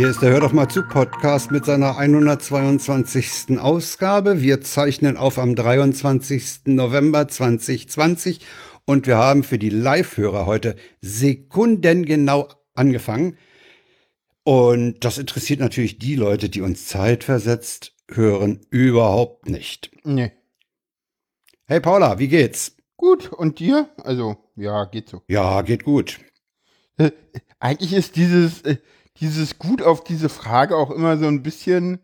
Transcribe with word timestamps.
Hier 0.00 0.08
ist 0.08 0.22
der 0.22 0.30
Hör 0.30 0.40
doch 0.40 0.52
mal 0.54 0.66
zu 0.66 0.82
Podcast 0.82 1.50
mit 1.50 1.66
seiner 1.66 1.98
122. 1.98 3.60
Ausgabe. 3.60 4.40
Wir 4.40 4.62
zeichnen 4.62 5.18
auf 5.18 5.38
am 5.38 5.54
23. 5.54 6.68
November 6.68 7.28
2020 7.28 8.40
und 8.86 9.06
wir 9.06 9.18
haben 9.18 9.42
für 9.42 9.58
die 9.58 9.68
Live-Hörer 9.68 10.46
heute 10.46 10.76
sekundengenau 11.02 12.48
angefangen. 12.72 13.36
Und 14.42 15.04
das 15.04 15.18
interessiert 15.18 15.60
natürlich 15.60 15.98
die 15.98 16.14
Leute, 16.14 16.48
die 16.48 16.62
uns 16.62 16.86
zeitversetzt 16.86 17.94
hören, 18.10 18.62
überhaupt 18.70 19.50
nicht. 19.50 19.90
Nee. 20.04 20.32
Hey 21.66 21.80
Paula, 21.80 22.18
wie 22.18 22.28
geht's? 22.28 22.74
Gut, 22.96 23.30
und 23.30 23.58
dir? 23.58 23.90
Also, 23.98 24.38
ja, 24.56 24.86
geht 24.86 25.10
so. 25.10 25.20
Ja, 25.28 25.60
geht 25.60 25.84
gut. 25.84 26.20
Äh, 26.96 27.10
eigentlich 27.58 27.92
ist 27.92 28.16
dieses, 28.16 28.62
äh, 28.62 28.78
dieses 29.20 29.58
Gut 29.58 29.82
auf 29.82 30.02
diese 30.04 30.28
Frage 30.28 30.76
auch 30.76 30.90
immer 30.90 31.18
so 31.18 31.26
ein 31.26 31.42
bisschen 31.42 32.00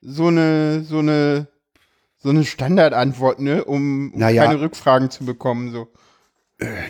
so 0.00 0.26
eine, 0.28 0.82
so 0.84 0.98
eine, 0.98 1.48
so 2.18 2.30
eine 2.30 2.44
Standardantwort, 2.44 3.40
ne, 3.40 3.64
um, 3.64 4.12
um 4.12 4.18
Naja. 4.18 4.44
keine 4.46 4.60
Rückfragen 4.60 5.10
zu 5.10 5.24
bekommen, 5.24 5.72
so. 5.72 5.88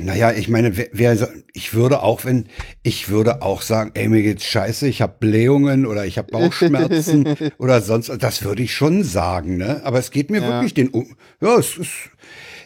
Naja, 0.01 0.33
ich 0.33 0.48
meine, 0.48 0.77
wer, 0.77 0.88
wer, 0.93 1.29
ich 1.52 1.74
würde 1.74 2.02
auch, 2.02 2.24
wenn, 2.24 2.48
ich 2.82 3.09
würde 3.09 3.41
auch 3.43 3.63
sagen, 3.63 3.93
ey, 3.95 4.09
mir 4.09 4.23
geht's 4.23 4.45
scheiße, 4.45 4.88
ich 4.88 5.01
habe 5.01 5.15
Blähungen 5.21 5.87
oder 5.87 6.04
ich 6.07 6.18
habe 6.18 6.29
Bauchschmerzen 6.29 7.37
oder 7.59 7.80
sonst, 7.80 8.10
das 8.18 8.43
würde 8.43 8.65
ich 8.65 8.74
schon 8.74 9.04
sagen, 9.04 9.59
ne? 9.59 9.80
Aber 9.85 10.01
es 10.01 10.10
geht 10.10 10.29
mir 10.29 10.41
Ja. 10.41 10.48
wirklich 10.48 10.74
den, 10.74 10.88
um, 10.88 11.15
ja, 11.41 11.57
es 11.57 11.76
ist, 11.79 12.10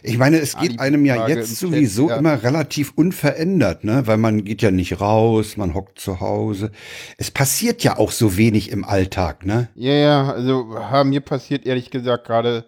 ich 0.05 0.17
meine, 0.17 0.39
es 0.39 0.57
geht 0.57 0.79
einem 0.79 1.05
ja 1.05 1.27
jetzt 1.27 1.57
sowieso 1.57 2.09
ja. 2.09 2.17
immer 2.17 2.43
relativ 2.43 2.93
unverändert, 2.95 3.83
ne? 3.83 4.07
Weil 4.07 4.17
man 4.17 4.43
geht 4.43 4.61
ja 4.61 4.71
nicht 4.71 5.01
raus, 5.01 5.57
man 5.57 5.73
hockt 5.73 5.99
zu 5.99 6.19
Hause. 6.19 6.71
Es 7.17 7.31
passiert 7.31 7.83
ja 7.83 7.97
auch 7.97 8.11
so 8.11 8.37
wenig 8.37 8.71
im 8.71 8.85
Alltag, 8.85 9.45
ne? 9.45 9.69
Ja, 9.75 9.93
ja, 9.93 10.31
also 10.31 10.77
mir 11.03 11.21
passiert, 11.21 11.65
ehrlich 11.65 11.89
gesagt, 11.89 12.27
gerade, 12.27 12.65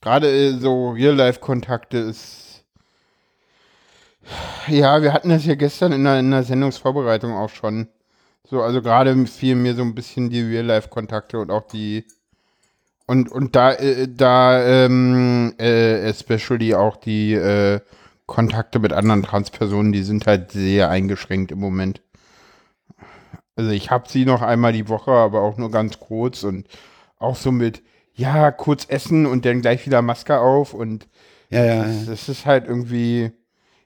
gerade 0.00 0.30
äh, 0.30 0.58
so 0.58 0.90
Real-Life-Kontakte 0.90 1.98
ist, 1.98 2.64
ja, 4.66 5.02
wir 5.02 5.12
hatten 5.12 5.30
das 5.30 5.46
ja 5.46 5.54
gestern 5.54 5.92
in 5.92 6.04
der, 6.04 6.20
in 6.20 6.30
der 6.30 6.42
Sendungsvorbereitung 6.42 7.32
auch 7.32 7.50
schon. 7.50 7.88
So, 8.44 8.62
also 8.62 8.80
gerade 8.80 9.26
fielen 9.26 9.62
mir 9.62 9.74
so 9.74 9.82
ein 9.82 9.94
bisschen 9.94 10.30
die 10.30 10.40
Real-Life-Kontakte 10.40 11.38
und 11.38 11.50
auch 11.50 11.66
die, 11.66 12.04
und, 13.08 13.32
und 13.32 13.56
da, 13.56 13.72
äh, 13.72 14.06
da, 14.08 14.84
ähm, 14.84 15.54
äh, 15.58 16.08
especially 16.08 16.74
auch 16.74 16.96
die, 16.96 17.32
äh, 17.34 17.80
Kontakte 18.28 18.78
mit 18.78 18.92
anderen 18.92 19.22
Transpersonen, 19.22 19.90
die 19.90 20.02
sind 20.02 20.26
halt 20.26 20.52
sehr 20.52 20.90
eingeschränkt 20.90 21.50
im 21.50 21.58
Moment. 21.58 22.02
Also 23.56 23.70
ich 23.70 23.90
habe 23.90 24.08
sie 24.08 24.26
noch 24.26 24.42
einmal 24.42 24.72
die 24.74 24.88
Woche, 24.88 25.10
aber 25.10 25.40
auch 25.40 25.56
nur 25.56 25.70
ganz 25.70 25.98
kurz 25.98 26.44
und 26.44 26.68
auch 27.18 27.36
so 27.36 27.50
mit, 27.50 27.82
ja, 28.14 28.52
kurz 28.52 28.84
essen 28.88 29.24
und 29.24 29.46
dann 29.46 29.62
gleich 29.62 29.86
wieder 29.86 30.02
Maske 30.02 30.38
auf 30.38 30.74
und 30.74 31.08
Ja, 31.48 31.64
ja. 31.64 31.84
das, 31.84 32.06
das 32.06 32.28
ist 32.28 32.44
halt 32.44 32.66
irgendwie, 32.68 33.32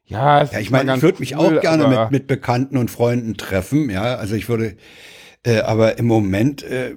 ja, 0.05 0.43
Ja, 0.43 0.59
ich 0.59 0.71
meine, 0.73 0.97
ich 0.97 1.03
würde 1.03 1.21
mich 1.21 1.37
cool, 1.37 1.59
auch 1.59 1.63
gerne 1.63 1.87
mit, 1.87 2.11
mit 2.11 2.27
Bekannten 2.27 2.77
und 2.77 2.91
Freunden 2.91 3.37
treffen, 3.37 3.89
ja. 3.91 4.17
Also 4.17 4.35
ich 4.35 4.49
würde, 4.49 4.77
äh, 5.47 5.61
aber 5.61 5.99
im 5.99 6.07
Moment 6.07 6.65
äh, 6.65 6.97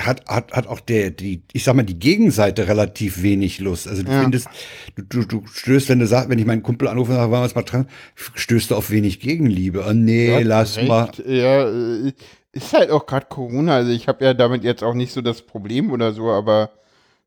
hat, 0.00 0.26
hat, 0.28 0.52
hat 0.52 0.66
auch 0.66 0.80
der, 0.80 1.10
die, 1.10 1.42
ich 1.52 1.64
sag 1.64 1.74
mal, 1.74 1.82
die 1.84 1.98
Gegenseite 1.98 2.68
relativ 2.68 3.22
wenig 3.22 3.60
Lust. 3.60 3.88
Also 3.88 4.02
du 4.02 4.10
Ja. 4.10 4.20
findest, 4.22 4.48
du, 4.96 5.02
du, 5.02 5.24
du 5.24 5.46
stößt, 5.46 5.88
wenn 5.88 5.98
du 5.98 6.06
sagst, 6.06 6.28
wenn 6.28 6.38
ich 6.38 6.46
meinen 6.46 6.62
Kumpel 6.62 6.88
anrufe 6.88 7.12
und 7.12 7.16
sage, 7.16 7.30
wollen 7.30 7.42
wir 7.48 7.54
mal 7.54 7.62
treffen, 7.62 7.88
stößt 8.14 8.70
du 8.70 8.76
auf 8.76 8.90
wenig 8.90 9.20
Gegenliebe. 9.20 9.84
Oh 9.88 9.92
nee, 9.92 10.30
Ja, 10.30 10.38
lass 10.40 10.76
recht. 10.76 10.88
mal. 10.88 11.10
Ja, 11.26 11.68
äh, 11.68 12.12
ist 12.52 12.72
halt 12.72 12.90
auch 12.90 13.06
gerade 13.06 13.26
Corona. 13.26 13.76
Also 13.76 13.92
ich 13.92 14.08
habe 14.08 14.24
ja 14.24 14.34
damit 14.34 14.64
jetzt 14.64 14.82
auch 14.82 14.94
nicht 14.94 15.12
so 15.12 15.20
das 15.20 15.42
Problem 15.42 15.90
oder 15.92 16.12
so, 16.12 16.30
aber 16.30 16.70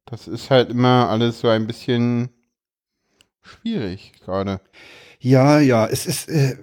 das 0.06 0.28
ist 0.28 0.50
halt 0.50 0.70
immer 0.70 1.10
alles 1.10 1.40
so 1.40 1.48
ein 1.48 1.66
bisschen 1.66 2.30
schwierig 3.42 4.14
gerade. 4.24 4.60
Ja, 5.20 5.62
ja, 5.62 5.88
es 5.88 6.06
ist, 6.06 6.28
äh, 6.28 6.58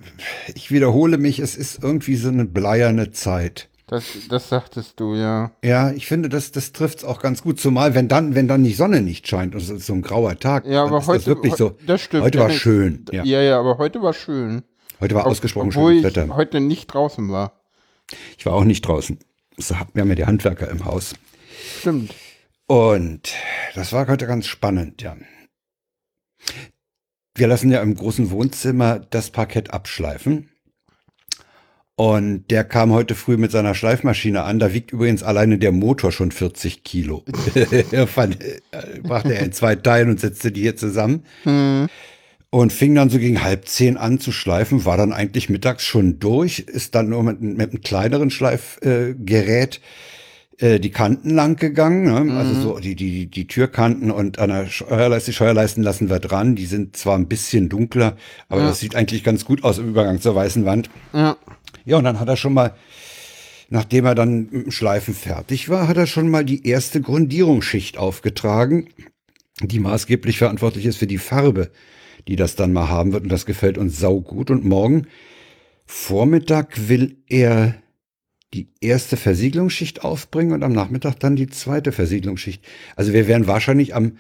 ich 0.55 0.71
wiederhole 0.71 1.17
mich, 1.17 1.39
es 1.39 1.57
ist 1.57 1.83
irgendwie 1.83 2.17
so 2.17 2.29
eine 2.29 2.45
bleierne 2.45 3.11
Zeit. 3.11 3.70
Das, 3.91 4.05
das 4.29 4.49
sagtest 4.49 5.01
du, 5.01 5.17
ja. 5.17 5.51
Ja, 5.65 5.91
ich 5.91 6.07
finde, 6.07 6.29
das, 6.29 6.53
das 6.53 6.71
trifft's 6.71 7.03
auch 7.03 7.21
ganz 7.21 7.43
gut. 7.43 7.59
Zumal, 7.59 7.93
wenn 7.97 8.07
dann, 8.07 8.37
wenn 8.37 8.47
dann 8.47 8.63
die 8.63 8.73
Sonne 8.73 9.03
nicht 9.03 9.27
scheint 9.27 9.53
und 9.57 9.61
es 9.61 9.69
ist 9.69 9.87
so 9.87 9.95
ein 9.95 10.03
grauer 10.03 10.39
Tag, 10.39 10.65
Ja, 10.65 10.85
aber 10.85 10.99
ist 10.99 11.09
heute 11.09 11.19
das 11.19 11.27
wirklich 11.27 11.55
so. 11.57 11.77
Das 11.87 12.01
stimmt. 12.01 12.23
Heute 12.23 12.39
war 12.39 12.51
schön. 12.51 13.05
Ja. 13.11 13.25
Ja, 13.25 13.43
ja, 13.43 13.59
aber 13.59 13.79
heute 13.79 14.01
war 14.01 14.13
schön. 14.15 14.63
Heute 15.01 15.17
war 15.17 15.23
Ob- 15.25 15.33
ausgesprochen 15.33 15.71
obwohl 15.71 15.95
schönes 15.95 16.11
ich 16.13 16.17
Wetter. 16.17 16.37
heute 16.37 16.61
nicht 16.61 16.87
draußen 16.87 17.31
war. 17.33 17.61
Ich 18.39 18.47
war 18.47 18.53
auch 18.53 18.63
nicht 18.65 18.83
draußen. 18.83 19.19
So, 19.57 19.75
Wir 19.93 20.03
haben 20.03 20.09
ja 20.11 20.15
die 20.15 20.27
Handwerker 20.27 20.69
im 20.71 20.85
Haus. 20.85 21.15
Stimmt. 21.81 22.15
Und 22.69 23.33
das 23.75 23.93
war 23.93 24.07
heute 24.07 24.29
ganz 24.29 24.47
spannend, 24.47 25.03
ja. 25.03 25.17
Wir 27.35 27.49
lassen 27.49 27.73
ja 27.73 27.83
im 27.83 27.97
großen 27.97 28.31
Wohnzimmer 28.31 29.01
das 29.01 29.31
Parkett 29.31 29.73
abschleifen. 29.73 30.50
Und 32.01 32.51
der 32.51 32.65
kam 32.65 32.93
heute 32.93 33.15
früh 33.15 33.37
mit 33.37 33.51
seiner 33.51 33.75
Schleifmaschine 33.75 34.43
an. 34.45 34.59
Da 34.59 34.73
wiegt 34.73 34.91
übrigens 34.91 35.23
alleine 35.23 35.59
der 35.59 35.71
Motor 35.71 36.13
schon 36.13 36.33
40 36.33 36.83
Kilo. 36.83 37.27
er 37.93 38.07
fand, 38.07 38.43
äh, 38.43 39.01
brachte 39.03 39.35
er 39.35 39.43
in 39.45 39.53
zwei 39.53 39.75
Teilen 39.75 40.09
und 40.09 40.19
setzte 40.19 40.51
die 40.51 40.63
hier 40.63 40.77
zusammen. 40.77 41.25
Hm. 41.43 41.89
Und 42.49 42.73
fing 42.73 42.95
dann 42.95 43.11
so 43.11 43.19
gegen 43.19 43.43
halb 43.43 43.69
zehn 43.69 43.99
an 43.99 44.19
zu 44.19 44.33
schleifen, 44.33 44.87
war 44.87 44.97
dann 44.97 45.13
eigentlich 45.13 45.51
mittags 45.51 45.85
schon 45.85 46.19
durch, 46.19 46.61
ist 46.61 46.95
dann 46.95 47.11
nur 47.11 47.23
mit, 47.23 47.43
mit 47.43 47.71
einem 47.71 47.83
kleineren 47.83 48.31
Schleifgerät 48.31 49.77
äh, 50.59 50.77
äh, 50.77 50.81
die 50.81 50.91
Kanten 50.91 51.31
lang 51.31 51.57
gegangen, 51.57 52.05
ne? 52.05 52.35
also 52.35 52.55
so 52.55 52.79
die, 52.79 52.95
die, 52.95 53.27
die 53.27 53.47
Türkanten 53.47 54.11
und 54.11 54.39
an 54.39 54.49
der 54.51 54.67
Steuerleiste, 54.67 55.31
die 55.31 55.35
Steuerleisten 55.35 55.83
lassen 55.83 56.11
wir 56.11 56.19
dran, 56.19 56.55
die 56.55 56.67
sind 56.67 56.97
zwar 56.97 57.17
ein 57.17 57.29
bisschen 57.29 57.69
dunkler, 57.69 58.17
aber 58.49 58.63
Ja. 58.63 58.69
das 58.69 58.81
sieht 58.81 58.95
eigentlich 58.95 59.23
ganz 59.23 59.45
gut 59.45 59.65
aus 59.65 59.79
im 59.79 59.89
Übergang 59.89 60.21
zur 60.21 60.35
weißen 60.35 60.65
Wand. 60.65 60.91
Ja. 61.13 61.37
Ja, 61.85 61.99
und 61.99 62.05
dann 62.05 62.21
hat 62.21 62.29
er 62.29 62.37
schon 62.37 62.55
mal, 62.55 62.75
nachdem 63.69 64.05
er 64.05 64.15
dann 64.15 64.49
dem 64.49 64.71
Schleifen 64.71 65.15
fertig 65.15 65.69
war, 65.69 65.89
hat 65.89 65.97
er 65.97 66.07
schon 66.07 66.29
mal 66.29 66.45
die 66.45 66.67
erste 66.67 67.01
Grundierungsschicht 67.01 67.99
aufgetragen, 67.99 68.89
die 69.61 69.81
maßgeblich 69.81 70.39
verantwortlich 70.39 70.87
ist 70.87 70.97
für 70.97 71.07
die 71.07 71.19
Farbe, 71.19 71.71
die 72.29 72.37
das 72.37 72.57
dann 72.57 72.73
mal 72.73 72.89
haben 72.89 73.13
wird. 73.13 73.25
Und 73.25 73.33
das 73.33 73.47
gefällt 73.47 73.79
uns 73.79 73.99
saugut. 73.99 74.51
Und 74.51 74.65
morgen 74.65 75.07
Vormittag 75.87 76.89
will 76.89 77.17
er 77.29 77.75
die 78.55 78.69
erste 78.81 79.17
Versiegelungsschicht 79.17 80.03
aufbringen 80.05 80.53
und 80.53 80.63
am 80.63 80.73
Nachmittag 80.73 81.21
dann 81.21 81.37
die 81.37 81.49
zweite 81.49 81.93
Versiegelungsschicht. 81.93 82.65
Also 82.97 83.13
wir 83.13 83.29
werden 83.29 83.47
wahrscheinlich 83.47 83.95
am 83.95 84.17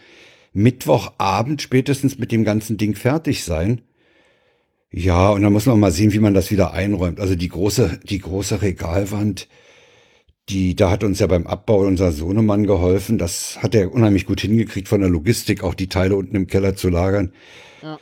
Mittwochabend 0.52 1.62
spätestens 1.62 2.18
mit 2.18 2.32
dem 2.32 2.44
ganzen 2.44 2.76
Ding 2.76 2.94
fertig 2.94 3.44
sein. 3.44 3.82
Ja, 4.92 5.30
und 5.30 5.42
dann 5.42 5.52
muss 5.52 5.66
man 5.66 5.78
mal 5.78 5.92
sehen, 5.92 6.12
wie 6.12 6.18
man 6.18 6.34
das 6.34 6.50
wieder 6.50 6.72
einräumt. 6.72 7.20
Also 7.20 7.36
die 7.36 7.48
große, 7.48 8.00
die 8.02 8.18
große 8.18 8.60
Regalwand, 8.60 9.48
die, 10.48 10.74
da 10.74 10.90
hat 10.90 11.04
uns 11.04 11.20
ja 11.20 11.28
beim 11.28 11.46
Abbau 11.46 11.86
unser 11.86 12.10
Sohnemann 12.10 12.66
geholfen. 12.66 13.16
Das 13.16 13.62
hat 13.62 13.74
er 13.74 13.92
unheimlich 13.92 14.26
gut 14.26 14.40
hingekriegt 14.40 14.88
von 14.88 15.00
der 15.00 15.10
Logistik, 15.10 15.62
auch 15.62 15.74
die 15.74 15.88
Teile 15.88 16.16
unten 16.16 16.34
im 16.34 16.48
Keller 16.48 16.74
zu 16.74 16.88
lagern. 16.88 17.32
Ja. 17.82 17.98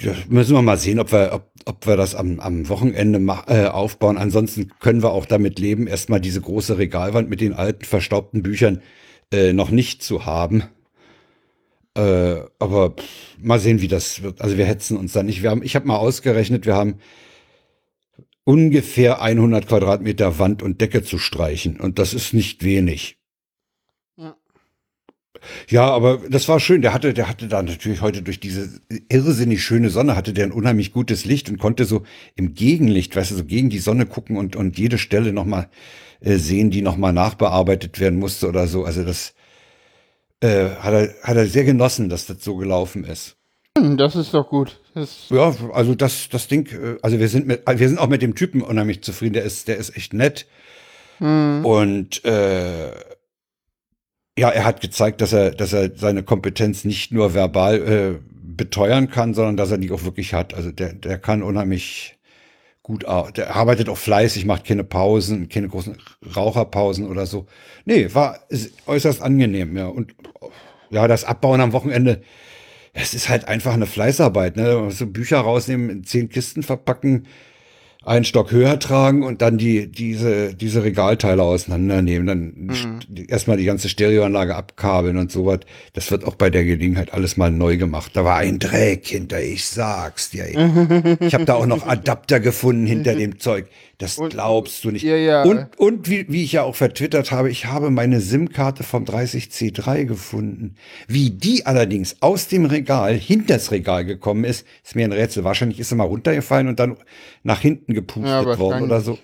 Ja, 0.00 0.14
müssen 0.28 0.54
wir 0.54 0.62
mal 0.62 0.78
sehen, 0.78 1.00
ob 1.00 1.12
wir, 1.12 1.32
ob, 1.32 1.50
ob 1.64 1.86
wir 1.86 1.96
das 1.96 2.14
am, 2.14 2.40
am 2.40 2.68
Wochenende 2.68 3.18
äh, 3.48 3.66
aufbauen. 3.66 4.16
Ansonsten 4.16 4.72
können 4.80 5.02
wir 5.02 5.10
auch 5.10 5.26
damit 5.26 5.58
leben, 5.58 5.86
erstmal 5.86 6.20
diese 6.20 6.40
große 6.40 6.78
Regalwand 6.78 7.28
mit 7.30 7.40
den 7.40 7.52
alten 7.52 7.84
verstaubten 7.84 8.42
Büchern 8.42 8.80
äh, 9.32 9.52
noch 9.52 9.70
nicht 9.70 10.02
zu 10.02 10.24
haben. 10.24 10.64
Äh, 11.94 12.40
aber 12.58 12.90
pff, 12.90 13.36
mal 13.38 13.60
sehen, 13.60 13.82
wie 13.82 13.88
das 13.88 14.22
wird. 14.22 14.40
Also 14.40 14.56
wir 14.56 14.64
hetzen 14.64 14.96
uns 14.96 15.12
da 15.12 15.22
nicht. 15.22 15.42
Wir 15.42 15.50
haben, 15.50 15.62
ich 15.62 15.76
habe 15.76 15.86
mal 15.86 15.96
ausgerechnet, 15.96 16.64
wir 16.64 16.74
haben 16.74 16.98
ungefähr 18.44 19.20
100 19.20 19.68
Quadratmeter 19.68 20.38
Wand 20.38 20.62
und 20.62 20.80
Decke 20.80 21.02
zu 21.02 21.18
streichen. 21.18 21.78
Und 21.78 21.98
das 21.98 22.14
ist 22.14 22.32
nicht 22.32 22.64
wenig. 22.64 23.18
Ja. 24.16 24.36
Ja, 25.68 25.86
aber 25.90 26.22
das 26.28 26.48
war 26.48 26.60
schön. 26.60 26.82
Der 26.82 26.94
hatte, 26.94 27.12
der 27.12 27.28
hatte 27.28 27.46
da 27.48 27.62
natürlich 27.62 28.00
heute 28.00 28.22
durch 28.22 28.40
diese 28.40 28.80
irrsinnig 29.10 29.62
schöne 29.62 29.90
Sonne 29.90 30.16
hatte 30.16 30.32
der 30.32 30.46
ein 30.46 30.52
unheimlich 30.52 30.92
gutes 30.92 31.24
Licht 31.24 31.50
und 31.50 31.58
konnte 31.58 31.84
so 31.84 32.04
im 32.36 32.54
Gegenlicht, 32.54 33.14
weißt 33.14 33.32
du, 33.32 33.34
so 33.36 33.44
gegen 33.44 33.68
die 33.68 33.78
Sonne 33.78 34.06
gucken 34.06 34.36
und, 34.36 34.56
und 34.56 34.78
jede 34.78 34.98
Stelle 34.98 35.32
nochmal 35.32 35.68
äh, 36.20 36.36
sehen, 36.36 36.70
die 36.70 36.82
nochmal 36.82 37.12
nachbearbeitet 37.12 38.00
werden 38.00 38.18
musste 38.18 38.48
oder 38.48 38.66
so. 38.66 38.84
Also 38.84 39.04
das 39.04 39.34
äh, 40.42 40.70
hat, 40.80 40.92
er, 40.92 41.14
hat 41.22 41.36
er 41.36 41.46
sehr 41.46 41.64
genossen, 41.64 42.08
dass 42.08 42.26
das 42.26 42.42
so 42.42 42.56
gelaufen 42.56 43.04
ist. 43.04 43.36
Hm, 43.78 43.96
Das 43.96 44.16
ist 44.16 44.34
doch 44.34 44.48
gut. 44.48 44.80
Das, 44.94 45.28
Ja, 45.30 45.54
also 45.72 45.94
das, 45.94 46.28
das 46.28 46.48
Ding, 46.48 46.66
äh, 46.68 46.98
also 47.02 47.18
wir 47.18 47.28
sind 47.28 47.46
mit, 47.46 47.62
wir 47.66 47.88
sind 47.88 47.98
auch 47.98 48.08
mit 48.08 48.22
dem 48.22 48.34
Typen 48.34 48.60
unheimlich 48.62 49.02
zufrieden. 49.02 49.34
Der 49.34 49.44
ist, 49.44 49.68
der 49.68 49.76
ist 49.78 49.96
echt 49.96 50.12
nett. 50.12 50.46
hm, 51.18 51.64
Und 51.64 52.24
äh, 52.24 52.90
ja, 54.38 54.48
er 54.50 54.64
hat 54.64 54.80
gezeigt, 54.80 55.20
dass 55.20 55.32
er, 55.32 55.50
dass 55.52 55.72
er 55.72 55.90
seine 55.94 56.22
Kompetenz 56.22 56.84
nicht 56.84 57.12
nur 57.12 57.34
verbal 57.34 57.82
äh, 57.82 58.18
beteuern 58.32 59.08
kann, 59.10 59.34
sondern 59.34 59.56
dass 59.56 59.70
er 59.70 59.78
die 59.78 59.90
auch 59.90 60.04
wirklich 60.04 60.34
hat. 60.34 60.54
Also 60.54 60.72
der, 60.72 60.92
der 60.92 61.18
kann 61.18 61.42
unheimlich 61.42 62.18
gut, 62.82 63.04
der 63.36 63.54
arbeitet 63.54 63.88
auch 63.88 63.96
fleißig, 63.98 64.44
macht 64.44 64.64
keine 64.64 64.84
Pausen, 64.84 65.48
keine 65.48 65.68
großen 65.68 65.96
Raucherpausen 66.34 67.06
oder 67.08 67.26
so. 67.26 67.46
Nee, 67.84 68.12
war 68.12 68.40
äußerst 68.86 69.22
angenehm, 69.22 69.76
ja. 69.76 69.86
Und 69.86 70.14
ja, 70.92 71.08
das 71.08 71.24
Abbauen 71.24 71.60
am 71.60 71.72
Wochenende, 71.72 72.22
es 72.92 73.14
ist 73.14 73.28
halt 73.28 73.48
einfach 73.48 73.72
eine 73.72 73.86
Fleißarbeit, 73.86 74.56
ne? 74.56 74.90
So 74.90 75.06
Bücher 75.06 75.40
rausnehmen, 75.40 75.88
in 75.90 76.04
zehn 76.04 76.28
Kisten 76.28 76.62
verpacken, 76.62 77.26
einen 78.04 78.24
Stock 78.24 78.50
höher 78.50 78.78
tragen 78.78 79.22
und 79.22 79.42
dann 79.42 79.58
die, 79.58 79.90
diese, 79.90 80.54
diese 80.54 80.82
Regalteile 80.82 81.42
auseinandernehmen, 81.42 82.26
dann 82.26 82.52
mhm. 82.56 83.26
erstmal 83.28 83.56
die 83.56 83.64
ganze 83.64 83.88
Stereoanlage 83.88 84.56
abkabeln 84.56 85.16
und 85.16 85.30
sowas. 85.30 85.60
Das 85.92 86.10
wird 86.10 86.24
auch 86.24 86.34
bei 86.34 86.50
der 86.50 86.64
Gelegenheit 86.64 87.14
alles 87.14 87.36
mal 87.36 87.50
neu 87.50 87.76
gemacht. 87.76 88.10
Da 88.14 88.24
war 88.24 88.36
ein 88.36 88.58
Dreck 88.58 89.06
hinter, 89.06 89.40
ich 89.40 89.64
sag's 89.64 90.30
dir. 90.30 90.48
Ich 91.20 91.32
habe 91.32 91.44
da 91.44 91.54
auch 91.54 91.66
noch 91.66 91.86
Adapter 91.86 92.40
gefunden 92.40 92.86
hinter 92.86 93.14
dem 93.16 93.38
Zeug. 93.38 93.68
Das 93.98 94.18
und, 94.18 94.30
glaubst 94.30 94.82
du 94.84 94.90
nicht. 94.90 95.02
Ja, 95.02 95.16
ja. 95.16 95.42
Und, 95.42 95.78
und 95.78 96.08
wie, 96.08 96.26
wie 96.28 96.42
ich 96.42 96.52
ja 96.52 96.62
auch 96.62 96.74
vertwittert 96.74 97.30
habe, 97.30 97.50
ich 97.50 97.66
habe 97.66 97.90
meine 97.90 98.20
SIM-Karte 98.20 98.82
vom 98.82 99.04
30C3 99.04 100.04
gefunden. 100.04 100.74
Wie 101.06 101.30
die 101.30 101.66
allerdings 101.66 102.16
aus 102.20 102.48
dem 102.48 102.64
Regal 102.64 103.14
hinters 103.14 103.70
Regal 103.70 104.04
gekommen 104.04 104.44
ist, 104.44 104.66
ist 104.84 104.96
mir 104.96 105.04
ein 105.04 105.12
Rätsel. 105.12 105.44
Wahrscheinlich 105.44 105.78
ist 105.78 105.90
sie 105.90 105.94
mal 105.94 106.04
runtergefallen 106.04 106.68
und 106.68 106.80
dann 106.80 106.96
nach 107.42 107.60
hinten 107.60 107.94
gepustet 107.94 108.46
ja, 108.46 108.58
worden 108.58 108.82
oder 108.82 109.00
so. 109.00 109.18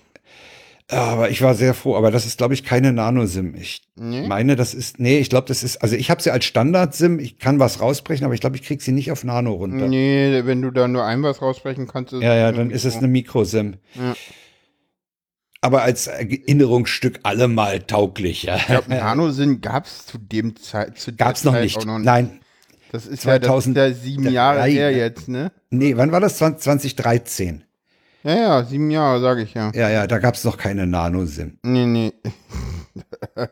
Aber 0.91 1.29
ich 1.29 1.41
war 1.43 1.53
sehr 1.53 1.75
froh. 1.75 1.95
Aber 1.95 2.09
das 2.09 2.25
ist, 2.25 2.37
glaube 2.37 2.55
ich, 2.55 2.63
keine 2.63 2.91
Nano-SIM. 2.93 3.53
Ich 3.55 3.81
nee? 3.95 4.25
meine, 4.25 4.55
das 4.55 4.73
ist, 4.73 4.99
nee, 4.99 5.19
ich 5.19 5.29
glaube, 5.29 5.47
das 5.47 5.61
ist, 5.61 5.77
also 5.83 5.95
ich 5.95 6.09
habe 6.09 6.21
sie 6.21 6.31
als 6.31 6.45
Standard-SIM. 6.45 7.19
Ich 7.19 7.37
kann 7.37 7.59
was 7.59 7.79
rausbrechen, 7.79 8.25
aber 8.25 8.33
ich 8.33 8.41
glaube, 8.41 8.55
ich 8.55 8.63
kriege 8.63 8.81
sie 8.81 8.91
nicht 8.91 9.11
auf 9.11 9.23
Nano 9.23 9.53
runter. 9.53 9.87
Nee, 9.87 10.41
wenn 10.45 10.61
du 10.61 10.71
da 10.71 10.87
nur 10.87 11.03
ein 11.05 11.21
was 11.21 11.41
rausbrechen 11.41 11.87
kannst. 11.87 12.13
Ja, 12.13 12.33
ja, 12.33 12.51
dann 12.51 12.71
ist 12.71 12.85
es 12.85 12.95
eine 12.95 13.07
Mikro-SIM. 13.07 13.75
Ja 13.95 14.15
aber 15.61 15.81
als 15.81 16.07
Erinnerungsstück 16.07 17.19
allemal 17.23 17.81
tauglich. 17.81 18.43
Ja. 18.43 18.55
Ich 18.57 18.65
glaube, 18.67 18.89
Nanosinn 18.89 19.61
gab 19.61 19.85
es 19.85 20.05
zu 20.05 20.17
dem 20.17 20.55
Zeit. 20.55 20.97
Zu 20.97 21.13
gab's 21.13 21.43
noch 21.43 21.53
nicht. 21.53 21.85
noch 21.85 21.97
nicht. 21.97 22.05
Nein. 22.05 22.39
Das 22.91 23.05
ist 23.05 23.21
2000, 23.21 23.77
ja, 23.77 23.83
das 23.83 23.91
ist 23.91 23.97
ja 23.97 24.03
sieben 24.03 24.31
Jahre 24.31 24.63
her 24.63 24.91
jetzt, 24.91 25.27
ne? 25.27 25.51
Nee, 25.69 25.95
wann 25.95 26.11
war 26.11 26.19
das? 26.19 26.37
2013. 26.37 27.63
Ja, 28.23 28.35
ja, 28.35 28.63
sieben 28.63 28.89
Jahre, 28.89 29.21
sage 29.21 29.43
ich 29.43 29.53
ja. 29.53 29.71
Ja, 29.75 29.89
ja, 29.89 30.07
da 30.07 30.17
gab 30.17 30.33
es 30.33 30.43
noch 30.43 30.57
keine 30.57 30.87
Nano-SIM. 30.87 31.59
Nee, 31.63 31.85
nee. 31.85 32.13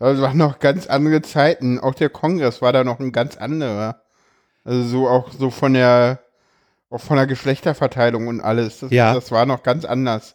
Das 0.00 0.20
waren 0.20 0.36
noch 0.36 0.58
ganz 0.58 0.86
andere 0.86 1.22
Zeiten. 1.22 1.78
Auch 1.78 1.94
der 1.94 2.10
Kongress 2.10 2.60
war 2.60 2.72
da 2.72 2.84
noch 2.84 2.98
ein 2.98 3.12
ganz 3.12 3.36
anderer. 3.36 4.02
Also 4.64 4.82
so 4.82 5.08
auch 5.08 5.32
so 5.32 5.50
von 5.50 5.72
der 5.72 6.18
auch 6.90 7.00
von 7.00 7.16
der 7.16 7.26
Geschlechterverteilung 7.26 8.26
und 8.26 8.40
alles. 8.40 8.80
Das, 8.80 8.90
ja. 8.90 9.14
das 9.14 9.30
war 9.30 9.46
noch 9.46 9.62
ganz 9.62 9.84
anders. 9.84 10.34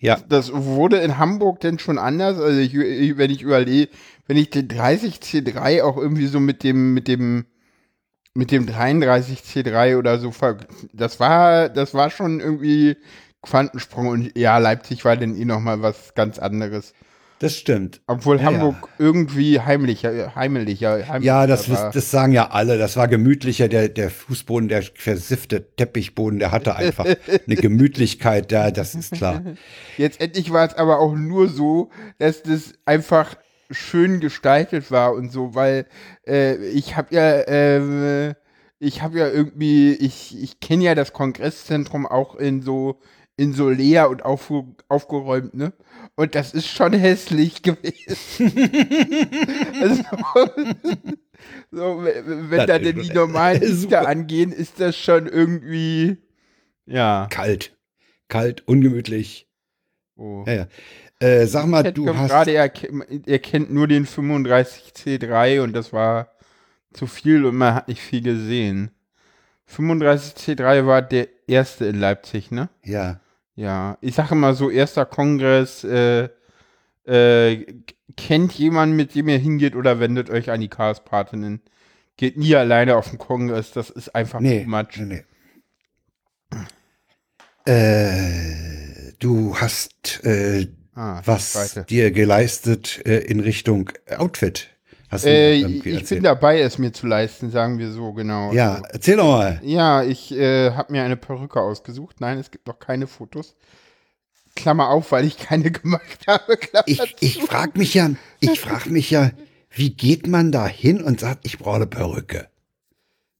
Ja. 0.00 0.18
Das 0.28 0.52
wurde 0.52 0.98
in 0.98 1.18
Hamburg 1.18 1.60
denn 1.60 1.78
schon 1.78 1.98
anders. 1.98 2.38
Also 2.38 2.58
ich, 2.58 2.74
wenn 2.74 3.30
ich 3.30 3.42
überlege, 3.42 3.92
wenn 4.26 4.38
ich 4.38 4.50
den 4.50 4.66
30C3 4.66 5.82
auch 5.82 5.96
irgendwie 5.96 6.26
so 6.26 6.40
mit 6.40 6.62
dem, 6.64 6.94
mit 6.94 7.06
dem, 7.06 7.44
mit 8.32 8.50
dem 8.50 8.66
33C3 8.66 9.98
oder 9.98 10.18
so, 10.18 10.32
das 10.92 11.20
war, 11.20 11.68
das 11.68 11.92
war 11.94 12.10
schon 12.10 12.40
irgendwie 12.40 12.96
Quantensprung 13.42 14.08
und 14.08 14.38
ja, 14.38 14.58
Leipzig 14.58 15.04
war 15.04 15.16
denn 15.16 15.36
eh 15.36 15.44
nochmal 15.44 15.82
was 15.82 16.14
ganz 16.14 16.38
anderes. 16.38 16.94
Das 17.40 17.56
stimmt. 17.56 18.02
Obwohl 18.06 18.36
ja, 18.36 18.44
Hamburg 18.44 18.76
ja. 18.82 18.88
irgendwie 18.98 19.60
heimlicher, 19.60 20.34
heimlicher, 20.34 21.08
heimlicher 21.08 21.20
Ja, 21.20 21.46
das, 21.46 21.68
das 21.68 22.10
sagen 22.10 22.34
ja 22.34 22.50
alle. 22.50 22.76
Das 22.76 22.98
war 22.98 23.08
gemütlicher. 23.08 23.66
Der, 23.68 23.88
der 23.88 24.10
Fußboden, 24.10 24.68
der 24.68 24.82
versiffte 24.82 25.74
Teppichboden, 25.74 26.38
der 26.38 26.52
hatte 26.52 26.76
einfach 26.76 27.06
eine 27.06 27.56
Gemütlichkeit. 27.56 28.52
Ja, 28.52 28.70
das 28.70 28.94
ist 28.94 29.12
klar. 29.12 29.42
Jetzt 29.96 30.20
endlich 30.20 30.52
war 30.52 30.68
es 30.68 30.74
aber 30.74 30.98
auch 30.98 31.14
nur 31.14 31.48
so, 31.48 31.88
dass 32.18 32.42
das 32.42 32.74
einfach 32.84 33.36
schön 33.70 34.20
gestaltet 34.20 34.90
war 34.90 35.14
und 35.14 35.32
so, 35.32 35.54
weil 35.54 35.86
äh, 36.26 36.56
ich 36.68 36.94
habe 36.98 37.14
ja, 37.14 37.40
äh, 37.40 38.34
ich 38.78 39.00
habe 39.00 39.18
ja 39.18 39.28
irgendwie, 39.28 39.94
ich, 39.94 40.38
ich 40.42 40.60
kenne 40.60 40.84
ja 40.84 40.94
das 40.94 41.14
Kongresszentrum 41.14 42.06
auch 42.06 42.34
in 42.36 42.60
so 42.60 43.00
in 43.40 43.54
so 43.54 43.70
leer 43.70 44.10
und 44.10 44.22
auf, 44.22 44.52
aufgeräumt, 44.88 45.54
ne? 45.54 45.72
Und 46.14 46.34
das 46.34 46.52
ist 46.52 46.68
schon 46.68 46.92
hässlich 46.92 47.62
gewesen. 47.62 48.52
also, 49.80 50.02
so, 51.70 52.04
wenn 52.04 52.50
das 52.50 52.66
da 52.66 52.78
denn 52.78 53.00
die 53.00 53.12
normalen 53.14 53.62
Lichter 53.66 54.06
angehen, 54.06 54.52
ist 54.52 54.78
das 54.78 54.94
schon 54.94 55.26
irgendwie, 55.26 56.18
ja. 56.84 57.28
Kalt. 57.30 57.74
Kalt, 58.28 58.68
ungemütlich. 58.68 59.48
Oh. 60.16 60.44
Ja, 60.46 60.52
ja. 60.52 60.66
Äh, 61.20 61.46
sag 61.46 61.64
mal, 61.66 61.82
du 61.90 62.14
hast. 62.14 62.28
Gerade 62.28 62.50
er, 62.50 62.70
er 63.26 63.38
kennt 63.38 63.72
nur 63.72 63.88
den 63.88 64.06
35C3 64.06 65.62
und 65.62 65.72
das 65.72 65.94
war 65.94 66.28
zu 66.92 67.06
viel 67.06 67.46
und 67.46 67.56
man 67.56 67.74
hat 67.74 67.88
nicht 67.88 68.02
viel 68.02 68.20
gesehen. 68.20 68.90
35C3 69.74 70.84
war 70.84 71.00
der 71.00 71.28
erste 71.46 71.86
in 71.86 71.98
Leipzig, 71.98 72.50
ne? 72.50 72.68
Ja. 72.84 73.20
Ja, 73.60 73.98
ich 74.00 74.14
sage 74.14 74.34
immer 74.34 74.54
so, 74.54 74.70
erster 74.70 75.04
Kongress, 75.04 75.84
äh, 75.84 76.30
äh, 77.04 77.66
kennt 78.16 78.54
jemand, 78.54 78.96
mit 78.96 79.14
dem 79.14 79.28
ihr 79.28 79.36
hingeht 79.36 79.76
oder 79.76 80.00
wendet 80.00 80.30
euch 80.30 80.50
an 80.50 80.62
die 80.62 80.68
Chaos-Patinnen. 80.68 81.60
Geht 82.16 82.38
nie 82.38 82.56
alleine 82.56 82.96
auf 82.96 83.10
den 83.10 83.18
Kongress, 83.18 83.72
das 83.72 83.90
ist 83.90 84.14
einfach 84.14 84.40
nee, 84.40 84.64
too 84.64 84.70
much. 84.70 84.96
Nee, 84.96 85.24
nee. 86.56 87.70
Äh, 87.70 89.12
du 89.18 89.54
hast 89.54 90.24
äh, 90.24 90.68
ah, 90.94 91.20
was 91.26 91.84
dir 91.86 92.12
geleistet 92.12 93.04
äh, 93.04 93.18
in 93.18 93.40
Richtung 93.40 93.90
Outfit. 94.08 94.68
Hast 95.10 95.24
du 95.24 95.28
äh, 95.28 95.54
ich 95.54 96.08
bin 96.08 96.22
dabei, 96.22 96.60
es 96.60 96.78
mir 96.78 96.92
zu 96.92 97.08
leisten, 97.08 97.50
sagen 97.50 97.78
wir 97.78 97.90
so, 97.90 98.12
genau. 98.12 98.52
Ja, 98.52 98.74
also, 98.74 98.84
erzähl 98.90 99.16
doch 99.16 99.26
mal. 99.26 99.60
Ja, 99.64 100.04
ich 100.04 100.30
äh, 100.30 100.70
habe 100.70 100.92
mir 100.92 101.02
eine 101.02 101.16
Perücke 101.16 101.60
ausgesucht. 101.60 102.20
Nein, 102.20 102.38
es 102.38 102.52
gibt 102.52 102.68
noch 102.68 102.78
keine 102.78 103.08
Fotos. 103.08 103.56
Klammer 104.54 104.88
auf, 104.90 105.10
weil 105.10 105.24
ich 105.24 105.36
keine 105.36 105.70
gemacht 105.72 106.26
habe. 106.28 106.56
Klammer 106.56 106.84
ich 106.86 107.16
ich 107.18 107.42
frage 107.42 107.76
mich 107.76 107.94
ja, 107.94 108.10
ich 108.38 108.60
frage 108.60 108.90
mich 108.90 109.10
ja, 109.10 109.30
wie 109.70 109.90
geht 109.90 110.28
man 110.28 110.52
da 110.52 110.68
hin 110.68 111.02
und 111.02 111.18
sagt, 111.18 111.44
ich 111.44 111.58
brauche 111.58 111.76
eine 111.76 111.86
Perücke? 111.88 112.49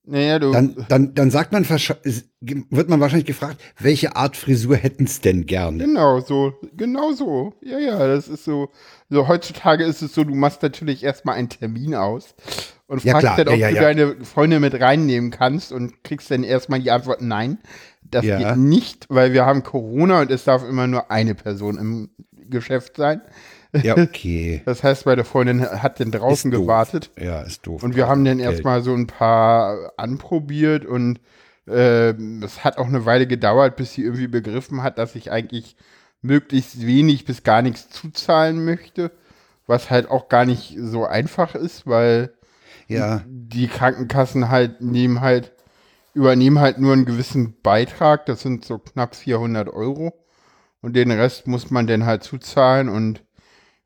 Naja, 0.05 0.39
du. 0.39 0.51
Dann, 0.51 0.87
dann, 0.89 1.15
dann 1.15 1.31
sagt 1.31 1.53
man, 1.53 1.69
wird 1.69 2.89
man 2.89 3.01
wahrscheinlich 3.01 3.27
gefragt, 3.27 3.61
welche 3.79 4.17
Art 4.17 4.37
Frisur 4.37 4.77
hätten 4.77 5.05
es 5.05 5.21
denn 5.21 5.47
gerne? 5.47 5.85
Genau 5.85 6.21
so, 6.21 6.55
genau 6.77 7.13
so. 7.13 7.55
Ja, 7.63 7.79
ja, 7.79 7.99
das 8.07 8.29
ist 8.29 8.45
so. 8.45 8.71
So 9.09 9.29
heutzutage 9.29 9.85
ist 9.85 10.03
es 10.03 10.15
so, 10.15 10.25
du 10.25 10.35
machst 10.35 10.63
natürlich 10.63 11.03
erstmal 11.03 11.37
einen 11.37 11.49
Termin 11.49 11.95
aus 11.95 12.35
und 12.87 13.05
ja, 13.05 13.13
fragst 13.13 13.27
klar. 13.27 13.37
dann, 13.45 13.55
ob 13.55 13.61
ja, 13.61 13.69
ja, 13.69 13.75
du 13.75 13.81
deine 13.81 14.25
Freunde 14.25 14.59
mit 14.59 14.81
reinnehmen 14.81 15.31
kannst 15.31 15.71
und 15.71 16.03
kriegst 16.03 16.31
dann 16.31 16.45
erstmal 16.45 16.81
die 16.81 16.91
Antwort 16.91 17.21
nein. 17.21 17.59
Das 18.03 18.25
geht 18.25 18.57
nicht, 18.57 19.07
weil 19.09 19.33
wir 19.33 19.47
haben 19.47 19.63
Corona 19.63 20.23
und 20.23 20.31
es 20.31 20.45
darf 20.45 20.69
immer 20.69 20.89
nur 20.89 21.11
eine 21.11 21.37
Person 21.37 21.79
im 21.79 22.11
Geschäft 22.49 22.97
sein. 22.97 23.21
Ja, 23.83 23.97
okay. 23.97 24.63
Das 24.65 24.83
heißt, 24.83 25.07
meine 25.07 25.25
Freundin 25.25 25.63
hat 25.63 26.01
dann 26.01 26.11
draußen 26.11 26.51
gewartet. 26.51 27.11
Ja, 27.19 27.43
ist 27.43 27.67
doof. 27.67 27.83
Und 27.83 27.95
wir 27.95 28.09
haben 28.09 28.25
dann 28.25 28.41
erstmal 28.41 28.83
so 28.83 28.93
ein 28.95 29.07
paar 29.07 29.93
anprobiert 29.97 30.85
und 30.85 31.21
äh, 31.69 32.11
es 32.43 32.65
hat 32.65 32.79
auch 32.79 32.89
eine 32.89 33.05
Weile 33.07 33.27
gedauert, 33.27 33.77
bis 33.77 33.93
sie 33.93 34.03
irgendwie 34.03 34.27
begriffen 34.27 34.83
hat, 34.83 34.99
dass 34.99 35.15
ich 35.15 35.31
eigentlich 35.31 35.77
möglichst 36.23 36.85
wenig 36.87 37.25
bis 37.25 37.43
gar 37.43 37.63
nichts 37.63 37.89
zuzahlen 37.91 38.65
möchte, 38.65 39.11
was 39.67 39.91
halt 39.91 40.11
auch 40.11 40.29
gar 40.29 40.45
nicht 40.45 40.77
so 40.79 41.07
einfach 41.07 41.55
ist, 41.55 41.87
weil 41.87 42.35
ja. 42.89 43.23
die 43.27 43.69
Krankenkassen 43.69 44.49
halt 44.49 44.81
nehmen 44.81 45.21
halt 45.21 45.53
übernehmen 46.13 46.59
halt 46.59 46.79
nur 46.79 46.93
einen 46.93 47.05
gewissen 47.05 47.55
Beitrag, 47.63 48.27
das 48.27 48.43
sind 48.43 48.65
so 48.65 48.79
knapp 48.79 49.15
400 49.15 49.69
Euro 49.69 50.13
und 50.83 50.97
den 50.97 51.13
Rest 51.13 51.47
muss 51.47 51.71
man 51.71 51.87
dann 51.87 52.05
halt 52.05 52.25
zuzahlen 52.25 52.89
und 52.89 53.23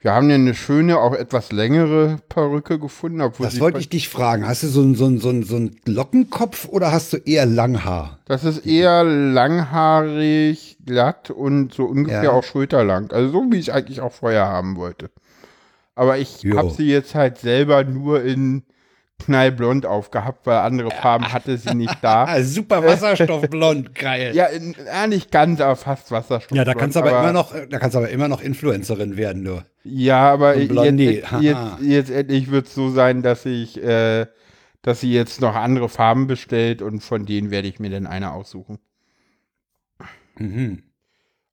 wir 0.04 0.12
haben 0.12 0.28
ja 0.28 0.34
eine 0.34 0.54
schöne, 0.54 0.99
auch 0.99 1.14
etwas 1.14 1.50
längere 1.50 2.18
Perücke 2.28 2.78
gefunden. 2.78 3.23
Obwohl 3.23 3.46
das 3.46 3.58
wollte 3.58 3.78
ich 3.78 3.88
dich 3.88 4.11
fragen. 4.11 4.46
Hast 4.46 4.62
du 4.62 4.66
so 4.66 4.82
einen 4.82 4.94
so 4.94 5.08
so 5.16 5.30
ein, 5.30 5.44
so 5.44 5.56
ein 5.56 5.76
Lockenkopf 5.87 6.68
oder 6.68 6.92
hast 6.92 7.14
du 7.14 7.16
eher 7.16 7.46
Langhaar? 7.46 8.18
Das 8.26 8.44
ist 8.44 8.66
eher 8.66 9.02
langhaarig, 9.02 10.76
glatt 10.84 11.30
und 11.30 11.73
so 11.73 11.87
ungefähr 11.87 12.25
ja. 12.25 12.32
auch 12.32 12.44
schulterlang. 12.44 13.12
Also 13.12 13.32
so, 13.32 13.46
wie 13.50 13.56
ich 13.56 13.73
eigentlich 13.73 14.02
auch 14.02 14.12
vorher 14.12 14.44
haben 14.44 14.76
wollte. 14.76 15.11
Aber 15.94 16.18
ich 16.18 16.44
habe 16.54 16.68
sie 16.70 16.88
jetzt 16.88 17.14
halt 17.14 17.38
selber 17.38 17.82
nur 17.84 18.23
in 18.23 18.64
knallblond 19.23 19.87
aufgehabt, 19.87 20.47
weil 20.47 20.59
andere 20.59 20.90
Farben 20.90 21.33
hatte 21.33 21.56
sie 21.56 21.75
nicht 21.75 21.97
da. 22.02 22.40
Super 22.42 22.85
Wasserstoffblond, 22.85 23.94
geil. 23.94 24.35
Ja, 24.35 24.49
ja, 24.50 25.06
nicht 25.06 25.30
ganz, 25.30 25.61
aber 25.61 25.76
fast 25.76 26.11
Wasserstoffblond. 26.11 26.59
Ja, 26.59 26.64
da 26.64 26.75
kannst 26.75 26.97
du 26.97 27.00
aber, 27.00 27.12
aber, 27.12 27.21
immer 27.21 27.33
noch, 27.33 27.54
da 27.71 27.78
kannst 27.78 27.97
aber 27.97 28.11
immer 28.11 28.28
noch 28.28 28.42
Influencerin 28.42 29.16
werden, 29.16 29.44
du. 29.44 29.62
Ja, 29.85 30.33
aber 30.33 30.56
jetzt, 30.56 30.73
jetzt, 30.73 31.33
jetzt, 31.40 31.80
jetzt 31.80 32.11
endlich 32.11 32.50
wird 32.50 32.66
es 32.66 32.75
so 32.75 32.90
sein, 32.90 33.23
dass 33.23 33.47
ich, 33.47 33.83
äh, 33.83 34.26
dass 34.83 35.00
sie 35.00 35.12
jetzt 35.12 35.40
noch 35.40 35.54
andere 35.54 35.88
Farben 35.88 36.26
bestellt 36.26 36.83
und 36.83 37.00
von 37.00 37.25
denen 37.25 37.50
werde 37.50 37.68
ich 37.68 37.78
mir 37.78 37.90
dann 37.90 38.06
eine 38.06 38.33
aussuchen. 38.33 38.78
Mhm. 40.38 40.83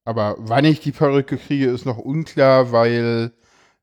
Aber 0.04 0.34
wann 0.38 0.64
ich 0.64 0.80
die 0.80 0.92
Perücke 0.92 1.36
kriege, 1.36 1.66
ist 1.66 1.86
noch 1.86 1.98
unklar, 1.98 2.72
weil 2.72 3.32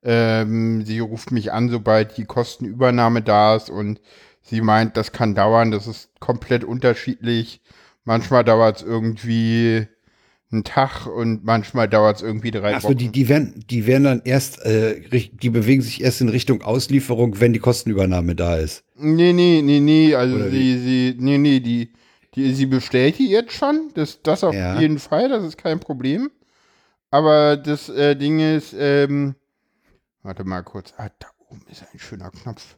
ähm, 0.04 0.86
sie 0.86 1.00
ruft 1.00 1.32
mich 1.32 1.52
an, 1.52 1.70
sobald 1.70 2.18
die 2.18 2.26
Kostenübernahme 2.26 3.22
da 3.22 3.56
ist 3.56 3.70
und 3.70 4.00
sie 4.42 4.62
meint, 4.62 4.98
das 4.98 5.12
kann 5.12 5.36
dauern, 5.36 5.72
das 5.72 5.88
ist 5.88 6.10
komplett 6.20 6.64
unterschiedlich. 6.64 7.62
Manchmal 8.06 8.44
dauert 8.44 8.78
es 8.78 8.84
irgendwie 8.84 9.88
einen 10.52 10.64
Tag 10.64 11.06
und 11.06 11.44
manchmal 11.44 11.88
dauert 11.88 12.18
es 12.18 12.22
irgendwie 12.24 12.50
drei 12.50 12.76
Achso, 12.76 12.90
Wochen. 12.90 12.98
die, 12.98 13.10
die 13.10 13.30
werden, 13.30 13.64
die 13.70 13.86
werden 13.86 14.04
dann 14.06 14.22
erst, 14.26 14.66
äh, 14.66 15.00
die 15.12 15.50
bewegen 15.50 15.82
sich 15.82 16.02
erst 16.02 16.22
in 16.22 16.30
Richtung 16.30 16.64
Auslieferung, 16.64 17.40
wenn 17.40 17.54
die 17.54 17.60
Kostenübernahme 17.60 18.36
da 18.36 18.56
ist. 18.58 18.84
Nee, 18.96 19.34
nee, 19.34 19.62
nee, 19.64 19.80
nee, 19.80 20.16
also 20.16 20.36
Oder 20.38 20.50
sie, 20.50 20.78
sie, 20.80 21.16
nee, 21.20 21.38
nee, 21.38 21.60
die, 21.60 21.94
die, 22.34 22.54
sie 22.54 22.66
bestellt 22.66 23.20
die 23.20 23.30
jetzt 23.30 23.54
schon, 23.54 23.92
das, 23.94 24.22
das 24.24 24.44
auf 24.44 24.56
Ja. 24.56 24.80
jeden 24.80 24.98
Fall, 24.98 25.30
das 25.30 25.44
ist 25.44 25.58
kein 25.58 25.80
Problem. 25.80 26.32
Aber 27.12 27.58
das 27.58 27.90
äh, 27.90 28.16
Ding 28.16 28.40
ist, 28.40 28.76
ähm, 28.78 29.36
warte 30.30 30.44
mal 30.44 30.62
kurz, 30.62 30.94
ah, 30.98 31.10
da 31.18 31.26
oben 31.50 31.66
ist 31.72 31.84
ein 31.92 31.98
schöner 31.98 32.30
Knopf. 32.30 32.78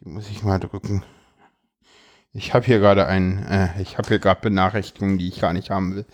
Die 0.00 0.08
muss 0.08 0.28
ich 0.28 0.42
mal 0.42 0.58
drücken. 0.58 1.04
Ich 2.32 2.54
habe 2.54 2.66
hier 2.66 2.80
gerade 2.80 3.06
einen, 3.06 3.46
äh, 3.46 3.80
ich 3.80 3.98
habe 3.98 4.08
hier 4.08 4.18
gerade 4.18 4.40
Benachrichtigungen, 4.40 5.16
die 5.16 5.28
ich 5.28 5.40
gar 5.40 5.52
nicht 5.52 5.70
haben 5.70 5.94
will. 5.94 6.06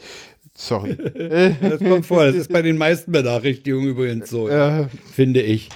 Sorry. 0.55 0.99
Das 1.63 1.79
kommt 1.79 2.05
vor, 2.05 2.27
das 2.27 2.35
ist 2.35 2.53
bei 2.53 2.61
den 2.61 2.77
meisten 2.77 3.13
Benachrichtigungen 3.13 3.89
übrigens 3.89 4.29
so, 4.29 4.47
äh, 4.47 4.89
finde 4.89 5.41
ich. 5.41 5.71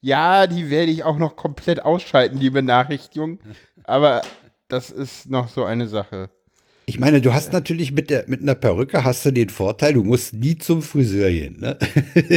Ja, 0.00 0.46
die 0.46 0.70
werde 0.70 0.90
ich 0.90 1.04
auch 1.04 1.18
noch 1.18 1.36
komplett 1.36 1.84
ausschalten, 1.84 2.40
die 2.40 2.48
Benachrichtigung. 2.48 3.40
Aber 3.82 4.22
das 4.68 4.88
ist 4.88 5.28
noch 5.28 5.50
so 5.50 5.64
eine 5.64 5.86
Sache. 5.86 6.30
Ich 6.86 6.98
meine, 7.00 7.20
du 7.20 7.32
hast 7.32 7.52
natürlich 7.52 7.92
mit 7.92 8.10
der 8.10 8.24
mit 8.28 8.42
einer 8.42 8.54
Perücke 8.54 9.04
hast 9.04 9.24
du 9.24 9.30
den 9.30 9.48
Vorteil, 9.48 9.94
du 9.94 10.04
musst 10.04 10.34
nie 10.34 10.58
zum 10.58 10.82
Friseur 10.82 11.30
gehen, 11.30 11.58
ne? 11.60 11.78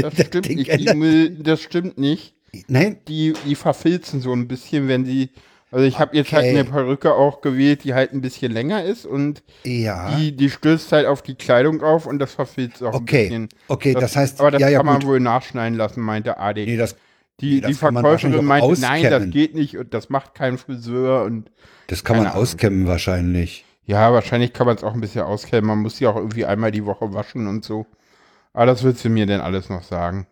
Das 0.02 0.14
stimmt 0.28 0.46
Ding 0.48 0.58
nicht. 0.58 0.72
Mü- 0.72 1.44
das 1.44 1.62
stimmt 1.62 1.98
nicht. 1.98 2.34
Nein, 2.68 2.98
Die, 3.08 3.34
die 3.46 3.56
verfilzen 3.56 4.22
so 4.22 4.34
ein 4.34 4.48
bisschen, 4.48 4.88
wenn 4.88 5.06
sie. 5.06 5.30
Also 5.70 5.84
ich 5.86 6.00
habe 6.00 6.16
jetzt 6.16 6.32
halt 6.32 6.46
Okay. 6.46 6.58
eine 6.60 6.64
Perücke 6.64 7.14
auch 7.14 7.42
gewählt, 7.42 7.84
die 7.84 7.94
halt 7.94 8.14
ein 8.14 8.22
bisschen 8.22 8.54
länger 8.54 8.86
ist 8.86 9.06
und 9.06 9.44
ja. 9.66 10.16
die, 10.16 10.34
die 10.34 10.50
stößt 10.50 10.94
halt 10.94 11.06
auf 11.08 11.22
die 11.22 11.36
Kleidung 11.36 11.84
auf 11.84 12.06
und 12.06 12.20
das 12.20 12.34
verfilzt 12.34 12.82
auch 12.84 12.94
ein 12.94 12.96
Okay, 13.02 13.24
bisschen. 13.24 13.50
okay, 13.68 13.94
das 13.94 14.16
heißt, 14.16 14.40
aber 14.40 14.52
das 14.52 14.62
ja, 14.62 14.70
ja, 14.70 14.78
kann 14.78 14.86
man 14.86 15.00
gut. 15.02 15.08
wohl 15.08 15.20
nachschneiden 15.20 15.78
lassen, 15.78 16.00
meinte 16.02 16.38
Adi. 16.38 16.66
Nee, 16.66 16.78
das, 16.78 16.96
die, 17.42 17.56
nee, 17.56 17.62
das 17.62 17.68
die 17.68 17.74
man 17.92 17.94
Verkäuferin 17.96 18.46
meinte, 18.46 18.80
nein, 18.80 19.04
das 19.10 19.30
geht 19.30 19.56
nicht 19.56 19.78
und 19.78 19.94
das 19.94 20.10
macht 20.10 20.36
kein 20.36 20.58
Friseur 20.58 21.24
und 21.26 21.52
das 21.88 22.06
kann 22.06 22.16
man 22.18 22.28
auskämmen 22.28 22.88
wahrscheinlich. 22.88 23.66
Ja, 23.88 24.12
wahrscheinlich 24.12 24.52
kann 24.52 24.68
man 24.68 24.76
es 24.76 24.84
auch 24.84 24.94
ein 24.94 25.02
bisschen 25.02 25.22
auskennen. 25.22 25.66
Man 25.66 25.80
muss 25.80 25.98
sie 25.98 26.08
auch 26.08 26.18
irgendwie 26.18 26.46
einmal 26.46 26.72
die 26.72 26.86
Woche 26.86 27.14
waschen 27.14 27.48
und 27.48 27.64
so. 27.64 27.88
Aber 28.54 28.66
das 28.66 28.84
wird 28.84 28.98
sie 28.98 29.10
mir 29.10 29.26
denn 29.26 29.40
alles 29.40 29.70
noch 29.70 29.84
sagen. 29.84 30.28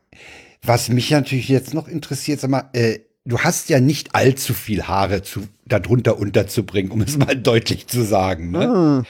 Was 0.62 0.90
mich 0.90 1.10
natürlich 1.10 1.48
jetzt 1.48 1.74
noch 1.74 1.88
interessiert, 1.88 2.42
sag 2.42 2.50
mal, 2.50 2.70
äh, 2.74 3.00
du 3.24 3.40
hast 3.40 3.70
ja 3.70 3.80
nicht 3.80 4.14
allzu 4.14 4.54
viel 4.54 4.84
Haare 4.84 5.24
zu, 5.24 5.48
darunter 5.66 6.20
unterzubringen, 6.20 6.92
um 6.92 7.02
es 7.02 7.18
mal 7.20 7.36
deutlich 7.36 7.88
zu 7.88 8.04
sagen. 8.04 8.52
Ne? 8.52 9.06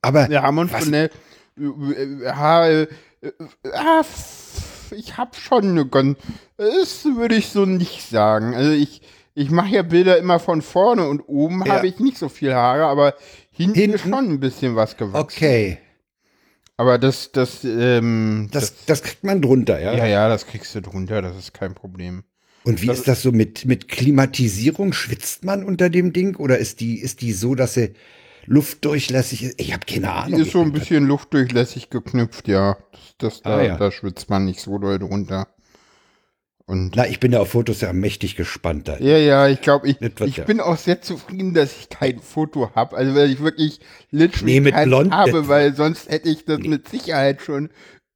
Aber 0.00 0.30
Ja, 0.30 0.54
was, 0.54 0.70
von 0.70 0.92
der, 0.92 1.10
äh, 1.58 1.64
äh, 1.64 2.32
ha, 2.32 2.68
äh, 2.68 2.86
äh, 3.20 3.32
ah, 3.74 4.02
ich 4.92 5.16
habe 5.16 5.36
schon 5.36 5.70
eine 5.70 5.86
ganz, 5.86 6.18
das 6.56 7.04
würde 7.04 7.34
ich 7.34 7.48
so 7.48 7.66
nicht 7.66 8.08
sagen. 8.08 8.54
Also 8.54 8.70
ich, 8.70 9.02
ich 9.34 9.50
mache 9.50 9.74
ja 9.74 9.82
Bilder 9.82 10.18
immer 10.18 10.38
von 10.38 10.62
vorne 10.62 11.08
und 11.08 11.20
oben 11.20 11.64
Ja. 11.64 11.74
habe 11.76 11.86
ich 11.88 11.98
nicht 12.00 12.18
so 12.18 12.28
viel 12.28 12.54
Haare, 12.54 12.84
aber 12.84 13.14
hinten, 13.52 13.78
ist 13.78 13.80
Hinten? 13.82 13.98
schon 13.98 14.28
ein 14.30 14.40
bisschen 14.40 14.76
was 14.76 14.96
gewachsen. 14.96 15.16
okay, 15.20 15.78
Aber 16.76 16.96
das, 16.98 17.30
das, 17.32 17.62
ähm, 17.64 18.48
das, 18.52 18.86
das 18.86 19.02
kriegt 19.02 19.22
man 19.24 19.42
drunter, 19.42 19.78
ja? 19.80 19.92
ja, 19.94 20.06
ja, 20.06 20.28
das 20.28 20.46
kriegst 20.46 20.74
du 20.74 20.80
drunter, 20.80 21.20
das 21.22 21.36
ist 21.36 21.52
kein 21.54 21.74
Problem. 21.74 22.24
Und 22.64 22.82
wie 22.82 22.86
Das- 22.86 22.98
ist 23.00 23.08
das 23.08 23.22
so 23.22 23.32
mit, 23.32 23.64
mit 23.66 23.88
Klimatisierung? 23.88 24.92
Schwitzt 24.92 25.44
man 25.44 25.64
unter 25.64 25.88
dem 25.90 26.12
Ding 26.12 26.36
oder 26.36 26.58
ist 26.58 26.80
die, 26.80 26.98
ist 27.00 27.20
die 27.22 27.32
so, 27.32 27.54
dass 27.54 27.74
sie 27.74 27.94
luftdurchlässig 28.46 29.42
ist? 29.44 29.60
Ich 29.60 29.72
habe 29.72 29.86
keine 29.86 30.00
Die 30.02 30.06
Ahnung. 30.08 30.40
ist 30.40 30.52
so 30.52 30.60
ein 30.60 30.72
bisschen 30.72 31.06
luftdurchlässig 31.06 31.88
geknüpft, 31.90 32.48
ja. 32.48 32.76
Das, 32.92 33.00
das, 33.18 33.42
da, 33.42 33.56
Ah, 33.58 33.62
ja. 33.62 33.76
da 33.76 33.90
schwitzt 33.90 34.28
man 34.30 34.44
nicht 34.44 34.60
so 34.60 34.78
doll 34.78 34.98
drunter. 34.98 35.48
Und 36.70 36.94
Na, 36.94 37.04
ich 37.04 37.18
bin 37.18 37.32
ja 37.32 37.40
auf 37.40 37.50
Fotos 37.50 37.80
ja 37.80 37.92
mächtig 37.92 38.36
gespannt. 38.36 38.86
Da. 38.86 38.96
ja, 38.98 39.18
ja, 39.18 39.48
ich 39.48 39.60
glaube, 39.60 39.88
ich, 39.88 40.00
ich 40.00 40.36
ja. 40.36 40.44
bin 40.44 40.60
auch 40.60 40.76
sehr 40.76 41.02
zufrieden, 41.02 41.52
dass 41.52 41.76
ich 41.76 41.88
kein 41.88 42.20
Foto 42.20 42.70
habe. 42.76 42.96
Also 42.96 43.16
weil 43.16 43.28
ich 43.28 43.42
wirklich 43.42 43.80
literally 44.12 44.60
Nee, 44.60 44.70
keins 44.70 45.10
habe, 45.10 45.48
weil 45.48 45.74
sonst 45.74 46.08
hätte 46.08 46.28
ich 46.28 46.44
das 46.44 46.60
mit 46.60 46.88
Sicherheit 46.88 47.42
schon 47.42 47.70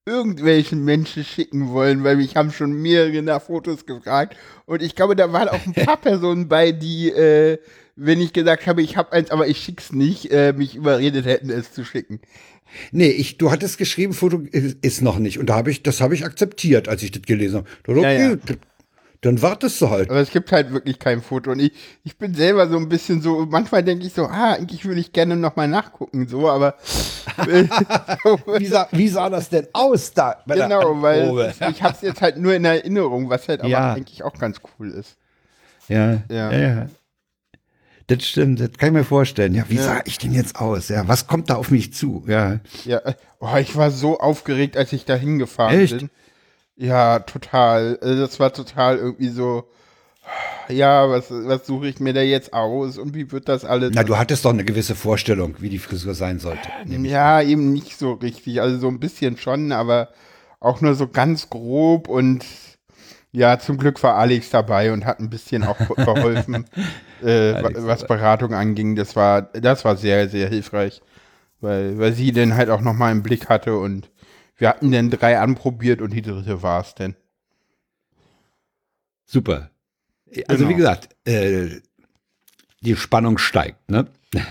irgendwelchen 0.07 0.85
Menschen 0.85 1.25
schicken 1.25 1.71
wollen, 1.71 2.05
weil 2.05 2.15
mich 2.15 2.37
haben 2.37 2.53
schon 2.53 2.81
mehrere 2.81 3.23
nach 3.23 3.43
Fotos 3.43 3.87
gefragt. 3.87 4.37
Und 4.67 4.83
ich 4.83 4.95
glaube, 4.95 5.17
da 5.17 5.33
waren 5.33 5.49
auch 5.49 5.67
ein 5.67 5.75
paar 5.75 5.97
Personen 6.01 6.47
bei, 6.47 6.71
die, 6.71 7.11
äh, 7.11 7.59
wenn 7.97 8.21
ich 8.21 8.33
gesagt 8.33 8.69
habe, 8.69 8.83
ich 8.83 8.97
habe 8.97 9.11
eins, 9.11 9.33
aber 9.33 9.49
ich 9.49 9.59
schick's 9.59 9.93
nicht, 9.93 10.31
äh, 10.31 10.53
mich 10.53 10.77
überredet 10.77 11.27
hätten, 11.27 11.51
es 11.51 11.73
zu 11.73 11.85
schicken. 11.85 12.21
Nee, 12.93 13.09
ich, 13.09 13.39
du 13.39 13.51
hattest 13.51 13.79
geschrieben, 13.79 14.13
Foto 14.13 14.43
ist, 14.51 15.03
noch 15.03 15.19
nicht. 15.19 15.39
Und 15.39 15.47
da 15.51 15.55
habe 15.57 15.71
ich, 15.71 15.83
das 15.83 16.01
habe 16.01 16.15
ich 16.15 16.25
akzeptiert, 16.25 16.89
als 16.89 17.03
ich 17.03 17.11
das 17.11 17.23
gelesen 17.23 17.59
habe. 17.59 17.69
Ich, 17.87 18.03
Ja, 18.03 18.33
okay, 18.33 18.57
Dann 19.21 19.41
wartest 19.41 19.81
du 19.81 19.89
halt. 19.91 20.11
Aber 20.11 20.21
es 20.21 20.31
gibt 20.31 20.53
halt 20.53 20.73
wirklich 20.73 20.99
kein 20.99 21.23
Foto. 21.23 21.51
Und 21.53 21.61
ich, 21.61 21.73
ich 22.05 22.19
bin 22.19 22.35
selber 22.35 22.69
so 22.69 22.77
ein 22.77 22.89
bisschen 22.89 23.23
so, 23.23 23.47
manchmal 23.49 23.83
denke 23.83 24.07
ich 24.07 24.13
so, 24.13 24.27
ah, 24.27 24.53
eigentlich 24.53 24.85
würde 24.85 25.01
ich 25.01 25.13
gerne 25.13 25.37
nochmal 25.37 25.69
nachgucken, 25.69 26.29
so, 26.29 26.49
aber 26.51 26.75
Wie 28.59 28.67
sah, 28.67 28.89
wie 28.93 29.09
sah 29.09 29.31
das 29.31 29.49
denn 29.49 29.67
aus 29.73 30.13
da? 30.13 30.37
genau, 30.47 31.01
weil 31.03 31.55
ich 31.71 31.83
habe 31.83 31.95
es 31.95 32.03
jetzt 32.03 32.21
halt 32.21 32.37
nur 32.37 32.55
in 32.55 32.65
Erinnerung, 32.65 33.29
was 33.31 33.49
halt 33.49 33.61
aber 33.61 33.71
Ja. 33.71 33.95
eigentlich 33.95 34.23
auch 34.23 34.35
ganz 34.39 34.59
cool 34.79 34.91
ist. 34.91 35.17
Ja, 35.89 36.23
Ja. 36.29 36.53
ja, 36.53 36.59
ja. 36.61 36.89
Das 38.07 38.25
stimmt, 38.25 38.61
das 38.61 38.73
kann 38.77 38.89
ich 38.91 38.95
mir 38.95 39.05
vorstellen. 39.05 39.55
Ja, 39.55 39.65
wie 39.69 39.77
Ja. 39.77 39.83
sah 39.83 40.01
ich 40.05 40.19
denn 40.19 40.33
jetzt 40.33 40.57
aus? 40.61 40.89
Ja, 40.89 41.09
was 41.09 41.27
kommt 41.27 41.49
da 41.51 41.55
auf 41.55 41.71
mich 41.71 41.93
zu? 41.95 42.23
Ja. 42.27 42.61
Ja, 42.85 43.01
oh, 43.41 43.57
ich 43.59 43.77
war 43.77 43.91
so 43.91 44.19
aufgeregt, 44.19 44.77
als 44.77 44.93
ich 44.93 45.05
da 45.05 45.15
hingefahren 45.15 45.79
Echt? 45.81 45.99
bin. 45.99 46.11
Ja, 46.77 47.21
total. 47.21 47.99
Also 48.03 48.21
Das 48.21 48.39
war 48.41 48.53
total 48.53 48.99
irgendwie 48.99 49.29
so, 49.29 49.65
ja, 50.69 51.09
was, 51.09 51.27
was 51.31 51.67
suche 51.67 51.89
ich 51.89 52.01
mir 52.01 52.13
da 52.13 52.21
jetzt 52.23 52.53
aus 52.53 52.99
und 52.99 53.15
wie 53.15 53.31
wird 53.33 53.49
das 53.49 53.65
alles? 53.65 53.93
Na, 53.95 54.03
du 54.03 54.17
hattest 54.19 54.45
doch 54.45 54.53
eine 54.53 54.65
gewisse 54.65 54.95
Vorstellung, 54.95 55.57
wie 55.61 55.69
die 55.69 55.79
Frisur 55.79 56.15
sein 56.15 56.39
sollte. 56.41 56.69
Ja, 56.87 57.41
eben 57.43 57.73
nicht 57.73 57.99
so 57.99 58.13
richtig. 58.13 58.61
Also 58.61 58.79
so 58.79 58.89
ein 58.89 59.01
bisschen 59.01 59.37
schon, 59.37 59.73
aber 59.73 60.09
auch 60.61 60.81
nur 60.81 60.95
so 60.95 61.07
ganz 61.09 61.51
grob 61.51 62.09
und 62.09 62.45
ja, 63.33 63.59
zum 63.59 63.77
Glück 63.79 64.03
war 64.03 64.15
Alex 64.15 64.51
dabei 64.51 64.93
und 64.93 65.05
hat 65.05 65.21
ein 65.21 65.29
bisschen 65.29 65.65
auch 65.65 65.77
geholfen, 65.97 66.67
äh, 67.25 67.63
was 67.87 68.07
Beratung 68.07 68.55
anging. 68.55 68.95
Das 68.97 69.17
war, 69.17 69.43
das 69.43 69.85
war 69.85 69.97
sehr, 69.97 70.29
sehr 70.29 70.49
hilfreich, 70.49 71.01
weil, 71.61 71.99
weil 71.99 72.13
sie 72.13 72.33
den 72.33 72.55
halt 72.55 72.71
auch 72.71 72.81
nochmal 72.81 73.13
im 73.13 73.23
Blick 73.23 73.49
hatte 73.49 73.77
und 73.79 74.11
wir 74.57 74.69
hatten 74.69 74.93
dann 74.93 75.11
drei 75.11 75.39
anprobiert 75.39 76.01
und 76.01 76.13
die 76.13 76.23
dritte 76.23 76.63
war 76.63 76.81
es 76.81 76.95
denn. 76.95 77.17
Super. 79.27 79.71
Also 80.49 80.65
Genau. 80.65 80.69
wie 80.71 80.75
gesagt, 80.77 81.09
äh, 81.27 81.81
die 82.81 82.97
Spannung 82.97 83.39
steigt, 83.39 83.91
ne? 83.91 84.07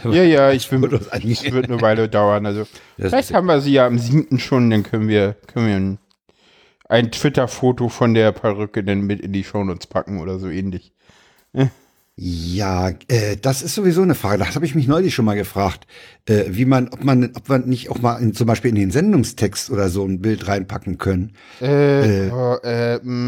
Ja, 0.05 0.23
ja, 0.23 0.51
ich 0.51 0.69
bin, 0.69 0.83
es 0.83 1.11
wird 1.51 1.65
eine 1.69 1.81
Weile 1.81 2.09
dauern. 2.09 2.45
Also 2.45 2.65
Das 2.97 3.09
vielleicht 3.09 3.33
haben 3.33 3.47
wir 3.47 3.61
sie 3.61 3.73
ja 3.73 3.85
am 3.85 3.99
7. 3.99 4.39
schon, 4.39 4.69
dann 4.69 4.83
können 4.83 5.07
wir, 5.07 5.35
können 5.47 5.67
wir 5.67 5.75
ein, 5.75 5.97
ein 6.89 7.11
Twitter-Foto 7.11 7.89
von 7.89 8.13
der 8.13 8.31
Perücke 8.31 8.83
dann 8.83 9.01
mit 9.01 9.19
in 9.21 9.33
die 9.33 9.43
Shownotes 9.43 9.87
packen 9.87 10.19
oder 10.19 10.39
so 10.39 10.47
ähnlich. 10.49 10.93
Ja, 12.15 12.89
äh, 13.07 13.37
das 13.41 13.63
ist 13.63 13.73
sowieso 13.73 14.03
eine 14.03 14.13
Frage. 14.13 14.37
Das 14.37 14.53
habe 14.53 14.67
ich 14.67 14.75
mich 14.75 14.87
neulich 14.87 15.15
schon 15.15 15.25
mal 15.25 15.33
gefragt, 15.33 15.87
äh, 16.29 16.43
wie 16.49 16.65
man, 16.65 16.89
ob 16.89 17.03
man, 17.03 17.31
ob 17.33 17.49
man 17.49 17.67
nicht 17.67 17.89
auch 17.89 18.01
mal 18.01 18.17
in, 18.17 18.35
zum 18.35 18.45
Beispiel 18.45 18.69
in 18.69 18.75
den 18.75 18.91
Sendungstext 18.91 19.71
oder 19.71 19.89
so 19.89 20.05
ein 20.05 20.21
Bild 20.21 20.47
reinpacken 20.47 20.99
können. 20.99 21.33
Äh, 21.59 22.29
oh, 22.29 22.57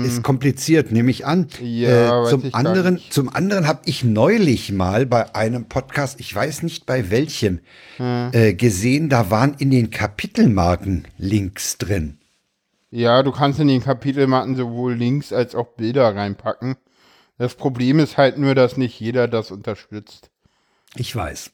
Ist 0.05 0.21
kompliziert, 0.21 0.91
nehme 0.91 1.09
ich 1.09 1.25
an. 1.25 1.47
Ja, 1.63 2.27
äh, 2.27 2.29
zum 2.29 2.45
ich 2.45 2.53
anderen, 2.53 2.99
zum 3.09 3.29
anderen 3.29 3.67
habe 3.67 3.79
ich 3.85 4.03
neulich 4.03 4.71
mal 4.71 5.07
bei 5.07 5.33
einem 5.33 5.65
Podcast, 5.65 6.19
ich 6.19 6.35
weiß 6.35 6.61
nicht 6.61 6.85
bei 6.85 7.09
welchem, 7.09 7.61
Hm. 7.97 8.57
gesehen, 8.57 9.09
da 9.09 9.31
waren 9.31 9.55
in 9.57 9.71
den 9.71 9.89
Kapitelmarken 9.89 11.07
Links 11.17 11.77
drin. 11.79 12.17
ja, 12.91 13.23
du 13.23 13.31
kannst 13.31 13.59
in 13.59 13.67
den 13.67 13.81
Kapitelmarken 13.81 14.55
sowohl 14.55 14.93
Links 14.93 15.33
als 15.33 15.55
auch 15.55 15.69
Bilder 15.75 16.13
reinpacken. 16.15 16.75
Das 17.37 17.55
Problem 17.55 17.99
ist 17.99 18.17
halt 18.17 18.37
nur, 18.37 18.55
dass 18.55 18.77
nicht 18.77 18.99
jeder 18.99 19.27
das 19.27 19.51
unterstützt. 19.51 20.29
Ich 20.95 21.15
weiß. 21.15 21.51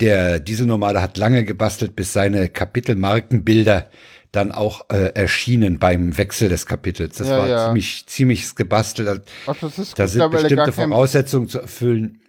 Der 0.00 0.40
diese 0.40 0.66
normale 0.66 1.00
hat 1.02 1.16
lange 1.18 1.44
gebastelt, 1.44 1.94
bis 1.94 2.12
seine 2.12 2.48
Kapitelmarkenbilder 2.48 3.88
dann 4.32 4.50
auch 4.50 4.90
äh, 4.90 5.12
erschienen 5.14 5.78
beim 5.78 6.16
Wechsel 6.18 6.48
des 6.48 6.66
Kapitels. 6.66 7.18
Das 7.18 7.28
Ja, 7.28 7.38
war 7.38 7.48
ja. 7.48 7.66
ziemlich 7.66 8.06
ziemlich 8.06 8.54
gebastelt. 8.56 9.22
Ach, 9.46 9.56
das 9.60 9.78
ist 9.78 9.98
Da 9.98 10.08
sind 10.08 10.28
bestimmte 10.30 10.72
Voraussetzungen 10.72 11.48
zu 11.48 11.60
erfüllen. 11.60 12.20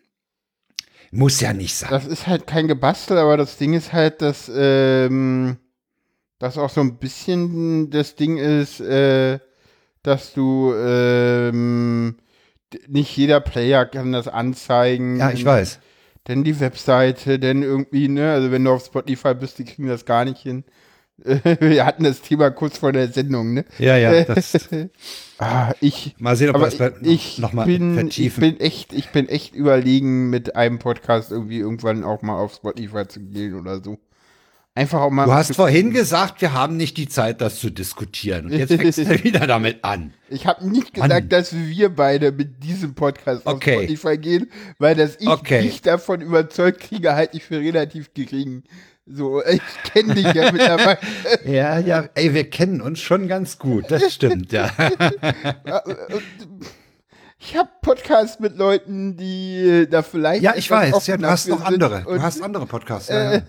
Muss 1.11 1.39
ja 1.39 1.53
nicht 1.53 1.75
sein. 1.75 1.89
Das 1.89 2.05
ist 2.05 2.27
halt 2.27 2.45
kein 2.45 2.67
Gebastel, 2.67 3.17
aber 3.17 3.37
das 3.37 3.57
Ding 3.57 3.73
ist 3.73 3.93
halt, 3.93 4.21
dass 4.21 4.51
ähm, 4.53 5.57
dass 6.39 6.57
auch 6.57 6.69
so 6.69 6.81
ein 6.81 6.97
bisschen 6.97 7.89
das 7.89 8.15
Ding 8.15 8.37
ist, 8.37 8.81
äh, 8.81 9.39
dass 10.03 10.33
du 10.33 10.73
ähm, 10.75 12.17
nicht 12.88 13.15
jeder 13.15 13.39
Player 13.41 13.86
kann 13.86 14.12
das 14.12 14.27
anzeigen. 14.27 15.17
Ja, 15.17 15.31
ich 15.31 15.45
weiß. 15.45 15.79
Denn 16.27 16.43
die 16.43 16.60
Webseite, 16.60 17.38
denn 17.39 17.62
irgendwie, 17.62 18.07
ne, 18.07 18.31
also 18.31 18.51
wenn 18.51 18.63
du 18.63 18.72
auf 18.72 18.84
Spotify 18.86 19.36
bist, 19.36 19.60
die 19.60 19.65
kriegen 19.65 19.88
das 19.88 20.05
gar 20.05 20.25
nicht 20.25 20.41
hin. 20.41 20.63
Wir 21.60 21.86
hatten 21.86 22.03
das 22.03 22.22
Thema 22.22 22.50
kurz 22.51 22.79
vor 22.79 22.91
der 22.91 23.07
Sendung, 23.07 23.53
ne? 23.53 23.63
Ja, 23.79 23.95
ja. 23.98 24.24
Das, 24.25 24.67
Ah, 25.38 25.74
ich, 25.81 26.15
mal 26.17 26.36
sehen, 26.36 26.50
ob 26.55 26.62
wir 26.62 26.77
bei- 26.77 26.93
ich, 27.01 27.39
noch 27.39 27.51
mal 27.53 27.65
bin, 27.65 27.91
ich 27.91 28.00
vertiefen. 28.00 28.39
bin 28.41 28.60
echt, 28.62 28.93
ich 28.93 29.10
bin 29.10 29.27
echt 29.29 29.53
überlegen, 29.53 30.29
mit 30.29 30.55
einem 30.55 30.79
Podcast 30.79 31.31
irgendwie 31.31 31.60
irgendwann 31.60 32.03
auch 32.05 32.22
mal 32.22 32.38
auf 32.39 32.53
Spotify 32.55 33.05
zu 33.07 33.19
gehen 33.19 33.53
oder 33.60 33.81
so. 33.84 33.98
Einfach 34.77 35.00
auch 35.00 35.10
mal. 35.10 35.24
Du 35.25 35.34
hast 35.34 35.55
vorhin 35.55 35.91
gesagt, 35.94 36.41
wir 36.41 36.51
haben 36.51 36.75
nicht 36.75 36.98
die 36.98 37.08
Zeit, 37.08 37.39
das 37.39 37.60
zu 37.62 37.70
diskutieren. 37.70 38.48
Und 38.48 38.51
jetzt 38.51 38.74
fängst 38.74 38.98
du 38.98 39.08
wieder 39.24 39.48
damit 39.48 39.86
an. 39.86 40.13
Ich 40.27 40.46
habe 40.48 40.70
nicht 40.70 40.94
gesagt, 40.94 41.10
Mann. 41.13 41.29
dass 41.29 41.53
wir 41.55 41.88
beide 41.96 42.34
mit 42.34 42.62
diesem 42.62 42.94
Podcast 42.94 43.48
auf 43.48 43.53
Okay. 43.55 43.75
Spotify 43.86 44.17
gehen, 44.17 44.51
weil 44.77 44.96
dass 44.96 45.15
ich 45.17 45.27
Okay. 45.29 45.62
dich 45.62 45.82
davon 45.82 46.20
überzeugt 46.20 46.82
kriege, 46.82 47.13
halte 47.15 47.38
ich 47.38 47.44
für 47.46 47.58
relativ 47.60 48.13
gering. 48.13 48.63
So, 49.05 49.41
ich 49.46 49.62
kenne 49.94 50.13
dich 50.15 50.34
ja 50.34 50.51
mittlerweile. 50.51 50.98
Ja, 51.46 51.79
ja, 51.79 52.10
ey, 52.15 52.34
wir 52.34 52.50
kennen 52.50 52.82
uns 52.82 53.00
schon 53.00 53.29
ganz 53.29 53.58
gut. 53.60 53.86
Das 53.89 54.13
stimmt, 54.13 54.51
ja. 54.51 54.72
Ich 57.39 57.55
habe 57.55 57.70
Podcasts 57.82 58.39
mit 58.39 58.58
Leuten, 58.58 59.17
die 59.17 59.58
äh, 59.60 59.86
da 59.88 60.01
vielleicht. 60.01 60.41
Ja, 60.41 60.55
ich 60.55 60.72
weiß. 60.72 61.05
Ja, 61.05 61.17
du 61.17 61.27
hast 61.27 61.48
noch 61.48 61.63
andere. 61.63 62.01
Du 62.03 62.20
hast 62.22 62.41
andere 62.41 62.65
Podcasts. 62.65 63.10
Ja, 63.10 63.34
ja. 63.36 63.41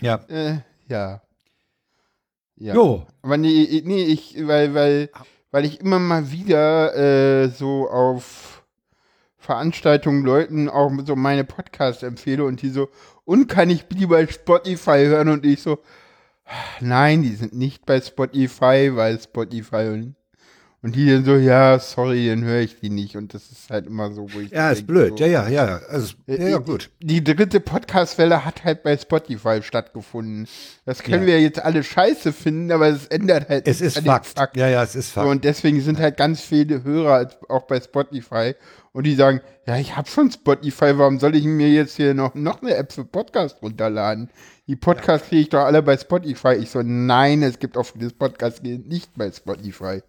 Ja. 0.00 0.20
Äh, 0.28 0.58
ja. 0.88 1.22
Ja. 2.56 2.74
Jo. 2.74 3.06
Aber 3.22 3.36
nee, 3.38 3.82
nee, 3.84 4.04
ich, 4.04 4.36
weil, 4.46 4.74
weil, 4.74 5.10
weil 5.50 5.64
ich 5.64 5.80
immer 5.80 5.98
mal 5.98 6.30
wieder 6.30 6.94
äh, 6.94 7.48
so 7.48 7.88
auf 7.88 8.64
Veranstaltungen 9.38 10.24
Leuten 10.24 10.68
auch 10.68 10.92
so 11.06 11.16
meine 11.16 11.44
Podcasts 11.44 12.02
empfehle 12.02 12.44
und 12.44 12.60
die 12.60 12.68
so, 12.68 12.90
und 13.24 13.48
kann 13.48 13.70
ich 13.70 13.88
die 13.88 14.06
bei 14.06 14.26
Spotify 14.26 15.06
hören? 15.06 15.30
Und 15.30 15.46
ich 15.46 15.62
so, 15.62 15.78
nein, 16.80 17.22
die 17.22 17.34
sind 17.34 17.54
nicht 17.54 17.86
bei 17.86 18.00
Spotify, 18.00 18.90
weil 18.92 19.18
Spotify 19.18 19.88
und, 19.94 20.16
und 20.82 20.96
die 20.96 21.06
dann 21.10 21.24
so, 21.26 21.34
ja, 21.36 21.78
sorry, 21.78 22.28
dann 22.28 22.42
höre 22.42 22.60
ich 22.60 22.80
die 22.80 22.88
nicht. 22.88 23.16
Und 23.16 23.34
das 23.34 23.50
ist 23.52 23.68
halt 23.68 23.86
immer 23.86 24.12
so, 24.14 24.32
wo 24.32 24.40
ich 24.40 24.50
Ja, 24.50 24.70
ist 24.70 24.86
blöd. 24.86 25.18
So, 25.18 25.24
Ja, 25.24 25.46
ja, 25.46 25.48
ja. 25.48 25.80
Also, 25.88 26.14
ja, 26.26 26.48
ja, 26.48 26.58
gut. 26.58 26.90
die 27.00 27.22
dritte 27.22 27.60
Podcast-Welle 27.60 28.44
hat 28.46 28.64
halt 28.64 28.82
bei 28.82 28.96
Spotify 28.96 29.60
stattgefunden. 29.62 30.48
Das 30.86 31.02
können 31.02 31.22
Ja. 31.22 31.26
wir 31.34 31.40
jetzt 31.42 31.62
alle 31.62 31.82
scheiße 31.84 32.32
finden, 32.32 32.72
aber 32.72 32.88
es 32.88 33.06
ändert 33.08 33.48
halt 33.50 33.68
Es 33.68 33.80
ist 33.82 33.98
dem 33.98 34.04
Fakt. 34.06 34.56
Ja, 34.56 34.68
ja, 34.68 34.82
es 34.82 34.94
ist 34.94 35.08
So, 35.12 35.20
Fakt. 35.20 35.28
und 35.30 35.44
deswegen 35.44 35.80
sind 35.82 35.98
halt 35.98 36.16
ganz 36.16 36.40
viele 36.40 36.82
Hörer 36.82 37.28
auch 37.50 37.66
bei 37.66 37.78
Spotify 37.80 38.54
und 38.92 39.04
die 39.04 39.14
sagen, 39.14 39.40
ja, 39.66 39.76
ich 39.76 39.96
habe 39.96 40.08
schon 40.08 40.30
Spotify, 40.32 40.92
warum 40.96 41.18
soll 41.20 41.36
ich 41.36 41.44
mir 41.44 41.68
jetzt 41.68 41.96
hier 41.96 42.14
noch, 42.14 42.34
noch 42.34 42.62
eine 42.62 42.74
App 42.74 42.92
für 42.92 43.04
Podcast 43.04 43.60
runterladen? 43.62 44.30
Die 44.66 44.76
Podcasts 44.76 45.28
kriege 45.28 45.42
ich 45.42 45.48
doch 45.50 45.64
alle 45.64 45.82
bei 45.82 45.96
Spotify. 45.96 46.54
Ich 46.54 46.70
so, 46.70 46.80
nein, 46.82 47.42
es 47.42 47.58
gibt 47.58 47.76
auch 47.76 47.84
viele 47.86 48.08
Podcasts, 48.10 48.62
die 48.62 48.72
sind 48.72 48.88
nicht 48.88 49.10
bei 49.16 49.30
Spotify. 49.30 50.00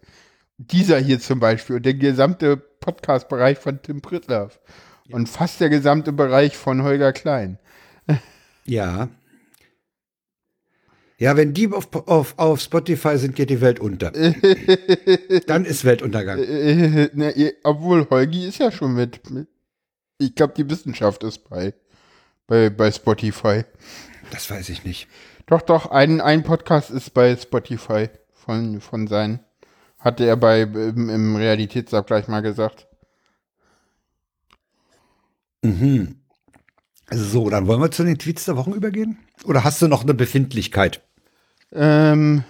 Dieser 0.70 0.98
hier 0.98 1.20
zum 1.20 1.40
Beispiel 1.40 1.76
und 1.76 1.86
der 1.86 1.94
gesamte 1.94 2.56
Podcast-Bereich 2.56 3.58
von 3.58 3.80
Tim 3.82 4.00
Pritloff 4.00 4.60
und 5.10 5.28
fast 5.28 5.60
der 5.60 5.68
gesamte 5.68 6.12
Bereich 6.12 6.56
von 6.56 6.82
Holger 6.82 7.12
Klein. 7.12 7.58
Ja. 8.64 9.08
Ja, 11.18 11.36
wenn 11.36 11.54
die 11.54 11.70
auf, 11.72 11.88
auf, 12.08 12.34
auf 12.38 12.60
Spotify 12.60 13.16
sind, 13.16 13.36
geht 13.36 13.50
die 13.50 13.60
Welt 13.60 13.78
unter. 13.80 14.10
Dann 15.46 15.64
ist 15.64 15.84
Weltuntergang. 15.84 16.38
Ihr- 17.36 17.54
obwohl 17.62 18.08
Holgi 18.10 18.46
ist 18.46 18.58
ja 18.58 18.72
schon 18.72 18.94
mit. 18.94 19.30
mit 19.30 19.46
ich 20.18 20.34
glaube, 20.34 20.54
die 20.56 20.68
Wissenschaft 20.68 21.22
ist 21.24 21.48
bei, 21.48 21.74
bei, 22.46 22.70
bei 22.70 22.90
Spotify. 22.90 23.64
Das 24.30 24.50
weiß 24.50 24.68
ich 24.68 24.84
nicht. 24.84 25.08
Doch, 25.46 25.62
doch, 25.62 25.86
ein, 25.90 26.20
ein 26.20 26.42
Podcast 26.42 26.90
ist 26.90 27.10
bei 27.14 27.36
Spotify 27.36 28.08
von, 28.32 28.80
von 28.80 29.06
seinen. 29.06 29.40
Hatte 30.02 30.24
er 30.26 30.36
bei 30.36 30.62
im, 30.62 31.08
im 31.08 31.36
Realitätsabgleich 31.36 32.28
mal 32.28 32.40
gesagt. 32.42 32.86
Mhm. 35.62 36.16
So, 37.10 37.50
dann 37.50 37.66
wollen 37.66 37.80
wir 37.80 37.90
zu 37.90 38.04
den 38.04 38.18
Tweets 38.18 38.46
der 38.46 38.56
Wochen 38.56 38.72
übergehen? 38.72 39.18
Oder 39.44 39.64
hast 39.64 39.80
du 39.82 39.88
noch 39.88 40.02
eine 40.02 40.14
Befindlichkeit? 40.14 41.02
Ähm. 41.72 42.44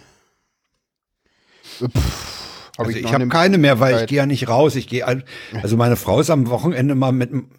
Pff, 1.79 2.71
hab 2.79 2.87
Also 2.87 2.97
ich, 2.97 3.03
noch 3.03 3.13
habe 3.13 3.23
eine 3.23 3.29
keine 3.31 3.59
mehr, 3.59 3.81
weil 3.81 4.03
ich 4.03 4.07
gehe 4.07 4.19
ja 4.19 4.27
nicht 4.27 4.49
raus. 4.49 4.77
Ich 4.77 4.89
gehe 4.89 5.07
also 5.63 5.77
meine 5.77 5.97
Frau 5.97 6.21
ist 6.21 6.31
am 6.31 6.49
Wochenende 6.49 6.95
mal 6.95 7.13
mit, 7.13 7.31
dem- 7.33 7.51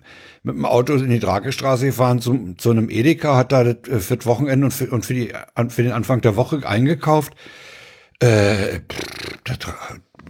mit 0.44 0.56
dem 0.56 0.66
Auto 0.66 0.94
in 0.94 1.10
die 1.10 1.20
Drakestraße 1.20 1.86
gefahren 1.86 2.20
zu, 2.20 2.56
zu 2.58 2.72
einem 2.72 2.90
Edeka, 2.90 3.36
hat 3.36 3.52
da 3.52 3.62
äh, 3.62 3.76
für 4.00 4.18
das 4.18 4.26
Wochenende 4.26 4.66
und 4.66 4.72
für, 4.72 4.90
und 4.90 5.06
für, 5.06 5.14
die, 5.14 5.34
für 5.70 5.84
den 5.84 5.92
Anfang 5.94 6.22
der 6.22 6.36
Woche 6.36 6.68
eingekauft. 6.68 7.34
Äh, 8.20 8.82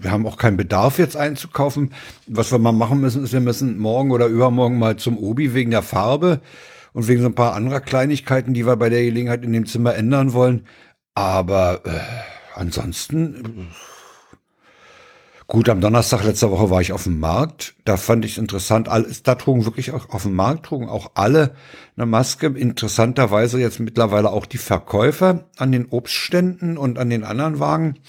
wir 0.01 0.11
haben 0.11 0.27
auch 0.27 0.37
keinen 0.37 0.57
Bedarf 0.57 0.99
jetzt 0.99 1.15
einzukaufen. 1.15 1.93
Was 2.27 2.51
wir 2.51 2.59
mal 2.59 2.71
machen 2.71 2.99
müssen, 3.01 3.23
ist, 3.23 3.33
wir 3.33 3.39
müssen 3.39 3.77
morgen 3.77 4.11
oder 4.11 4.27
übermorgen 4.27 4.77
mal 4.79 4.97
zum 4.97 5.17
Obi 5.17 5.53
wegen 5.53 5.71
der 5.71 5.81
Farbe 5.81 6.41
und 6.93 7.07
wegen 7.07 7.21
so 7.21 7.27
ein 7.27 7.35
paar 7.35 7.53
anderer 7.53 7.79
Kleinigkeiten, 7.79 8.53
die 8.53 8.65
wir 8.65 8.75
bei 8.75 8.89
der 8.89 9.03
Gelegenheit 9.03 9.43
in 9.43 9.53
dem 9.53 9.65
Zimmer 9.65 9.95
ändern 9.95 10.33
wollen. 10.33 10.67
Aber 11.15 11.81
äh, 11.85 11.99
ansonsten 12.55 13.69
Gut, 15.53 15.69
am 15.69 15.81
Donnerstag 15.81 16.23
letzter 16.23 16.49
Woche 16.49 16.71
war 16.71 16.81
ich 16.81 16.93
auf 16.93 17.03
dem 17.03 17.19
Markt. 17.19 17.75
Da 17.85 17.95
fand 17.95 18.25
ich 18.25 18.31
es 18.31 18.37
interessant. 18.39 18.87
Da 18.87 19.35
trugen 19.35 19.65
wirklich 19.65 19.91
auch 19.91 20.09
auf 20.09 20.23
dem 20.23 20.33
Markt 20.33 20.65
trugen 20.65 20.89
auch 20.89 21.11
alle 21.13 21.55
eine 21.95 22.07
Maske. 22.07 22.47
Interessanterweise 22.47 23.59
jetzt 23.59 23.79
mittlerweile 23.79 24.31
auch 24.31 24.47
die 24.47 24.57
Verkäufer 24.57 25.47
an 25.57 25.71
den 25.71 25.85
Obstständen 25.85 26.75
und 26.75 26.97
an 26.97 27.11
den 27.11 27.23
anderen 27.23 27.59
Wagen. 27.59 27.99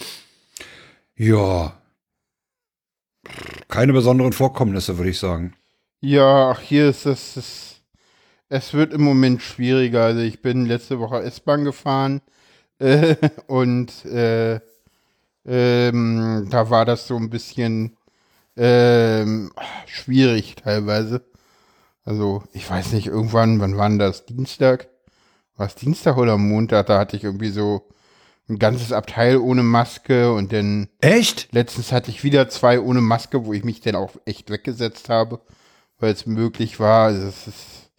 Ja. 1.17 1.75
Keine 3.69 3.93
besonderen 3.93 4.33
Vorkommnisse, 4.33 4.97
würde 4.97 5.11
ich 5.11 5.19
sagen. 5.19 5.53
Ja, 6.01 6.53
ach, 6.53 6.61
hier 6.61 6.89
ist 6.89 7.05
es. 7.05 7.37
es 7.37 7.83
es 8.49 8.73
wird 8.73 8.95
im 8.95 9.03
Moment 9.03 9.43
schwieriger. 9.43 10.05
Also 10.05 10.21
ich 10.21 10.41
bin 10.41 10.65
letzte 10.65 10.99
Woche 10.99 11.23
S-Bahn 11.23 11.67
gefahren 11.67 12.23
äh, 12.79 13.17
und 13.49 14.07
äh, 14.07 14.61
ähm, 15.47 16.49
da 16.51 16.71
war 16.71 16.85
das 16.85 17.07
so 17.07 17.17
ein 17.17 17.31
bisschen 17.31 17.97
ähm, 18.57 19.51
schwierig 19.87 20.57
teilweise. 20.57 21.25
Also 22.05 22.43
ich 22.53 22.69
weiß 22.69 22.93
nicht, 22.93 23.07
irgendwann, 23.07 23.61
wann 23.61 23.77
war 23.77 23.91
das? 23.91 24.27
Dienstag? 24.27 24.89
War 25.57 25.67
es 25.67 25.75
Dienstag 25.75 26.17
oder 26.17 26.37
Montag? 26.37 26.87
Da 26.87 26.99
hatte 26.99 27.17
ich 27.17 27.25
irgendwie 27.25 27.51
so 27.51 27.89
ein 28.49 28.59
ganzes 28.59 28.93
Abteil 28.93 29.39
ohne 29.39 29.63
Maske 29.63 30.33
und 30.33 30.53
dann 30.53 30.89
Echt? 31.01 31.49
Letztens 31.53 31.93
hatte 31.93 32.11
ich 32.11 32.25
wieder 32.25 32.49
zwei 32.49 32.79
ohne 32.81 33.01
Maske, 33.01 33.47
wo 33.47 33.53
ich 33.55 33.65
mich 33.65 33.81
dann 33.81 33.97
auch 33.97 34.13
echt 34.27 34.51
weggesetzt 34.51 35.09
habe, 35.09 35.41
weil 35.99 36.13
es 36.13 36.27
möglich 36.27 36.79
war. 36.79 37.07
Also 37.07 37.27
es 37.27 37.47
ist, 37.47 37.91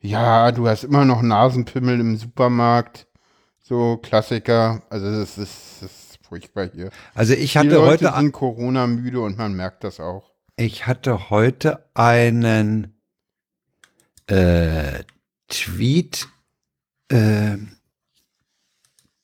ja, 0.00 0.52
du 0.52 0.68
hast 0.68 0.84
immer 0.84 1.04
noch 1.04 1.22
Nasenpimmel 1.22 2.00
im 2.00 2.16
Supermarkt. 2.16 3.06
So 3.62 3.98
Klassiker. 3.98 4.82
Also 4.90 5.10
das 5.10 5.38
ist, 5.38 5.82
das 5.82 5.90
ist 5.90 5.99
furchtbar 6.30 6.70
hier. 6.72 6.90
Also 7.14 7.34
ich 7.34 7.52
Die 7.52 7.58
hatte 7.58 7.74
Leute 7.74 8.06
heute, 8.06 8.16
sind 8.18 8.32
Corona 8.32 8.86
müde 8.86 9.20
und 9.20 9.36
man 9.36 9.52
merkt 9.54 9.84
das 9.84 10.00
auch. 10.00 10.30
ich 10.56 10.86
hatte 10.86 11.28
heute 11.28 11.84
einen 11.94 12.94
äh, 14.28 15.02
Tweet, 15.48 16.28
äh, 17.08 17.56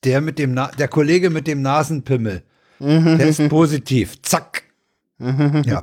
der 0.04 0.20
mit 0.20 0.38
dem, 0.38 0.52
Na 0.52 0.70
der 0.72 0.88
Kollege 0.88 1.30
mit 1.30 1.46
dem 1.46 1.62
Nasenpimmel. 1.62 2.42
Der 2.78 3.20
ist 3.26 3.48
positiv. 3.48 4.20
Zack. 4.22 4.64
Ja. 5.18 5.82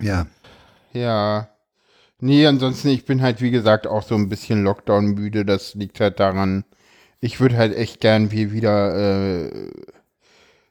Ja. 0.00 0.26
Ja. 0.94 1.50
Nee, 2.20 2.46
ansonsten, 2.46 2.88
ich 2.88 3.04
bin 3.04 3.20
halt, 3.20 3.42
wie 3.42 3.50
gesagt, 3.50 3.86
auch 3.86 4.02
so 4.02 4.14
ein 4.14 4.30
bisschen 4.30 4.64
Lockdown 4.64 5.08
müde. 5.14 5.44
Das 5.44 5.74
liegt 5.74 6.00
halt 6.00 6.18
daran, 6.18 6.64
ich 7.20 7.40
würde 7.40 7.56
halt 7.56 7.76
echt 7.76 8.00
gern 8.00 8.30
wie 8.30 8.52
wieder, 8.52 9.46
äh, 9.46 9.70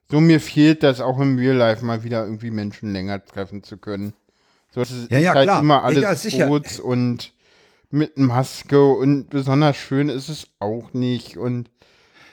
so 0.10 0.20
mir 0.20 0.40
fehlt 0.40 0.84
das 0.84 1.02
auch 1.02 1.20
im 1.20 1.38
Real 1.38 1.56
Life 1.56 1.84
mal 1.86 2.04
wieder 2.04 2.24
irgendwie 2.24 2.52
Menschen 2.52 2.94
länger 2.94 3.24
treffen 3.24 3.64
zu 3.64 3.78
können. 3.78 4.14
So, 4.74 4.82
es 4.82 4.92
ist 4.92 5.12
Ja, 5.12 5.20
ja, 5.20 5.34
halt 5.34 5.46
klar. 5.46 5.62
immer 5.62 5.84
alles 5.84 6.32
Ja, 6.32 6.48
kurz 6.48 6.80
und 6.80 7.34
mit 7.92 8.18
Maske 8.18 8.84
und 8.86 9.30
besonders 9.30 9.78
schön 9.78 10.10
ist 10.10 10.30
es 10.30 10.48
auch 10.60 10.94
nicht 10.94 11.38
und 11.38 11.70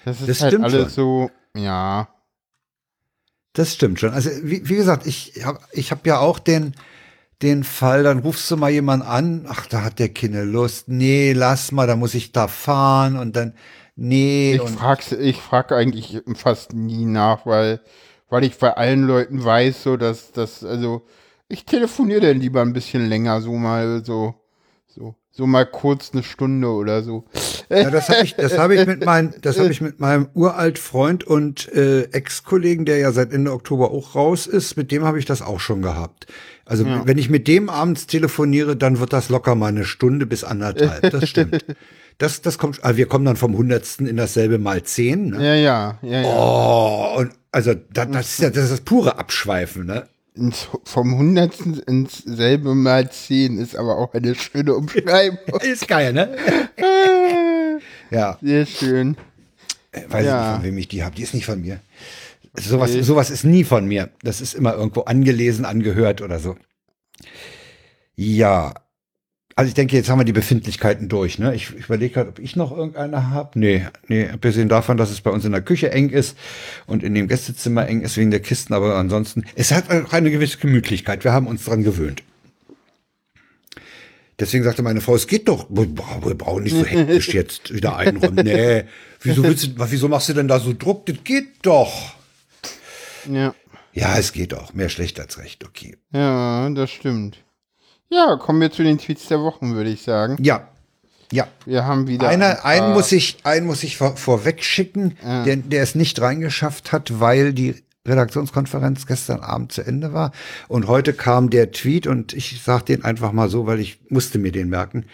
das 0.04 0.20
ist 0.20 0.28
Das 0.28 0.40
halt 0.42 0.60
alles 0.60 0.94
so, 0.94 1.30
ja. 1.56 2.08
Das 3.52 3.74
stimmt 3.74 4.00
schon. 4.00 4.10
Also 4.10 4.30
wie, 4.42 4.68
wie 4.68 4.74
gesagt, 4.76 5.06
ich 5.06 5.44
habe 5.44 5.60
ich 5.72 5.90
hab 5.92 6.06
ja 6.06 6.18
auch 6.18 6.38
den, 6.38 6.74
den 7.42 7.64
Fall, 7.64 8.02
dann 8.04 8.20
rufst 8.20 8.50
du 8.50 8.56
mal 8.56 8.70
jemand 8.70 9.04
an, 9.04 9.46
ach, 9.48 9.66
da 9.66 9.82
hat 9.84 9.98
der 9.98 10.10
keine 10.12 10.44
Lust. 10.44 10.88
Nee, 10.88 11.32
lass 11.34 11.72
mal, 11.72 11.86
da 11.86 11.96
muss 11.96 12.14
ich 12.14 12.32
da 12.32 12.48
fahren 12.48 13.16
und 13.18 13.36
dann, 13.36 13.54
nee. 13.96 14.54
Ich 14.62 14.70
frag's, 14.70 15.12
ich 15.12 15.40
frag 15.40 15.72
eigentlich 15.72 16.22
fast 16.34 16.72
nie 16.72 17.04
nach, 17.04 17.46
weil, 17.46 17.80
weil 18.28 18.44
ich 18.44 18.58
bei 18.58 18.74
allen 18.76 19.06
Leuten 19.06 19.44
weiß, 19.44 19.82
so 19.82 19.96
dass, 19.96 20.32
dass, 20.32 20.64
also, 20.64 21.02
ich 21.48 21.64
telefoniere 21.64 22.20
dann 22.22 22.40
lieber 22.40 22.62
ein 22.62 22.72
bisschen 22.72 23.08
länger, 23.08 23.40
so 23.40 23.52
mal, 23.52 24.04
so, 24.04 24.34
so, 24.86 25.14
so 25.30 25.46
mal 25.46 25.66
kurz 25.66 26.10
eine 26.12 26.22
Stunde 26.22 26.68
oder 26.68 27.02
so. 27.02 27.24
Ja, 27.68 27.90
das 27.90 28.08
habe 28.08 28.24
ich, 28.24 28.34
das 28.34 28.56
habe 28.58 28.76
ich 28.76 28.86
mit 28.86 29.04
meinem, 29.04 29.34
das 29.42 29.58
habe 29.58 29.70
ich 29.70 29.80
mit 29.80 30.00
meinem 30.00 30.28
uralt 30.34 30.78
Freund 30.78 31.24
und 31.24 31.70
äh, 31.72 32.02
Ex-Kollegen, 32.04 32.84
der 32.84 32.98
ja 32.98 33.12
seit 33.12 33.32
Ende 33.32 33.52
Oktober 33.52 33.90
auch 33.90 34.14
raus 34.14 34.46
ist, 34.46 34.76
mit 34.76 34.90
dem 34.90 35.04
habe 35.04 35.18
ich 35.18 35.24
das 35.26 35.42
auch 35.42 35.60
schon 35.60 35.82
gehabt. 35.82 36.26
Also 36.64 36.84
Ja. 36.84 37.02
wenn 37.06 37.18
ich 37.18 37.28
mit 37.30 37.46
dem 37.48 37.68
abends 37.68 38.06
telefoniere, 38.06 38.76
dann 38.76 39.00
wird 39.00 39.12
das 39.12 39.28
locker 39.28 39.54
mal 39.54 39.68
eine 39.68 39.84
Stunde 39.84 40.26
bis 40.26 40.44
anderthalb. 40.44 41.10
Das 41.10 41.28
stimmt. 41.28 41.64
Das, 42.18 42.40
das 42.42 42.58
kommt. 42.58 42.82
Also 42.84 42.96
wir 42.96 43.06
kommen 43.06 43.24
dann 43.24 43.36
vom 43.36 43.56
Hundertsten 43.56 44.06
in 44.06 44.16
dasselbe 44.16 44.58
mal 44.58 44.82
zehn. 44.84 45.30
Ne? 45.30 45.44
Ja, 45.44 45.54
ja, 45.54 45.98
ja, 46.02 46.20
ja. 46.22 46.28
Oh, 46.28 47.14
und 47.18 47.32
also 47.50 47.74
das, 47.74 48.08
das 48.10 48.28
ist 48.34 48.40
ja 48.40 48.50
das, 48.50 48.64
ist 48.64 48.70
das 48.72 48.80
pure 48.82 49.18
Abschweifen, 49.18 49.86
ne? 49.86 50.06
Ins, 50.36 50.68
vom 50.84 51.16
Hundertsten 51.16 51.78
ins 51.80 52.18
selbe 52.18 52.74
mal 52.74 53.10
zehn 53.10 53.58
ist 53.58 53.76
aber 53.76 53.98
auch 53.98 54.14
eine 54.14 54.34
schöne 54.34 54.74
Umschreibung. 54.74 55.60
Ist 55.62 55.86
geil, 55.86 56.12
ne? 56.12 56.36
Ja, 58.10 58.38
Sehr 58.42 58.66
schön. 58.66 59.16
weiß 60.08 60.24
Ja. 60.24 60.40
ich 60.40 60.46
nicht, 60.48 60.54
von 60.56 60.62
wem 60.64 60.78
ich 60.78 60.88
die 60.88 61.02
habe. 61.04 61.14
Die 61.16 61.22
ist 61.22 61.34
nicht 61.34 61.46
von 61.46 61.60
mir. 61.60 61.80
Sowas, 62.56 62.92
Nee. 62.92 63.02
sowas 63.02 63.30
ist 63.30 63.44
nie 63.44 63.64
von 63.64 63.86
mir. 63.86 64.10
Das 64.22 64.40
ist 64.40 64.54
immer 64.54 64.74
irgendwo 64.74 65.02
angelesen, 65.02 65.64
angehört 65.64 66.20
oder 66.22 66.38
so. 66.38 66.56
Ja. 68.16 68.74
Also 69.56 69.68
ich 69.68 69.74
denke, 69.74 69.94
jetzt 69.94 70.08
haben 70.08 70.18
wir 70.18 70.24
die 70.24 70.32
Befindlichkeiten 70.32 71.08
durch. 71.08 71.38
Ne? 71.38 71.54
Ich, 71.54 71.72
ich 71.76 71.84
überlege 71.84 72.14
gerade, 72.14 72.30
ob 72.30 72.38
ich 72.40 72.56
noch 72.56 72.76
irgendeine 72.76 73.30
habe. 73.30 73.56
Nee, 73.58 73.86
nee, 74.08 74.28
abgesehen 74.28 74.68
davon, 74.68 74.96
dass 74.96 75.10
es 75.10 75.20
bei 75.20 75.30
uns 75.30 75.44
in 75.44 75.52
der 75.52 75.62
Küche 75.62 75.92
eng 75.92 76.10
ist 76.10 76.36
und 76.86 77.04
in 77.04 77.14
dem 77.14 77.28
Gästezimmer 77.28 77.86
eng 77.86 78.00
ist 78.00 78.16
wegen 78.16 78.32
der 78.32 78.40
Kisten, 78.40 78.74
aber 78.74 78.96
ansonsten, 78.96 79.44
es 79.54 79.70
hat 79.70 79.90
auch 79.90 80.12
eine 80.12 80.32
gewisse 80.32 80.58
Gemütlichkeit. 80.58 81.22
Wir 81.22 81.32
haben 81.32 81.46
uns 81.46 81.64
dran 81.64 81.84
gewöhnt. 81.84 82.22
Deswegen 84.40 84.64
sagte 84.64 84.82
meine 84.82 85.00
Frau, 85.00 85.14
es 85.14 85.28
geht 85.28 85.46
doch, 85.46 85.66
wir 85.70 85.86
brauchen 85.86 86.64
nicht 86.64 86.74
so 86.74 86.84
hektisch 86.84 87.28
jetzt 87.32 87.72
wieder 87.72 87.96
einräumen. 87.96 88.44
Nee, 88.44 88.84
wieso, 89.20 89.44
willst 89.44 89.64
du, 89.66 89.68
wieso 89.88 90.08
machst 90.08 90.28
du 90.28 90.32
denn 90.32 90.48
da 90.48 90.58
so 90.58 90.72
Druck? 90.72 91.06
Das 91.06 91.18
geht 91.22 91.46
doch. 91.62 92.14
Ja, 93.30 93.54
Ja, 93.92 94.18
es 94.18 94.32
geht 94.32 94.52
auch. 94.52 94.74
Mehr 94.74 94.88
schlecht 94.88 95.20
als 95.20 95.38
recht, 95.38 95.64
okay. 95.64 95.96
ja, 96.12 96.68
das 96.70 96.90
stimmt. 96.90 97.43
Ja, 98.14 98.36
kommen 98.36 98.60
wir 98.60 98.70
zu 98.70 98.82
den 98.82 98.98
Tweets 98.98 99.26
der 99.28 99.40
Wochen, 99.40 99.74
würde 99.74 99.90
ich 99.90 100.02
sagen. 100.02 100.36
Ja, 100.40 100.68
ja. 101.32 101.48
Wir 101.66 101.84
haben 101.84 102.06
wieder. 102.06 102.28
Einer, 102.28 102.64
ein 102.64 102.82
einen 102.82 102.92
muss 102.92 103.10
ich, 103.10 103.38
einen 103.42 103.66
muss 103.66 103.82
ich 103.82 103.96
vor, 103.96 104.16
vorweg 104.16 104.62
schicken, 104.62 105.16
der, 105.22 105.56
der 105.56 105.82
es 105.82 105.94
nicht 105.94 106.20
reingeschafft 106.20 106.92
hat, 106.92 107.18
weil 107.18 107.52
die 107.52 107.74
Redaktionskonferenz 108.06 109.06
gestern 109.06 109.40
Abend 109.40 109.72
zu 109.72 109.82
Ende 109.82 110.12
war. 110.12 110.32
Und 110.68 110.86
heute 110.86 111.12
kam 111.12 111.50
der 111.50 111.72
Tweet 111.72 112.06
und 112.06 112.34
ich 112.34 112.62
sage 112.62 112.84
den 112.84 113.04
einfach 113.04 113.32
mal 113.32 113.48
so, 113.48 113.66
weil 113.66 113.80
ich 113.80 113.98
musste 114.10 114.38
mir 114.38 114.52
den 114.52 114.68
merken. 114.68 115.06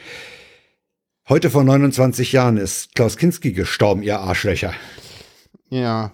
Heute 1.29 1.49
vor 1.49 1.65
29 1.65 2.33
Jahren 2.33 2.57
ist 2.57 2.95
Klaus 2.95 3.17
Kinski 3.17 3.53
gestorben, 3.53 4.03
ihr 4.03 4.19
Arschlöcher. 4.19 4.75
Ja, 5.69 6.13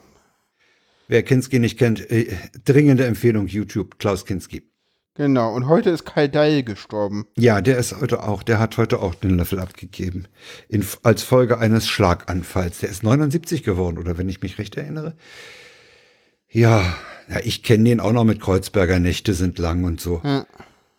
Wer 1.09 1.22
Kinski 1.22 1.59
nicht 1.59 1.79
kennt, 1.79 2.11
äh, 2.11 2.37
dringende 2.64 3.07
Empfehlung 3.07 3.46
YouTube, 3.46 3.99
Klaus 3.99 4.25
Kinski. 4.27 4.62
Genau. 5.17 5.55
Und 5.55 5.69
heute 5.69 5.91
ist 5.91 6.05
Kai 6.05 6.29
Deil 6.29 6.63
gestorben. 6.63 7.27
Ja, 7.37 7.61
der 7.61 7.79
ist 7.79 8.01
heute 8.01 8.23
auch, 8.23 8.43
der 8.43 8.59
hat 8.59 8.77
heute 8.77 9.01
auch 9.01 9.15
den 9.15 9.37
Löffel 9.37 9.59
abgegeben. 9.59 10.27
In, 10.69 10.85
als 11.03 11.23
Folge 11.23 11.59
eines 11.59 11.87
Schlaganfalls. 11.87 12.81
Der 12.81 12.89
ist 12.89 13.03
79 13.03 13.63
geworden, 13.63 13.99
oder 13.99 14.19
wenn 14.19 14.29
ich 14.29 14.43
mich 14.43 14.59
recht 14.59 14.77
erinnere. 14.77 15.15
Ja, 16.51 16.95
ja 17.29 17.41
ich 17.45 17.63
kenne 17.63 17.85
den 17.85 18.01
auch 18.01 18.13
noch 18.13 18.25
mit 18.25 18.41
Kreuzberger 18.41 18.99
Nächte 18.99 19.35
sind 19.35 19.59
lang 19.59 19.85
und 19.85 20.01
so. 20.01 20.21
Ja. 20.25 20.47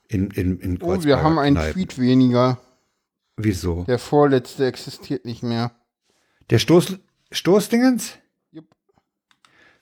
In, 0.09 0.31
in, 0.31 0.59
in 0.59 0.75
Oh, 0.81 0.87
Kreuzberger 0.87 1.05
wir 1.05 1.23
haben 1.23 1.39
einen 1.39 1.55
Kneipen. 1.55 1.73
Tweet 1.73 1.99
weniger. 1.99 2.59
Wieso? 3.37 3.83
Der 3.83 3.99
vorletzte 3.99 4.65
existiert 4.65 5.25
nicht 5.25 5.43
mehr. 5.43 5.71
Der 6.49 6.59
Stoß, 6.59 6.97
Stoßdingens? 7.31 8.17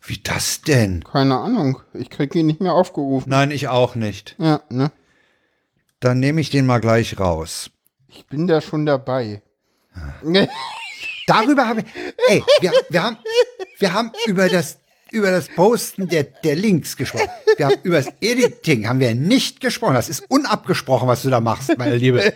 Wie 0.06 0.20
das 0.22 0.62
denn? 0.62 1.04
Keine 1.04 1.38
Ahnung. 1.38 1.82
Ich 1.94 2.10
krieg 2.10 2.36
ihn 2.36 2.46
nicht 2.46 2.62
mehr 2.62 2.74
aufgerufen. 2.74 3.30
Nein, 3.30 3.52
ich 3.52 3.68
auch 3.68 3.96
nicht. 3.96 4.36
Ja, 4.38 4.62
ne? 4.70 4.92
Dann 6.00 6.20
nehme 6.20 6.42
ich 6.42 6.50
den 6.52 6.66
mal 6.66 6.80
gleich 6.80 7.20
raus. 7.20 7.72
Ich 8.08 8.26
bin 8.28 8.48
da 8.48 8.62
schon 8.62 8.86
dabei. 8.86 9.42
Darüber 11.28 11.68
habe 11.68 11.82
ich. 11.82 11.86
Ey, 12.28 12.44
wir, 12.60 12.72
wir, 12.90 13.04
haben, 13.04 13.18
wir 13.80 13.94
haben 13.94 14.12
über 14.28 14.48
das, 14.48 14.78
über 15.12 15.32
das 15.32 15.48
Posten 15.48 16.08
der, 16.08 16.24
der 16.24 16.56
Links 16.56 16.96
gesprochen. 16.98 17.30
Wir 17.58 17.66
haben 17.68 17.80
über 17.84 17.98
das 17.98 18.14
Editing 18.22 18.88
haben 18.88 19.00
wir 19.00 19.16
nicht 19.16 19.60
gesprochen. 19.60 19.96
Das 19.96 20.10
ist 20.10 20.30
unabgesprochen, 20.30 21.08
was 21.08 21.24
du 21.24 21.30
da 21.30 21.40
machst, 21.40 21.76
meine 21.78 21.96
Liebe. 21.96 22.34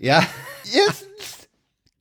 Ja. 0.00 0.22
Erstens, 0.64 1.48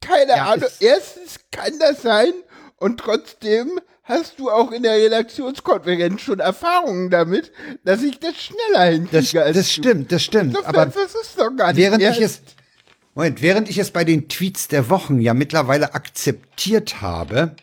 keine 0.01 0.31
Ja, 0.31 0.51
Ahnung. 0.51 0.69
Erstens 0.79 1.39
kann 1.51 1.79
das 1.79 2.01
sein 2.01 2.33
und 2.77 2.99
trotzdem 2.99 3.79
hast 4.07 4.39
du 4.39 4.49
auch 4.49 4.71
in 4.71 4.83
der 4.83 4.93
Redaktionskonferenz 4.95 6.21
schon 6.21 6.39
Erfahrungen 6.39 7.09
damit, 7.09 7.51
dass 7.83 8.01
ich 8.03 8.19
das 8.19 8.35
schneller 8.35 8.85
hinkriege 8.91 9.21
Das, 9.21 9.35
als 9.35 9.57
das 9.57 9.65
du. 9.67 9.71
stimmt, 9.81 10.11
das 10.11 10.23
stimmt. 10.23 10.55
Das, 10.55 10.65
Aber 10.65 10.85
das 10.85 11.13
ist 11.15 11.37
doch 11.39 11.55
gar 11.55 11.67
nicht 11.73 11.77
während 11.77 12.01
ich 12.01 12.07
ernst. 12.21 12.21
es, 12.21 12.41
Moment, 13.13 13.41
während 13.41 13.69
ich 13.69 13.77
es 13.79 13.91
bei 13.91 14.03
den 14.03 14.29
Tweets 14.29 14.67
der 14.67 14.89
Wochen 14.89 15.19
ja 15.19 15.33
mittlerweile 15.33 15.93
akzeptiert 15.95 17.01
habe, 17.01 17.55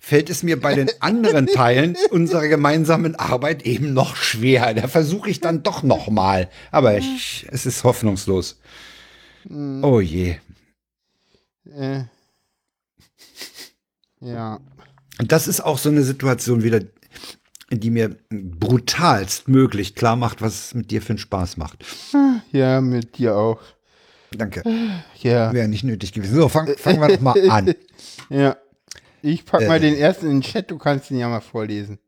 fällt 0.00 0.30
es 0.30 0.42
mir 0.42 0.58
bei 0.58 0.74
den 0.74 0.90
anderen 1.00 1.46
Teilen 1.46 1.96
unserer 2.10 2.48
gemeinsamen 2.48 3.14
Arbeit 3.14 3.62
eben 3.64 3.92
noch 3.92 4.16
schwer. 4.16 4.72
Da 4.74 4.88
versuche 4.88 5.28
ich 5.30 5.40
dann 5.40 5.62
doch 5.62 5.82
noch 5.82 6.08
mal. 6.08 6.48
Aber 6.70 6.96
ich, 6.96 7.46
es 7.50 7.66
ist 7.66 7.84
hoffnungslos. 7.84 8.58
Oh 9.82 10.00
je. 10.00 10.36
Äh, 11.70 12.04
ja. 14.20 14.60
Und 15.20 15.32
das 15.32 15.46
ist 15.48 15.60
auch 15.60 15.76
so 15.76 15.90
eine 15.90 16.02
Situation 16.02 16.62
wieder, 16.62 16.80
die 17.70 17.90
mir 17.90 18.16
brutalst 18.30 19.48
möglich 19.48 19.94
klar 19.94 20.16
macht, 20.16 20.40
was 20.40 20.66
es 20.68 20.74
mit 20.74 20.90
dir 20.90 21.02
für 21.02 21.10
einen 21.10 21.18
Spaß 21.18 21.58
macht. 21.58 21.84
Ja, 22.52 22.80
mit 22.80 23.18
dir 23.18 23.36
auch. 23.36 23.60
Danke. 24.32 24.62
Ja. 25.20 25.52
Wäre 25.52 25.68
nicht 25.68 25.84
nötig 25.84 26.12
gewesen. 26.12 26.36
So, 26.36 26.48
fang, 26.48 26.68
fangen 26.78 27.00
wir 27.02 27.08
doch 27.08 27.20
mal 27.20 27.38
an. 27.50 27.74
Ja. 28.30 28.56
Ich 29.20 29.44
pack 29.44 29.60
Äh. 29.60 29.68
mal 29.68 29.78
den 29.78 29.94
ersten 29.94 30.24
in 30.26 30.32
den 30.36 30.40
Chat, 30.40 30.70
du 30.70 30.78
kannst 30.78 31.10
ihn 31.10 31.18
ja 31.18 31.28
mal 31.28 31.40
vorlesen. 31.40 31.98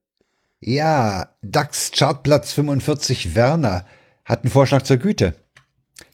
Ja, 0.60 1.28
DAX 1.42 1.90
Chartplatz 1.90 2.52
45 2.54 3.34
Werner 3.34 3.84
hat 4.24 4.44
einen 4.44 4.50
Vorschlag 4.50 4.82
zur 4.82 4.96
Güte. 4.96 5.34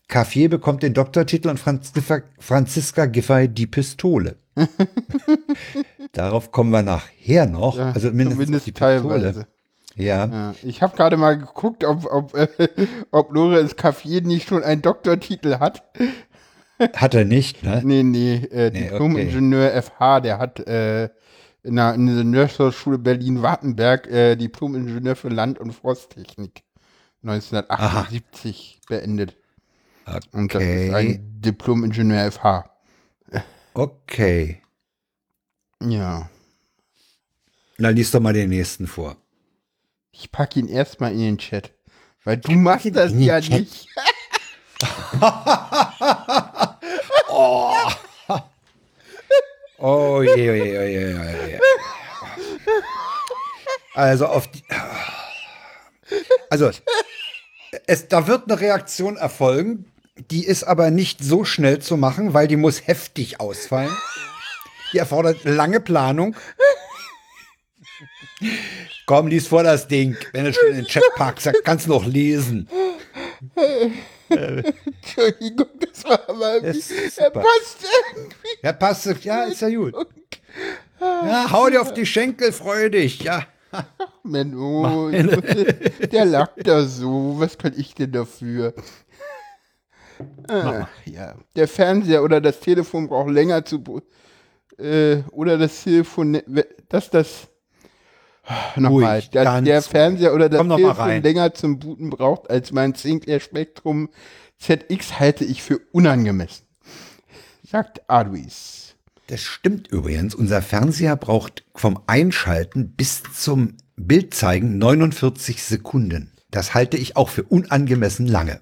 Cafier 0.09 0.49
bekommt 0.49 0.83
den 0.83 0.95
Doktortitel 0.95 1.49
und 1.49 1.61
Franziska 1.61 3.07
Giffey 3.07 3.47
die 3.49 3.67
Pistole. 3.69 4.37
Darauf 6.13 6.51
kommen 6.53 6.71
wir 6.71 6.83
nachher 6.83 7.47
noch. 7.47 7.77
Ja, 7.79 7.93
also 7.93 8.09
mindestens, 8.09 8.35
zumindest 8.35 8.67
die 8.67 8.73
Pistole. 8.73 9.03
teilweise. 9.03 9.47
Ja. 9.97 10.27
Ja. 10.27 10.55
Ich 10.63 10.81
habe 10.83 10.97
gerade 10.97 11.17
mal 11.17 11.37
geguckt, 11.39 11.85
ob, 11.85 12.05
ob, 12.07 12.35
äh, 12.35 12.49
ob 13.11 13.33
Lorenz 13.33 13.77
Caffier 13.77 14.23
nicht 14.23 14.49
schon 14.49 14.63
einen 14.63 14.83
Doktortitel 14.83 15.59
hat. 15.59 15.83
Hat 16.95 17.15
er 17.15 17.25
nicht, 17.25 17.63
ne? 17.65 17.81
Nee, 17.85 18.03
nee, 18.05 18.37
äh, 18.37 18.71
Nee, 18.71 18.83
Diplom-Ingenieur 18.89 19.83
FH, 19.83 20.21
der 20.21 20.39
hat 20.39 20.61
äh, 20.61 21.09
in 21.65 21.75
der 21.77 21.95
Ingenieurshochschule 21.95 22.99
Berlin-Wartenberg 22.99 24.07
äh, 24.07 24.37
Diplom-Ingenieur 24.37 25.17
für 25.17 25.29
Land- 25.29 25.59
und 25.59 25.73
Forsttechnik 25.73 26.63
1978 27.25 28.81
beendet. 28.89 29.37
Und 30.33 30.55
das 30.55 30.63
ist 30.63 30.69
Okay. 30.69 30.95
ein 30.95 31.41
Diplom-Ingenieur 31.41 32.31
FH. 32.31 32.65
Okay. 33.79 34.61
Ja. 35.81 36.29
Na, 37.77 37.91
lies 37.91 38.11
doch 38.11 38.19
mal 38.19 38.33
den 38.33 38.51
nächsten 38.51 38.89
vor. 38.89 39.17
Ich 40.11 40.33
packe 40.33 40.59
ihn 40.59 40.67
erstmal 40.67 41.13
in 41.13 41.21
den 41.21 41.39
Chat. 41.39 41.71
Weil 42.25 42.39
du 42.39 42.51
machst 42.51 42.87
das 42.97 43.13
ja 43.15 43.41
Chat. 43.41 43.61
nicht. 43.61 43.87
Oh 49.81 50.23
je, 50.23 50.35
je, 50.35 50.57
je, 50.57 50.89
je, 50.89 51.11
je, 51.13 51.51
je. 51.51 51.61
Also 53.95 54.27
auf 54.27 54.49
die. 54.49 54.65
Also, 56.51 56.73
es, 57.87 58.09
da 58.09 58.27
wird 58.27 58.51
eine 58.51 58.61
Reaktion 58.61 59.17
erfolgen, 59.17 59.85
die 60.31 60.45
ist 60.45 60.65
aber 60.65 60.91
nicht 60.91 61.23
so 61.23 61.45
schnell 61.45 61.81
zu 61.81 61.97
machen, 61.97 62.35
weil 62.35 62.49
die 62.49 62.57
muss 62.57 62.87
heftig 62.87 63.41
ausfallen. 63.41 63.97
Die 64.93 64.99
erfordert 64.99 65.45
lange 65.45 65.81
Planung. 65.81 66.35
Komm, 69.07 69.27
lies 69.27 69.47
vor 69.47 69.63
das 69.63 69.89
Ding. 69.89 70.17
Wenn 70.33 70.45
du 70.45 70.53
schon 70.53 70.69
in 70.71 70.77
den 70.77 70.87
Chat 70.87 71.03
packst, 71.17 71.51
kannst 71.65 71.87
du 71.87 71.91
noch 71.91 72.07
lesen. 72.07 72.69
Entschuldigung, 74.29 75.69
das 75.81 76.05
war 76.05 76.29
aber 76.29 76.57
ist 76.63 77.19
er 77.19 77.31
passt 77.31 77.85
irgendwie. 78.15 78.49
Ja, 78.63 78.73
passt. 78.73 79.25
Ja, 79.25 79.45
ist 79.45 79.63
ja 79.63 79.69
gut. 79.71 79.95
Ja, 81.01 81.51
hau 81.51 81.69
dir 81.69 81.81
auf 81.81 81.95
die 81.95 82.07
Schenkel, 82.07 82.53
freu 82.53 82.91
dich. 82.91 83.23
Ja. 83.23 83.47
Menno, 84.23 85.11
der 85.11 86.25
lag 86.25 86.51
da 86.57 86.85
so. 86.85 87.35
Was 87.39 87.59
kann 87.59 87.75
ich 87.77 87.95
denn 87.95 88.13
dafür? 88.13 88.75
Ah, 90.49 90.89
ja, 91.05 91.35
der 91.57 91.69
Fernseher 91.69 92.23
oder 92.23 92.41
das 92.41 92.61
Telefon 92.61 93.09
braucht 93.09 93.31
länger 93.31 93.65
zu. 93.65 93.83
Äh, 94.79 95.19
oder 95.31 95.59
das 95.59 95.85
Telefon, 95.85 96.31
ne- 96.33 96.67
dass 96.89 97.11
das. 97.11 97.49
Nochmal, 98.77 99.17
Ruhig, 99.17 99.31
dass 99.31 99.63
der. 99.63 99.83
Fernseher 99.83 100.33
oder 100.35 100.49
das 100.49 100.67
Telefon 100.67 101.23
länger 101.23 101.53
zum 101.53 101.79
Booten 101.79 102.09
braucht 102.09 102.49
als 102.49 102.73
mein 102.73 102.95
Sinclair 102.95 103.41
Spectrum 103.41 104.09
ZX 104.59 105.21
halte 105.21 105.45
ich 105.45 105.63
für 105.63 105.81
unangemessen. 105.93 106.67
Sagt 107.63 108.09
Adwies. 108.09 108.95
Das 109.29 109.43
stimmt 109.43 109.89
übrigens. 109.89 110.35
Unser 110.35 110.63
Fernseher 110.63 111.15
braucht 111.17 111.65
vom 111.75 112.01
Einschalten 112.07 112.95
bis 112.97 113.23
zum 113.35 113.77
Bildzeigen 113.97 114.79
49 114.79 115.63
Sekunden. 115.63 116.33
Das 116.51 116.73
halte 116.73 116.97
ich 116.97 117.17
auch 117.17 117.29
für 117.29 117.43
unangemessen 117.43 118.27
lange. 118.27 118.61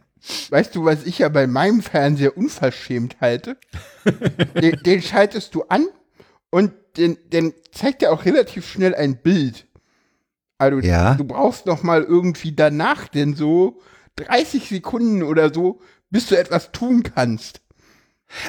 Weißt 0.50 0.74
du, 0.74 0.84
was 0.84 1.04
ich 1.04 1.18
ja 1.18 1.28
bei 1.28 1.46
meinem 1.46 1.82
Fernseher 1.82 2.36
unverschämt 2.36 3.20
halte? 3.20 3.56
den, 4.60 4.82
den 4.82 5.02
schaltest 5.02 5.54
du 5.54 5.62
an 5.64 5.86
und 6.50 6.72
den, 6.96 7.18
den 7.30 7.52
zeigt 7.72 8.02
er 8.02 8.12
auch 8.12 8.24
relativ 8.24 8.66
schnell 8.68 8.94
ein 8.94 9.18
Bild. 9.22 9.66
Also 10.58 10.80
Ja. 10.80 11.14
du 11.14 11.24
brauchst 11.24 11.66
noch 11.66 11.82
mal 11.82 12.02
irgendwie 12.02 12.52
danach 12.52 13.08
denn 13.08 13.34
so 13.34 13.80
30 14.16 14.68
Sekunden 14.68 15.22
oder 15.22 15.52
so, 15.52 15.80
bis 16.10 16.26
du 16.26 16.38
etwas 16.38 16.72
tun 16.72 17.02
kannst. 17.02 17.60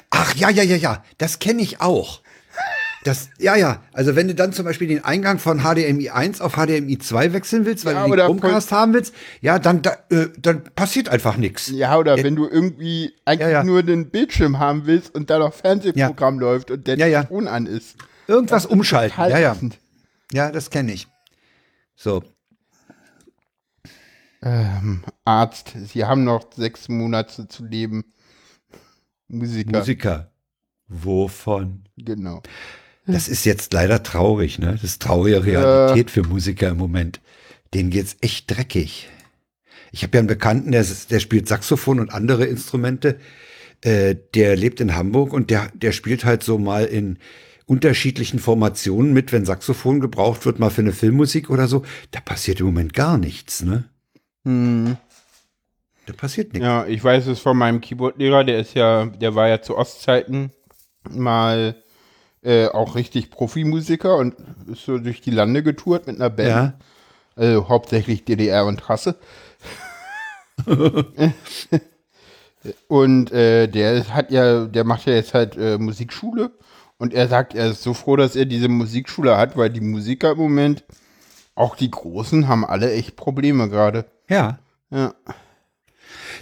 Ach 0.10 0.34
ja, 0.36 0.50
ja, 0.50 0.64
ja, 0.64 0.76
ja, 0.76 1.04
das 1.18 1.40
kenne 1.40 1.62
ich 1.62 1.82
auch. 1.82 2.22
Das, 3.08 3.30
ja, 3.40 3.56
ja, 3.56 3.82
also 3.94 4.16
wenn 4.16 4.28
du 4.28 4.36
dann 4.36 4.54
zum 4.54 4.66
Beispiel 4.66 4.88
den 4.88 5.04
Eingang 5.04 5.40
von 5.40 5.60
HDMI 5.62 6.10
1 6.10 6.42
auf 6.42 6.54
HDMI 6.54 6.98
2 7.00 7.34
wechseln 7.34 7.66
willst, 7.66 7.86
weil 7.86 7.96
Ja, 7.96 8.06
du 8.06 8.12
oder 8.14 8.26
Chromecast 8.26 8.72
haben 8.72 8.94
willst, 8.94 9.14
ja, 9.42 9.60
dann, 9.60 9.82
da, 9.82 9.98
äh, 10.10 10.28
dann 10.38 10.64
passiert 10.76 11.10
einfach 11.10 11.38
nichts. 11.38 11.70
Ja, 11.70 11.98
oder 11.98 12.22
wenn 12.24 12.36
du 12.36 12.48
irgendwie 12.48 13.14
eigentlich 13.26 13.40
Ja, 13.48 13.50
ja. 13.50 13.64
nur 13.64 13.84
den 13.84 14.10
Bildschirm 14.10 14.60
haben 14.60 14.86
willst 14.86 15.16
und 15.16 15.30
da 15.30 15.40
noch 15.40 15.54
Fernsehprogramm 15.54 16.40
läuft 16.40 16.70
und 16.72 16.86
der 16.88 16.98
Ja. 16.98 17.24
Ton 17.24 17.48
an 17.48 17.66
ist. 17.66 17.96
Irgendwas 18.28 18.66
umschalten, 18.66 19.16
Total 19.16 19.32
ja, 19.32 19.40
ja. 19.40 19.56
Ja, 20.34 20.52
das 20.52 20.70
kenne 20.70 20.92
ich. 20.92 21.08
So, 21.96 22.24
Ähm, 24.44 25.04
Arzt, 25.26 25.74
Sie 25.88 26.06
haben 26.06 26.24
noch 26.24 26.52
sechs 26.56 26.90
Monate 26.90 27.48
zu 27.48 27.66
leben. 27.66 28.14
Musiker. 29.28 29.80
Musiker. 29.80 30.32
Wovon? 30.88 31.84
Genau. 31.98 32.42
Das 33.08 33.30
ist 33.30 33.46
jetzt 33.46 33.74
leider 33.74 34.04
traurig, 34.04 34.60
ne? 34.60 34.74
Das 34.74 34.84
ist 34.84 35.02
traurige 35.02 35.46
Realität 35.46 36.12
für 36.12 36.24
Musiker 36.24 36.70
im 36.70 36.78
Moment. 36.78 37.22
Denen 37.74 37.90
geht's 37.90 38.18
echt 38.22 38.52
dreckig. 38.52 39.10
Ich 39.92 40.04
habe 40.04 40.18
ja 40.18 40.20
einen 40.20 40.28
Bekannten, 40.28 40.72
der, 40.72 40.86
der 41.10 41.20
spielt 41.20 41.48
Saxophon 41.48 42.00
und 42.00 42.14
andere 42.14 42.46
Instrumente. 42.46 43.20
Äh, 43.82 44.16
der 44.34 44.56
lebt 44.56 44.82
in 44.82 44.96
Hamburg 44.96 45.34
und 45.34 45.50
der, 45.50 45.72
der 45.74 45.94
spielt 45.94 46.26
halt 46.26 46.44
so 46.44 46.58
mal 46.58 46.86
in 46.86 47.18
unterschiedlichen 47.66 48.40
Formationen 48.40 49.14
mit, 49.14 49.32
wenn 49.32 49.46
Saxophon 49.46 50.00
gebraucht 50.00 50.46
wird, 50.46 50.60
mal 50.60 50.70
für 50.70 50.82
eine 50.82 50.94
Filmmusik 50.94 51.50
oder 51.50 51.68
so. 51.68 51.84
Da 52.12 52.20
passiert 52.20 52.60
im 52.60 52.66
Moment 52.66 52.94
gar 52.94 53.18
nichts, 53.18 53.62
ne? 53.62 53.86
Hm. 54.46 54.98
Da 56.06 56.14
passiert 56.14 56.54
nichts. 56.54 56.66
Ja, 56.66 56.86
ich 56.86 57.04
weiß 57.04 57.28
es 57.28 57.40
von 57.40 57.58
meinem 57.58 57.82
Keyboardlehrer, 57.82 58.44
der 58.44 58.60
ist 58.60 58.74
ja, 58.74 59.06
der 59.06 59.36
war 59.36 59.48
ja 59.48 59.62
zu 59.62 59.78
Ostzeiten 59.78 60.52
mal 61.10 61.76
äh, 62.48 62.68
auch 62.68 62.96
richtig 62.96 63.30
Profimusiker 63.30 64.16
und 64.16 64.36
ist 64.72 64.86
so 64.86 64.98
durch 64.98 65.20
die 65.20 65.32
Lande 65.32 65.64
getourt 65.64 66.08
mit 66.08 66.16
einer 66.16 66.30
Band. 66.30 66.50
Ja. 66.50 66.74
Also 67.36 67.68
hauptsächlich 67.68 68.24
DDR 68.24 68.66
und 68.66 68.88
Hasse. 68.88 69.18
und 72.88 73.32
äh, 73.34 73.68
der 73.68 74.08
hat 74.14 74.32
ja, 74.32 74.66
der 74.66 74.86
macht 74.86 75.06
ja 75.06 75.14
jetzt 75.14 75.34
halt 75.34 75.58
äh, 75.58 75.78
Musikschule 75.78 76.52
und 76.98 77.14
er 77.14 77.28
sagt, 77.28 77.54
er 77.54 77.72
ist 77.72 77.84
so 77.84 77.94
froh, 77.94 78.16
dass 78.16 78.38
er 78.38 78.46
diese 78.46 78.70
Musikschule 78.70 79.38
hat, 79.38 79.58
weil 79.58 79.70
die 79.70 79.82
Musiker 79.82 80.32
im 80.32 80.38
Moment, 80.38 80.86
auch 81.54 81.76
die 81.76 81.92
Großen, 81.92 82.48
haben 82.48 82.66
alle 82.66 82.94
echt 82.94 83.18
Probleme 83.18 83.68
gerade. 83.68 84.06
Ja. 84.30 84.60
Ja. 84.90 85.14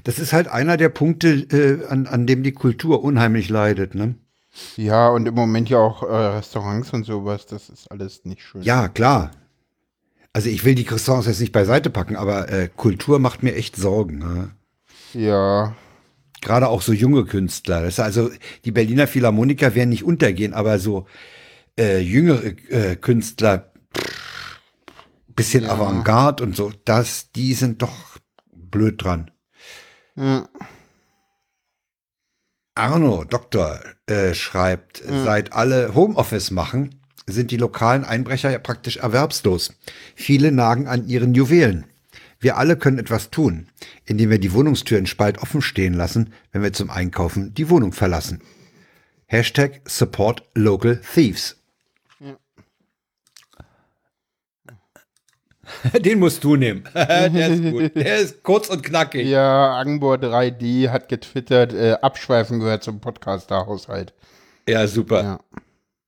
Das 0.03 0.19
ist 0.19 0.33
halt 0.33 0.49
einer 0.49 0.77
der 0.77 0.89
Punkte, 0.89 1.29
äh, 1.29 1.87
an, 1.87 2.05
an 2.05 2.27
dem 2.27 2.43
die 2.43 2.51
Kultur 2.51 3.03
unheimlich 3.03 3.49
leidet, 3.49 3.95
ne? 3.95 4.15
Ja, 4.77 5.09
und 5.09 5.27
im 5.27 5.33
Moment 5.35 5.69
ja 5.69 5.79
auch 5.79 6.03
äh, 6.03 6.05
Restaurants 6.37 6.91
und 6.93 7.03
sowas, 7.05 7.45
das 7.45 7.69
ist 7.69 7.91
alles 7.91 8.23
nicht 8.25 8.41
schön. 8.41 8.61
Ja, 8.61 8.87
klar. 8.87 9.31
Also 10.33 10.49
ich 10.49 10.63
will 10.65 10.75
die 10.75 10.83
Croissants 10.85 11.27
jetzt 11.27 11.39
nicht 11.39 11.51
beiseite 11.51 11.89
packen, 11.89 12.15
aber 12.15 12.49
äh, 12.49 12.69
Kultur 12.75 13.19
macht 13.19 13.43
mir 13.43 13.55
echt 13.55 13.75
Sorgen. 13.75 14.17
Ne? 14.19 14.51
Ja, 15.13 15.75
Gerade 16.41 16.67
auch 16.67 16.81
so 16.83 16.93
junge 16.93 17.25
Künstler. 17.25 17.81
Das 17.81 17.95
ist 17.95 17.99
also 17.99 18.29
die 18.65 18.71
Berliner 18.71 19.07
Philharmoniker 19.07 19.73
werden 19.73 19.89
nicht 19.89 20.03
untergehen, 20.03 20.53
aber 20.53 20.77
so 20.77 21.07
äh, 21.79 21.99
jüngere 21.99 22.45
äh, 22.69 22.95
Künstler, 22.97 23.71
pff, 23.97 24.59
bisschen 25.35 25.63
Ja. 25.63 25.71
Avantgarde 25.71 26.43
und 26.43 26.55
so, 26.55 26.71
das, 26.85 27.31
die 27.31 27.53
sind 27.55 27.81
doch 27.81 28.17
blöd 28.53 29.03
dran. 29.03 29.31
ja. 30.15 30.47
Arno, 32.75 33.23
Doktor, 33.23 33.79
äh, 34.05 34.33
schreibt, 34.33 35.01
seit 35.23 35.53
alle 35.53 35.95
Homeoffice 35.95 36.51
machen, 36.51 36.95
sind 37.25 37.51
die 37.51 37.57
lokalen 37.57 38.03
Einbrecher 38.03 38.51
ja 38.51 38.59
praktisch 38.59 38.97
erwerbslos. 38.97 39.73
Viele 40.13 40.51
nagen 40.51 40.87
an 40.87 41.07
ihren 41.07 41.33
Juwelen. 41.33 41.85
Wir 42.39 42.57
alle 42.57 42.75
können 42.75 42.99
etwas 42.99 43.31
tun, 43.31 43.67
indem 44.05 44.29
wir 44.29 44.39
die 44.39 44.51
Wohnungstüren 44.51 45.07
spalt 45.07 45.37
offen 45.37 45.61
stehen 45.61 45.93
lassen, 45.93 46.33
wenn 46.51 46.63
wir 46.63 46.73
zum 46.73 46.89
Einkaufen 46.89 47.53
die 47.53 47.69
Wohnung 47.69 47.93
verlassen. 47.93 48.41
Hashtag 49.25 49.81
Support 49.85 50.43
Local 50.53 51.01
Thieves. 51.13 51.55
Den 55.99 56.19
musst 56.19 56.43
du 56.43 56.55
nehmen. 56.55 56.83
Der 56.93 57.47
ist 57.49 57.63
gut. 57.63 57.95
Der 57.95 58.17
ist 58.17 58.43
kurz 58.43 58.69
und 58.69 58.83
knackig. 58.83 59.27
ja 59.27 59.77
Angbor 59.77 60.15
3D 60.15 60.89
hat 60.89 61.09
getwittert, 61.09 61.73
äh, 61.73 61.97
Abschweifen 62.01 62.59
gehört 62.59 62.83
zum 62.83 62.99
Podcaster-Haushalt. 62.99 64.13
Ja, 64.67 64.87
super. 64.87 65.23
Ja. 65.23 65.39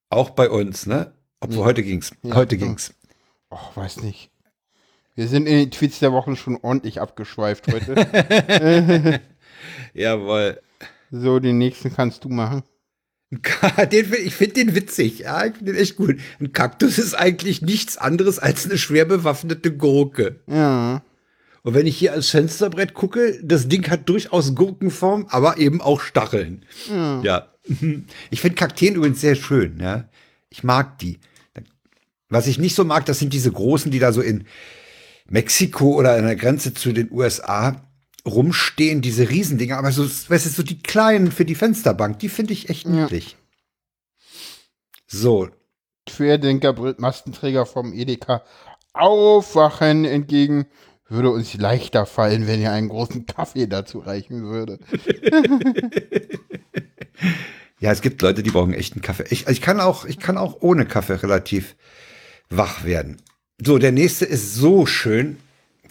Auch 0.10 0.32
bei 0.32 0.50
uns, 0.50 0.86
ne? 0.86 1.13
Obwohl 1.40 1.66
heute 1.66 1.84
ging's. 1.84 2.12
Ja, 2.24 2.36
heute 2.36 2.58
so. 2.58 2.66
ging's. 2.66 2.94
Oh, 3.50 3.58
weiß 3.76 4.02
nicht. 4.04 4.32
Wir 5.16 5.28
sind 5.28 5.48
in 5.48 5.58
den 5.58 5.72
Tweets 5.72 6.00
der 6.00 6.12
Woche 6.12 6.36
schon 6.36 6.58
ordentlich 6.62 7.02
abgeschweift 7.02 7.68
heute. 7.68 7.96
Jawohl. 9.94 10.62
so, 11.12 11.40
den 11.40 11.58
nächsten 11.58 11.94
kannst 11.94 12.24
du 12.24 12.30
machen. 12.30 12.63
Den, 13.92 14.13
ich 14.24 14.36
finde 14.36 14.54
den 14.54 14.76
witzig. 14.76 15.20
Ja, 15.20 15.46
ich 15.46 15.56
finde 15.56 15.74
den 15.74 15.82
echt 15.82 15.98
gut. 15.98 16.16
Ein 16.40 16.54
Kaktus 16.54 16.98
ist 16.98 17.13
eigentlich 17.13 17.62
nichts 17.62 17.98
anderes 17.98 18.40
als 18.40 18.66
eine 18.66 18.78
schwer 18.78 19.04
bewaffnete 19.04 19.76
Gurke. 19.76 20.40
Ja. 20.48 21.02
Und 21.63 21.74
wenn 21.74 21.88
ich 21.88 21.98
hier 21.98 22.13
als 22.13 22.30
Fensterbrett 22.30 22.94
gucke, 22.94 23.38
das 23.44 23.68
Ding 23.68 23.90
hat 23.90 24.08
durchaus 24.08 24.56
Gurkenform, 24.56 25.28
aber 25.30 25.58
eben 25.58 25.82
auch 25.82 26.00
Stacheln. 26.02 26.66
Ja. 26.90 27.52
Ich 28.30 28.40
finde 28.40 28.56
Kakteen 28.56 28.96
übrigens 28.96 29.20
sehr 29.20 29.36
schön. 29.36 29.82
Ja. 29.82 30.08
Ich 30.50 30.63
mag 30.63 30.98
die. 31.00 31.20
Was 32.30 32.48
ich 32.48 32.60
nicht 32.60 32.76
so 32.76 32.86
mag, 32.86 33.06
das 33.06 33.20
sind 33.20 33.34
diese 33.34 33.52
großen, 33.52 33.92
die 33.92 34.00
da 34.00 34.13
so 34.13 34.22
in 34.22 34.46
Mexiko 35.30 35.94
oder 35.96 36.16
an 36.16 36.24
der 36.24 36.38
Grenze 36.38 36.74
zu 36.74 36.94
den 36.94 37.12
USA 37.12 37.87
rumstehen, 38.28 39.02
diese 39.02 39.30
Riesendinger. 39.30 39.78
Aber 39.78 39.92
so, 39.92 40.04
weißt 40.06 40.46
du, 40.46 40.50
so 40.50 40.63
die 40.63 40.80
kleinen 40.82 41.32
für 41.32 41.46
die 41.46 41.56
Fensterbank, 41.56 42.20
die 42.20 42.30
finde 42.30 42.54
ich 42.54 42.70
echt 42.70 42.86
Ja. 42.86 42.92
niedlich. 42.92 43.38
So, 45.08 45.50
Querdenker, 46.06 46.74
Mastenträger 46.98 47.66
vom 47.66 47.94
Edeka. 47.94 48.44
Aufwachen 48.94 50.06
entgegen. 50.06 50.66
Würde 51.10 51.30
uns 51.30 51.54
leichter 51.54 52.06
fallen, 52.06 52.48
wenn 52.48 52.62
ihr 52.62 52.72
einen 52.72 52.90
großen 52.90 53.26
Kaffee 53.26 53.68
dazu 53.68 54.00
reichen 54.00 54.44
würde. 54.44 54.80
Ja, 57.80 57.92
es 57.92 58.02
gibt 58.02 58.22
Leute, 58.24 58.42
die 58.42 58.50
brauchen 58.50 58.74
echten 58.74 59.02
Kaffee. 59.02 59.26
Ich, 59.30 59.48
ich, 59.48 59.62
kann 59.62 59.80
auch, 59.80 60.06
ich 60.06 60.18
kann 60.18 60.38
auch 60.38 60.58
ohne 60.62 60.88
Kaffee 60.88 61.22
relativ 61.22 61.76
wach 62.50 62.84
werden. 62.84 63.18
So, 63.63 63.78
der 63.78 63.92
nächste 63.92 64.26
ist 64.26 64.56
so 64.56 64.88
schön. 64.88 65.38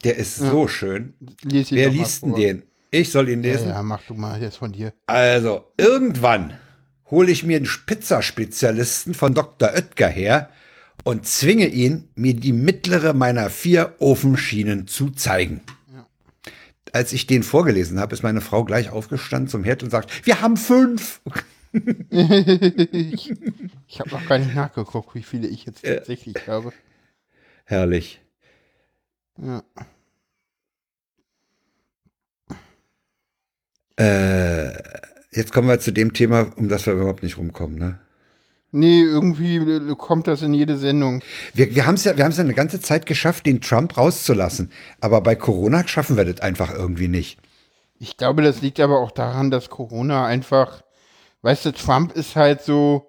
Der 0.06 0.16
ist 0.16 0.36
so 0.36 0.68
schön. 0.68 1.14
Lies 1.42 1.72
Wer 1.72 1.90
liest 1.90 2.22
denn 2.22 2.34
den? 2.34 2.62
Ich 2.92 3.10
soll 3.10 3.28
ihn 3.28 3.42
Ja, 3.42 3.52
lesen. 3.52 3.68
ja, 3.70 3.82
mach 3.82 4.02
du 4.02 4.14
mal 4.14 4.40
jetzt 4.40 4.58
von 4.58 4.72
dir. 4.72 4.92
Also, 5.06 5.64
irgendwann 5.76 6.56
hole 7.10 7.30
ich 7.32 7.42
mir 7.42 7.56
einen 7.56 7.68
Pizza-Spezialisten 7.86 9.14
von 9.14 9.34
Dr. 9.34 9.70
Oetker 9.74 10.08
her 10.08 10.48
und 11.02 11.26
zwinge 11.26 11.66
ihn, 11.66 12.08
mir 12.14 12.34
die 12.34 12.52
mittlere 12.52 13.14
meiner 13.14 13.50
vier 13.50 13.94
Ofenschienen 13.98 14.86
zu 14.86 15.10
zeigen. 15.10 15.60
als 16.92 17.12
ich 17.12 17.26
den 17.26 17.42
vorgelesen 17.42 17.98
habe, 17.98 18.14
ist 18.14 18.22
meine 18.22 18.40
Frau 18.40 18.64
gleich 18.64 18.90
aufgestanden 18.90 19.48
zum 19.48 19.64
Herd 19.64 19.82
und 19.82 19.90
sagt, 19.90 20.24
wir 20.24 20.40
haben 20.40 20.56
fünf. 20.56 21.20
ich 22.10 23.34
ich 23.88 24.00
habe 24.00 24.10
noch 24.10 24.26
gar 24.28 24.38
nicht 24.38 24.54
nachgeguckt, 24.54 25.14
wie 25.16 25.22
viele 25.22 25.48
ich 25.48 25.66
jetzt 25.66 25.84
tatsächlich 25.84 26.46
habe. 26.46 26.72
Herrlich. 27.64 28.20
Ja. 29.42 29.62
Äh, 33.96 34.72
jetzt 35.30 35.52
kommen 35.52 35.68
wir 35.68 35.80
zu 35.80 35.92
dem 35.92 36.12
Thema, 36.12 36.52
um 36.56 36.68
das 36.68 36.86
wir 36.86 36.94
überhaupt 36.94 37.22
nicht 37.22 37.38
rumkommen, 37.38 37.78
ne? 37.78 37.98
Nee, 38.72 39.00
irgendwie 39.00 39.94
kommt 39.94 40.26
das 40.26 40.42
in 40.42 40.52
jede 40.52 40.76
Sendung. 40.76 41.22
Wir, 41.54 41.74
wir 41.74 41.86
haben 41.86 41.94
es 41.94 42.04
ja, 42.04 42.16
wir 42.16 42.24
haben 42.24 42.32
es 42.32 42.36
ja 42.36 42.44
eine 42.44 42.52
ganze 42.52 42.80
Zeit 42.80 43.06
geschafft, 43.06 43.46
den 43.46 43.60
Trump 43.60 43.96
rauszulassen. 43.96 44.70
Aber 45.00 45.20
bei 45.22 45.34
Corona 45.34 45.86
schaffen 45.86 46.16
wir 46.16 46.26
das 46.26 46.40
einfach 46.40 46.74
irgendwie 46.74 47.08
nicht. 47.08 47.38
Ich 47.98 48.16
glaube, 48.18 48.42
das 48.42 48.60
liegt 48.60 48.78
aber 48.80 48.98
auch 48.98 49.12
daran, 49.12 49.50
dass 49.50 49.70
Corona 49.70 50.26
einfach, 50.26 50.82
weißt 51.42 51.64
du, 51.64 51.72
Trump 51.72 52.12
ist 52.12 52.36
halt 52.36 52.60
so, 52.60 53.08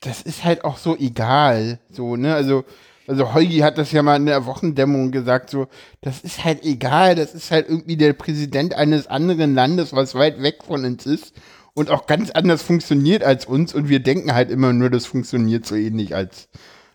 das 0.00 0.20
ist 0.20 0.44
halt 0.44 0.64
auch 0.64 0.76
so 0.76 0.96
egal, 0.96 1.78
so, 1.90 2.16
ne, 2.16 2.34
also, 2.34 2.64
also 3.12 3.34
Heugi 3.34 3.58
hat 3.58 3.76
das 3.76 3.92
ja 3.92 4.02
mal 4.02 4.16
in 4.16 4.24
der 4.24 4.46
Wochendämmerung 4.46 5.12
gesagt, 5.12 5.50
so, 5.50 5.68
das 6.00 6.20
ist 6.20 6.44
halt 6.44 6.64
egal, 6.64 7.14
das 7.14 7.34
ist 7.34 7.50
halt 7.50 7.68
irgendwie 7.68 7.98
der 7.98 8.14
Präsident 8.14 8.74
eines 8.74 9.06
anderen 9.06 9.54
Landes, 9.54 9.92
was 9.92 10.14
weit 10.14 10.42
weg 10.42 10.64
von 10.66 10.86
uns 10.86 11.04
ist 11.04 11.34
und 11.74 11.90
auch 11.90 12.06
ganz 12.06 12.30
anders 12.30 12.62
funktioniert 12.62 13.22
als 13.22 13.44
uns 13.44 13.74
und 13.74 13.90
wir 13.90 14.00
denken 14.00 14.32
halt 14.34 14.50
immer 14.50 14.72
nur, 14.72 14.88
das 14.88 15.04
funktioniert 15.04 15.66
so 15.66 15.74
ähnlich 15.74 16.14
als, 16.14 16.48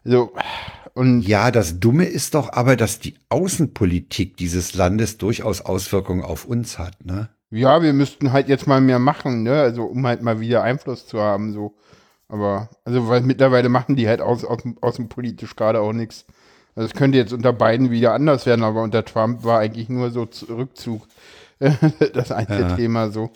so, 0.04 0.34
und 0.96 1.22
Ja, 1.22 1.52
das 1.52 1.80
Dumme 1.80 2.06
ist 2.06 2.34
doch 2.34 2.52
aber, 2.52 2.76
dass 2.76 3.00
die 3.00 3.14
Außenpolitik 3.30 4.38
dieses 4.38 4.74
Landes 4.74 5.20
durchaus 5.20 5.62
Auswirkungen 5.62 6.24
auf 6.24 6.46
uns 6.46 6.80
hat, 6.80 7.06
ne? 7.06 7.30
ja, 7.52 7.82
wir 7.82 7.94
müssten 7.94 8.32
halt 8.32 8.50
jetzt 8.50 8.66
mal 8.66 8.82
mehr 8.82 9.00
machen, 9.00 9.44
ne, 9.44 9.62
also 9.62 9.84
um 9.84 10.06
halt 10.06 10.22
mal 10.24 10.40
wieder 10.40 10.64
Einfluss 10.64 11.06
zu 11.06 11.20
haben, 11.22 11.54
so. 11.54 11.76
Aber, 12.30 12.70
also, 12.84 13.08
weil 13.08 13.22
mittlerweile 13.22 13.70
machen 13.70 13.96
die 13.96 14.08
halt 14.08 14.22
aus, 14.22 14.44
aus, 14.44 14.64
außenpolitisch 14.82 15.56
gerade 15.56 15.80
auch 15.80 15.94
nichts. 15.94 16.26
Also, 16.76 16.88
es 16.88 16.94
könnte 16.94 17.18
jetzt 17.18 17.34
unter 17.34 17.54
Biden 17.54 17.90
wieder 17.90 18.14
anders 18.14 18.46
werden, 18.46 18.64
aber 18.64 18.82
unter 18.84 19.06
Trump 19.06 19.44
war 19.44 19.60
eigentlich 19.60 19.90
nur 19.90 20.12
so 20.12 20.28
Rückzug. 20.50 21.08
das 22.14 22.32
einzige 22.32 22.62
Ja. 22.62 22.76
Thema 22.76 23.10
so. 23.10 23.32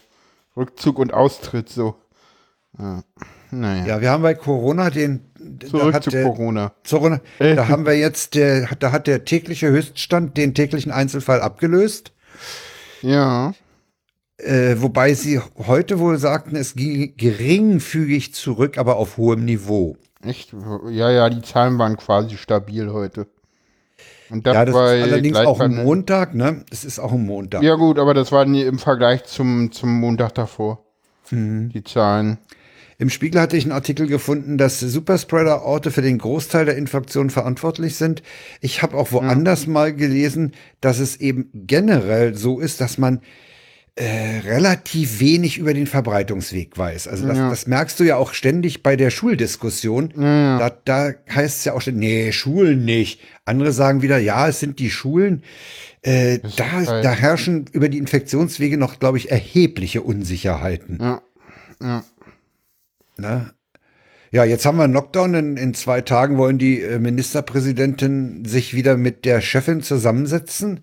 Rückzug 0.55 0.99
und 0.99 1.13
Austritt 1.13 1.69
so. 1.69 1.95
Ja. 2.77 3.03
Naja. 3.51 3.85
Ja, 3.85 4.01
wir 4.01 4.11
haben 4.11 4.23
bei 4.23 4.33
Corona 4.33 4.89
den, 4.89 5.21
Zurück 5.69 5.93
hat 5.93 6.03
zu 6.03 6.09
der, 6.09 6.23
Corona. 6.23 6.71
Corona, 6.89 7.19
da 7.39 7.67
haben 7.67 7.85
wir 7.85 7.97
jetzt, 7.97 8.35
der, 8.35 8.69
da 8.79 8.91
hat 8.91 9.07
der 9.07 9.25
tägliche 9.25 9.69
Höchststand 9.69 10.37
den 10.37 10.53
täglichen 10.53 10.91
Einzelfall 10.91 11.41
abgelöst. 11.41 12.13
Ja. 13.01 13.53
Äh, 14.43 14.81
wobei 14.81 15.13
sie 15.13 15.39
heute 15.67 15.99
wohl 15.99 16.17
sagten, 16.17 16.55
es 16.55 16.75
ging 16.75 17.13
geringfügig 17.15 18.33
zurück, 18.33 18.77
aber 18.77 18.95
auf 18.95 19.17
hohem 19.17 19.45
Niveau. 19.45 19.97
Echt? 20.23 20.53
Ja, 20.89 21.09
ja, 21.11 21.29
die 21.29 21.41
Zahlen 21.41 21.77
waren 21.77 21.97
quasi 21.97 22.37
stabil 22.37 22.91
heute. 22.91 23.27
Und 24.29 24.47
das, 24.47 24.53
Ja, 24.53 24.65
das 24.65 24.73
bei 24.73 24.97
ist 24.97 25.03
allerdings 25.03 25.37
auch 25.37 25.59
ein 25.59 25.75
Montag, 25.75 26.33
ne? 26.33 26.63
Es 26.71 26.85
ist 26.85 26.99
auch 26.99 27.11
ein 27.11 27.25
Montag. 27.25 27.63
Ja, 27.63 27.75
gut, 27.75 27.99
aber 27.99 28.13
das 28.13 28.31
war 28.31 28.45
im 28.45 28.79
Vergleich 28.79 29.25
zum, 29.25 29.71
zum 29.71 29.99
Montag 29.99 30.33
davor. 30.35 30.83
Mhm. 31.29 31.69
Die 31.69 31.83
Zahlen. 31.83 32.37
Im 32.97 33.09
Spiegel 33.09 33.41
hatte 33.41 33.57
ich 33.57 33.63
einen 33.63 33.71
Artikel 33.71 34.05
gefunden, 34.05 34.57
dass 34.59 34.79
Superspreader-Orte 34.79 35.89
für 35.89 36.03
den 36.03 36.19
Großteil 36.19 36.65
der 36.65 36.77
Infektionen 36.77 37.31
verantwortlich 37.31 37.95
sind. 37.95 38.21
Ich 38.61 38.83
habe 38.83 38.95
auch 38.95 39.11
woanders 39.11 39.65
mal 39.65 39.93
gelesen, 39.93 40.53
dass 40.81 40.99
es 40.99 41.15
eben 41.15 41.49
generell 41.53 42.35
so 42.35 42.59
ist, 42.59 42.79
dass 42.79 42.99
man 42.99 43.21
äh, 43.95 44.39
relativ 44.45 45.19
wenig 45.19 45.57
über 45.57 45.73
den 45.73 45.85
Verbreitungsweg 45.85 46.77
weiß. 46.77 47.07
Also 47.09 47.27
das, 47.27 47.37
Ja. 47.37 47.49
das 47.49 47.67
merkst 47.67 47.99
du 47.99 48.03
ja 48.05 48.15
auch 48.15 48.33
ständig 48.33 48.83
bei 48.83 48.95
der 48.95 49.09
Schuldiskussion. 49.09 50.13
Da, 50.15 50.69
da 50.85 51.11
heißt 51.29 51.59
es 51.59 51.65
ja 51.65 51.73
auch 51.73 51.81
ständig, 51.81 51.99
nee, 52.01 52.31
Schulen 52.31 52.85
nicht. 52.85 53.19
Andere 53.45 53.71
sagen 53.73 54.01
wieder, 54.01 54.17
ja, 54.17 54.47
es 54.47 54.59
sind 54.61 54.79
die 54.79 54.89
Schulen. 54.89 55.43
Äh, 56.03 56.39
da, 56.57 56.71
halt- 56.71 57.05
da 57.05 57.11
herrschen 57.11 57.65
über 57.73 57.89
die 57.89 57.97
Infektionswege 57.97 58.77
noch, 58.77 58.97
glaube 58.99 59.17
ich, 59.17 59.29
erhebliche 59.29 60.01
Unsicherheiten. 60.01 60.97
Ja. 60.99 61.21
Ja. 61.81 62.03
Ne? 63.17 63.51
Ja, 64.31 64.45
jetzt 64.45 64.65
haben 64.65 64.77
wir 64.77 64.85
einen 64.85 64.93
Lockdown. 64.93 65.33
In, 65.33 65.57
in 65.57 65.73
zwei 65.73 65.99
Tagen 66.01 66.37
wollen 66.37 66.57
die 66.57 66.81
äh, 66.81 66.97
Ministerpräsidentin 66.97 68.45
sich 68.45 68.73
wieder 68.73 68.95
mit 68.95 69.25
der 69.25 69.41
Chefin 69.41 69.81
zusammensetzen, 69.81 70.79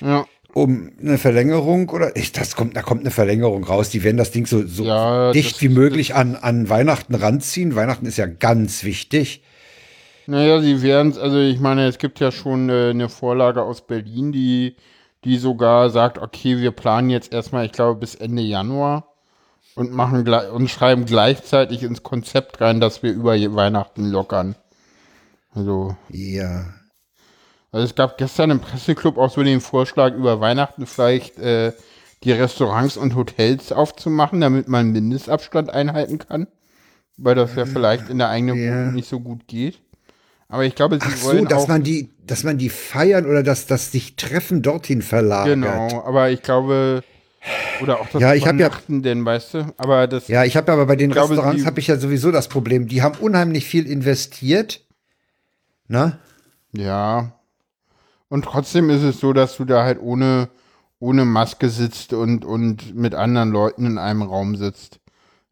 Ja. 0.00 0.26
Um 0.54 0.90
eine 1.00 1.18
Verlängerung 1.18 1.88
oder 1.90 2.16
ich, 2.16 2.32
das 2.32 2.56
kommt, 2.56 2.76
da 2.76 2.82
kommt 2.82 3.00
eine 3.02 3.10
Verlängerung 3.10 3.64
raus. 3.64 3.90
Die 3.90 4.02
werden 4.02 4.16
das 4.16 4.30
Ding 4.30 4.46
so, 4.46 4.66
so 4.66 4.84
Ja, 4.84 5.32
dicht 5.32 5.60
wie 5.62 5.68
möglich 5.68 6.14
an, 6.14 6.36
an 6.36 6.68
Weihnachten 6.68 7.14
ranziehen. 7.14 7.76
Weihnachten 7.76 8.06
ist 8.06 8.16
ja 8.18 8.26
ganz 8.26 8.84
wichtig. 8.84 9.42
Naja, 10.26 10.60
sie 10.60 10.82
werden 10.82 11.12
es, 11.12 11.18
also 11.18 11.38
ich 11.38 11.60
meine, 11.60 11.86
es 11.86 11.98
gibt 11.98 12.20
ja 12.20 12.30
schon 12.30 12.68
äh, 12.68 12.90
eine 12.90 13.08
Vorlage 13.08 13.62
aus 13.62 13.86
Berlin, 13.86 14.32
die, 14.32 14.76
die 15.24 15.38
sogar 15.38 15.90
sagt, 15.90 16.18
okay, 16.18 16.58
wir 16.58 16.70
planen 16.72 17.10
jetzt 17.10 17.32
erstmal, 17.32 17.66
ich 17.66 17.72
glaube, 17.72 18.00
bis 18.00 18.14
Ende 18.14 18.42
Januar 18.42 19.06
und 19.74 19.92
machen 19.92 20.24
gleich 20.24 20.50
und 20.50 20.68
schreiben 20.68 21.04
gleichzeitig 21.06 21.82
ins 21.82 22.02
Konzept 22.02 22.60
rein, 22.60 22.80
dass 22.80 23.02
wir 23.02 23.12
über 23.12 23.32
Weihnachten 23.54 24.10
lockern. 24.10 24.56
Also, 25.54 25.96
Ja. 26.08 26.79
Also 27.72 27.84
es 27.84 27.94
gab 27.94 28.18
gestern 28.18 28.50
im 28.50 28.60
Presseclub 28.60 29.16
auch 29.18 29.30
so 29.30 29.42
den 29.42 29.60
Vorschlag, 29.60 30.14
über 30.14 30.40
Weihnachten 30.40 30.86
vielleicht 30.86 31.38
äh, 31.38 31.72
die 32.24 32.32
Restaurants 32.32 32.96
und 32.96 33.14
Hotels 33.14 33.72
aufzumachen, 33.72 34.40
damit 34.40 34.68
man 34.68 34.90
Mindestabstand 34.92 35.70
einhalten 35.70 36.18
kann. 36.18 36.46
Weil 37.16 37.34
das 37.34 37.54
ja 37.54 37.66
vielleicht 37.66 38.08
in 38.08 38.18
der 38.18 38.28
eigenen 38.30 38.56
Ja. 38.56 38.70
Wohnung 38.72 38.94
nicht 38.94 39.08
so 39.08 39.20
gut 39.20 39.46
geht. 39.46 39.80
Aber 40.48 40.64
ich 40.64 40.74
glaube, 40.74 40.96
sie 40.96 41.06
Ach 41.06 41.16
so, 41.16 41.28
wollen 41.28 41.44
dass 41.46 41.64
auch 41.64 41.68
man 41.68 41.82
die, 41.82 42.10
dass 42.26 42.42
man 42.44 42.58
die 42.58 42.70
feiern 42.70 43.26
oder 43.26 43.42
dass 43.42 43.66
das 43.66 43.92
sich 43.92 44.16
Treffen 44.16 44.62
dorthin 44.62 45.00
verlagert. 45.02 45.54
Genau, 45.54 46.02
aber 46.04 46.30
ich 46.30 46.42
glaube, 46.42 47.04
oder 47.82 48.00
auch 48.00 48.08
das 48.08 48.20
Ja, 48.20 48.34
ich 48.34 48.46
hab 48.46 48.58
ja- 48.58 48.70
denn, 48.88 49.24
weißt 49.24 49.54
du? 49.54 49.74
Aber 49.76 50.06
das, 50.08 50.28
Ja, 50.28 50.44
ich 50.44 50.56
habe 50.56 50.72
aber 50.72 50.86
bei 50.86 50.96
den 50.96 51.10
glaube, 51.10 51.34
Restaurants 51.34 51.64
habe 51.66 51.78
ich 51.78 51.86
ja 51.86 51.96
sowieso 51.98 52.32
das 52.32 52.48
Problem. 52.48 52.88
Die 52.88 53.02
haben 53.02 53.16
unheimlich 53.20 53.64
viel 53.66 53.86
investiert. 53.86 54.80
Ne? 55.88 56.18
ja. 56.72 57.32
Und 58.30 58.46
trotzdem 58.46 58.88
ist 58.90 59.02
es 59.02 59.20
so, 59.20 59.32
dass 59.34 59.56
du 59.58 59.66
da 59.66 59.84
halt 59.84 60.00
ohne, 60.00 60.48
ohne 61.00 61.24
Maske 61.26 61.68
sitzt 61.68 62.14
und, 62.14 62.44
und 62.46 62.94
mit 62.94 63.14
anderen 63.14 63.50
Leuten 63.50 63.84
in 63.84 63.98
einem 63.98 64.22
Raum 64.22 64.56
sitzt. 64.56 65.00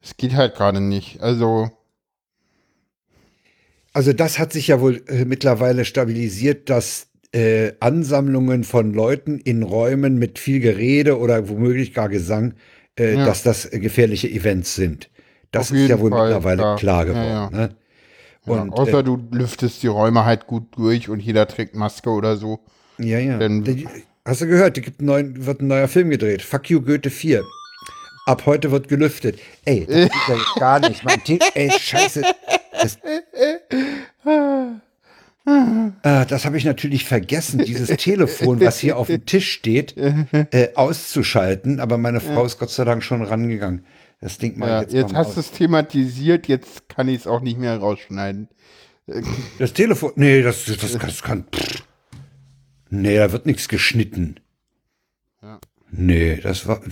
Es 0.01 0.17
geht 0.17 0.35
halt 0.35 0.55
gerade 0.55 0.81
nicht. 0.81 1.21
Also, 1.21 1.71
Also 3.93 4.13
das 4.13 4.39
hat 4.39 4.53
sich 4.53 4.69
ja 4.69 4.81
wohl 4.81 5.03
äh, 5.09 5.25
mittlerweile 5.25 5.85
stabilisiert, 5.85 6.71
dass 6.71 7.09
äh, 7.33 7.73
Ansammlungen 7.81 8.65
von 8.65 8.95
Leuten 8.95 9.39
in 9.39 9.63
Räumen 9.63 10.19
mit 10.19 10.39
viel 10.39 10.61
Gerede 10.61 11.19
oder 11.19 11.49
womöglich 11.49 11.95
gar 11.95 12.09
Gesang, 12.09 12.55
äh, 12.99 13.17
Ja. 13.17 13.27
dass 13.27 13.43
das 13.43 13.71
äh, 13.73 13.81
gefährliche 13.81 14.29
Events 14.31 14.75
sind. 14.77 15.11
Das 15.51 15.71
ist 15.71 15.89
ja 15.89 15.99
wohl 15.99 16.11
Fall, 16.11 16.29
mittlerweile 16.29 16.57
klar. 16.63 16.77
klar 16.77 17.05
geworden. 17.07 17.29
ja. 17.29 17.51
Ne? 17.51 17.77
ja, 18.47 18.63
Und 18.63 18.73
außer 18.73 19.01
äh, 19.01 19.05
du 19.05 19.19
lüftest 19.33 19.83
die 19.83 19.87
Räume 19.89 20.25
halt 20.25 20.47
gut 20.47 20.77
durch 20.77 21.09
und 21.09 21.21
jeder 21.21 21.49
trägt 21.49 21.75
Maske 21.75 22.11
oder 22.11 22.37
so. 22.37 22.61
Ja, 22.99 23.19
ja. 23.19 23.39
denn- 23.39 23.65
Hast 24.25 24.43
du 24.43 24.47
gehört? 24.47 24.77
Da 24.77 24.83
gibt 24.83 25.01
neuen, 25.01 25.47
wird 25.47 25.63
ein 25.63 25.69
neuer 25.69 25.89
Film 25.89 26.11
gedreht. 26.11 26.43
Fuck 26.43 26.69
you 26.69 26.83
Goethe 26.83 27.09
4. 27.11 27.43
Ab 28.27 28.43
heute 28.45 28.71
wird 28.71 28.89
gelüftet. 28.89 29.39
Ey, 29.65 29.87
das 29.87 29.95
geht 30.05 30.13
ja 30.29 30.35
jetzt 30.37 30.55
gar 30.57 30.81
nicht. 30.81 31.03
Mein 31.03 31.25
Te 31.25 31.39
ey, 31.55 31.71
scheiße. 31.71 32.23
Das, 32.73 32.99
äh, 36.03 36.27
das 36.27 36.45
habe 36.45 36.59
ich 36.59 36.65
natürlich 36.67 37.05
vergessen, 37.07 37.65
dieses 37.65 37.89
Telefon, 37.97 38.61
was 38.61 38.79
hier 38.79 38.99
auf 38.99 39.07
dem 39.07 39.25
Tisch 39.25 39.51
steht, 39.51 39.97
äh, 39.97 40.69
auszuschalten. 40.75 41.81
Aber 41.81 41.97
meine 41.97 42.21
Frau 42.21 42.45
ist 42.45 42.59
Gott 42.59 42.71
sei 42.71 42.85
Dank 42.85 43.03
schon 43.03 43.23
rangegangen. 43.23 43.85
Das 44.21 44.37
Ding 44.37 44.59
mal 44.59 44.69
Ja, 44.69 44.81
jetzt, 44.83 44.93
jetzt 44.93 45.15
hast 45.15 45.37
du 45.37 45.41
es 45.41 45.51
thematisiert, 45.53 46.49
jetzt 46.49 46.89
kann 46.89 47.09
ich 47.09 47.21
es 47.21 47.27
auch 47.27 47.41
nicht 47.41 47.59
mehr 47.59 47.79
rausschneiden. 47.79 48.49
Das 49.59 49.73
Telefon, 49.73 50.13
nee, 50.17 50.43
das, 50.43 50.67
das, 50.67 50.99
das 50.99 51.23
kann. 51.23 51.45
Pff. 51.55 51.83
Nee, 52.91 53.17
da 53.17 53.33
wird 53.33 53.47
nichts 53.47 53.69
geschnitten. 53.69 54.41
Ja. 55.43 55.61
Nee, 55.91 56.37
das 56.43 56.67
war 56.67 56.83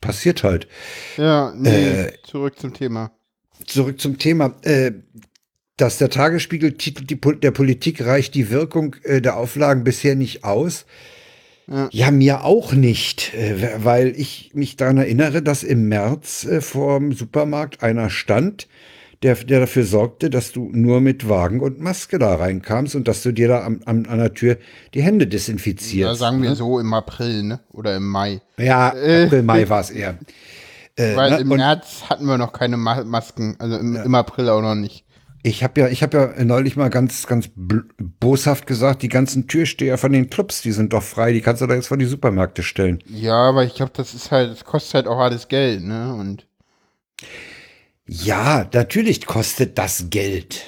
passiert 0.00 0.42
halt. 0.42 0.68
Ja, 1.16 1.52
nee, 1.56 1.70
Äh, 1.70 2.12
zurück 2.24 2.58
zum 2.58 2.74
Thema. 2.74 3.12
Zurück 3.66 4.00
zum 4.00 4.18
Thema. 4.18 4.54
Äh, 4.62 4.92
dass 5.76 5.98
der 5.98 6.10
Tagesspiegel 6.10 6.72
titelt, 6.74 7.10
die, 7.10 7.18
der 7.40 7.50
Politik 7.50 8.04
reicht 8.04 8.34
die 8.34 8.50
Wirkung 8.50 8.96
äh, 9.04 9.20
der 9.20 9.36
Auflagen 9.36 9.84
bisher 9.84 10.14
nicht 10.14 10.44
aus. 10.44 10.84
Ja. 11.66 11.88
Ja, 11.92 12.10
mir 12.10 12.44
auch 12.44 12.72
nicht, 12.72 13.32
äh, 13.34 13.84
weil 13.84 14.08
ich 14.16 14.50
mich 14.52 14.76
daran 14.76 14.98
erinnere, 14.98 15.42
dass 15.42 15.62
im 15.62 15.88
März 15.88 16.44
äh, 16.44 16.60
vor 16.60 16.98
dem 16.98 17.12
Supermarkt 17.12 17.82
einer 17.82 18.10
stand, 18.10 18.68
der, 19.22 19.36
der 19.36 19.60
dafür 19.60 19.84
sorgte, 19.84 20.30
dass 20.30 20.52
du 20.52 20.70
nur 20.72 21.00
mit 21.00 21.28
Wagen 21.28 21.60
und 21.60 21.80
Maske 21.80 22.18
da 22.18 22.34
reinkamst 22.34 22.96
und 22.96 23.06
dass 23.06 23.22
du 23.22 23.32
dir 23.32 23.48
da 23.48 23.64
am, 23.64 23.80
am, 23.84 24.04
an 24.08 24.18
der 24.18 24.34
Tür 24.34 24.56
die 24.94 25.02
Hände 25.02 25.26
desinfizierst. 25.26 26.10
Da 26.10 26.14
sagen 26.14 26.42
wir 26.42 26.50
ne? 26.50 26.56
so 26.56 26.78
im 26.80 26.92
April, 26.92 27.42
ne? 27.42 27.60
Oder 27.70 27.96
im 27.96 28.08
Mai. 28.08 28.40
Ja, 28.58 28.88
April, 28.88 29.42
Mai 29.42 29.68
war 29.68 29.80
es 29.80 29.90
eher. 29.90 30.18
Äh, 30.96 31.16
Weil 31.16 31.30
ne? 31.30 31.38
im 31.38 31.50
und 31.50 31.56
März 31.58 32.04
hatten 32.10 32.26
wir 32.26 32.36
noch 32.36 32.52
keine 32.52 32.76
Ma 32.76 33.04
Masken, 33.04 33.56
also 33.58 33.76
im, 33.76 33.96
im 33.96 34.14
April 34.14 34.48
auch 34.48 34.60
noch 34.60 34.74
nicht. 34.74 35.04
ich 35.42 35.64
habe 35.64 35.80
ja, 35.80 35.88
ich 35.88 36.02
habe 36.02 36.34
ja 36.36 36.44
neulich 36.44 36.76
mal 36.76 36.90
ganz, 36.90 37.26
ganz 37.26 37.48
boshaft 37.54 38.66
gesagt, 38.66 39.02
die 39.02 39.08
ganzen 39.08 39.46
Türsteher 39.46 39.98
von 39.98 40.12
den 40.12 40.30
Clubs, 40.30 40.62
die 40.62 40.72
sind 40.72 40.92
doch 40.92 41.02
frei, 41.02 41.32
die 41.32 41.40
kannst 41.40 41.62
du 41.62 41.66
da 41.66 41.74
jetzt 41.74 41.88
vor 41.88 41.96
die 41.96 42.04
Supermärkte 42.04 42.62
stellen. 42.62 43.02
Ja, 43.06 43.48
aber 43.48 43.64
ich 43.64 43.74
glaube, 43.74 43.92
das 43.94 44.14
ist 44.14 44.30
halt, 44.30 44.50
das 44.50 44.64
kostet 44.64 44.94
halt 44.94 45.06
auch 45.06 45.18
alles 45.18 45.48
Geld, 45.48 45.82
ne? 45.82 46.14
Und 46.14 46.46
Ja, 48.12 48.68
natürlich 48.74 49.24
kostet 49.26 49.78
das 49.78 50.06
Geld. 50.10 50.62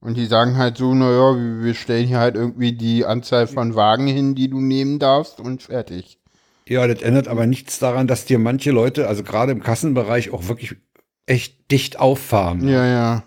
Und 0.00 0.16
die 0.16 0.26
sagen 0.26 0.56
halt 0.56 0.76
so, 0.78 0.94
naja, 0.94 1.36
wir 1.62 1.74
stellen 1.74 2.06
hier 2.06 2.18
halt 2.18 2.34
irgendwie 2.34 2.72
die 2.72 3.04
Anzahl 3.04 3.46
von 3.46 3.74
Wagen 3.74 4.06
hin, 4.06 4.34
die 4.34 4.48
du 4.48 4.60
nehmen 4.60 4.98
darfst 4.98 5.40
und 5.40 5.62
fertig. 5.62 6.18
Ja, 6.66 6.86
das 6.86 7.02
ändert 7.02 7.28
aber 7.28 7.46
nichts 7.46 7.78
daran, 7.78 8.06
dass 8.06 8.24
dir 8.24 8.38
manche 8.38 8.70
Leute, 8.70 9.06
also 9.06 9.22
gerade 9.22 9.52
im 9.52 9.62
Kassenbereich, 9.62 10.30
auch 10.30 10.48
wirklich 10.48 10.76
echt 11.26 11.70
dicht 11.70 11.98
auffahren. 11.98 12.66
Ja, 12.68 12.86
ja. 12.86 13.22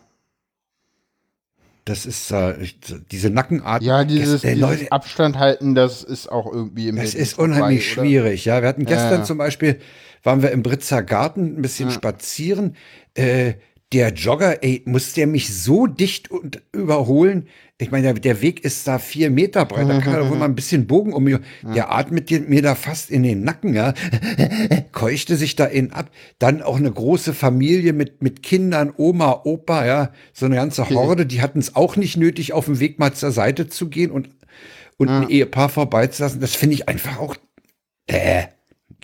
Das 1.86 2.06
ist 2.06 2.32
äh, 2.32 2.68
diese 3.12 3.30
Nackenart. 3.30 3.82
Ja, 3.82 4.04
dieses, 4.04 4.44
Äh, 4.44 4.56
dieses 4.56 4.62
Leute, 4.62 4.92
Abstand 4.92 5.38
halten, 5.38 5.74
das 5.74 6.04
ist 6.04 6.30
auch 6.30 6.52
irgendwie 6.52 6.90
im 6.90 6.96
das 6.96 7.12
Berlin 7.12 7.22
ist 7.22 7.34
vorbei, 7.34 7.52
unheimlich 7.52 7.92
oder? 7.94 8.04
schwierig. 8.06 8.46
Ja, 8.46 8.62
wir 8.62 8.68
hatten 8.68 8.86
gestern 8.86 9.20
ja. 9.20 9.24
zum 9.24 9.38
Beispiel, 9.38 9.80
waren 10.28 10.42
wir 10.42 10.52
im 10.52 10.62
Britzer 10.62 11.04
Garten 11.04 11.58
ein 11.58 11.62
bisschen 11.62 11.90
spazieren. 11.90 12.76
Äh, 13.14 13.54
der 13.94 14.12
Jogger, 14.12 14.62
ey, 14.62 14.84
muss 14.86 15.14
der 15.14 15.26
mich 15.26 15.54
so 15.56 15.88
dicht 15.88 16.30
und 16.30 16.62
überholen? 16.74 17.48
Ich 17.78 17.92
meine, 17.92 18.12
der, 18.12 18.14
der 18.16 18.42
Weg 18.42 18.66
ist 18.66 18.86
da 18.90 19.00
vier 19.00 19.30
Meter 19.30 19.64
breit, 19.64 19.88
da 19.88 20.02
kann 20.02 20.16
er 20.16 20.30
wohl 20.30 20.38
mal 20.38 20.46
ein 20.46 20.56
bisschen 20.56 20.86
Bogen 20.86 21.14
um 21.14 21.24
mich. 21.24 21.38
Der 21.64 21.94
atmet 21.94 22.50
mir 22.50 22.62
da 22.62 22.76
fast 22.76 23.10
in 23.10 23.24
den 23.24 23.46
Nacken, 23.46 23.74
ja. 23.74 23.94
Keuchte 24.92 25.38
sich 25.38 25.56
da 25.56 25.64
in 25.64 25.94
ab. 25.94 26.12
Dann 26.40 26.62
auch 26.62 26.76
eine 26.76 26.92
große 26.92 27.34
Familie 27.34 27.94
mit, 27.94 28.22
mit 28.22 28.44
Kindern, 28.44 28.94
Oma, 28.98 29.44
Opa, 29.46 29.86
ja. 29.86 30.12
So 30.34 30.46
eine 30.46 30.56
ganze 30.56 30.90
Horde, 30.90 31.26
die 31.26 31.42
hatten 31.42 31.60
es 31.60 31.74
auch 31.78 31.96
nicht 31.96 32.18
nötig, 32.18 32.52
auf 32.52 32.66
dem 32.66 32.82
Weg 32.82 33.00
mal 33.00 33.14
zur 33.14 33.32
Seite 33.32 33.70
zu 33.70 33.88
gehen 33.88 34.12
und, 34.12 34.28
und 34.98 35.08
ein 35.08 35.30
Ehepaar 35.30 35.70
vorbeizulassen. 35.70 36.42
Das 36.42 36.54
finde 36.54 36.74
ich 36.76 36.90
einfach 36.90 37.18
auch, 37.18 37.38
äh, 38.08 38.48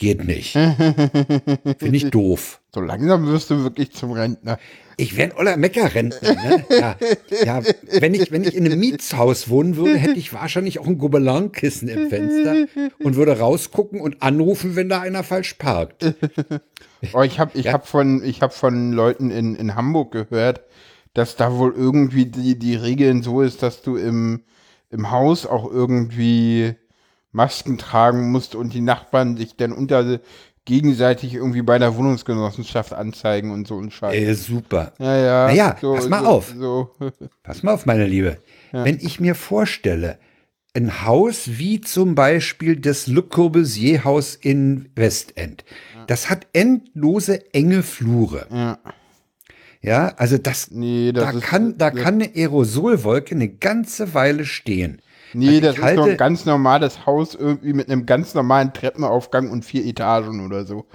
geht 0.03 0.25
nicht. 0.25 0.51
Finde 1.79 1.95
ich 1.97 2.11
doof. 2.11 2.59
So 2.73 2.81
langsam 2.81 3.25
wirst 3.27 3.49
du 3.49 3.63
wirklich 3.63 3.91
zum 3.93 4.11
Rentner. 4.11 4.59
Ich 4.97 5.15
wäre 5.15 5.31
ein 5.31 5.37
oller 5.37 5.57
Meckerrentner. 5.57 6.33
Ne? 6.33 6.65
Ja, 6.69 6.95
ja, 7.43 7.61
wenn 7.99 8.13
ich, 8.13 8.31
wenn 8.31 8.43
ich 8.43 8.53
in 8.53 8.65
einem 8.65 8.79
Mietshaus 8.79 9.49
wohnen 9.49 9.77
würde, 9.77 9.97
hätte 9.97 10.19
ich 10.19 10.33
wahrscheinlich 10.33 10.79
auch 10.79 10.87
ein 10.87 10.97
Gobelin-Kissen 10.97 11.87
im 11.87 12.09
Fenster 12.09 12.67
und 12.99 13.15
würde 13.15 13.39
rausgucken 13.39 14.01
und 14.01 14.21
anrufen, 14.21 14.75
wenn 14.75 14.89
da 14.89 14.99
einer 14.99 15.23
falsch 15.23 15.53
parkt. 15.53 16.13
Oh, 17.13 17.21
ich 17.21 17.39
habe 17.39 17.57
ich 17.57 17.67
hab 17.69 17.87
von, 17.87 18.23
ich 18.23 18.41
hab 18.41 18.53
von 18.53 18.91
Leuten 18.91 19.31
in, 19.31 19.55
in 19.55 19.75
Hamburg 19.75 20.11
gehört, 20.11 20.61
dass 21.13 21.35
da 21.35 21.57
wohl 21.57 21.73
irgendwie 21.75 22.25
die, 22.25 22.59
die 22.59 22.75
Regeln 22.75 23.23
so 23.23 23.41
ist, 23.41 23.63
dass 23.63 23.81
du 23.81 23.95
im, 23.95 24.43
im 24.89 25.11
Haus 25.11 25.45
auch 25.45 25.69
irgendwie 25.71 26.75
Masken 27.33 27.77
tragen 27.77 28.31
musst 28.31 28.55
und 28.55 28.73
die 28.73 28.81
Nachbarn 28.81 29.35
sich 29.37 29.55
dann 29.57 29.73
unter 29.73 30.19
gegenseitig 30.65 31.33
irgendwie 31.33 31.61
bei 31.61 31.77
der 31.77 31.97
Wohnungsgenossenschaft 31.97 32.93
anzeigen 32.93 33.51
und 33.51 33.67
so 33.67 33.77
ein 33.81 33.91
Scheiß. 33.91 34.15
Äh, 34.15 34.33
super. 34.33 34.93
Ja, 34.97 35.17
ja. 35.17 35.47
Naja, 35.47 35.71
pass 35.81 36.07
mal 36.07 36.21
so, 36.23 36.27
auf. 36.29 36.53
So. 36.57 36.89
Pass 37.43 37.63
mal 37.63 37.73
auf, 37.73 37.85
meine 37.85 38.05
Liebe. 38.05 38.37
Wenn 38.71 38.97
ich 39.01 39.19
mir 39.19 39.35
vorstelle, 39.35 40.19
ein 40.73 41.03
Haus 41.05 41.43
wie 41.57 41.81
zum 41.81 42.15
Beispiel 42.15 42.77
das 42.79 43.07
Le 43.07 43.21
Corbusier-Haus 43.23 44.35
in 44.35 44.89
Westend, 44.95 45.65
das 46.07 46.29
hat 46.29 46.47
endlose 46.53 47.53
enge 47.53 47.83
Flure. 47.83 48.47
Ja. 48.49 48.79
Ja, 49.81 50.13
also 50.15 50.37
das, 50.37 50.71
Nee, 50.71 51.11
das 51.11 51.25
da 51.25 51.31
ist- 51.37 51.43
kann, 51.43 51.77
da 51.77 51.91
kann 51.91 52.15
eine 52.21 52.31
Aerosolwolke 52.33 53.35
eine 53.35 53.49
ganze 53.49 54.13
Weile 54.13 54.45
stehen. 54.45 55.01
Nee, 55.33 55.47
Also 55.57 55.61
das 55.61 55.77
ich 55.77 55.83
ist 55.85 55.97
doch 55.97 56.07
ein 56.07 56.17
ganz 56.17 56.45
normales 56.45 57.05
Haus 57.05 57.35
irgendwie 57.35 57.73
mit 57.73 57.89
einem 57.89 58.05
ganz 58.05 58.33
normalen 58.33 58.73
Treppenaufgang 58.73 59.49
und 59.49 59.65
vier 59.65 59.85
Etagen 59.85 60.45
oder 60.45 60.65
so. 60.65 60.85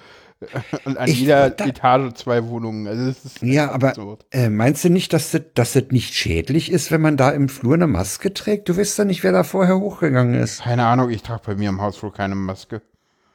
Und 0.85 0.97
an 0.99 1.09
Ich 1.09 1.19
jeder 1.19 1.51
da- 1.51 1.67
Etage 1.67 2.15
zwei 2.15 2.47
Wohnungen. 2.47 2.87
Also 2.87 3.07
das 3.09 3.25
ist 3.25 3.43
Ja, 3.43 3.73
aber 3.73 3.93
äh, 4.31 4.49
meinst 4.49 4.85
du 4.85 4.89
nicht, 4.89 5.13
dass 5.13 5.33
das, 5.33 5.43
dass 5.55 5.73
das 5.73 5.85
nicht 5.91 6.15
schädlich 6.15 6.71
ist, 6.71 6.93
wenn 6.93 7.01
man 7.01 7.17
da 7.17 7.31
im 7.31 7.49
Flur 7.49 7.75
eine 7.75 7.89
Maske 7.89 8.33
trägt? 8.33 8.69
Du 8.69 8.77
weißt 8.77 9.01
doch 9.01 9.05
nicht, 9.05 9.25
wer 9.25 9.33
da 9.33 9.43
vorher 9.43 9.81
hochgegangen 9.81 10.35
ist. 10.35 10.63
Keine 10.63 10.87
Ahnung, 10.87 11.11
ich 11.11 11.25
trage 11.25 11.43
bei 11.45 11.57
mir 11.57 11.69
im 11.71 11.81
Haus 11.81 12.01
wohl 12.05 12.13
keine 12.13 12.37
Maske. 12.37 12.83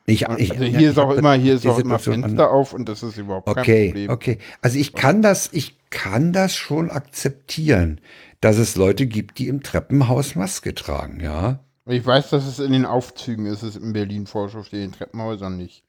Ich, 0.05 0.21
ich, 0.37 0.51
Also 0.51 0.63
ja, 0.63 0.79
hier 0.79 0.89
ist 0.91 0.97
ich 0.97 1.03
auch 1.03 1.11
immer, 1.11 1.33
hier 1.33 1.55
ist 1.55 1.67
auch 1.67 1.79
immer 1.79 1.99
Fenster 1.99 2.51
auf 2.51 2.71
und 2.73 2.87
das 2.87 3.03
ist 3.03 3.17
überhaupt 3.17 3.47
kein 3.47 3.57
Okay, 3.57 3.87
Problem. 3.87 4.09
okay. 4.09 4.37
Also 4.61 4.77
ich 4.77 4.93
kann 4.93 5.21
das, 5.21 5.49
ich 5.51 5.77
kann 5.89 6.31
das 6.31 6.55
schon 6.55 6.89
akzeptieren, 6.89 7.99
dass 8.43 8.57
es 8.57 8.75
Leute 8.75 9.07
gibt, 9.07 9.39
die 9.39 9.47
im 9.47 9.63
Treppenhaus 9.63 10.35
Maske 10.35 10.75
tragen, 10.75 11.21
ja. 11.21 11.63
Ich 11.85 12.05
weiß, 12.05 12.29
dass 12.29 12.45
es 12.45 12.59
in 12.59 12.73
den 12.73 12.85
Aufzügen 12.85 13.45
ist, 13.45 13.63
es 13.63 13.77
in 13.77 13.93
Berlin 13.93 14.27
Vorschrift, 14.27 14.73
in 14.73 14.79
den 14.79 14.91
Treppenhäusern 14.91 15.55
nicht. 15.55 15.83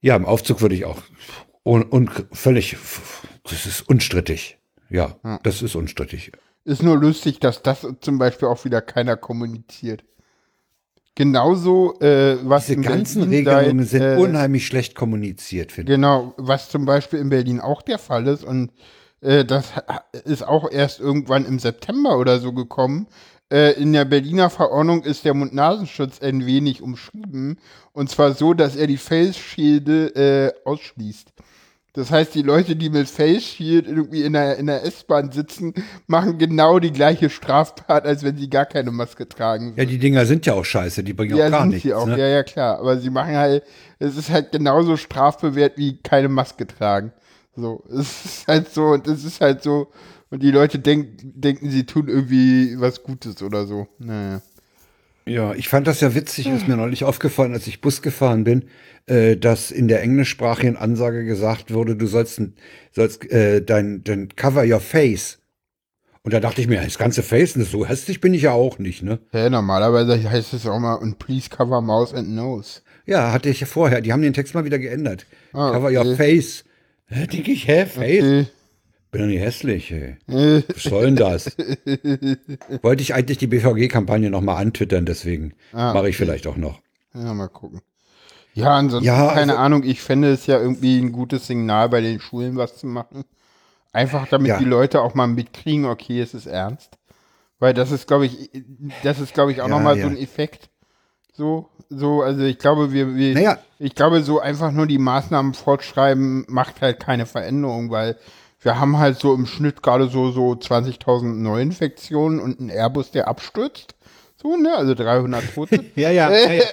Ja, 0.00 0.16
im 0.16 0.26
Aufzug 0.26 0.60
würde 0.60 0.74
ich 0.74 0.84
auch. 0.84 1.00
Und, 1.62 1.84
und 1.92 2.26
völlig, 2.32 2.76
das 3.44 3.66
ist 3.66 3.82
unstrittig. 3.88 4.58
Ja, 4.90 5.16
das 5.42 5.62
ist 5.62 5.76
unstrittig. 5.76 6.32
Ist 6.64 6.82
nur 6.82 6.96
lustig, 6.96 7.38
dass 7.40 7.62
das 7.62 7.86
zum 8.00 8.18
Beispiel 8.18 8.48
auch 8.48 8.64
wieder 8.64 8.80
keiner 8.80 9.16
kommuniziert. 9.16 10.04
Genauso, 11.14 11.98
äh, 12.00 12.38
was 12.42 12.66
Diese 12.66 12.80
ganzen 12.80 13.28
Berlin 13.28 13.48
Regelungen 13.48 13.84
sind 13.84 14.02
äh, 14.02 14.16
unheimlich 14.16 14.66
schlecht 14.66 14.94
kommuniziert, 14.94 15.72
finde 15.72 15.92
ich. 15.92 15.96
Genau, 15.96 16.34
was 16.36 16.68
zum 16.68 16.84
Beispiel 16.84 17.18
in 17.18 17.28
Berlin 17.28 17.60
auch 17.60 17.82
der 17.82 17.98
Fall 17.98 18.26
ist 18.28 18.44
und 18.44 18.70
äh, 19.20 19.44
das 19.44 19.72
ist 20.24 20.46
auch 20.46 20.70
erst 20.70 21.00
irgendwann 21.00 21.44
im 21.44 21.58
September 21.58 22.18
oder 22.18 22.38
so 22.38 22.52
gekommen. 22.52 23.06
Äh, 23.50 23.80
in 23.80 23.92
der 23.92 24.04
Berliner 24.04 24.50
Verordnung 24.50 25.02
ist 25.04 25.24
der 25.24 25.34
Mund-Nasenschutz 25.34 26.20
ein 26.20 26.44
wenig 26.44 26.82
umschrieben 26.82 27.58
und 27.92 28.10
zwar 28.10 28.34
so, 28.34 28.52
dass 28.54 28.76
er 28.76 28.86
die 28.86 28.98
Face 28.98 29.36
Shielde 29.38 30.14
äh, 30.14 30.68
ausschließt. 30.68 31.32
Das 31.94 32.10
heißt, 32.12 32.34
die 32.34 32.42
Leute, 32.42 32.76
die 32.76 32.90
mit 32.90 33.08
Face 33.08 33.42
Shield 33.42 33.88
irgendwie 33.88 34.22
in 34.22 34.34
der, 34.34 34.56
in 34.58 34.66
der 34.66 34.84
S-Bahn 34.84 35.32
sitzen, 35.32 35.72
machen 36.06 36.38
genau 36.38 36.78
die 36.78 36.92
gleiche 36.92 37.28
Straftat, 37.30 38.04
als 38.04 38.22
wenn 38.22 38.36
sie 38.36 38.48
gar 38.50 38.66
keine 38.66 38.92
Maske 38.92 39.26
tragen. 39.28 39.72
Ja, 39.76 39.84
die 39.86 39.98
Dinger 39.98 40.24
sind 40.26 40.44
ja 40.46 40.52
auch 40.52 40.64
scheiße, 40.66 41.02
die 41.02 41.14
bringen 41.14 41.36
Ja, 41.36 41.46
auch 41.46 41.50
gar 41.50 41.60
sind 41.62 41.70
nichts. 41.70 41.82
sie 41.84 41.94
auch, 41.94 42.06
ne? 42.06 42.18
ja, 42.18 42.28
ja, 42.28 42.42
klar. 42.44 42.78
Aber 42.78 42.98
sie 42.98 43.10
machen 43.10 43.34
halt, 43.34 43.64
es 43.98 44.16
ist 44.16 44.30
halt 44.30 44.52
genauso 44.52 44.96
strafbewehrt 44.96 45.76
wie 45.76 45.96
keine 45.96 46.28
Maske 46.28 46.66
tragen. 46.68 47.12
So, 47.60 47.84
es 47.90 48.24
ist 48.24 48.48
halt 48.48 48.72
so, 48.72 48.86
und 48.86 49.06
es 49.06 49.24
ist 49.24 49.40
halt 49.40 49.62
so, 49.62 49.88
und 50.30 50.42
die 50.42 50.50
Leute 50.50 50.78
denk, 50.78 51.08
denken, 51.22 51.70
sie 51.70 51.84
tun 51.84 52.08
irgendwie 52.08 52.78
was 52.78 53.02
Gutes 53.02 53.42
oder 53.42 53.66
so. 53.66 53.88
Naja. 53.98 54.42
Ja, 55.26 55.54
ich 55.54 55.68
fand 55.68 55.86
das 55.86 56.00
ja 56.00 56.14
witzig, 56.14 56.46
ist 56.46 56.68
mir 56.68 56.76
neulich 56.78 57.04
aufgefallen, 57.04 57.52
als 57.52 57.66
ich 57.66 57.82
Bus 57.82 58.00
gefahren 58.00 58.44
bin, 58.44 58.64
äh, 59.06 59.36
dass 59.36 59.70
in 59.70 59.86
der 59.86 60.00
englischsprachigen 60.00 60.76
Ansage 60.76 61.24
gesagt 61.26 61.72
wurde, 61.72 61.96
du 61.96 62.06
sollst, 62.06 62.40
sollst 62.92 63.30
äh, 63.30 63.62
dein, 63.62 64.02
dein 64.04 64.28
Cover 64.36 64.64
your 64.64 64.80
face. 64.80 65.38
Und 66.22 66.32
da 66.32 66.40
dachte 66.40 66.60
ich 66.60 66.66
mir, 66.66 66.82
das 66.82 66.98
ganze 66.98 67.22
Face, 67.22 67.54
so 67.54 67.86
hässlich 67.86 68.20
bin 68.20 68.34
ich 68.34 68.42
ja 68.42 68.52
auch 68.52 68.78
nicht, 68.78 69.02
ne? 69.02 69.18
Ja, 69.32 69.48
normalerweise 69.50 70.30
heißt 70.30 70.54
es 70.54 70.66
auch 70.66 70.78
mal, 70.78 70.94
und 70.94 71.18
please 71.18 71.48
cover 71.50 71.80
Mouse 71.80 72.14
and 72.14 72.30
Nose. 72.30 72.80
Ja, 73.06 73.32
hatte 73.32 73.48
ich 73.48 73.60
ja 73.60 73.66
vorher. 73.66 74.00
Die 74.00 74.12
haben 74.12 74.20
den 74.20 74.34
Text 74.34 74.54
mal 74.54 74.64
wieder 74.64 74.78
geändert. 74.78 75.26
Ah, 75.52 75.72
Cover 75.72 75.90
your 75.90 76.00
okay. 76.00 76.16
face. 76.16 76.64
Denke 77.10 77.50
ich, 77.52 77.66
hä, 77.66 77.86
face? 77.86 78.24
Äh, 78.24 78.46
Bin 79.10 79.20
doch 79.22 79.26
nicht 79.28 79.40
hässlich, 79.40 79.90
ey. 79.92 80.16
Was 80.26 80.82
soll 80.82 81.06
denn 81.06 81.16
das? 81.16 81.46
Wollte 82.82 83.02
ich 83.02 83.14
eigentlich 83.14 83.38
die 83.38 83.46
BVG-Kampagne 83.46 84.30
nochmal 84.30 84.62
antwittern, 84.62 85.06
deswegen 85.06 85.54
Ah, 85.72 85.94
mache 85.94 86.10
ich 86.10 86.16
vielleicht 86.16 86.46
auch 86.46 86.56
noch. 86.56 86.80
ja, 87.14 87.32
mal 87.34 87.48
gucken. 87.48 87.80
Ja, 88.54 88.74
ansonsten, 88.76 89.06
Ja, 89.06 89.28
keine 89.28 89.52
also- 89.52 89.62
Ahnung, 89.62 89.82
ich 89.84 90.02
fände 90.02 90.30
es 90.32 90.46
ja 90.46 90.58
irgendwie 90.60 90.98
ein 90.98 91.12
gutes 91.12 91.46
Signal 91.46 91.88
bei 91.88 92.00
den 92.00 92.20
Schulen 92.20 92.56
was 92.56 92.76
zu 92.76 92.86
machen. 92.86 93.24
Einfach 93.92 94.26
damit 94.28 94.48
Ja. 94.48 94.58
die 94.58 94.64
Leute 94.64 95.00
auch 95.00 95.14
mal 95.14 95.26
mitkriegen, 95.28 95.86
okay, 95.86 96.20
es 96.20 96.34
ist 96.34 96.46
ernst. 96.46 96.98
Weil 97.60 97.72
das 97.74 97.90
ist, 97.90 98.06
glaube 98.06 98.26
ich, 98.26 98.50
das 99.02 99.18
ist, 99.20 99.32
glaube 99.34 99.52
ich, 99.52 99.60
auch 99.62 99.68
Ja, 99.68 99.74
nochmal 99.76 99.96
ja. 99.96 100.04
so 100.04 100.10
ein 100.10 100.16
Effekt. 100.18 100.68
So, 101.38 101.68
so, 101.88 102.22
also 102.22 102.42
ich 102.42 102.58
glaube, 102.58 102.92
wir, 102.92 103.14
wir 103.14 103.32
Naja. 103.34 103.58
ich 103.78 103.94
glaube, 103.94 104.24
so 104.24 104.40
einfach 104.40 104.72
nur 104.72 104.88
die 104.88 104.98
Maßnahmen 104.98 105.54
fortschreiben 105.54 106.44
macht 106.48 106.80
halt 106.80 106.98
keine 106.98 107.26
Veränderung, 107.26 107.92
weil 107.92 108.16
wir 108.60 108.80
haben 108.80 108.98
halt 108.98 109.20
so 109.20 109.32
im 109.34 109.46
Schnitt 109.46 109.80
gerade 109.80 110.08
so, 110.08 110.32
so 110.32 110.50
20.000 110.50 111.22
Neuinfektionen 111.40 112.40
und 112.40 112.58
ein 112.58 112.70
Airbus, 112.70 113.12
der 113.12 113.28
abstürzt. 113.28 113.94
So, 114.42 114.56
ne, 114.56 114.74
also 114.74 114.94
300 114.96 115.54
Tote. 115.54 115.84
Ja, 115.94 116.10
ja, 116.10 116.28
ja, 116.28 116.52
ja. 116.54 116.64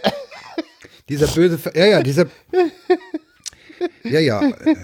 dieser 1.10 1.28
böse, 1.28 1.60
Ver- 1.60 1.76
ja, 1.78 1.86
ja, 1.86 2.02
dieser, 2.02 2.26
ja, 4.04 4.20
ja, 4.20 4.42
äh, 4.42 4.76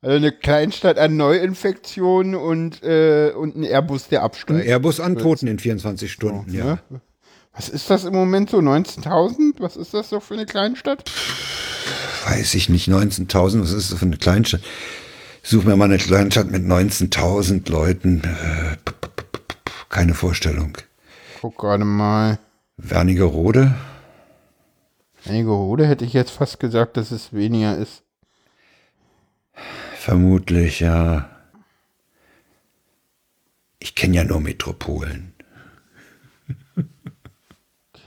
Also 0.00 0.16
eine 0.16 0.32
Kleinstadt 0.32 0.96
an 0.98 1.18
Neuinfektionen 1.18 2.34
und, 2.36 2.82
äh, 2.82 3.32
und 3.36 3.54
ein 3.54 3.64
Airbus, 3.64 4.08
der 4.08 4.20
Ein 4.20 4.24
abstürzt. 4.24 4.66
Airbus 4.66 4.98
an 4.98 5.18
Toten 5.18 5.46
in 5.46 5.58
24 5.58 6.10
Stunden, 6.10 6.52
ja. 6.54 6.78
Ne? 6.88 7.00
Was 7.54 7.68
ist 7.68 7.90
das 7.90 8.04
im 8.04 8.14
Moment 8.14 8.50
so? 8.50 8.58
19.000? 8.58 9.54
Was 9.58 9.76
ist 9.76 9.92
das 9.94 10.08
so 10.08 10.20
für 10.20 10.34
eine 10.34 10.46
Kleinstadt? 10.46 11.10
Weiß 12.26 12.54
ich 12.54 12.68
nicht, 12.68 12.88
19.000, 12.88 13.60
was 13.62 13.72
ist 13.72 13.92
das 13.92 13.98
für 13.98 14.06
eine 14.06 14.16
Kleinstadt? 14.16 14.62
Such 15.42 15.64
mir 15.64 15.76
mal 15.76 15.86
eine 15.86 15.98
Kleinstadt 15.98 16.50
mit 16.50 16.62
19.000 16.64 17.68
Leuten. 17.70 18.22
Äh, 18.24 18.76
keine 19.88 20.14
Vorstellung. 20.14 20.78
Guck 21.40 21.58
gerade 21.58 21.84
mal. 21.84 22.38
Wernigerode? 22.76 23.74
Wernigerode 25.24 25.86
hätte 25.86 26.04
ich 26.04 26.12
jetzt 26.12 26.30
fast 26.30 26.60
gesagt, 26.60 26.96
dass 26.96 27.10
es 27.10 27.32
weniger 27.32 27.76
ist. 27.76 28.02
Vermutlich, 29.96 30.80
ja. 30.80 31.28
Ich 33.78 33.94
kenne 33.94 34.16
ja 34.16 34.24
nur 34.24 34.40
Metropolen. 34.40 35.31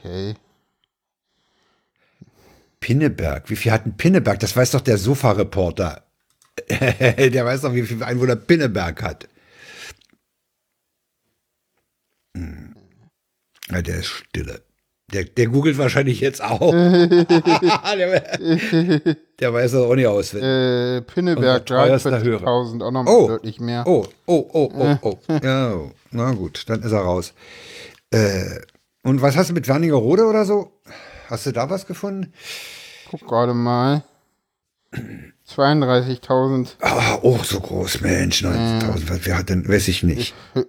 Okay. 0.05 0.35
Pinneberg. 2.79 3.49
Wie 3.49 3.55
viel 3.55 3.71
hat 3.71 3.85
ein 3.85 3.97
Pinneberg? 3.97 4.39
Das 4.39 4.55
weiß 4.55 4.71
doch 4.71 4.81
der 4.81 4.97
Sofa-Reporter. 4.97 6.03
der 6.69 7.45
weiß 7.45 7.61
doch, 7.61 7.73
wie 7.73 7.81
viel 7.83 8.03
Einwohner 8.03 8.35
Pinneberg 8.35 9.01
hat. 9.01 9.27
Hm. 12.37 12.75
Ja, 13.71 13.81
der 13.81 13.95
ist 13.97 14.07
stille. 14.07 14.61
Der, 15.13 15.23
der 15.23 15.47
googelt 15.47 15.77
wahrscheinlich 15.77 16.19
jetzt 16.19 16.43
auch. 16.43 16.71
der, 16.71 17.27
der 19.39 19.53
weiß 19.53 19.71
das 19.71 19.81
auch 19.81 19.95
nicht 19.95 20.07
auswendig. 20.07 20.49
Äh, 20.49 21.01
Pinneberg, 21.01 21.61
Unser 21.61 21.65
teuerster 21.65 22.17
43.000, 22.17 22.83
auch 22.83 22.91
nochmal 22.91 23.07
Oh. 23.07 23.27
deutlich 23.27 23.59
mehr. 23.59 23.85
Oh, 23.87 24.07
oh, 24.25 24.49
oh, 24.53 24.71
oh, 24.75 24.97
oh. 25.01 25.19
Ja, 25.43 25.79
na 26.11 26.31
gut, 26.33 26.63
dann 26.67 26.81
ist 26.81 26.91
er 26.91 27.01
raus. 27.01 27.33
Äh, 28.11 28.61
und 29.05 29.21
was 29.21 29.37
hast 29.37 29.51
du 29.51 29.53
mit 29.53 29.67
Wernigerode 29.67 30.25
oder 30.25 30.45
so? 30.45 30.71
Hast 31.29 31.45
du 31.45 31.51
da 31.51 31.69
was 31.69 31.85
gefunden? 31.85 32.33
Guck 33.09 33.27
gerade 33.27 33.53
mal. 33.53 34.03
32.000. 35.47 36.75
Ah, 36.81 37.19
oh, 37.21 37.39
so 37.43 37.59
groß, 37.59 38.01
Mensch, 38.01 38.43
90.000, 38.43 39.09
was 39.09 39.25
wer 39.25 39.37
hat 39.37 39.49
denn, 39.49 39.67
weiß 39.67 39.87
ich 39.87 40.03
nicht. 40.03 40.33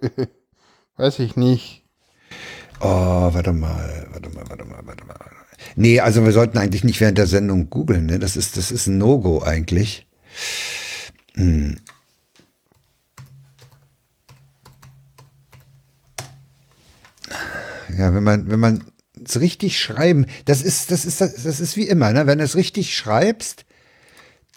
Weiß 0.99 1.19
ich 1.19 1.35
nicht. 1.35 1.83
Oh, 2.79 2.85
warte 2.87 3.53
mal, 3.53 4.07
warte 4.11 4.29
mal, 4.31 4.49
warte 4.49 4.65
mal, 4.65 4.79
warte 4.83 5.05
mal. 5.05 5.15
Nee, 5.75 5.99
also 5.99 6.25
wir 6.25 6.31
sollten 6.31 6.57
eigentlich 6.57 6.83
nicht 6.83 6.99
während 6.99 7.19
der 7.19 7.27
Sendung 7.27 7.69
googeln, 7.69 8.07
ne? 8.07 8.17
Das 8.17 8.35
ist, 8.35 8.57
das 8.57 8.71
ist 8.71 8.87
ein 8.87 8.97
No-Go 8.97 9.43
eigentlich. 9.43 10.07
Hm. 11.35 11.77
Ja, 17.95 18.13
wenn 18.13 18.23
man, 18.23 18.49
wenn 18.49 18.59
man 18.59 18.83
es 19.23 19.39
richtig 19.39 19.79
schreiben, 19.79 20.25
das 20.45 20.61
ist, 20.61 20.91
das 20.91 21.05
ist, 21.05 21.21
das, 21.21 21.43
das 21.43 21.59
ist 21.59 21.77
wie 21.77 21.87
immer, 21.87 22.11
ne? 22.11 22.27
Wenn 22.27 22.39
du 22.39 22.43
es 22.43 22.55
richtig 22.55 22.95
schreibst, 22.95 23.65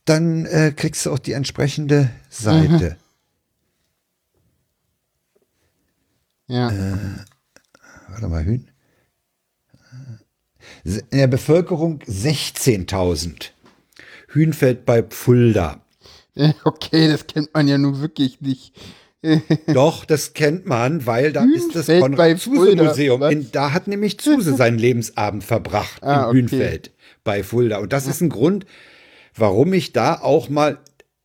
dann 0.05 0.47
äh, 0.47 0.73
kriegst 0.75 1.07
du 1.07 1.13
auch 1.13 1.19
die 1.19 1.33
entsprechende 1.33 2.11
Seite. 2.31 2.97
Ja. 6.47 6.73
Warte 8.09 8.29
mal, 8.29 8.45
Hühn. 8.45 8.69
In 10.85 11.19
der 11.19 11.29
Bevölkerung 11.29 12.01
16.000. 12.01 13.51
Hühnfeld 14.29 14.85
bei 14.85 15.03
Pfulda. 15.03 15.81
Okay, 16.65 17.09
das 17.09 17.27
kennt 17.27 17.53
man 17.53 17.69
ja 17.69 17.77
nun 17.77 18.01
wirklich 18.01 18.41
nicht. 18.41 18.73
Doch, 19.67 20.05
das 20.07 20.33
kennt 20.33 20.65
man, 20.67 21.05
weil 21.07 21.33
da 21.33 21.45
ist 21.45 21.75
das 21.75 21.87
Konrad-Zuse-Museum. 21.87 23.21
Fulda, 23.21 23.29
In- 23.31 23.53
Da 23.53 23.73
hat 23.73 23.87
nämlich 23.87 24.19
Zuse 24.19 24.55
seinen 24.57 24.79
Lebensabend 24.79 25.45
verbracht 25.45 26.03
Ah, 26.03 26.23
im 26.23 26.29
okay. 26.29 26.37
Hühnfeld 26.39 26.91
bei 27.23 27.43
Fulda. 27.43 27.79
Und 27.79 27.93
das 27.93 28.07
ist 28.07 28.23
ein 28.23 28.31
Grund, 28.31 28.65
warum 29.35 29.73
ich 29.75 29.93
da 29.93 30.15
auch 30.15 30.49
mal 30.49 30.79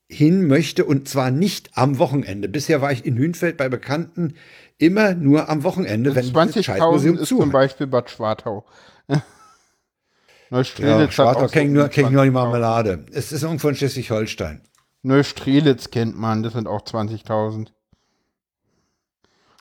hin 0.10 0.46
möchte 0.48 0.84
und 0.86 1.08
zwar 1.08 1.32
nicht 1.32 1.70
am 1.78 1.98
Wochenende. 1.98 2.50
Bisher 2.50 2.82
war 2.82 2.92
ich 2.92 3.06
in 3.06 3.16
Hühnfeld 3.18 3.56
bei 3.58 3.70
Bekannten 3.70 4.36
immer 4.78 5.14
nur 5.16 5.48
am 5.50 5.64
Wochenende, 5.64 6.14
wenn 6.16 6.22
dieses 6.24 6.36
20.000 6.36 6.64
Scheißmuseum 6.64 7.18
ist 7.18 7.30
zu 7.30 7.38
zum. 7.40 7.50
Beispiel 7.52 7.88
Bad 7.88 8.10
Schwartau. 8.10 8.66
Neustrelitz 10.50 11.00
Ja, 11.00 11.12
Schwartau 11.12 11.48
kenne 11.48 11.66
ich 11.68 11.72
nur, 11.72 11.88
kenn 11.88 12.12
nur 12.14 12.24
die 12.24 12.30
20.000. 12.30 12.34
Marmelade. 12.34 13.06
Es 13.14 13.32
ist 13.32 13.44
irgendwo 13.44 13.70
in 13.70 13.76
Schleswig-Holstein. 13.76 14.62
Neustrelitz 15.02 15.90
kennt 15.92 16.18
man, 16.18 16.44
das 16.44 16.54
sind 16.54 16.68
auch 16.68 16.82
20.000. 16.82 17.68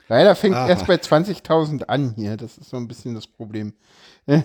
Leider 0.09 0.35
fängt 0.35 0.55
Aha. 0.55 0.69
erst 0.69 0.87
bei 0.87 0.97
20.000 0.97 1.85
an 1.85 2.15
hier, 2.15 2.37
das 2.37 2.59
ist 2.59 2.71
so 2.71 2.77
ein 2.77 2.89
bisschen 2.89 3.15
das 3.15 3.27
Problem. 3.27 3.73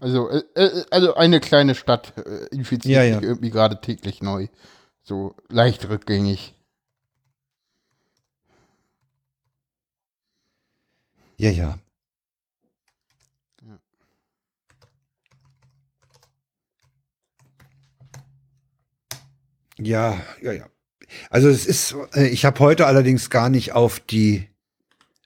Also, 0.00 0.28
äh, 0.28 0.42
äh, 0.54 0.84
also 0.90 1.14
eine 1.14 1.40
kleine 1.40 1.74
Stadt 1.74 2.12
äh, 2.18 2.46
infiziert 2.54 2.94
Ja, 2.94 3.02
ja. 3.02 3.14
sich 3.14 3.24
irgendwie 3.24 3.48
gerade 3.50 3.80
täglich 3.80 4.20
neu. 4.20 4.48
So 5.02 5.34
leicht 5.48 5.88
rückgängig. 5.88 6.54
Ja, 11.38 11.50
ja. 11.50 11.78
Ja, 19.78 20.20
ja, 20.42 20.52
ja. 20.52 20.66
Also 21.30 21.48
es 21.48 21.66
ist, 21.66 21.94
äh, 22.14 22.26
ich 22.28 22.44
habe 22.44 22.58
heute 22.60 22.86
allerdings 22.86 23.30
gar 23.30 23.48
nicht 23.48 23.72
auf 23.72 24.00
die 24.00 24.48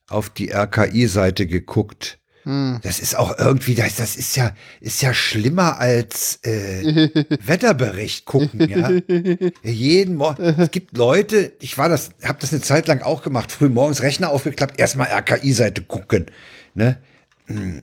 auf 0.09 0.31
die 0.31 0.51
RKI-Seite 0.51 1.47
geguckt. 1.47 2.19
Hm. 2.45 2.79
Das 2.83 2.99
ist 2.99 3.15
auch 3.15 3.39
irgendwie, 3.39 3.75
das, 3.75 3.97
das 3.97 4.17
ist 4.17 4.37
ja, 4.37 4.55
ist 4.81 5.03
ja 5.03 5.13
schlimmer 5.13 5.79
als 5.79 6.39
äh, 6.45 7.11
Wetterbericht 7.45 8.25
gucken, 8.25 8.69
ja. 8.69 8.91
Jeden 9.63 10.17
Morgen. 10.17 10.43
Es 10.43 10.71
gibt 10.71 10.97
Leute, 10.97 11.53
ich 11.61 11.77
war 11.77 11.91
das, 11.91 12.11
habe 12.23 12.39
das 12.41 12.53
eine 12.53 12.63
Zeit 12.63 12.87
lang 12.87 13.03
auch 13.03 13.23
gemacht, 13.23 13.53
früh 13.53 13.69
morgens 13.69 14.03
Rechner 14.03 14.31
aufgeklappt, 14.31 14.81
erstmal 14.81 15.09
RKI-Seite 15.09 15.83
gucken. 15.83 16.27
Ne? 16.75 16.99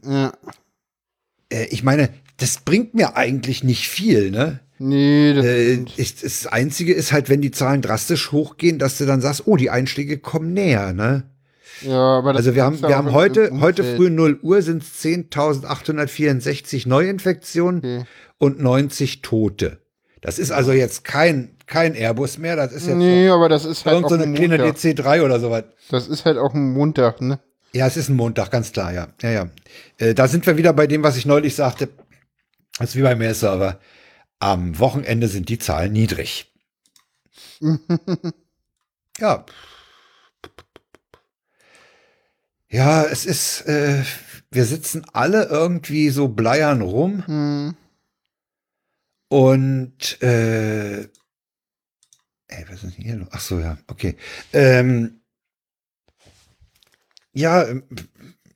Ja. 0.03 0.33
Äh, 1.49 1.65
ich 1.65 1.83
meine, 1.83 2.09
das 2.37 2.57
bringt 2.57 2.95
mir 2.95 3.15
eigentlich 3.15 3.63
nicht 3.63 3.87
viel, 3.87 4.31
ne? 4.31 4.61
Nee, 4.77 5.33
das 5.33 5.45
Äh, 5.45 5.85
ich, 5.95 6.21
das 6.21 6.47
Einzige 6.47 6.93
ist 6.93 7.11
halt, 7.13 7.29
wenn 7.29 7.41
die 7.41 7.51
Zahlen 7.51 7.81
drastisch 7.81 8.31
hochgehen, 8.31 8.77
dass 8.79 8.97
du 8.97 9.05
dann 9.05 9.21
sagst, 9.21 9.43
oh, 9.45 9.55
die 9.55 9.69
Einschläge 9.69 10.17
kommen 10.17 10.53
näher, 10.53 10.93
ne? 10.93 11.23
ja, 11.81 12.17
aber 12.17 12.33
das 12.33 12.39
Also 12.41 12.55
wir 12.55 12.63
haben, 12.63 12.81
wir 12.81 12.95
haben 12.97 13.11
heute, 13.13 13.51
heute 13.59 13.83
früh 13.83 14.09
0 14.09 14.39
Uhr 14.41 14.61
sind 14.61 14.83
es 14.83 15.03
10.864 15.03 16.87
Neuinfektionen 16.87 17.79
Okay. 17.79 18.03
und 18.37 18.59
90 18.61 19.21
Tote. 19.21 19.79
Das 20.21 20.39
ist 20.39 20.51
also 20.51 20.71
jetzt 20.71 21.03
kein, 21.03 21.51
kein 21.67 21.93
Airbus 21.95 22.37
mehr, 22.37 22.55
das 22.55 22.71
ist 22.73 22.87
jetzt 22.87 22.95
Nee, 22.95 23.29
aber 23.29 23.47
das 23.49 23.65
ist 23.65 23.85
halt 23.85 23.93
irgend 23.95 24.05
auch 24.05 24.09
so 24.09 24.15
eine 24.15 24.23
ein 24.23 24.33
kleine 24.33 24.57
Montag. 24.57 24.75
DC-3 24.77 25.21
oder 25.23 25.39
sowas. 25.39 25.63
Das 25.89 26.07
ist 26.07 26.25
halt 26.25 26.37
auch 26.37 26.53
ein 26.53 26.73
Montag, 26.73 27.21
ne? 27.21 27.39
Ja, 27.73 27.85
es 27.87 27.97
ist 27.97 28.09
ein 28.09 28.15
Montag, 28.15 28.51
ganz 28.51 28.71
klar, 28.71 28.93
ja. 28.93 29.07
Ja, 29.21 29.31
ja. 29.31 29.49
Äh, 29.97 30.13
da 30.13 30.27
sind 30.27 30.45
wir 30.47 30.57
wieder 30.57 30.73
bei 30.73 30.87
dem, 30.87 31.03
was 31.03 31.17
ich 31.17 31.25
neulich 31.25 31.55
sagte. 31.55 31.89
Das 32.79 32.89
ist 32.89 32.95
wie 32.95 33.01
beim 33.01 33.17
Mail-Server. 33.19 33.79
Am 34.39 34.77
Wochenende 34.79 35.27
sind 35.27 35.49
die 35.49 35.59
Zahlen 35.59 35.93
niedrig. 35.93 36.51
ja. 39.19 39.45
Ja, 42.69 43.03
es 43.05 43.25
ist, 43.25 43.61
äh, 43.67 44.03
wir 44.51 44.65
sitzen 44.65 45.05
alle 45.13 45.45
irgendwie 45.45 46.09
so 46.09 46.27
bleiern 46.27 46.81
rum 46.81 47.25
Hm. 47.25 47.75
und, 49.29 50.21
äh, 50.21 51.01
ey, 51.03 51.09
was 52.67 52.83
ist 52.83 52.97
denn 52.97 53.03
hier? 53.05 53.15
los? 53.17 53.27
Ach 53.31 53.39
so, 53.39 53.59
ja, 53.59 53.77
okay. 53.87 54.17
Ähm, 54.51 55.21
ja, 57.33 57.65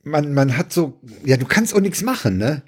man, 0.02 0.34
man 0.34 0.56
hat 0.56 0.72
so, 0.72 1.00
ja, 1.24 1.36
du 1.36 1.46
kannst 1.46 1.74
auch 1.74 1.80
nichts 1.80 2.02
machen, 2.02 2.36
ne? 2.38 2.62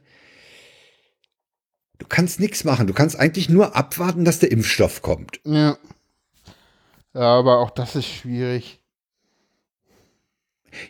Du 2.02 2.08
kannst 2.08 2.40
nichts 2.40 2.64
machen. 2.64 2.88
Du 2.88 2.94
kannst 2.94 3.16
eigentlich 3.16 3.48
nur 3.48 3.76
abwarten, 3.76 4.24
dass 4.24 4.40
der 4.40 4.50
Impfstoff 4.50 5.02
kommt. 5.02 5.40
Ja. 5.44 5.78
Ja, 7.14 7.20
aber 7.38 7.58
auch 7.60 7.70
das 7.70 7.94
ist 7.94 8.06
schwierig. 8.08 8.80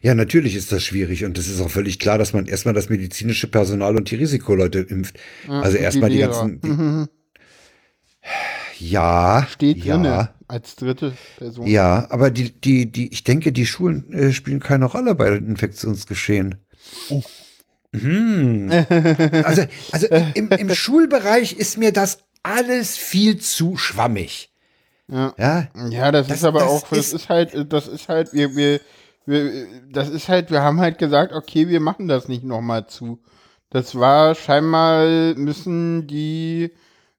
Ja, 0.01 0.15
natürlich 0.15 0.55
ist 0.57 0.73
das 0.73 0.83
schwierig 0.85 1.25
und 1.27 1.37
es 1.37 1.49
ist 1.49 1.61
auch 1.61 1.69
völlig 1.69 1.99
klar, 1.99 2.17
dass 2.17 2.33
man 2.33 2.47
erstmal 2.47 2.73
das 2.73 2.89
medizinische 2.89 3.47
Personal 3.49 3.95
und 3.97 4.11
die 4.11 4.15
Risikoleute 4.17 4.79
impft. 4.79 5.19
Ja, 5.47 5.61
Also 5.61 5.77
erstmal 5.77 6.09
die 6.09 6.17
Lehrer. 6.17 6.31
ganzen- 6.33 6.61
die- 6.63 6.69
Mhm. 6.69 7.09
Ja, 8.79 9.47
Steht 9.51 9.85
ja, 9.85 9.97
drinne 9.97 10.31
als 10.49 10.77
dritte 10.77 11.13
Person. 11.37 11.67
ja, 11.67 12.07
aber 12.11 12.31
die, 12.31 12.53
die, 12.59 12.91
die, 12.91 13.13
ich 13.13 13.23
denke, 13.25 13.53
die 13.53 13.67
Schulen 13.67 14.11
äh, 14.15 14.33
spielen 14.33 14.61
keine 14.61 14.87
Rolle 14.87 15.15
bei 15.15 15.29
dem 15.31 15.47
Infektionsgeschehen. 15.49 16.55
Hm. 17.95 18.71
Also, 19.45 19.63
also 19.93 20.07
im, 20.35 20.49
im 20.51 20.71
Schulbereich 20.75 21.53
ist 21.55 21.77
mir 21.79 21.93
das 21.93 22.19
alles 22.43 22.97
viel 22.97 23.39
zu 23.39 23.77
schwammig. 23.77 24.51
Ja. 25.09 25.35
Ja, 25.39 25.69
Ja, 25.91 26.13
das, 26.13 26.29
Das- 26.29 26.39
ist 26.39 26.45
aber 26.45 26.61
das 26.61 26.69
auch, 26.71 26.89
das 26.89 26.99
ist- 26.99 27.13
ist, 27.13 27.29
halt, 27.29 27.73
das 27.73 27.89
ist 27.89 28.09
halt, 28.09 28.33
wir, 28.33 28.57
wir, 28.57 28.81
wir, 29.27 29.67
das 29.91 30.09
ist 30.09 30.29
halt, 30.29 30.51
wir 30.51 30.63
haben 30.63 30.81
halt 30.81 30.99
gesagt, 30.99 31.33
okay, 31.33 31.69
wir 31.69 31.81
machen 31.81 32.09
das 32.09 32.29
nicht 32.29 32.45
nochmal 32.45 32.87
zu. 32.87 33.21
Das 33.71 33.95
war 33.95 34.35
scheinbar 34.35 35.07
müssen 35.35 36.07
die 36.07 36.73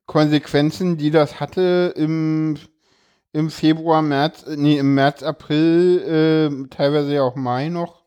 Konsequenzen, 0.05 0.97
die 0.97 1.11
das 1.11 1.39
hatte 1.39 1.93
im, 1.95 2.57
im 3.31 3.49
Februar, 3.49 4.01
März, 4.01 4.45
nee, 4.55 4.77
im 4.77 4.93
März, 4.95 5.23
April, 5.23 6.63
äh, 6.65 6.67
teilweise 6.69 7.13
ja 7.15 7.23
auch 7.23 7.35
Mai 7.35 7.69
noch, 7.69 8.02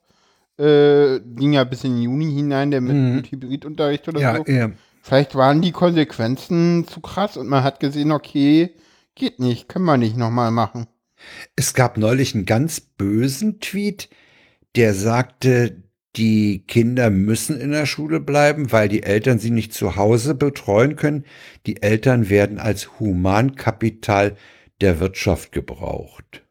äh, 0.59 1.21
ging 1.21 1.53
ja 1.53 1.65
bis 1.65 1.85
in 1.85 2.01
Juni 2.01 2.33
hinein, 2.33 2.71
der 2.71 2.81
mit, 2.81 2.95
Mhm. 2.95 3.17
mit 3.17 3.31
Hybridunterricht 3.31 4.09
oder 4.09 4.21
ja, 4.21 4.37
so. 4.37 4.45
ja. 4.53 4.71
Vielleicht 5.03 5.35
waren 5.35 5.63
die 5.63 5.73
Konsequenzen 5.73 6.87
zu 6.89 7.01
krass 7.01 7.37
und 7.37 7.47
man 7.49 7.63
hat 7.63 7.79
gesehen, 7.81 8.11
okay, 8.11 8.75
geht 9.15 9.39
nicht, 9.39 9.69
können 9.69 9.85
wir 9.85 9.97
nicht 9.97 10.17
nochmal 10.17 10.51
machen. 10.51 10.87
Es 11.55 11.75
gab 11.75 11.97
neulich 11.97 12.35
einen 12.35 12.45
ganz 12.45 12.81
bösen 12.81 13.61
Tweet, 13.61 14.09
der 14.75 14.95
sagte, 14.95 15.83
die 16.17 16.65
Kinder 16.67 17.11
müssen 17.11 17.61
in 17.61 17.71
der 17.73 17.87
Schule 17.87 18.21
bleiben, 18.21 18.73
weil 18.73 18.89
die 18.89 19.03
Eltern 19.03 19.39
sie 19.39 19.51
nicht 19.51 19.75
zu 19.75 19.97
Hause 19.97 20.35
betreuen 20.35 20.97
können. 20.97 21.25
Die 21.67 21.83
Eltern 21.83 22.29
werden 22.29 22.59
als 22.59 22.99
Humankapital 22.99 24.37
der 24.81 24.99
Wirtschaft 25.01 25.53
gebraucht. 25.53 26.43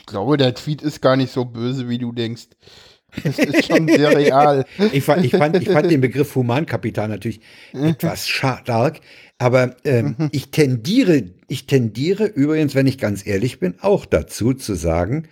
Ich 0.00 0.06
glaube, 0.06 0.36
der 0.36 0.54
Tweet 0.54 0.82
ist 0.82 1.00
gar 1.00 1.16
nicht 1.16 1.32
so 1.32 1.44
böse, 1.44 1.88
wie 1.88 1.98
du 1.98 2.12
denkst. 2.12 2.48
Es 3.24 3.38
ist 3.38 3.66
schon 3.66 3.88
sehr 3.88 4.16
real. 4.16 4.64
Ich 4.92 5.04
fand, 5.04 5.24
ich 5.24 5.32
fand, 5.32 5.56
ich 5.56 5.68
fand 5.68 5.90
den 5.90 6.00
Begriff 6.00 6.34
Humankapital 6.34 7.08
natürlich 7.08 7.40
etwas 7.72 8.28
stark, 8.28 9.00
aber 9.38 9.76
ähm, 9.84 10.16
ich 10.32 10.50
tendiere, 10.50 11.24
ich 11.48 11.66
tendiere 11.66 12.26
übrigens, 12.26 12.74
wenn 12.74 12.86
ich 12.86 12.98
ganz 12.98 13.26
ehrlich 13.26 13.58
bin, 13.58 13.74
auch 13.80 14.06
dazu 14.06 14.54
zu 14.54 14.74
sagen, 14.74 15.28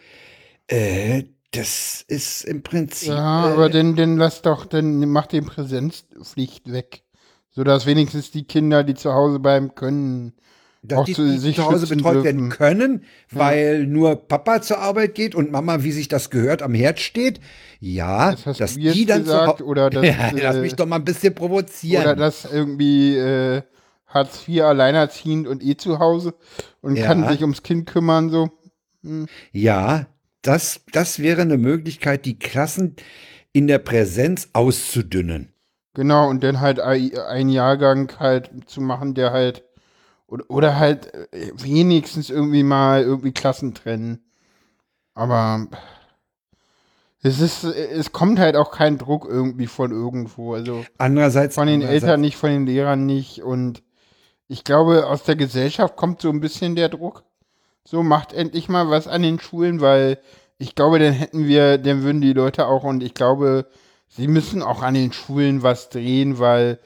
äh, 0.68 1.24
das 1.52 2.04
ist 2.06 2.44
im 2.44 2.62
Prinzip. 2.62 3.08
Ja, 3.08 3.48
äh, 3.48 3.52
aber 3.52 3.68
dann, 3.68 3.96
dann 3.96 4.16
lass 4.16 4.42
doch, 4.42 4.66
dann 4.66 5.08
mach 5.08 5.26
den 5.26 5.46
Präsenzpflicht 5.46 6.70
weg. 6.70 7.02
Sodass 7.52 7.84
wenigstens 7.86 8.30
die 8.30 8.44
Kinder, 8.44 8.84
die 8.84 8.94
zu 8.94 9.12
Hause 9.12 9.40
bleiben 9.40 9.74
können, 9.74 10.34
dass 10.82 11.04
die, 11.04 11.12
zu 11.12 11.24
die 11.26 11.38
sich 11.38 11.56
zu 11.56 11.64
Hause 11.64 11.86
betreut 11.86 12.24
werden 12.24 12.48
können, 12.48 13.04
weil 13.30 13.86
nur 13.86 14.16
Papa 14.16 14.62
zur 14.62 14.78
Arbeit 14.78 15.14
geht 15.14 15.34
und 15.34 15.50
Mama, 15.50 15.82
wie 15.82 15.92
sich 15.92 16.08
das 16.08 16.30
gehört, 16.30 16.62
am 16.62 16.74
Herd 16.74 17.00
steht. 17.00 17.40
Ja, 17.80 18.32
Das 18.32 18.46
hast 18.46 18.60
dass 18.60 18.74
die 18.74 19.06
dann 19.06 19.24
gesagt, 19.24 19.58
zu 19.58 19.66
oder 19.66 19.90
das, 19.90 20.06
ja, 20.06 20.30
lass 20.32 20.56
äh, 20.56 20.60
mich 20.60 20.74
doch 20.74 20.86
mal 20.86 20.96
ein 20.96 21.04
bisschen 21.04 21.34
provozieren. 21.34 22.02
Oder 22.02 22.16
das 22.16 22.46
irgendwie 22.50 23.16
äh, 23.16 23.62
Hartz 24.06 24.48
IV 24.48 24.62
alleinerziehend 24.62 25.46
und 25.46 25.62
eh 25.62 25.76
zu 25.76 25.98
Hause 25.98 26.34
und 26.80 26.96
Ja. 26.96 27.06
kann 27.06 27.28
sich 27.28 27.42
ums 27.42 27.62
Kind 27.62 27.86
kümmern, 27.86 28.30
so. 28.30 28.50
Ja, 29.52 30.06
das, 30.42 30.80
das 30.92 31.18
wäre 31.20 31.42
eine 31.42 31.58
Möglichkeit, 31.58 32.24
die 32.24 32.38
Klassen 32.38 32.96
in 33.52 33.66
der 33.66 33.78
Präsenz 33.78 34.48
auszudünnen. 34.52 35.52
Genau, 35.94 36.28
und 36.28 36.44
dann 36.44 36.60
halt 36.60 36.80
ein 36.80 37.48
Jahrgang 37.48 38.12
halt 38.18 38.50
zu 38.66 38.80
machen, 38.80 39.14
der 39.14 39.32
halt, 39.32 39.64
oder, 40.30 40.78
halt 40.78 41.12
äh, 41.32 41.52
wenigstens 41.56 42.30
irgendwie 42.30 42.62
mal 42.62 43.02
irgendwie 43.02 43.32
Klassen 43.32 43.74
trennen. 43.74 44.20
Aber 45.14 45.66
es 47.22 47.40
ist, 47.40 47.64
es 47.64 48.12
kommt 48.12 48.38
halt 48.38 48.56
auch 48.56 48.70
kein 48.70 48.96
Druck 48.96 49.26
irgendwie 49.28 49.66
von 49.66 49.90
irgendwo, 49.90 50.54
also 50.54 50.84
Andererseits, 50.98 51.54
von 51.56 51.66
den 51.66 51.82
andererseits- 51.82 52.04
Eltern 52.04 52.20
nicht, 52.22 52.36
von 52.36 52.50
den 52.50 52.66
Lehrern 52.66 53.04
nicht 53.06 53.42
und 53.42 53.82
ich 54.48 54.64
glaube, 54.64 55.06
aus 55.06 55.22
der 55.24 55.36
Gesellschaft 55.36 55.96
kommt 55.96 56.20
so 56.22 56.30
ein 56.30 56.40
bisschen 56.40 56.74
der 56.74 56.88
Druck. 56.88 57.22
So, 57.84 58.02
macht 58.02 58.32
endlich 58.32 58.68
mal 58.68 58.90
was 58.90 59.06
an 59.06 59.22
den 59.22 59.38
Schulen, 59.38 59.80
weil 59.80 60.18
ich 60.58 60.74
glaube, 60.74 60.98
dann 60.98 61.12
hätten 61.12 61.46
wir, 61.46 61.78
dann 61.78 62.02
würden 62.02 62.20
die 62.20 62.32
Leute 62.32 62.66
auch, 62.66 62.82
und 62.84 63.02
ich 63.02 63.14
glaube, 63.14 63.66
sie 64.08 64.26
müssen 64.28 64.62
auch 64.62 64.82
an 64.82 64.94
den 64.94 65.12
Schulen 65.12 65.62
was 65.62 65.88
drehen, 65.88 66.38
weil 66.38 66.78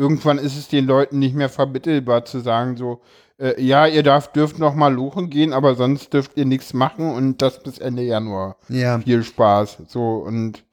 irgendwann 0.00 0.38
ist 0.38 0.56
es 0.56 0.68
den 0.68 0.86
Leuten 0.86 1.18
nicht 1.18 1.34
mehr 1.34 1.50
vermittelbar 1.50 2.24
zu 2.24 2.40
sagen, 2.40 2.76
so, 2.78 3.00
äh, 3.38 3.60
ja, 3.62 3.86
ihr 3.86 4.02
darf, 4.02 4.32
dürft 4.32 4.58
noch 4.58 4.74
mal 4.74 4.92
lochen 4.92 5.28
gehen, 5.28 5.52
aber 5.52 5.74
sonst 5.74 6.12
dürft 6.14 6.36
ihr 6.36 6.46
nichts 6.46 6.72
machen 6.72 7.12
und 7.12 7.42
das 7.42 7.62
bis 7.62 7.78
Ende 7.78 8.02
Januar. 8.02 8.56
Ja, 8.68 8.98
Viel 8.98 9.22
Spaß. 9.22 9.78
So, 9.88 10.16
und 10.26 10.64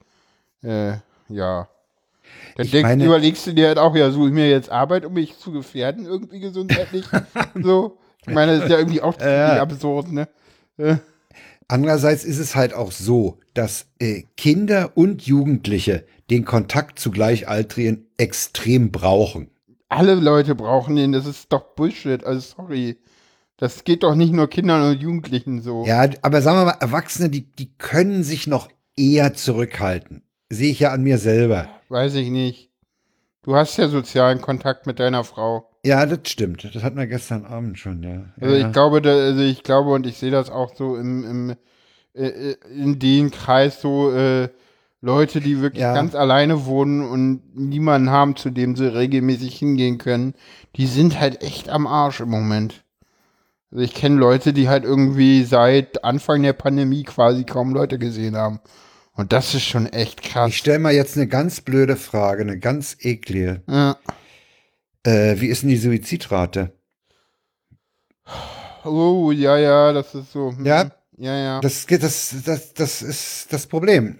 äh, 0.62 0.92
ja. 1.28 1.68
Dann 2.56 2.70
denk, 2.70 2.86
meine- 2.86 3.04
überlegst 3.04 3.46
du 3.46 3.52
dir 3.52 3.68
halt 3.68 3.78
auch, 3.78 3.94
ja, 3.94 4.10
suche 4.10 4.28
ich 4.28 4.34
mir 4.34 4.48
jetzt 4.48 4.70
Arbeit, 4.70 5.04
um 5.04 5.12
mich 5.12 5.38
zu 5.38 5.52
gefährden, 5.52 6.06
irgendwie 6.06 6.40
gesundheitlich. 6.40 7.04
so. 7.62 7.98
Ich 8.26 8.34
meine, 8.34 8.56
das 8.56 8.64
ist 8.64 8.70
ja 8.70 8.78
irgendwie 8.78 9.00
auch 9.02 9.16
ziemlich 9.16 9.60
absurd, 9.60 10.10
ne? 10.12 10.28
andererseits 11.66 12.24
ist 12.24 12.38
es 12.38 12.54
halt 12.56 12.72
auch 12.74 12.92
so, 12.92 13.38
dass 13.54 13.86
äh, 13.98 14.22
Kinder 14.36 14.92
und 14.94 15.22
Jugendliche 15.22 16.04
den 16.30 16.44
Kontakt 16.44 16.98
zu 16.98 17.10
Gleichaltrigen 17.10 18.06
extrem 18.16 18.90
brauchen. 18.90 19.50
Alle 19.88 20.14
Leute 20.14 20.54
brauchen 20.54 20.96
den, 20.96 21.12
das 21.12 21.26
ist 21.26 21.52
doch 21.52 21.74
Bullshit, 21.74 22.24
also 22.24 22.40
sorry. 22.40 22.98
Das 23.56 23.82
geht 23.84 24.02
doch 24.02 24.14
nicht 24.14 24.32
nur 24.32 24.48
Kindern 24.48 24.88
und 24.88 25.00
Jugendlichen 25.00 25.62
so. 25.62 25.84
Ja, 25.84 26.08
aber 26.22 26.42
sagen 26.42 26.58
wir 26.58 26.64
mal, 26.66 26.76
Erwachsene, 26.80 27.28
die, 27.28 27.50
die 27.50 27.72
können 27.76 28.22
sich 28.22 28.46
noch 28.46 28.68
eher 28.96 29.34
zurückhalten. 29.34 30.22
Sehe 30.48 30.70
ich 30.70 30.80
ja 30.80 30.92
an 30.92 31.02
mir 31.02 31.18
selber. 31.18 31.68
Weiß 31.88 32.14
ich 32.14 32.30
nicht. 32.30 32.70
Du 33.42 33.56
hast 33.56 33.76
ja 33.78 33.88
sozialen 33.88 34.40
Kontakt 34.40 34.86
mit 34.86 35.00
deiner 35.00 35.24
Frau. 35.24 35.68
Ja, 35.84 36.04
das 36.06 36.30
stimmt. 36.30 36.68
Das 36.72 36.82
hatten 36.82 36.98
wir 36.98 37.06
gestern 37.06 37.46
Abend 37.46 37.78
schon, 37.78 38.02
ja. 38.02 38.26
Also 38.40 38.54
ja. 38.54 38.66
ich 38.66 38.72
glaube, 38.72 39.02
da, 39.02 39.10
also 39.10 39.40
ich 39.40 39.62
glaube 39.62 39.90
und 39.90 40.06
ich 40.06 40.18
sehe 40.18 40.30
das 40.30 40.50
auch 40.50 40.76
so 40.76 40.96
im, 40.96 41.24
im 41.24 41.56
äh, 42.14 42.26
äh, 42.26 42.56
in 42.74 42.98
den 42.98 43.30
Kreis 43.30 43.80
so 43.80 44.12
äh, 44.12 44.48
Leute, 45.00 45.40
die 45.40 45.60
wirklich 45.60 45.82
Ja. 45.82 45.94
ganz 45.94 46.14
alleine 46.14 46.66
wohnen 46.66 47.02
und 47.08 47.42
niemanden 47.56 48.10
haben, 48.10 48.34
zu 48.36 48.50
dem 48.50 48.74
sie 48.76 48.92
regelmäßig 48.92 49.56
hingehen 49.56 49.98
können, 49.98 50.34
die 50.76 50.86
sind 50.86 51.20
halt 51.20 51.42
echt 51.42 51.68
am 51.68 51.86
Arsch 51.86 52.20
im 52.20 52.30
Moment. 52.30 52.84
Also 53.70 53.84
ich 53.84 53.94
kenne 53.94 54.16
Leute, 54.16 54.52
die 54.52 54.68
halt 54.68 54.84
irgendwie 54.84 55.44
seit 55.44 56.02
Anfang 56.02 56.42
der 56.42 56.52
Pandemie 56.54 57.04
quasi 57.04 57.44
kaum 57.44 57.74
Leute 57.74 57.98
gesehen 57.98 58.36
haben. 58.36 58.60
Und 59.12 59.32
das 59.32 59.54
ist 59.54 59.64
schon 59.64 59.86
echt 59.86 60.22
krass. 60.22 60.48
Ich 60.50 60.58
stelle 60.58 60.78
mal 60.78 60.92
jetzt 60.94 61.16
eine 61.16 61.26
ganz 61.26 61.60
blöde 61.60 61.96
Frage, 61.96 62.42
eine 62.42 62.58
ganz 62.58 62.96
eklige. 63.00 63.62
Ja. 63.68 63.96
Äh, 65.04 65.40
wie 65.40 65.46
ist 65.48 65.62
denn 65.62 65.68
die 65.70 65.76
Suizidrate? 65.76 66.72
Oh, 68.84 69.30
ja, 69.32 69.56
ja, 69.58 69.92
das 69.92 70.14
ist 70.14 70.32
so. 70.32 70.52
hm, 70.56 70.64
Ja. 70.64 70.90
Ja, 71.18 71.36
ja. 71.36 71.60
Das, 71.60 71.86
das, 71.86 72.34
das, 72.44 72.74
das 72.74 73.02
ist 73.02 73.52
das 73.52 73.66
Problem. 73.66 74.18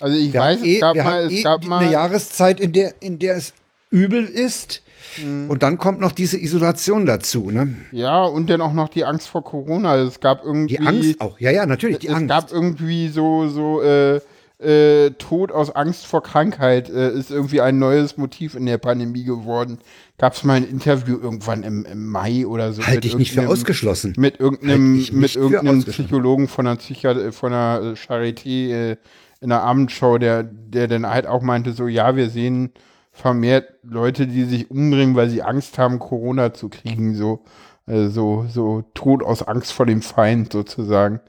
Also 0.00 0.16
ich 0.16 0.32
Wir 0.32 0.40
weiß, 0.40 0.58
haben 0.58 0.64
eh, 0.66 0.74
es 0.74 0.80
gab 0.80 0.96
mal, 0.96 1.24
es 1.26 1.32
eh 1.32 1.42
gab 1.42 1.64
mal. 1.64 1.78
eine 1.78 1.92
Jahreszeit, 1.92 2.60
in 2.60 2.72
der, 2.72 2.94
in 3.00 3.18
der 3.18 3.36
es 3.36 3.54
übel 3.90 4.24
ist. 4.26 4.82
Mhm. 5.22 5.48
Und 5.48 5.62
dann 5.62 5.78
kommt 5.78 6.00
noch 6.00 6.12
diese 6.12 6.38
Isolation 6.38 7.06
dazu. 7.06 7.50
Ne? 7.50 7.76
Ja, 7.92 8.24
und 8.24 8.50
dann 8.50 8.60
auch 8.60 8.72
noch 8.72 8.88
die 8.88 9.04
Angst 9.04 9.28
vor 9.28 9.42
Corona. 9.44 9.92
Also 9.92 10.08
Es 10.08 10.20
gab 10.20 10.44
irgendwie. 10.44 10.76
Die 10.76 10.86
Angst 10.86 11.20
auch. 11.20 11.38
Ja, 11.38 11.50
ja, 11.50 11.64
natürlich, 11.66 11.98
die 12.00 12.08
es 12.08 12.14
Angst. 12.14 12.28
gab 12.28 12.52
irgendwie 12.52 13.08
so, 13.08 13.48
so, 13.48 13.80
äh, 13.82 14.20
äh, 14.58 15.10
Tod 15.10 15.52
aus 15.52 15.70
Angst 15.74 16.06
vor 16.06 16.22
Krankheit 16.22 16.88
äh, 16.88 17.10
ist 17.10 17.30
irgendwie 17.30 17.60
ein 17.60 17.78
neues 17.78 18.16
Motiv 18.16 18.54
in 18.54 18.66
der 18.66 18.78
Pandemie 18.78 19.24
geworden. 19.24 19.78
Gab 20.16 20.34
es 20.34 20.44
mal 20.44 20.54
ein 20.54 20.64
Interview 20.64 21.18
irgendwann 21.20 21.64
im, 21.64 21.84
im 21.84 22.08
Mai 22.08 22.46
oder 22.46 22.72
so. 22.72 22.82
Halte 22.82 22.98
mit 22.98 23.04
ich 23.04 23.16
nicht 23.16 23.32
für 23.32 23.48
ausgeschlossen. 23.48 24.14
Mit 24.16 24.38
irgendeinem, 24.38 24.96
nicht 24.96 25.12
mit 25.12 25.34
irgendeinem. 25.34 25.82
Psychologen 25.84 26.48
von 26.48 26.66
einer, 26.66 26.76
Psychi 26.76 27.32
von 27.32 27.52
einer 27.52 27.94
Charité 27.94 28.92
äh, 28.92 28.96
in 29.40 29.52
einer 29.52 29.62
Abendshow, 29.62 30.18
der, 30.18 30.42
der 30.44 30.88
dann 30.88 31.06
halt 31.06 31.26
auch 31.26 31.42
meinte, 31.42 31.72
so, 31.72 31.86
ja, 31.86 32.16
wir 32.16 32.30
sehen 32.30 32.70
vermehrt 33.12 33.68
Leute, 33.82 34.26
die 34.26 34.44
sich 34.44 34.70
umbringen, 34.70 35.14
weil 35.14 35.28
sie 35.30 35.42
Angst 35.42 35.78
haben, 35.78 35.98
Corona 35.98 36.54
zu 36.54 36.68
kriegen, 36.68 37.14
so, 37.14 37.44
äh, 37.86 38.06
so, 38.06 38.46
so 38.48 38.84
Tod 38.94 39.22
aus 39.22 39.42
Angst 39.42 39.72
vor 39.72 39.86
dem 39.86 40.00
Feind 40.02 40.52
sozusagen. 40.52 41.20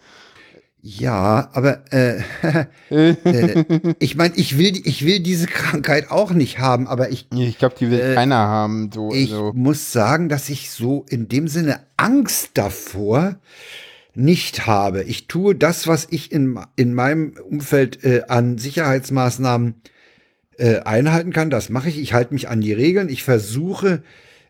Ja, 0.87 1.49
aber 1.53 1.91
äh, 1.91 2.21
äh, 2.91 3.95
ich 3.97 4.15
meine, 4.15 4.35
ich 4.35 4.59
will, 4.59 4.79
ich 4.85 5.03
will 5.03 5.19
diese 5.19 5.47
Krankheit 5.47 6.11
auch 6.11 6.31
nicht 6.31 6.59
haben, 6.59 6.85
aber 6.87 7.09
ich, 7.09 7.27
Ich 7.33 7.57
glaube, 7.57 7.73
die 7.79 7.89
will 7.89 7.99
Äh, 7.99 8.13
keiner 8.13 8.35
haben, 8.35 8.91
so, 8.93 9.11
ich 9.11 9.31
also. 9.31 9.51
muss 9.55 9.91
sagen, 9.91 10.29
dass 10.29 10.47
ich 10.47 10.69
so 10.69 11.03
in 11.09 11.27
dem 11.27 11.47
Sinne 11.47 11.79
Angst 11.97 12.51
davor 12.53 13.39
nicht 14.13 14.67
habe. 14.67 15.01
Ich 15.03 15.27
tue 15.27 15.55
das, 15.55 15.87
was 15.87 16.07
ich 16.11 16.31
in, 16.31 16.59
in 16.75 16.93
meinem 16.93 17.33
Umfeld 17.49 18.03
äh, 18.03 18.21
an 18.27 18.59
Sicherheitsmaßnahmen 18.59 19.81
äh, 20.59 20.81
einhalten 20.81 21.33
kann. 21.33 21.49
Das 21.49 21.69
mache 21.69 21.89
ich. 21.89 21.97
Ich 21.99 22.13
halte 22.13 22.31
mich 22.35 22.47
an 22.47 22.61
die 22.61 22.73
Regeln. 22.73 23.09
Ich 23.09 23.23
versuche, 23.23 24.03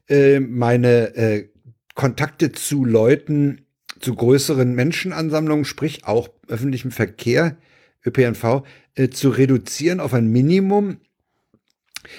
äh, 0.09 0.41
meine 0.41 1.15
äh, 1.15 1.47
Kontakte 1.95 2.51
zu 2.51 2.83
Leuten, 2.83 3.64
zu 3.99 4.15
größeren 4.15 4.73
Menschenansammlungen, 4.73 5.65
sprich 5.65 6.05
auch 6.05 6.29
öffentlichem 6.47 6.91
Verkehr, 6.91 7.57
ÖPNV, 8.05 8.63
äh, 8.95 9.09
zu 9.09 9.29
reduzieren 9.29 9.99
auf 9.99 10.13
ein 10.13 10.27
Minimum. 10.27 10.97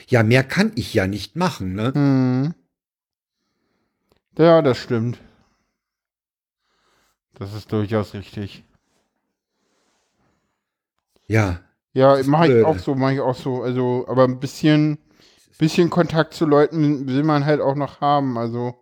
Ja, 0.09 0.23
mehr 0.23 0.45
kann 0.45 0.73
ich 0.75 0.95
ja 0.95 1.07
nicht 1.07 1.37
machen, 1.37 1.75
ne? 1.75 1.93
Hm. 1.95 2.55
Ja, 4.39 4.63
das 4.63 4.79
stimmt. 4.79 5.19
Das 7.35 7.55
ist 7.55 7.71
durchaus 7.73 8.15
richtig. 8.15 8.65
Ja. 11.27 11.61
Ja, 11.93 12.23
mache 12.25 12.59
ich 12.59 12.65
auch 12.65 12.79
so, 12.79 12.95
mache 12.95 13.15
ich 13.15 13.21
auch 13.21 13.35
so. 13.35 13.63
Also, 13.63 14.07
aber 14.09 14.25
ein 14.25 14.39
bisschen, 14.39 14.99
bisschen 15.59 15.89
Kontakt 15.89 16.35
zu 16.35 16.45
Leuten 16.45 17.07
will 17.07 17.23
man 17.23 17.47
halt 17.47 17.61
auch 17.61 17.75
noch 17.75 18.01
haben. 18.01 18.37
Also, 18.37 18.75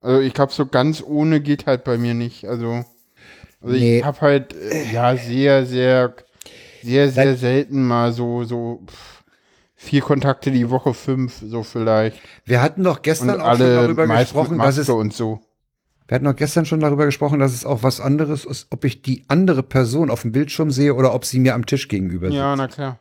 also 0.00 0.20
ich 0.20 0.34
glaube, 0.34 0.52
so 0.52 0.66
ganz 0.66 1.02
ohne 1.02 1.40
geht 1.40 1.66
halt 1.66 1.84
bei 1.84 1.98
mir 1.98 2.14
nicht. 2.14 2.44
Also, 2.46 2.84
also 3.60 3.74
Nee. 3.76 3.98
ich 3.98 4.04
habe 4.04 4.20
halt, 4.20 4.54
äh, 4.54 4.92
ja, 4.92 5.16
sehr, 5.16 5.66
sehr, 5.66 6.14
sehr, 6.82 7.10
sehr 7.10 7.26
Seit- 7.32 7.38
selten 7.38 7.86
mal 7.86 8.12
so, 8.12 8.44
so 8.44 8.82
vier 9.74 10.00
Kontakte 10.02 10.50
die 10.50 10.70
Woche, 10.70 10.94
fünf, 10.94 11.42
so 11.44 11.62
vielleicht. 11.62 12.18
Wir 12.44 12.62
hatten 12.62 12.82
doch 12.84 12.96
Und 12.96 13.02
gestern 13.02 13.40
auch 13.40 13.56
schon 13.56 13.66
darüber 13.74 14.06
gesprochen, 14.06 14.58
dass 14.58 14.66
Maske 14.76 14.80
es 14.82 14.88
und 14.88 15.12
so. 15.12 15.40
Wir 16.08 16.14
hatten 16.14 16.26
auch 16.28 16.36
gestern 16.36 16.64
schon 16.66 16.78
darüber 16.80 17.04
gesprochen, 17.04 17.40
dass 17.40 17.52
es 17.52 17.64
auch 17.66 17.82
was 17.82 18.00
anderes 18.00 18.44
ist, 18.44 18.68
ob 18.70 18.84
ich 18.84 19.02
die 19.02 19.24
andere 19.26 19.62
Person 19.64 20.08
auf 20.10 20.22
dem 20.22 20.30
Bildschirm 20.32 20.70
sehe 20.70 20.94
oder 20.94 21.12
ob 21.14 21.24
sie 21.24 21.40
mir 21.40 21.54
am 21.54 21.66
Tisch 21.66 21.88
gegenüber 21.88 22.28
Ja, 22.28 22.52
sitzt. 22.52 22.58
na 22.58 22.68
klar. 22.68 22.98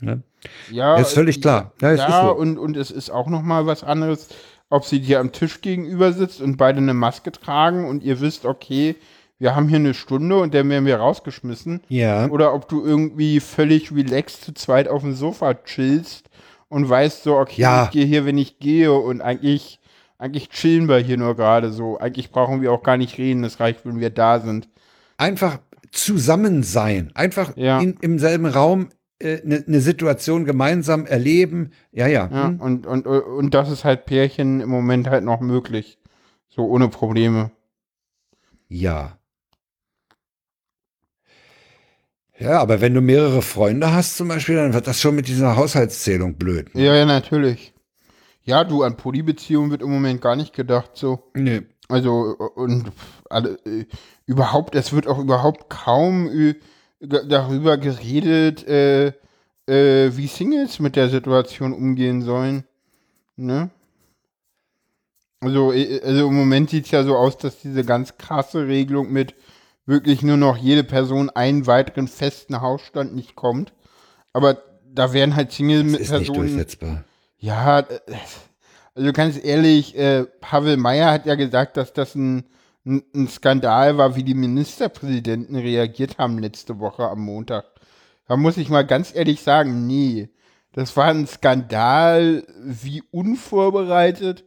Ne? 0.00 0.22
Ja, 0.70 0.96
Ist 0.98 1.14
völlig 1.14 1.40
klar. 1.40 1.72
Ja, 1.80 1.94
Ja, 1.94 2.06
ist 2.06 2.26
so. 2.28 2.34
und, 2.34 2.58
und 2.58 2.76
es 2.76 2.90
ist 2.90 3.08
auch 3.10 3.28
noch 3.28 3.40
mal 3.40 3.64
was 3.66 3.82
anderes, 3.82 4.28
ob 4.70 4.84
sie 4.84 5.00
dir 5.00 5.20
am 5.20 5.32
Tisch 5.32 5.60
gegenüber 5.60 6.12
sitzt 6.12 6.40
und 6.40 6.56
beide 6.56 6.78
eine 6.78 6.94
Maske 6.94 7.32
tragen 7.32 7.86
und 7.86 8.02
ihr 8.02 8.20
wisst, 8.20 8.44
okay, 8.44 8.96
wir 9.38 9.54
haben 9.54 9.68
hier 9.68 9.76
eine 9.78 9.94
Stunde 9.94 10.38
und 10.38 10.54
dann 10.54 10.68
werden 10.70 10.86
wir 10.86 10.96
rausgeschmissen. 10.96 11.82
Ja. 11.88 12.26
Oder 12.30 12.54
ob 12.54 12.68
du 12.68 12.84
irgendwie 12.84 13.40
völlig 13.40 13.92
relaxed 13.94 14.42
zu 14.44 14.54
zweit 14.54 14.88
auf 14.88 15.02
dem 15.02 15.12
Sofa 15.14 15.54
chillst 15.54 16.30
und 16.68 16.88
weißt 16.88 17.22
so, 17.22 17.36
okay, 17.36 17.60
Ja. 17.60 17.84
ich 17.84 17.90
gehe 17.90 18.06
hier, 18.06 18.24
wenn 18.24 18.38
ich 18.38 18.58
gehe 18.58 18.92
und 18.92 19.20
eigentlich, 19.20 19.78
eigentlich 20.18 20.48
chillen 20.48 20.88
wir 20.88 20.96
hier 20.98 21.18
nur 21.18 21.36
gerade 21.36 21.70
so. 21.70 21.98
Eigentlich 21.98 22.30
brauchen 22.30 22.62
wir 22.62 22.72
auch 22.72 22.82
gar 22.82 22.96
nicht 22.96 23.18
reden, 23.18 23.44
es 23.44 23.60
reicht, 23.60 23.84
wenn 23.84 24.00
wir 24.00 24.10
da 24.10 24.40
sind. 24.40 24.68
Einfach 25.18 25.58
zusammen 25.92 26.62
sein. 26.62 27.10
Einfach 27.14 27.56
Ja. 27.56 27.78
in, 27.80 27.96
im 28.00 28.18
selben 28.18 28.46
Raum 28.46 28.88
eine 29.20 29.30
äh, 29.30 29.40
ne- 29.44 29.64
ne 29.66 29.80
Situation 29.80 30.44
gemeinsam 30.44 31.06
erleben. 31.06 31.72
Ja, 31.92 32.06
ja. 32.06 32.28
Ja, 32.30 32.48
Hm. 32.48 32.60
und, 32.60 32.86
und, 32.86 33.06
und 33.06 33.54
das 33.54 33.70
ist 33.70 33.84
halt 33.84 34.04
Pärchen 34.06 34.60
im 34.60 34.68
Moment 34.68 35.08
halt 35.08 35.24
noch 35.24 35.40
möglich. 35.40 35.98
So 36.48 36.66
ohne 36.66 36.88
Probleme. 36.88 37.50
Ja. 38.68 39.18
Ja, 42.38 42.60
aber 42.60 42.80
wenn 42.82 42.92
du 42.92 43.00
mehrere 43.00 43.40
Freunde 43.40 43.92
hast 43.94 44.16
zum 44.16 44.28
Beispiel, 44.28 44.56
dann 44.56 44.74
wird 44.74 44.86
das 44.86 45.00
schon 45.00 45.14
mit 45.14 45.26
dieser 45.28 45.56
Haushaltszählung 45.56 46.34
blöd. 46.34 46.68
Ja, 46.74 46.94
ja, 46.94 47.06
natürlich. 47.06 47.72
Ja, 48.42 48.62
du, 48.62 48.82
an 48.82 48.96
Polybeziehungen 48.96 49.70
wird 49.70 49.82
im 49.82 49.90
Moment 49.90 50.20
gar 50.20 50.36
nicht 50.36 50.52
gedacht, 50.52 50.90
so. 50.94 51.30
Nee. 51.34 51.62
Also, 51.88 52.36
und 52.54 52.92
alle, 53.30 53.58
äh, 53.64 53.86
überhaupt, 54.26 54.74
es 54.74 54.92
wird 54.92 55.06
auch 55.06 55.18
überhaupt 55.18 55.70
kaum 55.70 56.28
darüber 57.08 57.76
geredet, 57.78 58.66
äh, 58.66 59.12
äh, 59.66 60.16
wie 60.16 60.26
Singles 60.26 60.78
mit 60.78 60.96
der 60.96 61.08
Situation 61.08 61.72
umgehen 61.72 62.22
sollen. 62.22 62.64
Ne? 63.36 63.70
Also, 65.40 65.72
äh, 65.72 66.00
also 66.02 66.28
im 66.28 66.34
Moment 66.36 66.70
sieht 66.70 66.86
es 66.86 66.90
ja 66.90 67.04
so 67.04 67.16
aus, 67.16 67.36
dass 67.38 67.60
diese 67.60 67.84
ganz 67.84 68.16
krasse 68.18 68.66
Regelung 68.66 69.12
mit 69.12 69.34
wirklich 69.84 70.22
nur 70.22 70.36
noch 70.36 70.56
jede 70.56 70.84
Person 70.84 71.30
einen 71.30 71.66
weiteren 71.66 72.08
festen 72.08 72.60
Hausstand 72.60 73.14
nicht 73.14 73.36
kommt. 73.36 73.72
Aber 74.32 74.62
da 74.92 75.12
werden 75.12 75.36
halt 75.36 75.48
Das 75.48 75.54
ist 75.54 75.60
nicht 75.60 75.78
Single-Personen. 75.78 76.40
durchsetzbar. 76.40 77.04
Ja, 77.38 77.80
äh, 77.80 77.84
also 78.94 79.12
ganz 79.12 79.42
ehrlich, 79.42 79.96
äh, 79.96 80.24
Pavel 80.40 80.76
Meyer 80.78 81.12
hat 81.12 81.26
ja 81.26 81.34
gesagt, 81.34 81.76
dass 81.76 81.92
das 81.92 82.14
ein, 82.14 82.44
ein, 82.86 83.28
Skandal 83.28 83.98
war, 83.98 84.16
wie 84.16 84.22
die 84.22 84.34
Ministerpräsidenten 84.34 85.56
reagiert 85.56 86.18
haben 86.18 86.38
letzte 86.38 86.78
Woche 86.78 87.08
am 87.08 87.20
Montag. 87.20 87.64
Da 88.28 88.36
muss 88.36 88.56
ich 88.56 88.68
mal 88.68 88.86
ganz 88.86 89.14
ehrlich 89.14 89.42
sagen, 89.42 89.86
nee. 89.86 90.30
Das 90.72 90.96
war 90.96 91.06
ein 91.06 91.26
Skandal, 91.26 92.44
wie 92.62 93.02
unvorbereitet, 93.10 94.44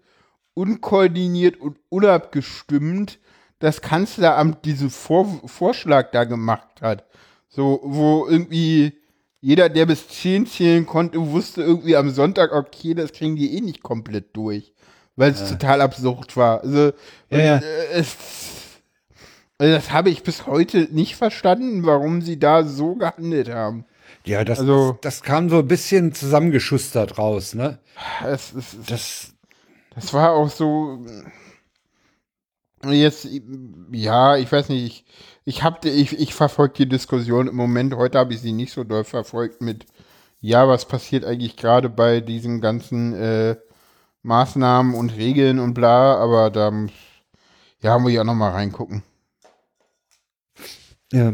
unkoordiniert 0.53 1.59
und 1.59 1.77
unabgestimmt 1.89 3.19
das 3.59 3.81
Kanzleramt 3.81 4.63
diesen 4.63 4.89
Vor 4.89 5.25
Vorschlag 5.45 6.11
da 6.11 6.23
gemacht 6.23 6.81
hat. 6.81 7.05
So, 7.49 7.81
wo 7.83 8.27
irgendwie 8.27 8.93
jeder, 9.41 9.69
der 9.69 9.85
bis 9.85 10.07
10 10.07 10.47
zählen 10.47 10.85
konnte, 10.85 11.31
wusste 11.31 11.61
irgendwie 11.61 11.95
am 11.95 12.09
Sonntag, 12.09 12.51
okay, 12.53 12.93
das 12.93 13.11
kriegen 13.11 13.35
die 13.35 13.55
eh 13.55 13.61
nicht 13.61 13.83
komplett 13.83 14.35
durch. 14.35 14.73
Weil 15.19 15.31
es 15.33 15.49
total 15.49 15.81
absurd 15.81 16.37
war. 16.37 16.61
Also, 16.63 16.93
Ja, 17.29 17.37
ja. 17.37 17.55
und, 17.57 17.63
äh, 17.63 17.85
es, 17.91 18.15
also 19.57 19.73
das 19.73 19.91
habe 19.91 20.09
ich 20.09 20.23
bis 20.23 20.45
heute 20.47 20.87
nicht 20.91 21.17
verstanden, 21.17 21.85
warum 21.85 22.21
sie 22.21 22.39
da 22.39 22.63
so 22.63 22.95
gehandelt 22.95 23.49
haben. 23.49 23.83
Ja, 24.25 24.45
das, 24.45 24.59
Also- 24.59 24.91
das, 25.01 25.19
das 25.19 25.23
kam 25.23 25.49
so 25.49 25.59
ein 25.59 25.67
bisschen 25.67 26.13
zusammengeschustert 26.13 27.17
raus, 27.17 27.53
ne? 27.53 27.79
Es, 28.25 28.53
es, 28.53 28.77
Das, 28.87 29.33
Das 29.95 30.13
war 30.13 30.31
auch 30.31 30.49
so. 30.49 31.05
Jetzt, 32.89 33.27
ja, 33.91 34.37
ich 34.37 34.49
weiß 34.49 34.69
nicht, 34.69 34.85
ich, 34.85 35.05
ich, 35.43 35.63
hab, 35.63 35.83
ich, 35.83 36.17
ich 36.17 36.33
verfolge 36.33 36.75
die 36.77 36.87
Diskussion 36.89 37.47
im 37.49 37.55
Moment. 37.57 37.93
Heute 37.93 38.17
habe 38.19 38.33
ich 38.33 38.39
sie 38.39 38.53
nicht 38.53 38.71
so 38.71 38.85
doll 38.85 39.03
verfolgt 39.03 39.59
mit, 39.61 39.85
ja, 40.39 40.65
was 40.65 40.85
passiert 40.85 41.25
eigentlich 41.25 41.57
gerade 41.57 41.89
bei 41.89 42.21
diesen 42.21 42.61
ganzen 42.61 43.13
äh, 43.13 43.57
Maßnahmen 44.23 44.93
und 44.95 45.15
Regeln 45.17 45.59
und 45.59 45.73
bla, 45.73 46.15
aber 46.17 46.49
da 46.49 46.71
ja, 47.81 47.99
muss 47.99 48.11
ich 48.11 48.19
auch 48.19 48.23
noch 48.25 48.35
mal 48.35 48.51
reingucken. 48.51 49.03
ja. 51.11 51.33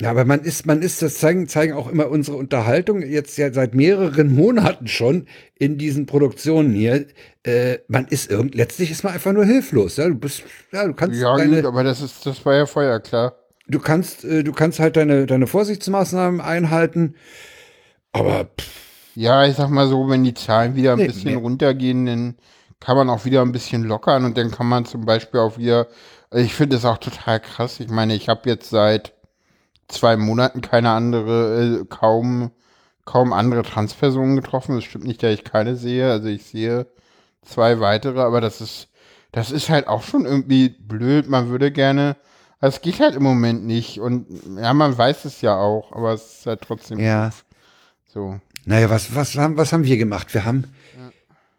Ja, 0.00 0.10
aber 0.12 0.24
man 0.24 0.42
ist, 0.42 0.64
man 0.64 0.80
ist, 0.82 1.02
das 1.02 1.16
zeigen, 1.18 1.48
zeigen 1.48 1.72
auch 1.72 1.88
immer 1.90 2.08
unsere 2.08 2.36
Unterhaltung 2.36 3.02
jetzt 3.02 3.36
ja 3.36 3.52
seit 3.52 3.74
mehreren 3.74 4.32
Monaten 4.32 4.86
schon 4.86 5.26
in 5.56 5.76
diesen 5.76 6.06
Produktionen 6.06 6.72
hier. 6.72 7.06
Äh, 7.42 7.78
man 7.88 8.06
ist 8.06 8.30
irgend, 8.30 8.54
letztlich 8.54 8.92
ist 8.92 9.02
man 9.02 9.12
einfach 9.14 9.32
nur 9.32 9.44
hilflos. 9.44 9.96
Ja, 9.96 10.06
du 10.08 10.14
bist, 10.14 10.44
ja, 10.72 10.86
du 10.86 10.94
kannst 10.94 11.18
Ja, 11.20 11.34
deine, 11.34 11.62
gut, 11.62 11.64
aber 11.64 11.82
das 11.84 12.00
ist, 12.00 12.24
das 12.26 12.44
war 12.46 12.54
ja 12.54 12.66
vorher 12.66 13.00
klar. 13.00 13.36
du 13.66 13.78
kannst, 13.80 14.24
äh, 14.24 14.42
du 14.44 14.52
kannst 14.52 14.78
halt 14.80 14.96
deine, 14.96 15.26
deine 15.26 15.46
Vorsichtsmaßnahmen 15.46 16.40
einhalten. 16.40 17.14
Aber 18.12 18.46
pff, 18.46 18.87
Ja, 19.18 19.44
ich 19.44 19.56
sag 19.56 19.68
mal 19.70 19.88
so, 19.88 20.08
wenn 20.08 20.22
die 20.22 20.34
Zahlen 20.34 20.76
wieder 20.76 20.92
ein 20.92 20.98
Nee, 20.98 21.08
bisschen 21.08 21.34
nee. 21.34 21.40
runtergehen, 21.40 22.06
dann 22.06 22.36
kann 22.78 22.96
man 22.96 23.10
auch 23.10 23.24
wieder 23.24 23.42
ein 23.42 23.50
bisschen 23.50 23.82
lockern 23.82 24.24
und 24.24 24.38
dann 24.38 24.52
kann 24.52 24.68
man 24.68 24.84
zum 24.86 25.04
Beispiel 25.06 25.40
auch 25.40 25.58
wieder, 25.58 25.88
also 26.30 26.44
ich 26.44 26.54
finde 26.54 26.76
es 26.76 26.84
auch 26.84 26.98
total 26.98 27.40
krass. 27.40 27.80
Ich 27.80 27.88
meine, 27.90 28.14
ich 28.14 28.28
habe 28.28 28.48
jetzt 28.48 28.70
seit 28.70 29.14
zwei 29.88 30.16
Monaten 30.16 30.60
keine 30.60 30.90
andere, 30.90 31.80
äh, 31.82 31.84
kaum, 31.86 32.52
kaum 33.04 33.32
andere 33.32 33.62
Transpersonen 33.62 34.36
getroffen. 34.36 34.78
Es 34.78 34.84
stimmt 34.84 35.06
nicht, 35.06 35.22
dass 35.22 35.34
ich 35.34 35.44
keine 35.44 35.74
sehe. 35.76 36.10
Also 36.12 36.28
ich 36.28 36.44
sehe 36.44 36.86
zwei 37.42 37.80
weitere, 37.80 38.20
aber 38.20 38.40
das 38.40 38.60
ist, 38.60 38.88
das 39.32 39.50
ist 39.50 39.68
halt 39.70 39.88
auch 39.88 40.02
schon 40.04 40.26
irgendwie 40.26 40.68
blöd. 40.70 41.28
Man 41.28 41.48
würde 41.48 41.72
gerne, 41.72 42.16
also 42.60 42.76
es 42.76 42.82
geht 42.82 43.00
halt 43.00 43.16
im 43.16 43.24
Moment 43.24 43.64
nicht 43.66 44.00
und 44.00 44.26
ja, 44.60 44.72
man 44.74 44.96
weiß 44.96 45.24
es 45.24 45.40
ja 45.40 45.56
auch, 45.56 45.92
aber 45.92 46.12
es 46.12 46.40
ist 46.40 46.46
halt 46.46 46.60
trotzdem 46.62 47.00
ja. 47.00 47.30
so. 48.06 48.40
Naja, 48.68 48.90
was, 48.90 49.14
was, 49.14 49.34
haben, 49.36 49.56
was 49.56 49.72
haben 49.72 49.84
wir 49.84 49.96
gemacht? 49.96 50.34
Wir 50.34 50.44
haben, 50.44 50.64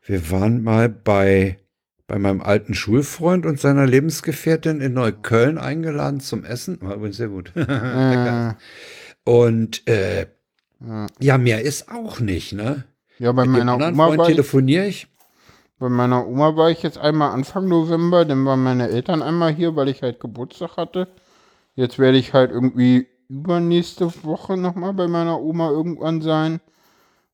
wir 0.05 0.29
waren 0.29 0.61
mal 0.63 0.89
bei, 0.89 1.57
bei 2.05 2.19
meinem 2.19 2.39
alten 2.39 2.75
Schulfreund 2.75 3.47
und 3.47 3.59
seiner 3.59 3.87
Lebensgefährtin 3.87 4.79
in 4.79 4.93
Neukölln 4.93 5.57
eingeladen 5.57 6.19
zum 6.19 6.43
Essen. 6.45 6.77
War 6.81 6.93
übrigens 6.93 7.17
sehr 7.17 7.29
gut. 7.29 7.51
Äh, 7.55 8.53
und 9.25 9.87
äh, 9.87 10.27
Ja. 10.85 11.07
ja, 11.19 11.37
mehr 11.39 11.63
ist 11.63 11.89
auch 11.89 12.19
nicht, 12.19 12.53
ne? 12.53 12.83
Ja, 13.17 13.31
bei 13.31 13.45
Mit 13.45 13.65
meiner 13.65 13.87
Oma 13.87 14.05
Freund 14.05 14.25
telefoniere 14.25 14.85
ich. 14.85 15.07
bei 15.79 15.89
meiner 15.89 16.27
Oma 16.27 16.55
war 16.55 16.69
ich 16.69 16.83
jetzt 16.83 16.99
einmal 16.99 17.31
Anfang 17.31 17.67
November, 17.67 18.23
dann 18.23 18.45
waren 18.45 18.61
meine 18.61 18.87
Eltern 18.87 19.23
einmal 19.23 19.51
hier, 19.51 19.75
weil 19.75 19.89
ich 19.89 20.03
halt 20.03 20.19
Geburtstag 20.19 20.77
hatte. 20.77 21.07
Jetzt 21.73 21.97
werde 21.97 22.19
ich 22.19 22.33
halt 22.33 22.51
irgendwie 22.51 23.07
übernächste 23.29 24.13
Woche 24.23 24.57
nochmal 24.57 24.93
bei 24.93 25.07
meiner 25.07 25.41
Oma 25.41 25.71
irgendwann 25.71 26.21
sein. 26.21 26.61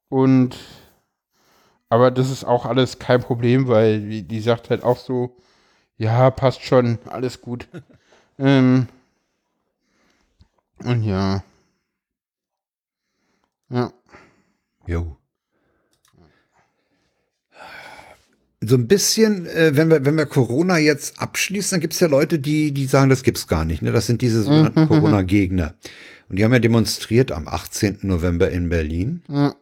Und 0.09 0.57
aber 1.89 2.11
das 2.11 2.29
ist 2.29 2.43
auch 2.43 2.65
alles 2.65 2.99
kein 2.99 3.21
Problem, 3.21 3.67
weil 3.67 4.01
die, 4.01 4.23
die 4.23 4.41
sagt 4.41 4.69
halt 4.69 4.83
auch 4.83 4.97
so, 4.97 5.37
ja, 5.97 6.29
passt 6.31 6.61
schon, 6.61 6.99
alles 7.05 7.41
gut. 7.41 7.67
ähm, 8.39 8.87
und 10.83 11.03
ja. 11.03 11.43
Ja. 13.69 13.93
Jo. 14.87 15.17
So 18.61 18.75
ein 18.75 18.87
bisschen, 18.87 19.45
äh, 19.45 19.75
wenn 19.75 19.89
wir, 19.89 20.05
wenn 20.05 20.17
wir 20.17 20.25
Corona 20.25 20.77
jetzt 20.77 21.21
abschließen, 21.21 21.75
dann 21.75 21.81
gibt 21.81 21.93
es 21.93 21.99
ja 21.99 22.07
Leute, 22.07 22.39
die, 22.39 22.71
die 22.71 22.87
sagen, 22.87 23.09
das 23.09 23.23
gibt's 23.23 23.47
gar 23.47 23.63
nicht. 23.63 23.81
Ne? 23.81 23.91
Das 23.91 24.07
sind 24.07 24.21
diese 24.21 24.41
sogenannten 24.41 24.87
Corona-Gegner. 24.89 25.75
Und 26.27 26.37
die 26.37 26.43
haben 26.43 26.53
ja 26.53 26.59
demonstriert 26.59 27.31
am 27.31 27.47
18. 27.47 27.99
November 28.01 28.49
in 28.49 28.69
Berlin. 28.69 29.21
ja. 29.29 29.55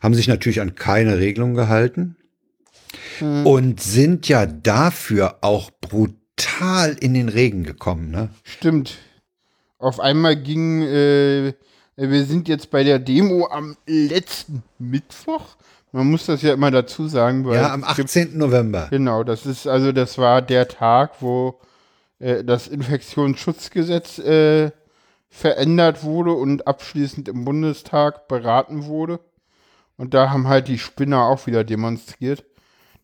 Haben 0.00 0.14
sich 0.14 0.28
natürlich 0.28 0.60
an 0.60 0.74
keine 0.74 1.18
Regelung 1.18 1.54
gehalten 1.54 2.16
und 3.44 3.80
sind 3.80 4.28
ja 4.28 4.46
dafür 4.46 5.38
auch 5.42 5.70
brutal 5.80 6.96
in 7.00 7.14
den 7.14 7.28
Regen 7.28 7.64
gekommen. 7.64 8.10
Ne? 8.10 8.28
Stimmt. 8.44 8.98
Auf 9.78 9.98
einmal 10.00 10.36
ging, 10.36 10.82
äh, 10.82 11.54
wir 11.96 12.24
sind 12.24 12.48
jetzt 12.48 12.70
bei 12.70 12.84
der 12.84 12.98
Demo 12.98 13.48
am 13.50 13.76
letzten 13.86 14.62
Mittwoch. 14.78 15.56
Man 15.92 16.06
muss 16.10 16.26
das 16.26 16.42
ja 16.42 16.54
immer 16.54 16.70
dazu 16.70 17.06
sagen, 17.08 17.44
weil 17.44 17.56
Ja, 17.56 17.72
am 17.72 17.82
es 17.88 17.96
gibt- 17.96 18.08
18. 18.08 18.38
November. 18.38 18.86
Genau, 18.90 19.24
das 19.24 19.44
ist 19.46 19.66
also 19.66 19.92
das 19.92 20.16
war 20.18 20.40
der 20.42 20.68
Tag, 20.68 21.20
wo 21.20 21.60
äh, 22.18 22.42
das 22.44 22.68
Infektionsschutzgesetz 22.68 24.18
äh, 24.18 24.70
verändert 25.28 26.02
wurde 26.02 26.32
und 26.32 26.66
abschließend 26.66 27.28
im 27.28 27.44
Bundestag 27.44 28.28
beraten 28.28 28.84
wurde. 28.86 29.20
Und 30.02 30.14
da 30.14 30.30
haben 30.30 30.48
halt 30.48 30.66
die 30.66 30.80
Spinner 30.80 31.26
auch 31.26 31.46
wieder 31.46 31.62
demonstriert. 31.62 32.44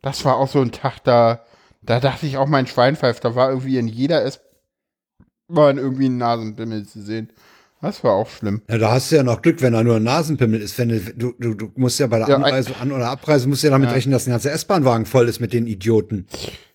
Das 0.02 0.24
war 0.24 0.36
auch 0.36 0.48
so 0.48 0.60
ein 0.60 0.72
Tag, 0.72 0.98
da, 1.04 1.44
da 1.80 2.00
dachte 2.00 2.26
ich 2.26 2.38
auch 2.38 2.48
mein 2.48 2.66
Schwein 2.66 2.96
pfeift. 2.96 3.24
Da 3.24 3.36
war 3.36 3.50
irgendwie 3.50 3.78
in 3.78 3.86
jeder 3.86 4.24
S-Bahn 4.24 5.78
irgendwie 5.78 6.08
ein 6.08 6.16
Nasenbimmel 6.16 6.88
zu 6.88 7.00
sehen. 7.00 7.32
Das 7.80 8.02
war 8.02 8.14
auch 8.14 8.28
schlimm. 8.28 8.62
Ja, 8.68 8.78
da 8.78 8.90
hast 8.90 9.12
du 9.12 9.14
ja 9.14 9.22
noch 9.22 9.42
Glück, 9.42 9.62
wenn 9.62 9.74
da 9.74 9.84
nur 9.84 9.94
ein 9.94 10.02
Nasenpimmel 10.02 10.60
ist. 10.60 10.76
Wenn 10.76 10.88
du, 10.88 11.34
du, 11.38 11.54
du, 11.54 11.70
musst 11.76 12.00
ja 12.00 12.08
bei 12.08 12.18
der 12.18 12.30
Ja, 12.30 12.34
Anreise, 12.34 12.74
An- 12.80 12.90
oder 12.90 13.10
Abreise, 13.10 13.48
musst 13.48 13.62
ja 13.62 13.70
damit 13.70 13.92
rechnen, 13.92 14.10
dass 14.10 14.26
ein 14.26 14.32
ganzer 14.32 14.50
S-Bahn-Wagen 14.50 15.06
voll 15.06 15.28
ist 15.28 15.38
mit 15.38 15.52
den 15.52 15.68
Idioten. 15.68 16.26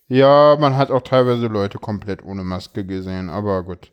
Ja, 0.08 0.56
man 0.58 0.78
hat 0.78 0.90
auch 0.90 1.02
teilweise 1.02 1.48
Leute 1.48 1.80
komplett 1.80 2.24
ohne 2.24 2.46
Maske 2.46 2.86
gesehen, 2.86 3.30
aber 3.30 3.64
gut. 3.64 3.92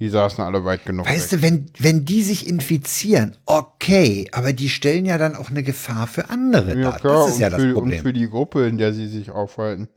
Die 0.00 0.08
saßen 0.08 0.44
alle 0.44 0.64
weit 0.64 0.86
genug 0.86 1.06
Weißt 1.06 1.32
weg. 1.32 1.40
du, 1.40 1.42
wenn, 1.44 1.66
wenn 1.78 2.04
die 2.04 2.22
sich 2.22 2.46
infizieren, 2.48 3.36
okay, 3.46 4.28
aber 4.32 4.52
die 4.52 4.68
stellen 4.68 5.04
ja 5.04 5.18
dann 5.18 5.34
auch 5.34 5.50
eine 5.50 5.62
Gefahr 5.64 6.06
für 6.06 6.30
andere 6.30 6.78
Ja, 6.78 6.90
dar. 6.90 7.00
klar, 7.00 7.26
das 7.26 7.34
ist 7.34 7.40
ja 7.40 7.46
und, 7.46 7.52
das 7.52 7.62
für, 7.62 7.68
und 7.70 7.74
Problem. 7.74 8.02
für 8.02 8.12
die 8.12 8.28
Gruppe, 8.30 8.66
in 8.68 8.78
der 8.78 8.92
sie 8.92 9.08
sich 9.08 9.30
aufhalten. 9.30 9.88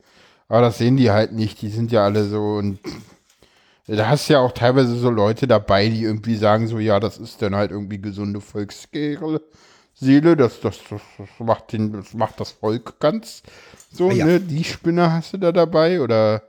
Aber 0.48 0.62
das 0.62 0.78
sehen 0.78 0.96
die 0.96 1.10
halt 1.10 1.32
nicht, 1.32 1.62
die 1.62 1.68
sind 1.68 1.92
ja 1.92 2.04
alle 2.04 2.24
so 2.24 2.54
und 2.56 2.78
da 3.86 4.08
hast 4.08 4.28
du 4.28 4.34
ja 4.34 4.40
auch 4.40 4.52
teilweise 4.52 4.94
so 4.96 5.10
Leute 5.10 5.46
dabei, 5.46 5.88
die 5.88 6.02
irgendwie 6.02 6.36
sagen 6.36 6.66
so, 6.68 6.78
ja, 6.78 7.00
das 7.00 7.18
ist 7.18 7.42
dann 7.42 7.54
halt 7.54 7.70
irgendwie 7.70 8.00
gesunde 8.00 8.40
Volksseele, 8.40 9.40
das, 10.36 10.60
das, 10.60 10.78
das, 10.88 11.00
das, 11.18 11.28
macht 11.38 11.72
den, 11.72 11.92
das 11.92 12.14
macht 12.14 12.40
das 12.40 12.50
Volk 12.52 12.98
ganz 13.00 13.42
so, 13.92 14.10
Ja. 14.10 14.26
ne, 14.26 14.40
die 14.40 14.64
Spinner 14.64 15.12
hast 15.12 15.32
du 15.32 15.38
da 15.38 15.52
dabei 15.52 16.00
oder 16.00 16.42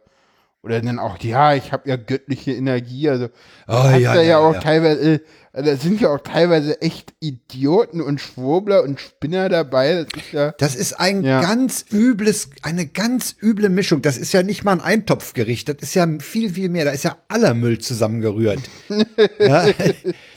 oder 0.64 0.82
dann 0.82 0.98
auch, 0.98 1.18
ja, 1.20 1.54
ich 1.54 1.72
habe 1.72 1.90
ja 1.90 1.98
göttliche 1.98 2.54
Energie, 2.54 3.10
also 3.10 3.28
Oh, 3.68 3.74
ja, 3.74 3.98
ja, 3.98 4.22
ja, 4.22 4.38
auch 4.40 4.54
ja. 4.56 4.60
teilweise, 4.60 5.22
äh, 5.54 5.64
da 5.64 5.78
sind 5.78 6.02
ja 6.02 6.10
auch 6.10 6.20
teilweise 6.20 6.82
echt 6.82 7.14
Idioten 7.20 8.02
und 8.02 8.20
Schwurbler 8.20 8.84
und 8.84 9.00
Spinner 9.00 9.50
dabei, 9.50 10.04
das 10.04 10.22
ist 10.24 10.32
ja, 10.34 10.52
Das 10.58 10.76
ist 10.76 11.00
ein 11.00 11.24
Ja. 11.24 11.42
ganz 11.42 11.86
übles, 11.92 12.50
eine 12.62 12.88
ganz 12.88 13.36
üble 13.42 13.70
Mischung. 13.70 14.02
Das 14.02 14.18
ist 14.18 14.34
ja 14.34 14.44
nicht 14.44 14.64
mal 14.64 14.74
ein 14.74 14.82
Eintopfgericht. 14.82 15.70
Das 15.70 15.78
ist 15.82 15.94
ja 15.94 16.08
viel, 16.20 16.54
viel 16.54 16.70
mehr. 16.70 16.86
Da 16.86 16.92
ist 16.92 17.04
ja 17.04 17.18
aller 17.28 17.54
Müll 17.54 17.78
zusammengerührt. 17.80 18.60
ja? 19.40 19.68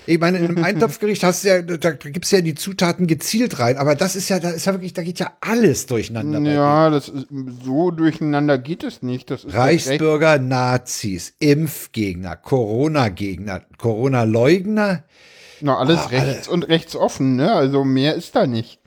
Ich 0.09 0.21
meine, 0.21 0.39
in 0.39 0.45
einem 0.47 0.63
Eintopfgericht 0.63 1.25
hast 1.25 1.43
du 1.45 1.49
ja, 1.49 1.63
da 1.63 1.91
gibt's 1.91 2.31
ja 2.31 2.41
die 2.41 2.55
Zutaten 2.55 3.07
gezielt 3.09 3.59
rein. 3.59 3.77
Aber 3.77 3.95
das 3.97 4.15
ist 4.15 4.29
ja, 4.29 4.39
da 4.39 4.51
ist 4.51 4.67
ja 4.67 4.73
wirklich, 4.73 4.93
da 4.93 5.03
geht 5.03 5.19
ja 5.19 5.33
alles 5.41 5.87
durcheinander. 5.87 6.39
Ja, 6.53 6.91
das 6.91 7.09
ist, 7.09 7.27
so 7.65 7.91
durcheinander 7.91 8.59
geht 8.59 8.85
es 8.85 9.03
nicht. 9.03 9.31
Das 9.31 9.45
ist 9.45 9.55
Reichsbürger, 9.55 10.39
Nazis, 10.39 11.35
Impfgegner, 11.41 12.37
Corona-Gegner, 12.37 13.63
Corona-Leugner. 13.79 15.03
Na, 15.61 15.77
alles 15.79 15.99
Ah, 15.99 16.09
rechts 16.09 16.49
und 16.49 16.69
rechtsoffen, 16.69 17.37
ne? 17.37 17.53
Also 17.53 17.85
mehr 17.85 18.15
ist 18.15 18.35
da 18.37 18.47
nicht. 18.47 18.81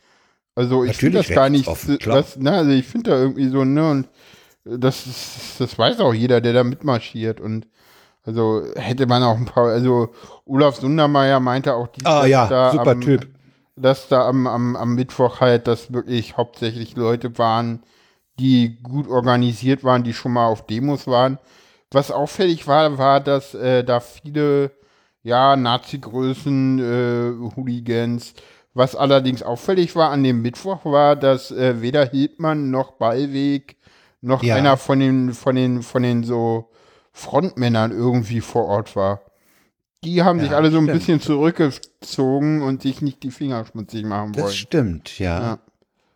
Also 0.56 0.84
ich 0.84 0.98
finde 0.98 1.20
das 1.20 1.30
gar 1.30 1.50
nicht, 1.50 1.70
klar. 2.00 2.18
das, 2.18 2.38
ne? 2.38 2.52
Also 2.52 2.72
ich 2.72 2.86
finde 2.86 3.12
da 3.12 3.18
irgendwie 3.18 3.48
so, 3.50 3.64
ne? 3.64 3.90
Und 3.90 4.08
das 4.66 5.08
ist, 5.08 5.60
das 5.60 5.78
weiß 5.78 6.00
auch 6.00 6.14
jeder, 6.14 6.42
der 6.42 6.54
da 6.54 6.64
mitmarschiert. 6.64 7.40
Und 7.40 7.68
also 8.26 8.64
hätte 8.76 9.08
man 9.08 9.24
auch 9.24 9.38
ein 9.38 9.46
paar, 9.46 9.70
also 9.70 10.10
Olaf 10.46 10.76
Sundermeier 10.76 11.40
meinte 11.40 11.74
auch, 11.74 11.88
die, 11.88 12.06
Ah 12.06 12.26
ja, 12.26 12.48
da 12.48 12.72
super 12.72 12.92
am, 12.92 13.02
Typ. 13.02 13.28
dass 13.76 14.08
da 14.10 14.28
am, 14.28 14.46
am, 14.48 14.76
am 14.76 14.96
Mittwoch 14.96 15.40
halt, 15.40 15.68
dass 15.68 15.94
wirklich 15.94 16.38
hauptsächlich 16.38 16.96
Leute 16.96 17.38
waren, 17.38 17.82
die 18.38 18.78
gut 18.84 19.08
organisiert 19.08 19.84
waren, 19.84 20.04
die 20.04 20.14
schon 20.14 20.34
mal 20.34 20.48
auf 20.48 20.66
Demos 20.66 21.08
waren. 21.08 21.40
Was 21.92 22.12
auffällig 22.12 22.68
war, 22.68 22.98
war, 22.98 23.20
dass 23.20 23.56
äh, 23.56 23.84
da 23.84 24.00
viele, 24.00 24.72
ja, 25.24 25.56
Nazi-Größen, 25.56 26.80
äh, 26.80 27.56
Hooligans, 27.56 28.34
was 28.74 28.96
allerdings 28.96 29.44
auffällig 29.44 29.96
war 29.96 30.12
an 30.12 30.24
dem 30.24 30.42
Mittwoch 30.42 30.86
war, 30.86 31.16
dass 31.16 31.52
äh, 31.52 31.82
weder 31.82 32.06
Hildmann 32.10 32.70
noch 32.72 32.92
Ballweg 32.94 33.78
noch 34.22 34.44
Ja. 34.44 34.56
einer 34.56 34.78
von 34.78 35.00
den, 35.00 35.34
von 35.34 35.56
den, 35.56 35.82
von 35.82 36.04
den 36.04 36.24
so 36.24 36.70
Frontmännern 37.14 37.92
irgendwie 37.92 38.42
vor 38.42 38.66
Ort 38.66 38.96
war. 38.96 39.22
Die 40.04 40.24
haben 40.24 40.40
sich 40.40 40.52
Ja, 40.52 40.58
alle 40.58 40.72
so 40.72 40.78
ein 40.78 40.84
stimmt. 40.86 41.00
bisschen 41.00 41.20
zurückgezogen 41.22 42.62
und 42.62 42.82
sich 42.82 43.02
nicht 43.02 43.22
die 43.24 43.32
Finger 43.32 43.66
schmutzig 43.66 44.06
machen 44.06 44.32
Das 44.34 44.44
wollen. 44.44 44.54
stimmt, 44.54 45.20
ja. 45.20 45.40
Ja. 45.42 45.60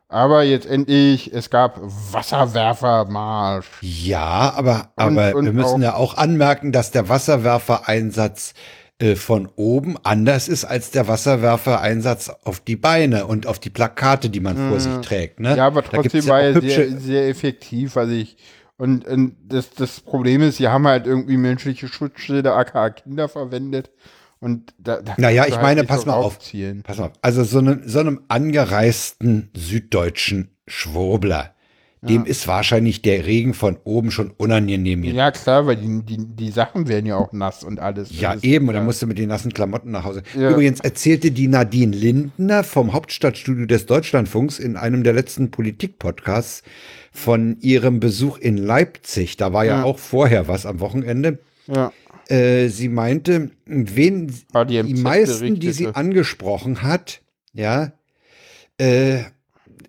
Aber 0.07 0.43
jetzt 0.43 0.67
endlich, 0.67 1.33
es 1.33 1.49
gab 1.49 1.79
Wasserwerfermarsch. 1.81 3.67
Ja, 3.81 4.53
aber, 4.55 4.89
aber 4.95 5.35
und 5.35 5.45
wir 5.45 5.53
müssen 5.53 5.75
auch- 5.75 5.79
ja 5.81 5.95
auch 5.95 6.17
anmerken, 6.17 6.71
dass 6.71 6.91
der 6.91 7.09
Wasserwerfereinsatz 7.09 8.53
äh, 8.99 9.15
von 9.15 9.49
oben 9.55 9.97
anders 10.03 10.47
ist 10.47 10.65
als 10.65 10.91
der 10.91 11.07
Wasserwerfereinsatz 11.07 12.29
auf 12.43 12.59
die 12.59 12.75
Beine 12.75 13.25
und 13.25 13.47
auf 13.47 13.59
die 13.59 13.69
Plakate, 13.69 14.29
die 14.29 14.39
man 14.39 14.55
vor 14.69 14.79
sich 14.79 14.93
trägt. 15.01 15.39
Ne? 15.39 15.57
Ja, 15.57 15.67
aber 15.67 15.83
trotzdem 15.83 16.23
ja 16.23 16.29
war 16.29 16.41
er 16.41 16.61
sehr, 16.61 16.99
sehr 16.99 17.27
effektiv. 17.27 17.97
Also 17.97 18.13
ich, 18.13 18.37
und, 18.77 19.05
und 19.05 19.35
das, 19.47 19.71
das 19.71 19.99
Problem 19.99 20.41
ist, 20.41 20.57
sie 20.57 20.67
haben 20.67 20.87
halt 20.87 21.07
irgendwie 21.07 21.37
menschliche 21.37 21.87
Schutzschilder, 21.87 22.55
aka 22.55 22.91
Kinder 22.91 23.29
verwendet. 23.29 23.91
Und 24.39 24.73
da, 24.77 25.01
da 25.01 25.15
Naja, 25.17 25.45
ich 25.45 25.53
halt 25.53 25.63
meine, 25.63 25.83
pass 25.85 26.01
so 26.01 26.07
mal 26.07 26.15
auf. 26.15 26.37
Pass 26.83 26.97
mal, 26.97 27.05
auf, 27.05 27.13
also 27.21 27.43
so 27.43 27.59
einem, 27.59 27.87
so 27.87 27.99
einem 27.99 28.23
angereisten 28.27 29.49
süddeutschen 29.55 30.49
Schwurbler, 30.67 31.52
dem 32.09 32.25
ist 32.25 32.47
wahrscheinlich 32.47 33.01
der 33.01 33.25
Regen 33.25 33.53
von 33.53 33.77
oben 33.83 34.11
schon 34.11 34.31
unangenehm. 34.31 35.03
Ja, 35.03 35.31
klar, 35.31 35.65
weil 35.67 35.77
die, 35.77 36.01
die, 36.03 36.17
die 36.25 36.51
Sachen 36.51 36.87
werden 36.87 37.05
ja 37.05 37.15
auch 37.17 37.31
nass 37.33 37.63
und 37.63 37.79
alles. 37.79 38.09
Das 38.09 38.19
Ja, 38.19 38.33
ist- 38.33 38.43
eben, 38.43 38.67
und 38.67 38.73
dann 38.73 38.85
musst 38.85 39.01
du 39.01 39.07
mit 39.07 39.17
den 39.17 39.29
nassen 39.29 39.53
Klamotten 39.53 39.91
nach 39.91 40.03
Hause. 40.03 40.23
Ja. 40.37 40.49
Übrigens 40.51 40.79
erzählte 40.81 41.31
die 41.31 41.47
Nadine 41.47 41.95
Lindner 41.95 42.63
vom 42.63 42.93
Hauptstadtstudio 42.93 43.65
des 43.65 43.85
Deutschlandfunks 43.85 44.59
in 44.59 44.75
einem 44.75 45.03
der 45.03 45.13
letzten 45.13 45.49
Politik-Podcasts 45.51 46.63
von 47.11 47.57
ihrem 47.61 47.99
Besuch 47.99 48.37
in 48.37 48.57
Leipzig. 48.57 49.37
Da 49.37 49.53
war 49.53 49.63
ja, 49.65 49.77
Ja. 49.77 49.83
auch 49.83 49.99
vorher 49.99 50.47
was 50.47 50.65
am 50.65 50.79
Wochenende. 50.79 51.39
Ja. 51.67 51.91
Äh, 52.27 52.69
sie 52.69 52.89
meinte, 52.89 53.51
wen 53.65 54.31
HDMZ 54.53 54.87
die 54.87 54.93
meisten, 54.95 55.59
die 55.59 55.71
sie 55.71 55.87
angesprochen 55.87 56.81
hat, 56.81 57.21
ja, 57.53 57.91
äh, 58.77 59.19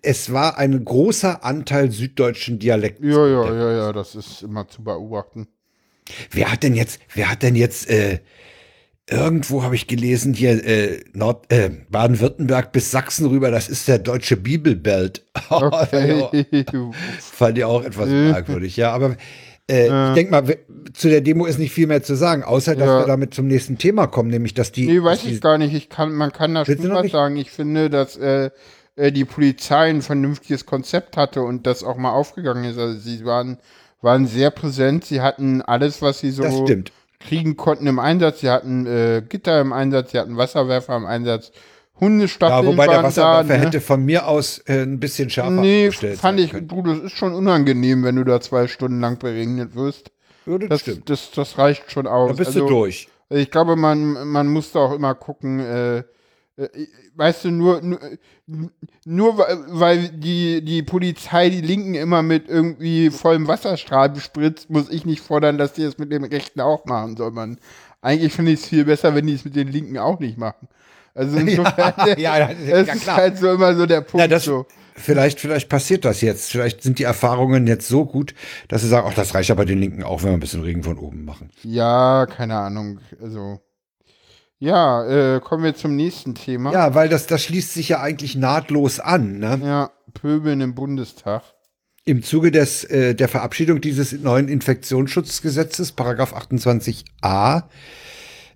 es 0.05 0.31
war 0.31 0.57
ein 0.57 0.85
großer 0.85 1.43
Anteil 1.43 1.91
süddeutschen 1.91 2.59
Dialekts. 2.59 3.01
Ja, 3.03 3.27
ja, 3.27 3.53
ja, 3.53 3.71
ja, 3.73 3.93
das 3.93 4.15
ist 4.15 4.43
immer 4.43 4.67
zu 4.67 4.83
beobachten. 4.83 5.47
Wer 6.31 6.51
hat 6.51 6.63
denn 6.63 6.75
jetzt, 6.75 6.99
wer 7.13 7.29
hat 7.31 7.41
denn 7.43 7.55
jetzt, 7.55 7.89
äh, 7.89 8.19
irgendwo 9.09 9.63
habe 9.63 9.75
ich 9.75 9.87
gelesen, 9.87 10.33
hier 10.33 10.63
äh, 10.65 10.99
Nord, 11.13 11.51
äh, 11.51 11.69
Baden-Württemberg 11.89 12.71
bis 12.71 12.91
Sachsen 12.91 13.27
rüber, 13.27 13.51
das 13.51 13.69
ist 13.69 13.87
der 13.87 13.99
deutsche 13.99 14.37
Bibelbelt. 14.37 15.23
Okay. 15.49 16.65
Fand 17.19 17.57
ich 17.57 17.63
auch 17.63 17.83
etwas 17.83 18.09
merkwürdig, 18.09 18.77
ja. 18.77 18.91
Aber 18.91 19.15
äh, 19.69 19.87
Äh. 19.87 20.09
ich 20.09 20.13
denke 20.15 20.31
mal, 20.31 20.57
zu 20.93 21.09
der 21.09 21.21
Demo 21.21 21.45
ist 21.45 21.59
nicht 21.59 21.71
viel 21.73 21.87
mehr 21.87 22.03
zu 22.03 22.15
sagen, 22.15 22.43
außer 22.43 22.75
dass 22.75 22.87
Ja. 22.87 22.99
wir 23.01 23.05
damit 23.07 23.33
zum 23.33 23.47
nächsten 23.47 23.77
Thema 23.77 24.07
kommen, 24.07 24.29
nämlich 24.29 24.53
dass 24.53 24.71
die. 24.71 24.85
Nee, 24.85 25.01
weiß 25.03 25.21
die 25.23 25.33
ich 25.33 25.41
gar 25.41 25.57
nicht. 25.57 25.73
Ich 25.73 25.89
kann, 25.89 26.13
man 26.13 26.31
kann 26.31 26.53
da 26.53 26.65
schon 26.65 26.77
was 26.91 27.11
sagen. 27.11 27.35
Ich 27.37 27.49
finde, 27.51 27.89
dass 27.89 28.15
äh, 28.17 28.51
äh, 28.95 29.11
die 29.11 29.25
Polizei 29.25 29.89
ein 29.89 30.01
vernünftiges 30.01 30.65
Konzept 30.65 31.17
hatte 31.17 31.41
und 31.41 31.65
das 31.67 31.83
auch 31.83 31.97
mal 31.97 32.11
aufgegangen 32.11 32.63
ist. 32.65 32.77
Also 32.77 32.99
sie 32.99 33.25
waren, 33.25 33.57
waren 34.01 34.25
sehr 34.27 34.51
präsent. 34.51 35.05
Sie 35.05 35.21
hatten 35.21 35.61
alles, 35.61 36.01
was 36.01 36.19
sie 36.19 36.31
so 36.31 36.65
kriegen 37.19 37.55
konnten 37.57 37.87
im 37.87 37.99
Einsatz. 37.99 38.41
Sie 38.41 38.49
hatten 38.49 38.85
äh, 38.85 39.23
Gitter 39.27 39.59
im 39.61 39.73
Einsatz, 39.73 40.11
sie 40.11 40.19
hatten 40.19 40.37
Wasserwerfer 40.37 40.95
im 40.95 41.05
Einsatz. 41.05 41.51
Hundestaffeln 41.99 42.63
Ja, 42.63 42.67
wobei 42.73 42.87
der 42.87 43.03
Wasserwerfer 43.03 43.47
da. 43.47 43.57
Ne? 43.57 43.65
hätte 43.65 43.79
von 43.81 44.03
mir 44.03 44.27
aus 44.27 44.59
äh, 44.67 44.83
ein 44.83 44.99
bisschen 44.99 45.29
schärfer 45.29 45.49
Nee, 45.51 45.85
gestellt 45.87 46.19
fand 46.19 46.39
ich, 46.41 46.51
können. 46.51 46.67
du, 46.67 46.81
das 46.83 46.99
ist 46.99 47.13
schon 47.13 47.33
unangenehm, 47.33 48.03
wenn 48.03 48.17
du 48.17 48.25
da 48.25 48.41
zwei 48.41 48.67
Stunden 48.67 48.99
lang 48.99 49.17
beregnet 49.17 49.75
wirst. 49.75 50.11
Ja, 50.45 50.57
das, 50.57 50.69
Das, 50.69 50.81
stimmt. 50.81 51.09
das, 51.09 51.31
das 51.31 51.57
reicht 51.57 51.89
schon 51.91 52.05
aus. 52.05 52.29
Da 52.31 52.35
bist 52.35 52.49
Also, 52.49 52.59
du 52.61 52.67
durch. 52.67 53.07
Ich 53.29 53.49
glaube, 53.49 53.75
man, 53.77 54.27
man 54.27 54.47
muss 54.47 54.71
da 54.73 54.79
auch 54.79 54.93
immer 54.93 55.15
gucken, 55.15 55.59
äh, 55.59 55.97
äh, 55.99 56.03
weißt 57.15 57.45
du, 57.45 57.51
nur, 57.51 57.81
nur, 57.81 57.99
nur 59.05 59.37
weil- 59.37 60.09
die, 60.09 60.63
die 60.63 60.83
Polizei 60.83 61.49
die 61.49 61.61
Linken 61.61 61.95
immer 61.95 62.21
mit 62.21 62.47
irgendwie 62.49 63.09
vollem 63.09 63.47
Wasserstrahl 63.47 64.09
bespritzt, 64.09 64.69
muss 64.69 64.89
ich 64.89 65.05
nicht 65.05 65.21
fordern, 65.21 65.57
dass 65.57 65.73
die 65.73 65.83
es 65.83 65.97
mit 65.97 66.11
dem 66.11 66.23
Rechten 66.23 66.61
auch 66.61 66.85
machen 66.85 67.17
soll. 67.17 67.31
Man, 67.31 67.57
eigentlich 68.01 68.33
finde 68.33 68.51
ich 68.51 68.61
es 68.61 68.67
viel 68.67 68.85
besser, 68.85 69.15
wenn 69.15 69.27
die 69.27 69.33
es 69.33 69.45
mit 69.45 69.55
den 69.55 69.67
Linken 69.69 69.97
auch 69.97 70.19
nicht 70.19 70.37
machen. 70.37 70.67
Also 71.13 71.37
insofern, 71.39 71.93
ja, 72.17 72.37
ja, 72.37 72.47
das 72.49 72.87
ja, 72.87 72.93
ist 72.93 73.03
klar. 73.03 73.17
halt 73.17 73.37
so 73.37 73.51
immer 73.53 73.73
so 73.75 73.85
der 73.85 74.01
Punkt. 74.01 74.19
Ja, 74.21 74.27
das, 74.27 74.43
so. 74.43 74.65
vielleicht, 74.95 75.39
vielleicht 75.39 75.69
passiert 75.69 76.03
das 76.05 76.19
jetzt. 76.21 76.51
Vielleicht 76.51 76.83
sind 76.83 76.99
die 76.99 77.03
Erfahrungen 77.03 77.67
jetzt 77.67 77.87
so 77.87 78.05
gut, 78.05 78.35
dass 78.67 78.81
sie 78.81 78.89
sagen, 78.89 79.07
ach, 79.09 79.13
das 79.15 79.33
reicht 79.33 79.49
ja 79.49 79.55
bei 79.55 79.65
den 79.65 79.79
Linken 79.79 80.03
auch, 80.03 80.23
wenn 80.23 80.31
wir 80.31 80.33
ein 80.37 80.39
bisschen 80.41 80.61
Regen 80.63 80.83
von 80.83 80.97
oben 80.99 81.23
machen. 81.23 81.49
ja, 81.63 82.25
keine 82.25 82.55
Ahnung. 82.57 82.99
Also 83.21 83.61
ja, 84.59 85.35
äh, 85.35 85.39
kommen 85.41 85.63
wir 85.63 85.75
zum 85.75 85.95
nächsten 85.95 86.35
Thema. 86.35 86.71
Ja, 86.71 86.95
weil 86.95 87.09
das, 87.09 87.27
das 87.27 87.43
schließt 87.43 87.73
sich 87.73 87.89
ja 87.89 88.01
eigentlich 88.01 88.35
nahtlos 88.35 88.99
an. 88.99 89.39
Ne? 89.39 89.59
Ja, 89.63 89.91
Pöbeln 90.13 90.61
im 90.61 90.75
Bundestag. 90.75 91.43
Im 92.05 92.23
Zuge 92.23 92.51
des, 92.51 92.83
äh, 92.83 93.15
der 93.15 93.27
Verabschiedung 93.27 93.81
dieses 93.81 94.11
neuen 94.13 94.47
Infektionsschutzgesetzes, 94.47 95.91
Paragraph 95.91 96.33
28a, 96.35 97.63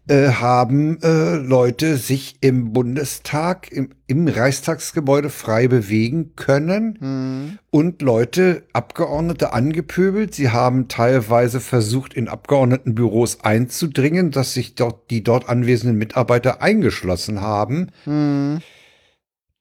äh, 0.08 0.30
haben 0.30 1.00
äh, 1.02 1.36
Leute 1.36 1.98
sich 1.98 2.38
im 2.42 2.74
Bundestag, 2.74 3.72
im, 3.72 3.90
im 4.08 4.28
Reichstagsgebäude 4.28 5.30
frei 5.30 5.68
bewegen 5.68 6.36
können 6.36 6.98
Hm. 7.00 7.60
und 7.70 8.02
Leute, 8.02 8.64
Abgeordnete 8.74 9.54
angepöbelt. 9.54 10.34
Sie 10.34 10.50
haben 10.50 10.88
teilweise 10.88 11.60
versucht, 11.60 12.14
in 12.14 12.28
Abgeordnetenbüros 12.28 13.44
einzudringen, 13.44 14.32
dass 14.32 14.54
sich 14.54 14.76
dort 14.76 15.10
die 15.12 15.24
dort 15.24 15.48
anwesenden 15.50 15.98
Mitarbeiter 15.98 16.62
eingeschlossen 16.62 17.42
haben. 17.42 17.88
Hm. 18.06 18.60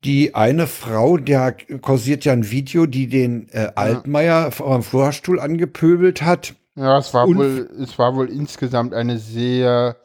Die 0.05 0.35
eine 0.37 0.69
Frau, 0.69 1.17
der 1.17 1.57
kursiert 1.81 2.25
ja 2.25 2.33
ein 2.33 2.51
Video, 2.51 2.87
die 2.87 3.09
den 3.09 3.49
äh, 3.51 3.73
Altmaier 3.75 4.53
am 4.65 4.83
Vorstuhl 4.85 5.41
angepöbelt 5.41 6.23
hat. 6.23 6.55
Ja, 6.77 6.99
es 6.99 7.13
war 7.13 7.27
Und- 7.27 7.37
wohl, 7.39 7.69
es 7.83 7.99
war 7.99 8.15
wohl 8.15 8.31
insgesamt 8.31 8.95
eine 8.95 9.19
sehr, 9.19 9.97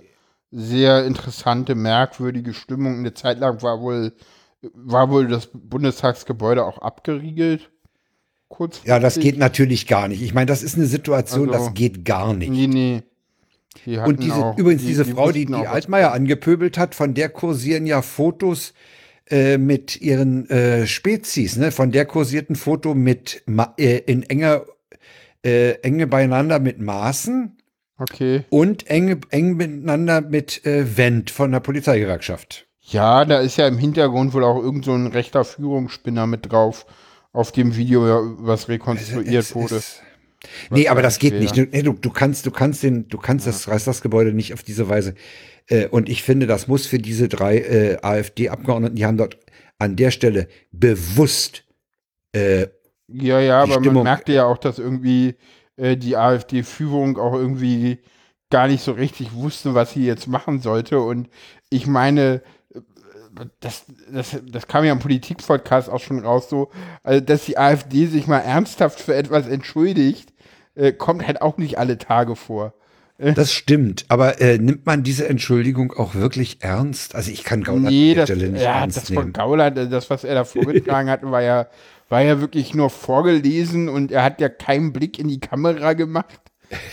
sehr 0.55 1.05
interessante, 1.05 1.73
merkwürdige 1.75 2.53
Stimmung. 2.53 2.99
Eine 2.99 3.13
Zeit 3.13 3.39
lang 3.39 3.61
war 3.63 3.81
wohl, 3.81 4.13
war 4.73 5.09
wohl 5.09 5.27
das 5.27 5.49
Bundestagsgebäude 5.51 6.63
auch 6.63 6.77
abgeriegelt. 6.77 7.69
Kurz. 8.49 8.81
Ja, 8.85 8.99
das 8.99 9.19
geht 9.19 9.39
natürlich 9.39 9.87
gar 9.87 10.07
nicht. 10.07 10.21
Ich 10.21 10.33
meine, 10.35 10.45
das 10.45 10.61
ist 10.61 10.75
eine 10.75 10.85
Situation, 10.85 11.49
Also- 11.51 11.65
das 11.65 11.73
geht 11.73 12.05
gar 12.05 12.33
nicht. 12.35 12.51
Nee, 12.51 12.67
nee. 12.67 13.03
Die 13.85 13.97
Und 13.97 14.21
diese, 14.21 14.35
auch, 14.35 14.57
übrigens, 14.57 14.83
die- 14.83 14.89
diese 14.89 15.05
Frau, 15.05 15.31
die 15.31 15.47
wussten 15.47 15.53
die 15.61 15.65
was- 15.67 15.73
Altmaier 15.73 16.11
angepöbelt 16.11 16.77
hat, 16.77 16.93
von 16.93 17.15
der 17.15 17.29
kursieren 17.29 17.87
ja 17.87 18.01
Fotos 18.03 18.73
äh, 19.31 19.57
mit 19.57 19.99
ihren 20.01 20.47
äh, 20.49 20.85
Spezies, 20.85 21.55
ne? 21.55 21.71
Von 21.71 21.91
der 21.91 22.05
kursierten 22.05 22.55
Foto 22.57 22.93
mit 22.93 23.41
äh, 23.77 23.99
in 23.99 24.21
enger 24.23 24.65
äh, 25.43 25.71
enge 25.81 26.05
beieinander 26.07 26.59
mit 26.59 26.79
Maßen 26.79 27.57
Okay. 27.97 28.43
und 28.49 28.87
enge 28.87 29.19
eng 29.29 29.55
miteinander 29.55 30.21
mit 30.21 30.65
äh, 30.65 30.97
Wendt 30.97 31.29
von 31.29 31.51
der 31.51 31.59
Polizeigewerkschaft. 31.59 32.67
Ja, 32.81 33.23
da 33.23 33.39
ist 33.39 33.57
ja 33.57 33.67
im 33.67 33.77
Hintergrund 33.77 34.33
wohl 34.33 34.43
auch 34.43 34.61
irgend 34.61 34.83
so 34.85 34.93
ein 34.93 35.07
rechter 35.07 35.45
Führungsspinner 35.45 36.27
mit 36.27 36.51
drauf 36.51 36.85
auf 37.31 37.51
dem 37.51 37.75
Video, 37.77 38.07
ja, 38.07 38.19
was 38.39 38.67
rekonstruiert 38.67 39.43
Es 39.43 39.55
wurde. 39.55 39.75
ist- 39.75 40.01
Nee, 40.69 40.89
aber 40.89 41.01
das 41.01 41.19
geht 41.19 41.35
nicht. 41.39 41.55
Du, 41.55 41.61
nee, 41.63 41.83
du, 41.83 41.93
du 41.93 42.09
kannst, 42.09 42.45
du 42.45 42.51
kannst 42.51 42.83
den, 42.83 43.07
du 43.07 43.17
kannst 43.17 43.47
das 43.47 43.69
Reichstagsgebäude 43.69 44.33
nicht 44.33 44.53
auf 44.53 44.61
diese 44.61 44.89
Weise. 44.89 45.15
Äh, 45.67 45.87
und 45.87 46.09
ich 46.09 46.21
finde, 46.23 46.47
das 46.47 46.67
muss 46.67 46.85
für 46.85 46.97
diese 46.97 47.29
drei 47.29 47.59
äh, 47.59 47.97
AfD-Abgeordneten, 48.01 48.95
die 48.97 49.05
haben 49.05 49.15
dort 49.17 49.37
an 49.79 49.95
der 49.95 50.11
Stelle 50.11 50.49
bewusst 50.73 51.63
äh, 52.33 52.67
Ja, 53.07 53.39
ja, 53.39 53.59
aber 53.61 53.75
man 53.75 53.83
Stimmung- 53.83 54.03
merkte 54.03 54.33
ja 54.33 54.45
auch, 54.45 54.57
dass 54.57 54.79
irgendwie 54.79 55.35
äh, 55.77 55.97
die 55.97 56.17
AfD-Führung 56.17 57.17
auch 57.17 57.33
irgendwie 57.33 57.99
gar 58.49 58.67
nicht 58.67 58.83
so 58.83 58.91
richtig 58.91 59.33
wusste, 59.33 59.73
was 59.73 59.93
sie 59.93 60.05
jetzt 60.05 60.27
machen 60.27 60.61
sollte. 60.61 60.99
Und 60.99 61.29
ich 61.69 61.87
meine, 61.87 62.41
äh, 62.73 62.79
das, 63.59 63.85
das, 64.11 64.37
das 64.45 64.67
kam 64.67 64.85
ja 64.85 64.91
im 64.91 64.99
Politik-Podcast 64.99 65.89
auch 65.89 65.99
schon 65.99 66.19
raus, 66.19 66.49
so, 66.49 66.69
also, 67.03 67.19
dass 67.19 67.45
die 67.45 67.57
AfD 67.57 68.05
sich 68.05 68.27
mal 68.27 68.39
ernsthaft 68.39 68.99
für 68.99 69.15
etwas 69.15 69.47
entschuldigt, 69.47 70.33
äh, 70.75 70.91
kommt 70.91 71.25
halt 71.25 71.41
auch 71.41 71.57
nicht 71.57 71.77
alle 71.77 71.97
Tage 71.97 72.35
vor. 72.35 72.73
Das 73.19 73.53
stimmt, 73.53 74.05
aber 74.09 74.41
äh, 74.41 74.57
nimmt 74.57 74.85
man 74.85 75.03
diese 75.03 75.27
Entschuldigung 75.29 75.93
auch 75.93 76.15
wirklich 76.15 76.57
ernst? 76.61 77.13
Also 77.15 77.31
ich 77.31 77.43
kann 77.43 77.63
Gauland 77.63 77.85
Nee, 77.85 78.15
das, 78.15 78.29
nicht 78.29 78.61
ja, 78.61 78.79
ernst 78.79 78.97
das 78.97 79.05
von 79.05 79.15
nehmen. 79.15 79.33
Gauland, 79.33 79.77
äh, 79.77 79.87
das, 79.87 80.09
was 80.09 80.23
er 80.23 80.33
da 80.33 80.43
vorgetragen 80.43 81.09
hat, 81.11 81.21
war 81.23 81.41
ja, 81.41 81.67
war 82.13 82.21
ja 82.21 82.39
wirklich 82.39 82.75
nur 82.75 82.91
vorgelesen 82.91 83.89
und 83.89 84.11
er 84.11 84.23
hat 84.23 84.39
ja 84.39 84.47
keinen 84.47 84.93
Blick 84.93 85.17
in 85.17 85.27
die 85.27 85.39
Kamera 85.39 85.93
gemacht. 85.93 86.41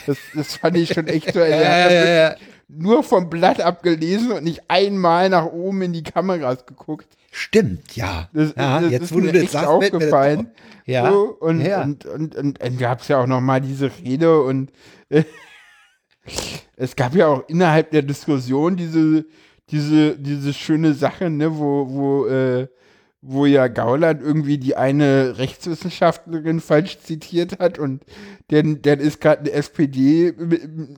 Das, 0.07 0.17
das 0.35 0.57
fand 0.57 0.79
ich 0.79 0.95
schon 0.95 1.09
echt 1.09 1.35
so. 1.35 1.41
Er 1.41 1.85
hat 1.85 1.91
ja 1.91 2.05
ja, 2.05 2.31
ja. 2.31 2.37
nur 2.69 3.03
vom 3.03 3.29
Blatt 3.29 3.61
abgelesen 3.61 4.33
und 4.33 4.45
nicht 4.45 4.63
einmal 4.69 5.29
nach 5.29 5.45
oben 5.45 5.83
in 5.83 5.93
die 5.93 6.03
Kameras 6.03 6.65
geguckt. 6.65 7.07
Stimmt, 7.31 7.95
ja. 7.97 8.31
Das, 8.33 8.55
ja 8.57 8.81
das 8.81 8.91
jetzt 8.91 9.03
ist 9.03 9.11
du 9.11 9.19
mir 9.19 9.33
das 9.33 9.43
echt 9.43 9.57
aufgefallen. 9.57 10.39
auf. 10.39 10.47
Ja. 10.87 11.11
So, 11.11 11.37
und, 11.39 11.61
ja. 11.61 11.83
und, 11.83 12.07
und, 12.07 12.35
und, 12.35 12.63
und 12.63 12.79
gab 12.79 13.03
es 13.03 13.09
ja 13.09 13.21
auch 13.21 13.27
noch 13.27 13.43
mal 13.43 13.61
diese 13.61 13.91
Rede 14.03 14.43
und 14.43 14.73
äh, 15.11 15.25
es 16.77 16.97
gab 16.97 17.15
ja 17.15 17.27
auch 17.27 17.47
innerhalb 17.47 17.91
der 17.91 18.03
Diskussion 18.03 18.75
diese, 18.75 19.27
diese, 19.69 20.17
diese 20.17 20.55
schöne 20.55 20.95
Sache, 20.95 21.29
ne, 21.29 21.59
wo, 21.59 21.91
wo, 21.91 22.27
äh, 22.27 22.69
wo 23.23 23.45
ja 23.45 23.69
Gauland 23.69 24.23
irgendwie 24.23 24.59
die 24.59 24.77
eine 24.77 25.39
Rechtswissenschaftlerin 25.39 26.61
falsch 26.61 26.99
zitiert 27.01 27.59
hat 27.59 27.79
und 27.79 28.03
dann, 28.49 28.81
dann 28.83 28.99
ist 28.99 29.21
gerade 29.21 29.41
eine 29.41 29.53
SPD 29.53 30.33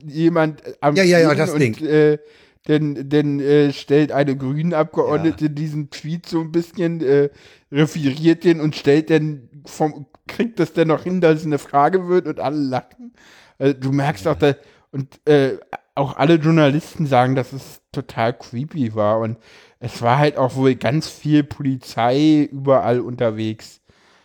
jemand 0.05 0.63
am 0.79 0.95
Ja, 0.95 1.03
ja, 1.03 1.19
ja, 1.19 1.35
das 1.35 1.51
und, 1.51 1.59
Ding. 1.59 1.85
Äh, 1.85 2.19
denn, 2.67 3.09
denn 3.09 3.41
äh, 3.41 3.73
stellt 3.73 4.13
eine 4.13 4.37
Grünen-Abgeordnete 4.37 5.49
diesen 5.49 5.89
Tweet 5.89 6.25
so 6.25 6.39
ein 6.39 6.53
bisschen, 6.53 7.01
äh, 7.01 7.29
referiert 7.71 8.45
den 8.45 8.61
und 8.61 8.75
stellt 8.75 9.09
dann 9.09 9.49
vom, 9.65 10.05
kriegt 10.27 10.59
das 10.59 10.71
dann 10.71 10.87
noch 10.87 11.03
hin, 11.03 11.19
dass 11.19 11.39
es 11.39 11.45
eine 11.45 11.57
Frage 11.57 12.07
wird 12.07 12.25
und 12.27 12.39
alle 12.39 12.57
lachen. 12.57 13.13
Also, 13.59 13.73
du 13.73 13.91
merkst 13.91 14.27
auch, 14.29 14.37
da, 14.37 14.55
und 14.91 15.19
äh, 15.27 15.57
auch 15.95 16.15
alle 16.15 16.35
Journalisten 16.35 17.05
sagen, 17.05 17.35
dass 17.35 17.51
es 17.51 17.81
total 17.91 18.33
creepy 18.33 18.95
war 18.95 19.19
und 19.19 19.37
es 19.83 20.01
war 20.01 20.17
halt 20.17 20.37
auch 20.37 20.55
wohl 20.55 20.75
ganz 20.75 21.09
viel 21.09 21.43
Polizei 21.43 22.47
überall 22.49 23.01
unterwegs. 23.01 23.81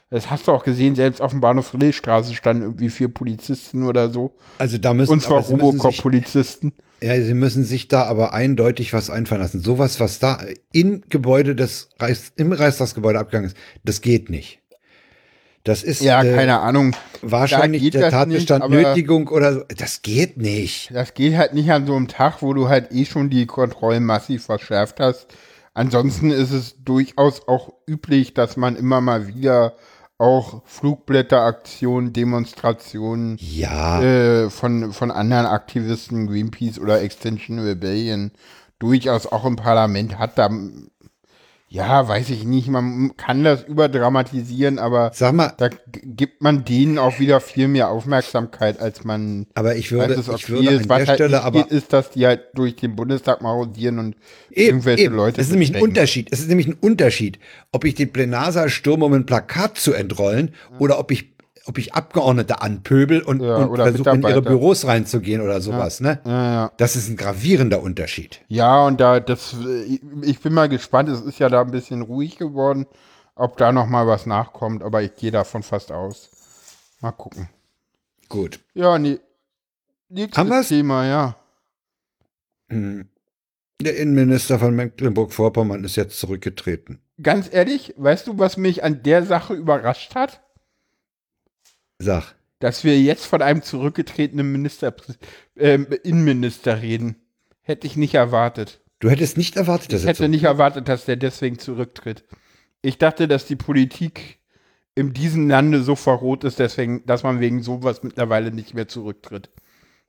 Das 0.09 0.31
hast 0.31 0.47
du 0.47 0.53
auch 0.53 0.63
gesehen, 0.63 0.95
selbst 0.95 1.21
auf 1.21 1.33
dem 1.33 1.41
Bahnhof 1.41 1.67
Friedrichstraße 1.67 2.33
standen 2.35 2.63
irgendwie 2.63 2.91
vier 2.91 3.09
Polizisten 3.09 3.83
oder 3.83 4.09
so. 4.09 4.37
Also 4.59 4.79
da 4.79 4.95
müssen 4.95 5.15
Und 5.15 5.21
zwar 5.21 5.43
Robocop-Polizisten. 5.43 6.73
Ja, 7.03 7.21
sie 7.21 7.35
müssen 7.35 7.65
sich 7.65 7.89
da 7.89 8.05
aber 8.05 8.33
eindeutig 8.35 8.93
was 8.93 9.11
einfallen 9.11 9.41
lassen. 9.41 9.61
Sowas, 9.61 9.99
was 9.99 10.21
da 10.21 10.39
im 10.73 11.03
Gebäude 11.09 11.57
des 11.57 11.91
Reichs, 11.99 12.33
im 12.37 12.53
Reichstagsgebäude 12.53 13.19
abgegangen 13.19 13.49
ist, 13.49 13.57
das 13.83 14.01
geht 14.01 14.31
nicht. 14.31 14.61
Das 15.65 15.83
ist 15.83 16.01
Ja, 16.01 16.23
äh, 16.23 16.35
keine 16.35 16.61
Ahnung. 16.61 16.95
wahrscheinlich 17.21 17.91
der 17.91 18.11
Tatbestand 18.11 18.71
nicht, 18.71 18.83
Nötigung 18.83 19.27
oder 19.27 19.55
so. 19.55 19.63
Das 19.77 20.03
geht 20.03 20.37
nicht. 20.37 20.91
Das 20.95 21.15
geht 21.15 21.37
halt 21.37 21.53
nicht 21.53 21.71
an 21.71 21.85
so 21.85 21.97
einem 21.97 22.07
Tag, 22.07 22.43
wo 22.43 22.55
du 22.55 22.69
halt 22.69 22.93
eh 22.93 23.05
schon 23.05 23.29
die 23.29 23.47
Kontrollen 23.47 24.05
massiv 24.05 24.45
verschärft 24.45 25.01
hast. 25.01 25.27
Ansonsten 25.79 26.33
ist 26.33 26.51
es 26.51 26.75
durchaus 26.83 27.47
auch 27.47 27.73
üblich, 27.87 28.35
dass 28.35 28.57
man 28.57 28.75
immer 28.75 29.01
mal 29.01 29.29
wieder 29.29 29.75
auch 30.19 30.63
Flugblätteraktionen, 30.65 32.13
Demonstrationen 32.13 33.37
Ja, 33.39 34.03
äh, 34.03 34.51
von, 34.51 34.93
von 34.93 35.13
anderen 35.13 35.47
Aktivisten, 35.47 36.27
Greenpeace 36.27 36.81
oder 36.81 37.01
Extension 37.01 37.61
Rebellion, 37.61 38.33
durchaus 38.81 39.29
auch 39.29 39.45
im 39.45 39.55
Parlament 39.55 40.19
hat. 40.19 40.37
Da, 40.37 40.51
ja, 41.71 42.09
weiß 42.09 42.31
ich 42.31 42.45
nicht, 42.45 42.69
man 42.69 43.15
kann 43.19 43.45
das 43.45 43.63
überdramatisieren, 43.65 44.79
aber 44.79 45.11
sag 45.13 45.35
mal, 45.35 45.53
da 45.59 45.69
gibt 46.03 46.43
man 46.43 46.65
denen 46.65 46.97
auch 46.97 47.19
wieder 47.19 47.41
viel 47.41 47.69
mehr 47.69 47.91
Aufmerksamkeit, 47.91 48.81
als 48.81 49.05
man 49.05 49.47
aber 49.55 49.77
ich 49.77 49.93
würde, 49.93 50.15
es 50.15 50.29
ich 50.29 50.49
würde 50.49 50.71
ist. 50.71 50.85
an 50.85 50.89
Was 50.89 50.99
der 50.99 51.07
halt 51.09 51.19
Stelle 51.19 51.43
aber 51.43 51.71
ist, 51.71 51.93
dass 51.93 52.11
die 52.11 52.27
halt 52.27 52.41
durch 52.55 52.77
den 52.77 52.97
Bundestag 52.97 53.43
marodieren 53.43 53.99
und 53.99 54.17
Eben, 54.51 54.67
irgendwelche 54.69 55.05
eben. 55.05 55.17
Leute. 55.17 55.41
Es 55.41 55.49
ist 55.49 55.53
nämlich 55.53 55.75
ein. 55.75 55.83
Unterschied. 55.83 56.29
Es 56.31 56.41
ist 56.41 56.49
nämlich 56.49 56.69
ein 56.69 56.77
Unterschied, 56.81 57.39
ob 57.71 57.85
ich 57.85 57.95
den 57.95 58.13
Plenarsaal 58.13 58.71
stürme, 58.71 59.05
um 59.05 59.13
ein 59.13 59.27
Plakat 59.27 59.77
zu 59.77 59.93
entrollen, 59.93 60.55
oder 60.79 60.99
ob 60.99 61.11
ich, 61.11 61.35
ob 61.69 61.79
ich 61.79 61.95
Abgeordnete 61.95 62.63
anpöbel 62.63 63.23
und, 63.23 63.41
Ja, 63.41 63.57
und 63.57 63.77
versuche, 63.77 64.11
in 64.11 64.23
ihre. 64.23 64.43
Büros 64.43 64.87
reinzugehen 64.87 65.41
oder 65.43 65.61
sowas. 65.61 66.01
Ne? 66.01 66.21
Ja, 66.25 66.53
ja. 66.53 66.73
Das 66.79 66.97
ist 66.97 67.09
ein 67.09 67.17
gravierender 67.17 67.83
Unterschied. 67.83 68.41
ja, 68.49 68.85
und 68.87 69.01
da, 69.01 69.21
das, 69.21 69.55
äh, 69.55 70.01
ich 70.23 70.41
bin 70.41 70.55
mal 70.55 70.69
gespannt, 70.69 71.09
es 71.09 71.21
ist 71.21 71.39
ja 71.39 71.49
da 71.49 71.61
ein 71.61 71.71
bisschen 71.71 72.03
ruhig 72.03 72.39
geworden, 72.39 72.87
ob 73.35 73.57
da 73.59 73.71
noch 73.71 73.87
mal 73.87 74.07
was 74.07 74.27
nachkommt, 74.27 74.83
aber 74.83 75.03
ich 75.03 75.15
gehe 75.15 75.31
davon 75.31 75.63
fast 75.63 75.93
aus. 75.93 76.31
Mal 77.01 77.13
gucken. 77.13 77.49
Gut. 78.29 78.61
Ja, 78.75 78.99
nee. 78.99 79.21
Nächstes 80.09 80.39
Haben 80.39 80.49
wir's? 80.51 80.69
Thema, 80.69 81.07
ja. 81.07 81.37
Hm. 82.71 83.09
Der 83.81 83.97
Innenminister 83.97 84.59
von 84.59 84.75
Mecklenburg-Vorpommern 84.75 85.85
ist 85.85 85.97
jetzt 85.97 86.19
zurückgetreten. 86.19 87.01
Ganz 87.23 87.49
ehrlich, 87.53 87.95
weißt 87.97 88.27
du, 88.27 88.39
was 88.39 88.57
mich 88.57 88.83
an 88.83 89.03
der 89.03 89.25
Sache 89.25 89.55
überrascht 89.55 90.15
hat? 90.15 90.41
Sag. 91.99 92.35
Dass 92.61 92.85
wir 92.85 93.01
jetzt 93.01 93.27
von 93.27 93.43
einem 93.43 93.63
zurückgetretenen 93.63 94.51
Minister, 94.51 94.95
ähm, 95.57 95.87
Innenminister 96.03 96.83
reden. 96.83 97.17
Hätte 97.63 97.87
ich 97.87 97.97
nicht 97.97 98.15
erwartet. 98.15 98.81
Du 99.01 99.11
hättest 99.11 99.37
nicht 99.37 99.57
erwartet, 99.57 99.93
dass 99.93 100.01
Ich 100.01 100.07
er 100.07 100.15
hätte 100.15 100.29
nicht 100.29 100.45
erwartet, 100.45 100.89
dass 100.89 101.05
der 101.05 101.17
deswegen 101.17 101.59
zurücktritt. 101.59 102.25
Ich 102.83 102.99
dachte, 102.99 103.29
dass 103.29 103.47
die 103.47 103.57
Politik 103.57 104.39
in 104.95 105.13
diesem 105.13 105.49
Lande 105.49 105.83
so 105.83 105.95
verrot 105.95 106.43
ist, 106.43 106.59
deswegen, 106.59 107.07
dass 107.07 107.23
man 107.23 107.39
wegen 107.39 107.63
sowas 107.63 108.03
mittlerweile 108.03 108.51
nicht 108.51 108.75
mehr 108.75 108.89
zurücktritt. 108.89 109.51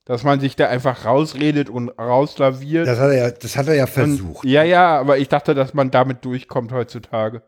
Dass 0.05 0.23
man 0.23 0.39
sich 0.39 0.55
da 0.55 0.67
einfach 0.69 1.05
rausredet 1.05 1.69
und 1.69 1.89
rauslaviert. 1.89 2.87
Das 2.87 2.97
hat 2.97 3.11
er 3.11 3.17
ja, 3.17 3.29
das 3.29 3.55
hat 3.55 3.67
er 3.67 3.75
ja 3.75 3.83
und, 3.83 3.91
versucht. 3.91 4.45
ja, 4.45 4.63
ja, 4.63 4.99
aber 4.99 5.19
ich 5.19 5.29
dachte, 5.29 5.53
dass 5.53 5.75
man 5.75 5.91
damit 5.91 6.25
durchkommt 6.25 6.71
heutzutage. 6.71 7.43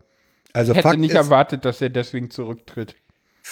also 0.54 0.74
Ich 0.74 0.78
hätte 0.78 0.88
Fakt 0.90 1.00
nicht 1.00 1.12
ist, 1.12 1.18
erwartet, 1.18 1.66
dass 1.66 1.82
er 1.82 1.90
deswegen 1.90 2.30
zurücktritt. 2.30 2.96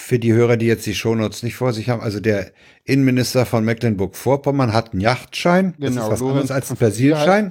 Für 0.00 0.18
die 0.18 0.32
Hörer, 0.32 0.56
die 0.56 0.66
jetzt 0.66 0.86
die 0.86 0.94
Shownotes 0.94 1.42
nicht 1.42 1.54
vor 1.54 1.72
sich 1.72 1.88
haben, 1.88 2.00
also 2.02 2.20
der 2.20 2.52
Innenminister 2.84 3.46
von 3.46 3.64
Mecklenburg-Vorpommern 3.64 4.72
hat 4.72 4.92
einen 4.92 5.00
Yachtschein. 5.00 5.74
Das 5.78 5.90
Genau. 5.90 6.06
ist 6.06 6.10
was 6.12 6.22
anderes 6.22 6.50
als 6.50 6.70
ein 6.70 6.76
Persilschein. 6.76 7.48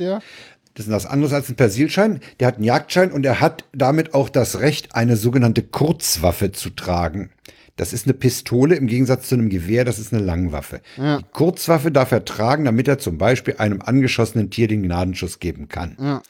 Das 0.76 0.86
ist 0.86 0.92
was 0.92 1.06
anderes 1.06 1.34
als 1.34 1.50
ein 1.50 1.56
Persilschein. 1.56 2.20
Der 2.40 2.48
hat 2.48 2.56
einen 2.56 2.64
Jagdschein 2.64 3.12
und 3.12 3.26
er 3.26 3.40
hat 3.42 3.66
damit 3.74 4.14
auch 4.14 4.30
das 4.30 4.60
Recht, 4.60 4.96
eine 4.96 5.16
sogenannte 5.18 5.64
Kurzwaffe 5.64 6.52
zu 6.52 6.70
tragen. 6.70 7.32
Das 7.76 7.94
ist 7.94 8.06
eine 8.08 8.14
Pistole 8.14 8.76
im 8.76 8.88
Gegensatz 8.88 9.30
zu 9.30 9.36
einem 9.36 9.48
Gewehr, 9.48 9.86
das 9.86 10.00
ist 10.00 10.12
eine 10.14 10.22
Langwaffe. 10.22 10.82
Ja. 10.98 11.20
Die 11.20 11.26
Kurzwaffe 11.32 11.92
darf 11.94 12.12
er 12.12 12.26
tragen, 12.26 12.66
damit 12.66 12.90
er 12.90 12.98
zum 12.98 13.18
Beispiel 13.18 13.56
einem 13.58 13.82
angeschossenen 13.82 14.50
Tier 14.50 14.68
den 14.68 14.84
Gnadenschuss 14.84 15.40
geben 15.40 15.70
kann. 15.70 15.96
Ja. 15.98 16.22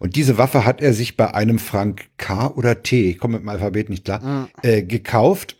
Und 0.00 0.16
diese 0.16 0.38
Waffe 0.38 0.64
hat 0.64 0.80
er 0.80 0.92
sich 0.92 1.16
bei 1.16 1.32
einem 1.32 1.60
Frank 1.60 2.06
K 2.16 2.48
oder 2.48 2.82
T, 2.82 3.10
ich 3.10 3.18
komme 3.20 3.34
mit 3.34 3.42
dem 3.42 3.48
Alphabet 3.48 3.90
nicht 3.90 4.04
klar, 4.06 4.48
äh, 4.62 4.82
gekauft. 4.82 5.54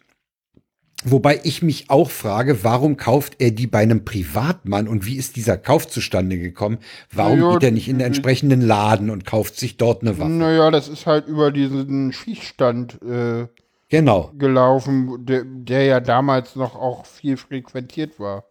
Wobei 1.05 1.41
ich 1.45 1.63
mich 1.63 1.91
auch 1.91 2.11
frage, 2.11 2.65
warum 2.65 2.97
kauft 2.97 3.37
er 3.39 3.53
die 3.53 3.69
bei 3.69 3.79
einem 3.79 4.05
Privatmann 4.05 4.89
und 4.89 5.07
wie 5.07 5.17
ist 5.17 5.37
dieser 5.37 5.57
Kauf 5.57 5.87
zustande 5.87 6.39
gekommen? 6.39 6.79
Warum 7.13 7.39
Ja, 7.41 7.53
geht 7.53 7.63
er 7.63 7.71
nicht 7.71 7.89
in 7.89 7.99
den 7.99 8.09
entsprechenden 8.09 8.61
Laden 8.61 9.09
und 9.11 9.25
kauft 9.25 9.57
sich 9.57 9.77
dort 9.77 10.03
eine 10.03 10.19
Waffe? 10.19 10.31
Naja, 10.31 10.71
das 10.73 10.89
ist 10.89 11.07
halt 11.07 11.29
über 11.29 11.53
diesen 11.53 12.13
Schießstand 12.13 13.01
äh, 13.03 13.47
Genau. 13.91 14.33
gelaufen, 14.37 15.25
der, 15.25 15.45
der 15.45 15.85
ja 15.85 16.01
damals 16.01 16.57
noch 16.57 16.75
auch 16.75 17.07
viel 17.07 17.37
frequentiert 17.37 18.19
war. 18.19 18.45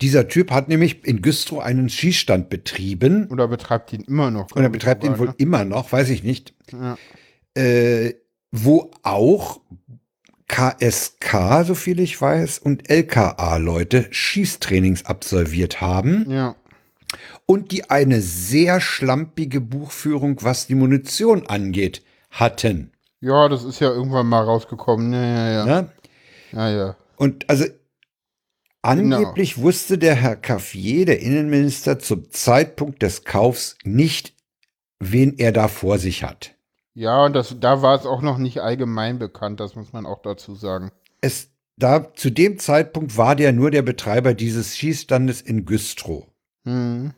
Dieser 0.00 0.28
Typ 0.28 0.50
hat 0.50 0.68
nämlich 0.68 1.04
in 1.04 1.22
Güstrow 1.22 1.60
einen 1.60 1.88
Schießstand 1.88 2.48
betrieben 2.48 3.26
Oder 3.30 3.48
betreibt 3.48 3.92
ihn 3.92 4.02
immer 4.02 4.30
noch. 4.30 4.54
er 4.54 4.66
ich 4.66 4.72
betreibt 4.72 5.02
ihn 5.02 5.16
sogar, 5.16 5.28
wohl 5.28 5.34
immer 5.38 5.64
noch, 5.64 5.90
weiß 5.92 6.10
ich 6.10 6.22
nicht, 6.22 6.54
ne? 6.72 6.96
äh, 7.54 8.14
wo 8.52 8.90
auch 9.02 9.60
KSK, 10.48 11.64
so 11.64 11.74
viel 11.74 12.00
ich 12.00 12.20
weiß, 12.20 12.58
und 12.58 12.90
LKA-Leute 12.90 14.06
Schießtrainings 14.10 15.04
absolviert 15.04 15.80
haben. 15.80 16.30
Ja. 16.30 16.56
und 17.46 17.72
die 17.72 17.88
eine 17.90 18.20
sehr 18.20 18.80
schlampige 18.80 19.60
Buchführung, 19.60 20.38
was 20.42 20.66
die 20.66 20.74
Munition 20.74 21.46
angeht, 21.46 22.02
hatten. 22.30 22.92
Ja, 23.20 23.48
das 23.48 23.64
ist 23.64 23.80
ja 23.80 23.88
irgendwann 23.90 24.26
mal 24.26 24.42
rausgekommen. 24.44 25.12
Ja, 25.12 25.22
ja, 25.22 25.50
ja. 25.52 25.64
Ne? 25.64 25.88
ja, 26.52 26.70
ja. 26.70 26.96
Und 27.16 27.48
also 27.48 27.64
Genau. 28.82 29.16
angeblich 29.16 29.58
wusste 29.58 29.98
der 29.98 30.14
Herr 30.14 30.36
Caffier, 30.36 31.04
der 31.04 31.20
Innenminister, 31.20 31.98
zum 31.98 32.30
Zeitpunkt 32.30 33.02
des 33.02 33.24
Kaufs 33.24 33.76
nicht, 33.84 34.34
wen 35.00 35.36
er 35.36 35.52
da 35.52 35.68
vor 35.68 35.98
sich 35.98 36.22
hat. 36.22 36.54
Ja, 36.94 37.24
und 37.24 37.34
das, 37.34 37.56
da 37.60 37.82
war 37.82 37.98
es 37.98 38.06
auch 38.06 38.22
noch 38.22 38.38
nicht 38.38 38.60
allgemein 38.60 39.18
bekannt, 39.18 39.60
das 39.60 39.76
muss 39.76 39.92
man 39.92 40.06
auch 40.06 40.22
dazu 40.22 40.54
sagen. 40.54 40.90
Es, 41.20 41.50
da, 41.76 42.12
zu 42.14 42.30
dem 42.30 42.58
Zeitpunkt 42.58 43.16
war 43.16 43.36
der 43.36 43.52
nur 43.52 43.70
der 43.70 43.82
Betreiber 43.82 44.34
dieses 44.34 44.76
Schießstandes 44.76 45.40
in 45.40 45.64
Güstrow. 45.64 46.26
Hm. 46.64 47.12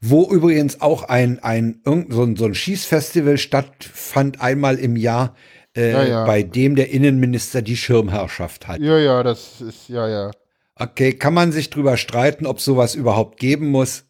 Wo 0.00 0.30
übrigens 0.30 0.80
auch 0.80 1.02
ein, 1.04 1.42
ein, 1.42 1.80
irgend 1.84 2.12
so 2.12 2.22
ein, 2.22 2.36
so 2.36 2.44
ein 2.44 2.54
Schießfestival 2.54 3.38
stattfand 3.38 4.40
einmal 4.40 4.76
im 4.76 4.96
Jahr, 4.96 5.34
äh, 5.76 5.92
Ja, 5.92 6.04
ja. 6.04 6.24
bei 6.26 6.42
dem 6.42 6.76
der 6.76 6.90
Innenminister 6.90 7.62
die 7.62 7.76
Schirmherrschaft 7.76 8.68
hat. 8.68 8.80
Ja, 8.80 8.98
ja, 8.98 9.22
das 9.22 9.60
ist, 9.60 9.88
ja, 9.88 10.08
ja. 10.08 10.30
Okay, 10.76 11.12
kann 11.12 11.34
man 11.34 11.52
sich 11.52 11.70
drüber 11.70 11.96
streiten, 11.96 12.46
ob 12.46 12.60
sowas 12.60 12.94
überhaupt 12.94 13.38
geben 13.38 13.70
muss. 13.70 14.04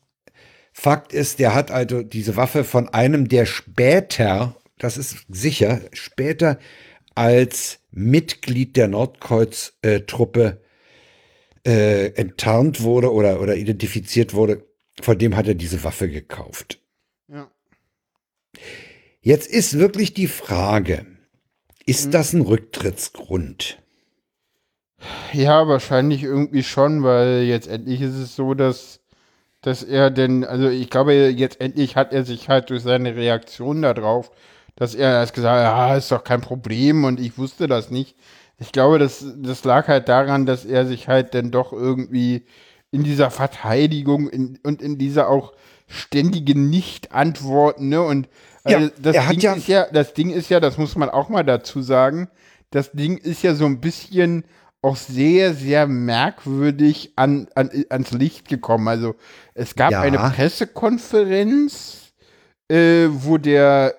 Fakt 0.73 1.13
ist, 1.13 1.39
der 1.39 1.55
hat 1.55 1.71
also 1.71 2.03
diese 2.03 2.37
Waffe 2.37 2.65
von 2.65 2.89
einem, 2.89 3.29
der 3.29 3.47
später, 3.47 4.57
das 4.85 4.97
ist 4.99 5.25
sicher, 5.29 5.81
später 5.93 6.59
als 7.15 7.81
Mitglied 7.91 8.77
der 8.77 8.89
Nordkreuz-Truppe 8.89 10.61
äh, 11.67 12.07
enttarnt 12.15 12.83
wurde 12.83 13.13
oder, 13.13 13.41
oder 13.41 13.57
identifiziert 13.57 14.35
wurde. 14.35 14.65
Von 15.01 15.19
dem 15.19 15.37
hat 15.37 15.49
er 15.49 15.55
diese 15.55 15.83
Waffe 15.85 16.09
gekauft. 16.09 16.81
Ja. 17.29 17.51
Jetzt 19.23 19.47
ist 19.49 19.79
wirklich 19.79 20.13
die 20.13 20.27
Frage, 20.29 21.07
ist 21.87 22.07
Mhm. 22.07 22.11
das 22.11 22.33
ein 22.35 22.43
Rücktrittsgrund? 22.43 23.79
Ja, 25.33 25.67
wahrscheinlich 25.67 26.23
irgendwie 26.23 26.63
schon, 26.63 27.03
weil 27.03 27.43
jetzt 27.43 27.69
endlich 27.69 28.01
ist 28.01 28.15
es 28.15 28.37
so, 28.37 28.55
dass, 28.55 29.01
dass 29.63 29.83
er 29.83 30.11
denn, 30.11 30.45
also 30.45 30.69
ich 30.69 30.91
glaube, 30.91 31.15
jetzt 31.15 31.61
endlich 31.61 31.97
hat 31.97 32.13
er 32.13 32.25
sich 32.25 32.49
halt 32.49 32.71
durch 32.71 32.83
seine 32.83 33.17
Reaktion 33.17 33.83
darauf, 33.83 34.31
dass 34.77 34.95
er 34.95 35.13
erst 35.13 35.35
gesagt 35.35 35.57
hat, 35.65 35.65
ja, 35.91 35.97
ist 35.97 36.11
doch 36.11 36.25
kein 36.25 36.41
Problem 36.41 37.05
und 37.05 37.21
ich 37.21 37.39
wusste 37.39 37.67
das 37.67 37.91
nicht. 37.91 38.17
Ich 38.59 38.73
glaube, 38.73 38.99
das, 38.99 39.25
das 39.37 39.65
lag 39.65 39.89
halt 39.89 40.09
daran, 40.09 40.47
dass 40.47 40.65
er 40.65 40.87
sich 40.87 41.09
halt 41.09 41.35
dann 41.35 41.51
doch 41.51 41.73
irgendwie 41.73 42.45
in 42.91 43.03
dieser 43.03 43.31
Verteidigung 43.31 44.29
in, 44.29 44.59
und 44.63 44.81
in 44.81 44.97
dieser 44.99 45.29
auch 45.29 45.53
ständigen 45.89 46.71
Nicht-Antworten, 46.71 47.89
ne? 47.89 48.01
Und 48.03 48.29
Ja, 48.67 48.79
also 48.79 48.91
das 49.03 49.17
er 49.17 49.25
hat 49.27 49.33
Ding 49.33 49.41
ja- 49.41 49.55
ist 49.55 49.67
ja, 49.69 49.87
das 49.93 50.15
Ding 50.15 50.31
ist 50.31 50.49
ja, 50.51 50.61
das 50.61 50.79
muss 50.79 50.97
man 50.97 51.11
auch 51.11 51.29
mal 51.29 51.43
dazu 51.45 51.83
sagen, 51.83 52.29
das 52.71 52.93
Ding 52.93 53.19
ist 53.19 53.43
ja 53.43 53.55
so 53.55 53.67
ein 53.67 53.81
bisschen 53.81 54.45
auch 54.83 54.97
sehr, 54.97 55.55
sehr 55.55 55.87
merkwürdig 55.87 57.13
an, 57.17 57.49
an, 57.55 57.71
ans 57.91 58.13
Licht 58.13 58.49
gekommen. 58.49 58.87
Also 58.89 59.15
es 59.55 59.75
gab 59.75 59.93
Ja. 59.93 60.01
eine 60.01 60.19
Pressekonferenz, 60.19 62.13
äh, 62.69 63.07
wo 63.11 63.39
der 63.39 63.95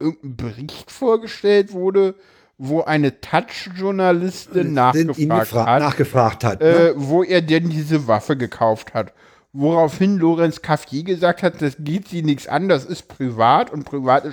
irgendein 0.00 0.36
Bericht 0.36 0.90
vorgestellt 0.90 1.72
wurde, 1.72 2.14
wo 2.58 2.82
eine 2.82 3.20
Touch-Journalistin 3.20 4.68
ihn 4.68 4.74
nachgefragt 4.74 5.82
nachgefragt 5.82 6.44
hat. 6.44 6.60
ne? 6.60 6.66
äh, 6.66 6.92
wo 6.96 7.22
er 7.22 7.40
denn 7.42 7.70
diese 7.70 8.06
Waffe 8.06 8.36
gekauft 8.36 8.92
hat. 8.94 9.12
Woraufhin 9.52 10.18
Lorenz 10.18 10.62
Caffier 10.62 11.02
gesagt 11.02 11.42
hat, 11.42 11.60
das 11.60 11.76
geht 11.80 12.06
sie 12.06 12.22
nichts 12.22 12.46
an, 12.46 12.68
das 12.68 12.84
ist 12.84 13.08
privat 13.08 13.72
und 13.72 13.84
private 13.84 14.32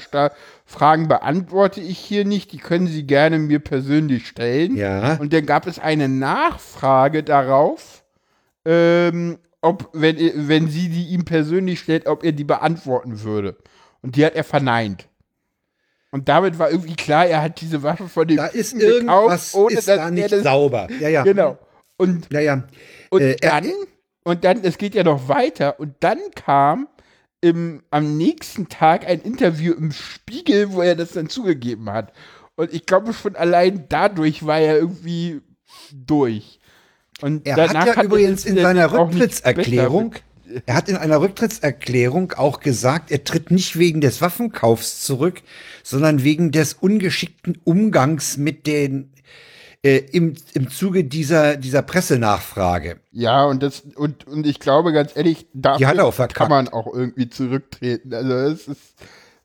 Fragen 0.65 1.07
beantworte 1.07 1.81
ich 1.81 1.98
hier 1.98 2.23
nicht, 2.23 2.52
die 2.52 2.60
können 2.60 2.85
Sie 2.85 3.03
gerne 3.03 3.39
mir 3.39 3.60
persönlich 3.60 4.27
stellen. 4.27 4.76
Ja. 4.76 5.15
Und 5.15 5.34
dann 5.34 5.48
gab 5.48 5.65
es 5.65 5.80
eine 5.80 6.07
Nachfrage 6.07 7.23
darauf, 7.23 8.03
ähm, 8.64 9.39
ob, 9.61 9.89
wenn, 9.94 10.18
wenn 10.48 10.69
sie 10.69 10.89
die 10.89 11.06
ihm 11.07 11.26
persönlich 11.26 11.80
stellt, 11.80 12.06
ob 12.06 12.23
er 12.23 12.31
die 12.31 12.44
beantworten 12.44 13.23
würde. 13.23 13.57
Und 14.02 14.18
die 14.18 14.26
hat 14.26 14.35
er 14.35 14.44
verneint. 14.44 15.07
Und 16.18 16.27
damit 16.27 16.57
war 16.57 16.72
irgendwie 16.72 16.95
klar, 16.95 17.27
er 17.27 17.44
hat 17.44 17.61
diese 17.61 17.84
Waffe 17.84 18.07
von 18.10 18.27
dem 18.27 18.38
Da 18.38 18.48
ist 18.48 18.73
gekauft, 18.73 18.91
irgendwas 18.91 19.53
ohne 19.53 19.76
ist 19.77 19.88
dass 19.88 19.98
da 19.98 20.10
nicht 20.10 20.31
das, 20.31 20.41
sauber. 20.41 20.88
Ja, 20.99 21.10
ja. 21.10 21.22
Genau. 21.22 21.60
Und 21.98 22.26
Ja, 22.34 22.39
ja. 22.39 22.64
und 23.11 23.22
Äh, 23.22 23.35
er- 23.39 23.52
dann, 23.61 23.72
und 24.23 24.44
dann, 24.44 24.64
es 24.64 24.80
geht 24.80 24.95
ja 24.95 25.03
noch 25.03 25.27
weiter, 25.27 25.80
und 25.80 25.94
dann 25.99 26.18
kam 26.34 26.88
im, 27.41 27.84
am 27.91 28.18
nächsten 28.18 28.68
Tag 28.68 29.07
ein 29.07 29.22
Interview 29.22 29.73
im 29.76 29.91
Spiegel, 29.91 30.73
wo 30.73 30.81
er 30.81 30.95
das 30.95 31.11
dann 31.11 31.30
zugegeben 31.30 31.88
hat. 31.91 32.11
Und 32.56 32.73
ich 32.73 32.88
glaube, 32.88 33.14
schon 33.14 33.35
allein 33.35 33.85
dadurch 33.89 34.44
war 34.44 34.57
er 34.60 34.77
irgendwie 34.80 35.41
durch. 35.94 36.60
Und 37.22 37.45
Er 37.45 37.57
hat 37.57 37.73
ja 37.85 37.94
er 37.94 38.03
übrigens 38.03 38.44
in 38.44 38.57
seiner 38.57 38.91
Rücktrittserklärung, 38.91 40.15
er 40.65 40.76
hat 40.76 40.90
in 40.90 40.98
einer 40.98 41.22
Rücktrittserklärung 41.22 42.34
auch 42.34 42.60
gesagt, 42.60 43.11
er 43.11 43.24
tritt 43.24 43.52
nicht 43.52 43.78
wegen 43.78 44.02
des 44.02 44.22
Waffenkaufs 44.22 45.03
zurück, 45.03 45.41
sondern 45.84 46.24
wegen 46.24 46.52
des 46.52 46.74
ungeschickten 46.74 47.57
Umgangs 47.64 48.38
mit 48.38 48.68
den 48.68 49.11
äh, 49.84 49.98
im, 49.98 50.36
im 50.53 50.69
Zuge 50.69 51.03
dieser, 51.03 51.56
dieser 51.56 51.82
Pressenachfrage. 51.82 52.99
Ja, 53.11 53.45
und 53.45 53.61
das, 53.64 53.84
und, 53.95 54.28
und 54.28 54.45
ich 54.45 54.60
glaube 54.60 54.91
ganz 54.91 55.15
ehrlich, 55.15 55.48
verkackt. 56.11 56.38
kann 56.38 56.49
man 56.49 56.68
auch 56.69 56.94
irgendwie 56.94 57.30
zurücktreten. 57.30 58.14
Also 58.14 58.34
es 58.34 58.68
ist, 58.68 58.95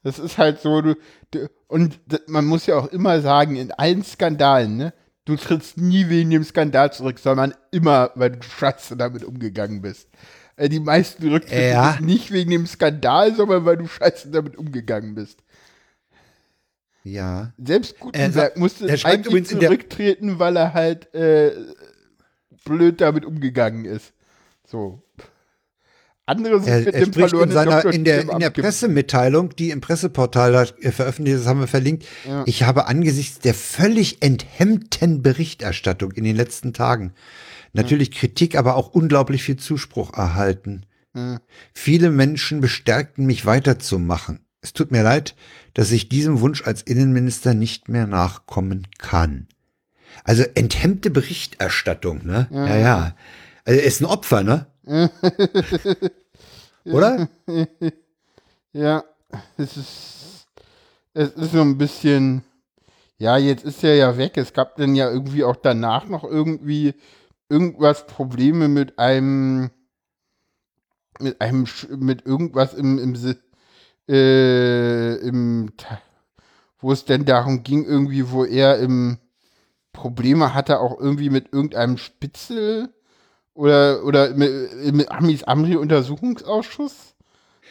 das 0.02 0.18
ist 0.18 0.38
halt 0.38 0.60
so, 0.60 0.80
du, 0.80 0.96
du, 1.30 1.48
und 1.68 2.00
man 2.26 2.44
muss 2.44 2.66
ja 2.66 2.76
auch 2.76 2.88
immer 2.88 3.20
sagen, 3.20 3.56
in 3.56 3.72
allen 3.72 4.04
Skandalen, 4.04 4.76
ne, 4.76 4.94
du 5.24 5.36
trittst 5.36 5.78
nie 5.78 6.08
wegen 6.08 6.30
dem 6.30 6.44
Skandal 6.44 6.92
zurück, 6.92 7.18
sondern 7.18 7.54
immer, 7.70 8.10
weil 8.14 8.30
du 8.30 8.42
scheiße 8.42 8.96
damit 8.96 9.24
umgegangen 9.24 9.82
bist. 9.82 10.08
Äh, 10.56 10.68
Die 10.68 10.80
meisten 10.80 11.28
Rücktritte 11.28 11.62
Ja. 11.70 11.94
sind 11.94 12.06
nicht 12.06 12.30
wegen 12.32 12.50
dem 12.50 12.66
Skandal, 12.66 13.34
sondern 13.34 13.64
weil 13.64 13.76
du 13.78 13.86
scheiße 13.86 14.30
damit 14.30 14.56
umgegangen 14.56 15.14
bist. 15.14 15.42
Ja. 17.04 17.52
Selbst 17.58 17.98
Gutenberg 17.98 18.56
Äh, 18.56 18.58
musste 18.58 18.88
er 18.88 19.04
eigentlich 19.04 19.26
übrigens 19.26 19.50
in 19.52 19.58
der- 19.60 19.70
zurücktreten, 19.70 20.38
weil 20.38 20.56
er 20.56 20.72
halt 20.74 21.12
äh, 21.14 21.52
blöd 22.64 23.00
damit 23.00 23.24
umgegangen 23.24 23.84
ist. 23.84 24.12
So. 24.66 25.02
andere 26.24 26.60
sich 26.60 26.68
Er, 26.68 26.78
mit 26.78 26.86
er 26.86 26.92
dem 26.92 27.12
spricht 27.12 27.16
in, 27.16 27.28
verlorenen 27.28 27.52
seiner, 27.52 27.84
in, 27.92 28.04
der, 28.04 28.20
in 28.22 28.38
der. 28.38 28.50
Pressemitteilung, 28.50 29.50
die 29.56 29.70
im 29.70 29.80
Presseportal 29.80 30.52
da, 30.52 30.62
äh, 30.80 30.92
veröffentlicht 30.92 31.38
ist, 31.40 31.46
haben 31.46 31.58
wir 31.60 31.66
verlinkt. 31.66 32.06
Ja. 32.26 32.44
Ich 32.46 32.62
habe 32.62 32.86
angesichts 32.86 33.40
der 33.40 33.54
völlig 33.54 34.22
enthemmten 34.22 35.22
Berichterstattung 35.22 36.12
in 36.12 36.22
den 36.22 36.36
letzten 36.36 36.72
Tagen 36.72 37.12
natürlich 37.72 38.10
Kritik, 38.10 38.56
aber 38.56 38.76
auch 38.76 38.88
unglaublich 38.88 39.42
viel 39.42 39.56
Zuspruch 39.56 40.12
erhalten. 40.14 40.86
Ja. 41.14 41.40
Viele 41.74 42.10
Menschen 42.10 42.60
bestärkten 42.60 43.26
mich 43.26 43.46
weiterzumachen. 43.46 44.40
Es 44.60 44.72
tut 44.72 44.90
mir 44.92 45.02
leid, 45.02 45.34
dass 45.74 45.90
ich 45.90 46.08
diesem 46.08 46.40
Wunsch 46.40 46.66
als 46.66 46.82
Innenminister 46.82 47.52
nicht 47.54 47.88
mehr 47.88 48.06
nachkommen 48.06 48.86
kann. 48.98 49.48
Also 50.24 50.44
enthemmte 50.54 51.10
Berichterstattung, 51.10 52.24
ne? 52.24 52.46
Ja, 52.50 52.76
ja. 52.76 53.16
Also 53.64 53.80
er 53.80 53.86
ist 53.86 54.00
ein 54.00 54.06
Opfer, 54.06 54.42
ne? 54.42 54.66
Oder? 56.84 57.28
Ja, 58.72 59.04
es 59.56 59.76
ist, 59.76 60.46
es 61.14 61.30
ist 61.30 61.52
so 61.52 61.60
ein 61.60 61.78
bisschen, 61.78 62.42
ja, 63.18 63.36
jetzt 63.36 63.64
ist 63.64 63.82
er 63.84 63.96
ja 63.96 64.16
weg. 64.16 64.36
Es 64.36 64.52
gab 64.52 64.76
dann 64.76 64.94
ja 64.94 65.10
irgendwie 65.10 65.44
auch 65.44 65.56
danach 65.56 66.08
noch 66.08 66.24
irgendwie 66.24 66.94
irgendwas 67.52 68.06
Probleme 68.06 68.68
mit 68.68 68.98
einem, 68.98 69.70
mit 71.20 71.40
einem, 71.42 71.66
mit 71.98 72.24
irgendwas 72.24 72.72
im, 72.72 72.98
im, 72.98 73.36
äh, 74.08 75.14
im, 75.16 75.70
wo 76.78 76.92
es 76.92 77.04
denn 77.04 77.26
darum 77.26 77.62
ging, 77.62 77.84
irgendwie, 77.84 78.30
wo 78.30 78.44
er 78.44 78.78
im 78.78 79.18
Probleme 79.92 80.54
hatte, 80.54 80.80
auch 80.80 80.98
irgendwie 80.98 81.28
mit 81.28 81.52
irgendeinem 81.52 81.98
Spitzel 81.98 82.88
oder, 83.52 84.02
oder 84.04 84.34
mit, 84.34 84.94
mit 84.94 85.10
Amis 85.10 85.44
Amri-Untersuchungsausschuss. 85.44 87.11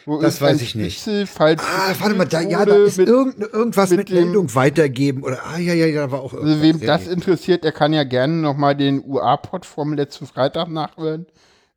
Wo 0.04 0.20
Das 0.20 0.40
weiß 0.40 0.60
ich 0.62 0.74
nicht. 0.74 1.00
Falsch 1.28 1.60
Ah, 1.62 1.94
warte 1.98 2.14
mal, 2.14 2.26
da, 2.26 2.40
ja, 2.40 2.64
da 2.64 2.74
ist 2.74 2.98
mit, 2.98 3.08
irgend, 3.08 3.38
irgendwas 3.38 3.90
mit 3.90 3.98
mit, 3.98 4.10
Meldung 4.10 4.54
weitergeben 4.54 5.22
oder, 5.22 5.44
ah, 5.46 5.58
ja, 5.58 5.74
ja, 5.74 5.86
ja, 5.86 6.06
da 6.06 6.12
war 6.12 6.20
auch 6.20 6.32
irgendwas. 6.32 6.54
also 6.54 6.62
wem 6.62 6.80
das 6.80 7.06
interessiert, 7.06 7.64
der 7.64 7.72
kann 7.72 7.92
ja 7.92 8.04
gerne 8.04 8.34
nochmal 8.34 8.76
den 8.76 9.04
UA-Pod 9.04 9.64
vom 9.64 9.92
letzten 9.92 10.26
Freitag 10.26 10.68
nachhören. 10.68 11.26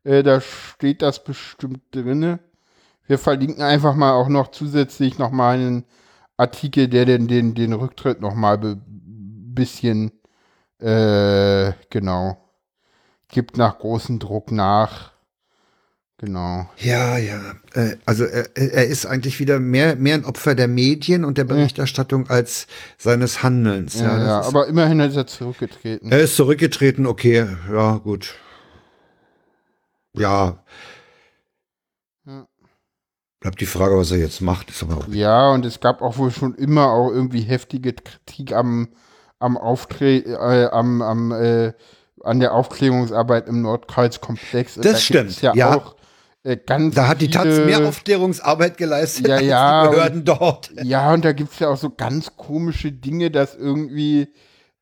Äh, 0.03 0.23
da 0.23 0.41
steht 0.41 1.01
das 1.01 1.23
bestimmt 1.23 1.81
drinne. 1.91 2.39
Wir 3.07 3.19
verlinken 3.19 3.61
einfach 3.61 3.95
mal 3.95 4.13
auch 4.13 4.29
noch 4.29 4.49
zusätzlich 4.49 5.19
nochmal 5.19 5.57
einen 5.57 5.85
Artikel, 6.37 6.87
der 6.87 7.05
den, 7.05 7.27
den, 7.27 7.53
den 7.53 7.73
Rücktritt 7.73 8.21
nochmal 8.21 8.57
be 8.57 8.77
bisschen, 9.55 10.11
äh, 10.79 11.71
genau, 11.89 12.37
gibt 13.29 13.57
nach 13.57 13.79
großem 13.79 14.19
Druck 14.19 14.51
nach. 14.51 15.14
Genau. 16.17 16.69
Ja, 16.77 17.17
ja. 17.17 17.55
Äh, 17.73 17.97
Also 18.05 18.23
er, 18.23 18.55
er 18.55 18.87
ist 18.87 19.05
eigentlich 19.05 19.39
wieder 19.39 19.59
mehr, 19.59 19.97
mehr 19.97 20.15
ein 20.15 20.25
Opfer 20.25 20.55
der 20.55 20.69
Medien 20.69 21.25
und 21.25 21.37
der 21.37 21.43
Berichterstattung 21.43 22.29
als 22.29 22.67
seines 22.97 23.43
Handelns. 23.43 23.99
Ja, 23.99 24.17
Ja, 24.17 24.25
ja, 24.25 24.41
aber 24.43 24.67
immerhin 24.67 25.01
ist 25.01 25.17
er 25.17 25.27
zurückgetreten. 25.27 26.11
er 26.11 26.19
ist 26.19 26.37
zurückgetreten, 26.37 27.05
okay, 27.05 27.45
ja, 27.71 27.97
gut. 27.97 28.35
Ja. 30.13 30.63
Ja. 32.25 32.47
Bleibt 33.41 33.59
die 33.59 33.65
Frage, 33.65 33.97
was 33.97 34.11
er 34.11 34.17
jetzt 34.17 34.39
macht, 34.39 34.69
ist 34.69 34.83
aber 34.83 34.97
auch. 34.97 35.07
Ja, 35.09 35.51
und 35.51 35.65
es 35.65 35.81
gab 35.81 36.01
auch 36.01 36.17
wohl 36.17 36.31
schon 36.31 36.55
immer 36.55 36.91
auch 36.91 37.11
irgendwie 37.11 37.41
heftige 37.41 37.91
Kritik 37.91 38.53
am, 38.53 38.87
am 39.39 39.57
Auftre 39.57 40.15
äh, 40.19 40.69
am, 40.71 41.01
am, 41.01 41.33
äh, 41.33 41.73
an 42.23 42.39
der 42.39 42.53
Aufklärungsarbeit 42.53 43.49
im 43.49 43.61
Nordkreuzkomplex. 43.61 44.75
Das 44.75 44.85
da 44.85 44.97
stimmt, 44.97 45.41
ja, 45.41 45.53
ja. 45.53 45.75
auch 45.75 45.95
äh, 46.45 46.57
ganz 46.65 46.95
Da 46.95 47.07
hat 47.09 47.19
die 47.21 47.29
Taz 47.29 47.43
viele- 47.47 47.65
mehr 47.65 47.85
Aufklärungsarbeit 47.87 48.77
geleistet 48.77 49.27
Ja, 49.27 49.35
als 49.35 49.45
ja, 49.45 49.83
die 49.83 49.89
Behörden 49.95 50.23
dort. 50.25 50.71
Ja, 50.83 51.13
und 51.13 51.25
da 51.25 51.33
gibt 51.33 51.51
es 51.53 51.59
ja 51.59 51.67
auch 51.69 51.77
so 51.77 51.89
ganz 51.89 52.37
komische 52.37 52.91
Dinge, 52.93 53.31
dass 53.31 53.55
irgendwie 53.55 54.27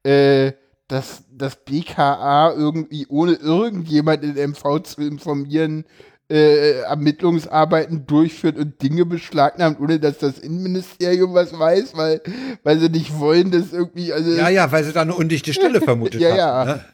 äh, 0.04 0.52
dass 0.90 1.24
das 1.32 1.56
BKA 1.64 2.54
irgendwie 2.54 3.08
ohne 3.08 3.34
irgendjemand 3.34 4.24
in 4.24 4.36
MV 4.52 4.84
zu 4.84 5.02
informieren 5.02 5.86
äh, 6.30 6.82
Ermittlungsarbeiten 6.82 8.06
durchführt 8.06 8.58
und 8.58 8.82
Dinge 8.82 9.06
beschlagnahmt, 9.06 9.80
ohne 9.80 10.00
dass 10.00 10.18
das 10.20 10.40
Innenministerium 10.40 11.34
was 11.34 11.58
weiß, 11.58 11.96
weil, 11.96 12.22
weil 12.64 12.80
sie 12.80 12.90
nicht 12.90 13.18
wollen, 13.20 13.52
dass 13.52 13.72
irgendwie, 13.74 14.12
also 14.14 14.32
Ja, 14.32 14.50
ja, 14.50 14.72
weil 14.72 14.84
sie 14.84 14.94
da 14.94 15.02
eine 15.02 15.16
undichte 15.16 15.54
Stelle 15.54 15.82
vermutet 15.82 16.20
Ja, 16.22 16.30
haben. 16.32 16.38
ja. 16.38 16.66
Ne? 16.76 16.86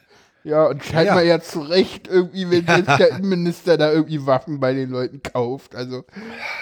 Ja, 0.44 0.68
und 0.68 0.84
scheinbar 0.84 1.22
ja, 1.24 1.42
zu 1.42 1.60
Recht 1.60 2.08
irgendwie, 2.08 2.50
wenn 2.50 2.66
jetzt 2.78 3.00
der 3.00 3.10
Innenminister 3.12 3.78
da 3.78 3.92
irgendwie 3.92 4.26
Waffen 4.26 4.60
bei 4.60 4.74
den 4.74 4.90
Leuten 4.90 5.22
kauft. 5.22 5.76
Also, 5.76 6.06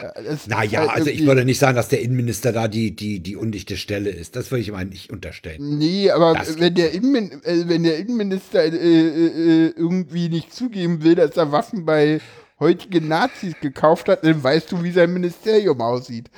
äh, 0.01 0.23
das 0.23 0.41
ist 0.41 0.47
Naja, 0.47 0.79
halt 0.79 0.89
also 0.89 1.09
ich 1.09 1.25
würde 1.25 1.45
nicht 1.45 1.59
sagen, 1.59 1.75
dass 1.75 1.87
der 1.87 2.01
Innenminister 2.01 2.51
da 2.51 2.67
die, 2.67 2.95
die, 2.95 3.19
die 3.19 3.35
undichte 3.35 3.77
Stelle 3.77 4.09
ist. 4.09 4.35
Das 4.35 4.49
würde 4.49 4.61
ich 4.61 4.71
mal 4.71 4.85
nicht 4.85 5.11
unterstellen. 5.11 5.77
Nee, 5.77 6.09
aber 6.09 6.33
Das 6.33 6.59
wenn 6.59 6.73
der, 6.73 6.91
Innenmin 6.91 7.31
äh, 7.43 7.67
wenn 7.67 7.83
der 7.83 7.97
Innenminister 7.97 8.63
äh, 8.63 8.69
äh, 8.69 9.67
äh, 9.67 9.73
irgendwie 9.75 10.29
nicht 10.29 10.53
zugeben 10.53 11.03
will, 11.03 11.15
dass 11.15 11.37
er 11.37 11.51
Waffen 11.51 11.85
bei 11.85 12.19
heutigen 12.59 13.07
Nazis 13.07 13.53
gekauft 13.61 14.09
hat, 14.09 14.23
dann 14.23 14.43
weißt 14.43 14.71
du, 14.71 14.83
wie 14.83 14.91
sein 14.91 15.13
Ministerium 15.13 15.79
aussieht. 15.81 16.31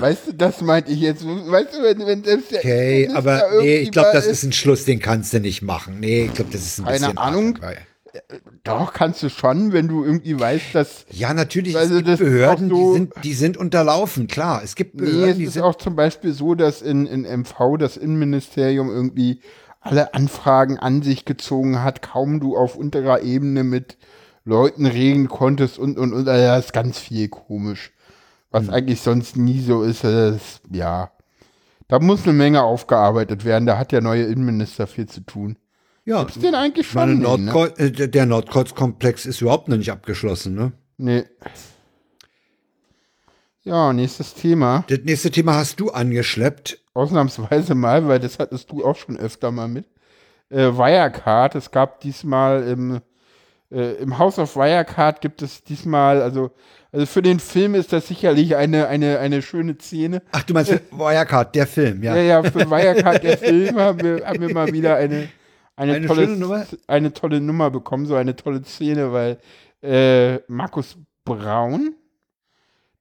Weißt 0.00 0.26
du, 0.28 0.32
das 0.34 0.60
meinte 0.60 0.90
ich 0.92 1.00
jetzt. 1.00 1.24
Weißt 1.24 1.72
du, 1.74 1.82
wenn, 1.82 2.04
wenn 2.06 2.24
selbst 2.24 2.50
der 2.50 2.58
Okay, 2.58 3.04
Innenminister 3.04 3.16
aber 3.18 3.62
nee, 3.62 3.76
ich 3.78 3.90
glaube, 3.92 4.10
das 4.12 4.26
ist 4.26 4.42
ein 4.42 4.52
Schluss, 4.52 4.84
den 4.84 4.98
kannst 4.98 5.32
du 5.32 5.40
nicht 5.40 5.62
machen. 5.62 6.00
Nee, 6.00 6.24
ich 6.26 6.34
glaube, 6.34 6.50
das 6.52 6.62
ist 6.62 6.78
ein 6.80 6.84
Keine 6.86 6.98
bisschen. 6.98 7.18
Ahnung. 7.18 7.54
arg, 7.62 7.62
weil- 7.62 7.78
Doch, 8.64 8.92
kannst 8.92 9.22
du 9.22 9.28
schon, 9.30 9.72
wenn 9.72 9.86
du 9.86 10.04
irgendwie 10.04 10.38
weißt, 10.38 10.74
dass. 10.74 11.06
Ja, 11.10 11.32
natürlich, 11.34 11.76
Also 11.76 11.92
es 11.94 11.98
gibt 11.98 12.08
das 12.08 12.18
Behörden, 12.18 12.68
so- 12.70 12.74
die, 12.76 12.98
sind, 12.98 13.12
die 13.22 13.34
sind 13.34 13.56
unterlaufen, 13.56 14.26
klar. 14.26 14.62
Es 14.64 14.74
gibt 14.74 14.96
Nee, 14.96 15.02
Behörden, 15.06 15.30
es 15.30 15.36
die 15.36 15.44
ist 15.44 15.58
auch 15.60 15.76
zum 15.76 15.94
Beispiel 15.94 16.32
so, 16.32 16.54
dass 16.56 16.82
in, 16.82 17.06
in 17.06 17.22
MV 17.22 17.76
das 17.78 17.96
Innenministerium 17.96 18.88
irgendwie 18.90 19.40
alle 19.80 20.12
Anfragen 20.14 20.76
an 20.78 21.02
sich 21.02 21.24
gezogen 21.24 21.82
hat, 21.84 22.02
kaum 22.02 22.40
du 22.40 22.56
auf 22.56 22.74
unterer 22.74 23.22
Ebene 23.22 23.62
mit 23.62 23.96
Leuten 24.48 24.86
reden 24.86 25.28
konntest 25.28 25.78
und 25.78 25.98
und 25.98 26.12
und. 26.12 26.28
Also 26.28 26.58
ist 26.66 26.72
ganz 26.72 26.98
viel 26.98 27.28
komisch. 27.28 27.92
Was 28.50 28.66
Hm. 28.68 28.70
eigentlich 28.74 29.00
sonst 29.02 29.36
nie 29.36 29.60
so 29.60 29.82
ist. 29.82 30.04
Das, 30.04 30.60
ja. 30.70 31.10
Da 31.86 31.98
muss 32.00 32.24
eine 32.24 32.32
Menge 32.32 32.62
aufgearbeitet 32.62 33.44
werden. 33.44 33.66
Da 33.66 33.78
hat 33.78 33.92
der 33.92 34.00
neue 34.00 34.24
Innenminister 34.24 34.86
viel 34.86 35.06
zu 35.06 35.20
tun. 35.20 35.56
ja, 36.04 36.22
Ist 36.22 36.42
den 36.42 36.54
eigentlich 36.54 36.88
schon? 36.88 37.08
Nee, 37.10 37.14
ne? 37.16 37.22
Nordkreuz, 37.22 37.78
äh, 37.78 37.90
der- 37.92 38.08
der 38.08 38.24
Nordkreuz-Komplex 38.26 39.26
ist 39.26 39.42
überhaupt 39.42 39.68
noch 39.68 39.76
nicht 39.76 39.92
abgeschlossen, 39.92 40.54
ne? 40.54 40.72
nee. 40.96 41.24
Ja, 43.64 43.92
nächstes 43.92 44.34
Thema. 44.34 44.84
Das 44.88 45.00
nächste 45.04 45.30
Thema 45.30 45.54
hast 45.56 45.78
du 45.80 45.90
angeschleppt. 45.90 46.80
Ausnahmsweise 46.94 47.74
mal, 47.74 48.08
weil 48.08 48.18
das 48.18 48.38
hattest 48.38 48.70
du 48.70 48.84
auch 48.84 48.96
schon 48.96 49.18
öfter 49.18 49.50
mal 49.50 49.68
mit. 49.68 49.84
Äh, 50.50 50.72
Wirecard, 50.72 51.54
es 51.54 51.70
gab 51.70 52.00
diesmal 52.00 52.62
im, 52.66 53.00
äh, 53.70 53.94
im 53.94 54.18
House 54.18 54.38
of 54.38 54.56
Wirecard 54.56 55.20
gibt 55.20 55.42
es 55.42 55.62
diesmal, 55.62 56.22
also, 56.22 56.50
also 56.92 57.04
für 57.06 57.22
den 57.22 57.38
Film 57.40 57.74
ist 57.74 57.92
das 57.92 58.08
sicherlich 58.08 58.56
eine, 58.56 58.88
eine, 58.88 59.18
eine 59.18 59.42
schöne 59.42 59.76
Szene. 59.78 60.22
Ach, 60.32 60.42
du 60.42 60.54
meinst 60.54 60.72
Wirecard, 60.90 61.54
der 61.54 61.66
Film, 61.66 62.02
ja. 62.02 62.16
Ja, 62.16 62.22
ja, 62.22 62.42
für 62.42 62.70
Wirecard, 62.70 63.22
der 63.22 63.36
Film, 63.38 63.76
haben 63.78 64.00
wir, 64.02 64.26
haben 64.26 64.40
wir 64.40 64.54
mal 64.54 64.66
wieder 64.72 64.96
eine, 64.96 65.28
eine, 65.76 65.94
Eine 65.94 66.06
tolle, 66.06 66.26
Nummer? 66.28 66.66
eine 66.86 67.12
tolle 67.12 67.40
Nummer 67.40 67.70
bekommen, 67.70 68.06
so 68.06 68.14
eine 68.16 68.34
tolle 68.34 68.62
Szene, 68.64 69.12
weil 69.12 69.38
äh, 69.82 70.38
Markus 70.48 70.96
Braun, 71.24 71.94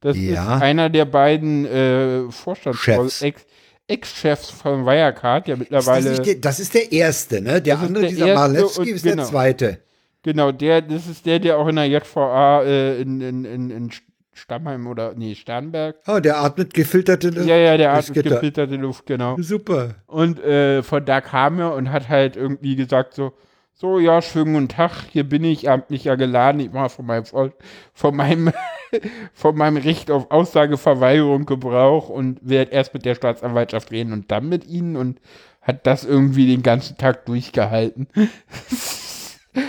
das 0.01 0.15
Ja. 0.17 0.57
ist 0.57 0.61
einer 0.61 0.89
der 0.89 1.05
beiden 1.05 1.65
äh, 1.65 2.29
Vorstands 2.31 2.79
Chefs. 2.79 3.21
Ex- 3.21 3.45
Ex-Chefs 3.89 4.49
von 4.49 4.85
Wirecard, 4.85 5.47
der 5.47 5.55
Ist 5.55 5.71
das, 5.71 5.85
mittlerweile. 5.85 6.21
der, 6.21 6.35
das 6.35 6.59
ist 6.59 6.73
der 6.73 6.91
erste, 6.91 7.39
ne? 7.41 7.61
Der 7.61 7.79
andere, 7.79 8.01
der 8.01 8.09
dieser 8.09 8.27
erste 8.27 8.47
Malewski, 8.49 8.89
ist 8.91 9.03
genau. 9.03 9.15
der 9.15 9.25
zweite. 9.25 9.79
Genau, 10.23 10.51
der, 10.51 10.81
das 10.81 11.07
ist 11.07 11.25
der, 11.25 11.39
der 11.39 11.57
auch 11.57 11.67
in 11.67 11.75
der 11.75 11.87
JVA 11.87 12.63
äh, 12.63 13.01
in, 13.01 13.21
in, 13.21 13.45
in, 13.45 13.69
in 13.69 13.91
Stammheim 14.33 14.87
oder, 14.87 15.13
nee, 15.15 15.35
Sternberg. 15.35 15.97
Oh, 16.07 16.19
der 16.19 16.37
atmet 16.39 16.73
gefilterte 16.73 17.29
Luft. 17.29 17.47
Ja, 17.47 17.55
ja, 17.55 17.77
der 17.77 18.01
Gitter. 18.01 18.29
gefilterte 18.29 18.75
Luft, 18.75 19.05
genau. 19.05 19.35
Super. 19.39 19.95
Und 20.05 20.39
äh, 20.39 20.83
von 20.83 21.03
da 21.05 21.21
kam 21.21 21.59
er 21.59 21.73
und 21.73 21.91
hat 21.91 22.09
halt 22.09 22.35
irgendwie 22.35 22.75
gesagt 22.75 23.13
so, 23.13 23.33
so, 23.73 23.99
ja, 23.99 24.23
schönen 24.23 24.53
guten 24.53 24.69
Tag, 24.69 24.91
hier 25.11 25.23
bin 25.23 25.43
ich, 25.43 25.65
ihr 25.65 25.71
habt 25.71 25.91
mich 25.91 26.03
ja 26.03 26.15
geladen, 26.15 26.61
ich 26.61 26.71
mache 26.71 26.89
von 26.89 27.05
meinem, 27.05 27.25
von 27.25 28.15
meinem, 28.15 28.51
von 29.33 29.55
meinem 29.55 29.77
Recht 29.77 30.09
auf 30.09 30.31
Aussageverweigerung 30.31 31.45
Gebrauch 31.45 32.09
und 32.09 32.39
werde 32.41 32.71
erst 32.71 32.95
mit 32.95 33.05
der 33.05 33.13
Staatsanwaltschaft 33.13 33.91
reden 33.91 34.13
und 34.13 34.31
dann 34.31 34.49
mit 34.49 34.65
ihnen 34.65 34.95
und 34.95 35.19
hat 35.61 35.85
das 35.85 36.05
irgendwie 36.05 36.47
den 36.47 36.63
ganzen 36.63 36.97
Tag 36.97 37.25
durchgehalten. 37.25 38.07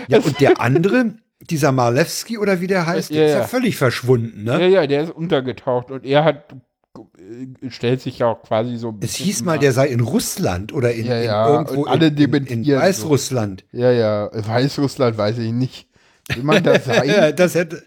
Ja, 0.09 0.19
und 0.19 0.41
der 0.41 0.61
andere, 0.61 1.15
dieser 1.41 1.73
Malewski 1.73 2.39
oder 2.39 2.61
wie 2.61 2.67
der 2.67 2.87
heißt, 2.87 3.11
Ja, 3.11 3.17
der 3.17 3.27
ist 3.27 3.33
ja 3.33 3.39
ja. 3.41 3.47
völlig 3.47 3.77
verschwunden, 3.77 4.47
Ja, 4.47 4.59
ne? 4.59 4.69
ja, 4.69 4.87
der 4.87 5.05
ist 5.05 5.11
untergetaucht 5.11 5.91
und 5.91 6.05
er 6.05 6.25
hat 6.25 6.55
äh, 6.97 7.71
stellt 7.71 8.01
sich 8.01 8.19
ja 8.21 8.27
auch 8.27 8.43
quasi 8.43 8.77
so 8.77 8.89
ein 8.91 8.99
Es 9.03 9.15
hieß 9.17 9.45
mal, 9.45 9.59
der 9.59 9.73
sei 9.73 9.87
in 9.89 10.01
Russland 10.01 10.73
oder 10.73 10.93
in, 10.93 11.07
Ja, 11.07 11.19
in 11.19 11.25
ja, 11.25 11.49
irgendwo 11.49 11.83
und 11.83 11.89
alle 11.89 12.07
in, 12.09 12.17
in, 12.17 12.23
in 12.25 12.31
dementieren 12.33 12.65
so. 12.81 12.87
Weißrussland. 12.87 13.65
Ja, 13.73 13.93
ja, 13.93 14.31
Weißrussland 14.33 15.17
weiß 15.17 15.39
ich 15.39 15.53
nicht. 15.53 15.89
Will 16.35 16.43
man 16.43 16.63
das 16.63 16.85
sein? 16.87 17.09
Ja, 17.09 17.33
das 17.33 17.55
hätte. 17.55 17.85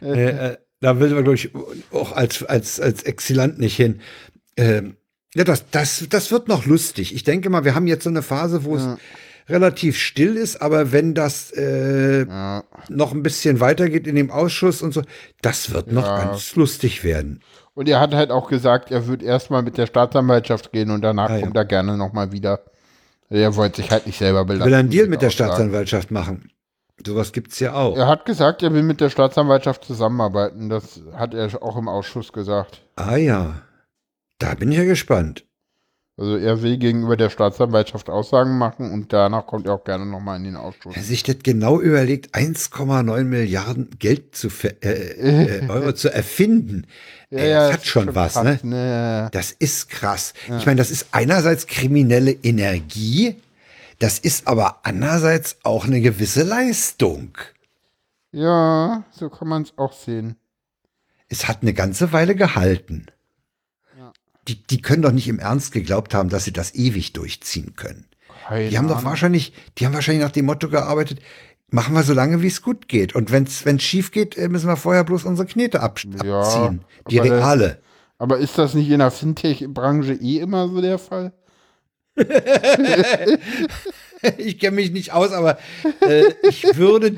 Äh, 0.00 0.24
äh, 0.52 0.56
da 0.80 0.98
will 0.98 1.10
man, 1.10 1.22
glaube 1.24 1.34
ich, 1.36 1.50
auch 1.92 2.12
als, 2.12 2.42
als, 2.44 2.80
als 2.80 3.02
Exilant 3.04 3.58
nicht 3.58 3.76
hin. 3.76 4.00
Ähm, 4.56 4.96
ja, 5.34 5.44
das, 5.44 5.64
das, 5.70 6.06
das 6.10 6.30
wird 6.30 6.48
noch 6.48 6.66
lustig. 6.66 7.14
Ich 7.14 7.24
denke 7.24 7.50
mal, 7.50 7.64
wir 7.64 7.74
haben 7.74 7.86
jetzt 7.86 8.04
so 8.04 8.10
eine 8.10 8.22
Phase, 8.22 8.64
wo 8.64 8.76
Ja. 8.76 8.94
es 8.94 8.98
relativ 9.48 9.98
still 9.98 10.36
ist, 10.36 10.60
aber 10.62 10.92
wenn 10.92 11.14
das 11.14 11.50
äh, 11.52 12.24
ja, 12.26 12.64
noch 12.88 13.12
ein 13.12 13.22
bisschen 13.22 13.60
weitergeht 13.60 14.06
in 14.06 14.14
dem 14.16 14.30
Ausschuss 14.30 14.82
und 14.82 14.92
so, 14.94 15.02
das 15.42 15.72
wird 15.72 15.90
noch 15.92 16.06
Ja. 16.06 16.24
ganz 16.24 16.54
lustig 16.56 17.04
werden. 17.04 17.40
und 17.74 17.88
er 17.88 18.00
hat 18.00 18.14
halt 18.14 18.30
auch 18.30 18.48
gesagt, 18.48 18.90
er 18.90 19.06
wird 19.06 19.22
erstmal 19.22 19.62
mit 19.62 19.78
der 19.78 19.86
Staatsanwaltschaft 19.86 20.72
gehen 20.72 20.90
und 20.90 21.02
danach 21.02 21.30
Ah, 21.30 21.36
ja. 21.36 21.42
kommt 21.42 21.56
er 21.56 21.64
gerne 21.64 21.96
nochmal 21.96 22.32
wieder. 22.32 22.60
Er 23.30 23.56
wollte 23.56 23.80
sich 23.80 23.90
halt 23.90 24.06
nicht 24.06 24.18
selber 24.18 24.44
belasten. 24.44 24.66
Will 24.66 24.74
er 24.74 24.80
einen 24.80 24.90
Deal 24.90 25.06
mit 25.08 25.22
der. 25.22 25.30
Staatsanwaltschaft 25.30 26.10
machen? 26.10 26.50
Sowas 27.04 27.32
gibt's 27.32 27.58
ja 27.60 27.72
auch. 27.72 27.96
Er 27.96 28.06
hat 28.06 28.26
gesagt, 28.26 28.62
er 28.62 28.72
will 28.74 28.82
mit 28.82 29.00
der 29.00 29.08
Staatsanwaltschaft 29.08 29.84
zusammenarbeiten. 29.84 30.68
Das 30.68 31.00
hat 31.14 31.32
er 31.34 31.62
auch 31.62 31.76
im 31.78 31.88
Ausschuss 31.88 32.32
gesagt. 32.32 32.82
Ah 32.96 33.16
ja. 33.16 33.62
Da 34.38 34.54
bin 34.54 34.70
ich 34.70 34.76
ja 34.78 34.84
gespannt. 34.84 35.44
Also 36.18 36.36
er 36.36 36.60
will 36.60 36.76
gegenüber 36.76 37.16
der 37.16 37.30
Staatsanwaltschaft 37.30 38.10
Aussagen 38.10 38.58
machen 38.58 38.92
und 38.92 39.14
danach 39.14 39.46
kommt 39.46 39.66
er 39.66 39.74
auch 39.74 39.84
gerne 39.84 40.04
nochmal 40.04 40.36
in 40.36 40.44
den 40.44 40.56
Ausschuss. 40.56 40.94
Wer 40.94 41.02
sich 41.02 41.22
das 41.22 41.36
genau 41.42 41.80
überlegt, 41.80 42.34
1,9 42.34 43.24
Milliarden 43.24 43.88
Geld 43.98 44.36
zu 44.36 44.48
äh, 44.62 45.62
äh, 45.62 45.68
Euro 45.70 45.92
zu 45.94 46.12
erfinden, 46.12 46.86
ey, 47.30 47.50
das 47.50 47.72
hat 47.72 47.82
ist 47.82 47.86
schon 47.86 48.14
was, 48.14 48.36
ne? 48.36 48.42
krass, 48.42 48.64
ne? 48.64 49.28
Das 49.32 49.52
ist 49.52 49.88
krass. 49.88 50.34
Ich 50.58 50.66
meine, 50.66 50.76
das 50.76 50.90
ist 50.90 51.06
einerseits 51.12 51.66
kriminelle 51.66 52.32
Energie, 52.32 53.36
das 53.98 54.18
ist 54.18 54.46
aber 54.48 54.80
andererseits 54.82 55.56
auch 55.62 55.86
eine 55.86 56.02
gewisse 56.02 56.42
Leistung. 56.42 57.38
Ja, 58.32 59.04
so 59.12 59.30
kann 59.30 59.48
man 59.48 59.62
es 59.62 59.78
auch 59.78 59.94
sehen. 59.94 60.36
Es 61.28 61.48
hat 61.48 61.62
eine 61.62 61.72
ganze 61.72 62.12
Weile 62.12 62.34
gehalten. 62.34 63.06
Die, 64.48 64.60
die 64.62 64.82
können 64.82 65.02
doch 65.02 65.12
nicht 65.12 65.28
im 65.28 65.38
Ernst 65.38 65.72
geglaubt 65.72 66.14
haben, 66.14 66.28
dass 66.28 66.44
sie 66.44 66.52
das 66.52 66.74
ewig 66.74 67.12
durchziehen 67.12 67.74
können. 67.76 68.06
Keine 68.48 68.68
Die 68.68 68.76
haben 68.78 68.88
doch 68.88 69.04
wahrscheinlich, 69.04 69.52
die 69.78 69.86
haben 69.86 69.94
wahrscheinlich 69.94 70.24
nach 70.24 70.32
dem 70.32 70.46
Motto 70.46 70.68
gearbeitet, 70.68 71.20
machen 71.70 71.94
wir 71.94 72.02
so 72.02 72.12
lange, 72.12 72.42
wie 72.42 72.48
es 72.48 72.60
gut 72.62 72.88
geht. 72.88 73.14
Und 73.14 73.30
wenn 73.30 73.44
es 73.44 73.82
schief 73.82 74.10
geht, 74.10 74.36
äh, 74.36 74.48
müssen 74.48 74.66
wir 74.68 74.76
vorher 74.76 75.04
bloß 75.04 75.24
unsere 75.24 75.46
Knete 75.46 75.80
ab, 75.80 76.00
Ja, 76.24 76.40
abziehen. 76.40 76.84
Die 77.08 77.20
aber 77.20 77.30
reale. 77.30 77.80
Aber 78.18 78.38
ist 78.38 78.58
das 78.58 78.74
nicht 78.74 78.90
in 78.90 78.98
der 79.00 79.10
Fintech-Branche 79.10 80.14
eh 80.14 80.38
immer 80.38 80.68
so 80.68 80.80
der 80.80 80.98
Fall? 80.98 81.32
Ich 84.38 84.58
kenne 84.58 84.76
mich 84.76 84.92
nicht 84.92 85.12
aus, 85.12 85.32
aber 85.32 85.58
äh, 86.00 86.24
ich 86.48 86.76
würde, 86.76 87.16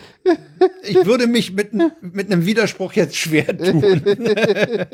ich 0.82 1.04
würde 1.04 1.26
mich 1.26 1.52
mit, 1.52 1.72
mit 2.00 2.32
einem 2.32 2.46
Widerspruch 2.46 2.94
jetzt 2.94 3.16
schwer 3.16 3.56
tun. 3.56 4.02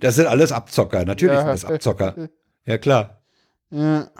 das 0.00 0.14
sind 0.16 0.26
alles 0.26 0.52
Abzocker, 0.52 1.04
natürlich 1.04 1.34
Ja. 1.34 1.40
sind 1.40 1.50
das 1.50 1.64
Abzocker. 1.64 2.28
Ja, 2.64 2.78
klar. 2.78 3.20
Ja. 3.70 4.10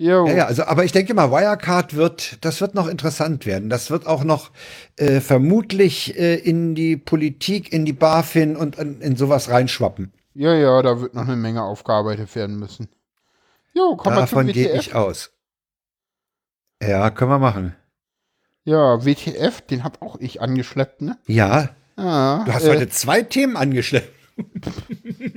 Ja, 0.00 0.24
ja, 0.28 0.46
also, 0.46 0.62
aber 0.62 0.84
ich 0.84 0.92
denke 0.92 1.12
mal, 1.12 1.32
Wirecard 1.32 1.96
wird, 1.96 2.44
das 2.44 2.60
wird 2.60 2.76
noch 2.76 2.86
interessant 2.86 3.46
werden. 3.46 3.68
Das 3.68 3.90
wird 3.90 4.06
auch 4.06 4.22
noch 4.22 4.52
äh, 4.96 5.18
vermutlich 5.20 6.16
äh, 6.16 6.36
in 6.36 6.76
die 6.76 6.96
Politik, 6.96 7.72
in 7.72 7.84
die 7.84 7.92
BaFin 7.92 8.54
und 8.56 8.78
in, 8.78 9.00
in 9.00 9.16
sowas 9.16 9.50
reinschwappen. 9.50 10.12
ja, 10.34 10.54
ja, 10.54 10.80
da 10.82 11.00
wird 11.00 11.14
noch 11.14 11.26
eine 11.26 11.34
Menge 11.34 11.64
aufgearbeitet 11.64 12.32
werden 12.36 12.60
müssen. 12.60 12.88
Jo, 13.78 13.96
komm 13.96 14.14
mal 14.14 14.26
zum 14.26 14.38
Davon 14.38 14.52
gehe 14.52 14.72
ich 14.72 14.94
aus. 14.94 15.30
Ja, 16.82 17.10
können 17.10 17.30
wir 17.30 17.38
machen. 17.38 17.74
Ja, 18.64 19.04
WTF, 19.04 19.60
den 19.62 19.84
hab 19.84 20.02
auch 20.02 20.16
ich 20.18 20.40
angeschleppt, 20.42 21.00
ne? 21.00 21.16
Ja, 21.26 21.70
Ja, 21.96 22.42
du 22.44 22.52
hast 22.52 22.64
äh, 22.64 22.70
heute 22.70 22.88
zwei 22.88 23.22
Themen 23.22 23.56
angeschleppt. 23.56 24.12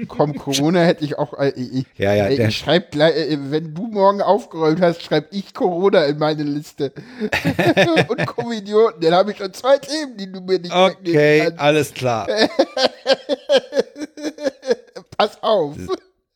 komm, 0.07 0.35
Corona 0.35 0.81
hätte 0.81 1.03
ich 1.05 1.17
auch. 1.17 1.33
Äh, 1.39 1.49
ich, 1.55 1.85
Ja, 1.97 2.13
ja, 2.13 2.27
äh, 2.27 2.47
ich 2.47 2.57
schreib 2.57 2.91
gleich, 2.91 3.15
äh, 3.15 3.37
wenn 3.51 3.73
du 3.73 3.87
morgen 3.87 4.21
aufgeräumt 4.21 4.81
hast, 4.81 5.01
schreib 5.01 5.27
ich 5.31 5.53
Corona 5.53 6.05
in 6.05 6.17
meine 6.19 6.43
Liste. 6.43 6.91
Und 8.09 8.25
Komödioten, 8.27 9.01
dann 9.01 9.13
habe 9.13 9.31
ich 9.31 9.37
schon 9.37 9.53
zwei 9.53 9.77
Themen, 9.77 10.17
die 10.17 10.31
du 10.31 10.41
mir 10.41 10.59
nicht 10.59 10.73
Okay, 10.73 11.13
wegnehmen 11.13 11.45
kannst. 11.47 11.59
alles 11.59 11.93
klar. 11.93 12.27
Pass 15.17 15.41
auf. 15.43 15.75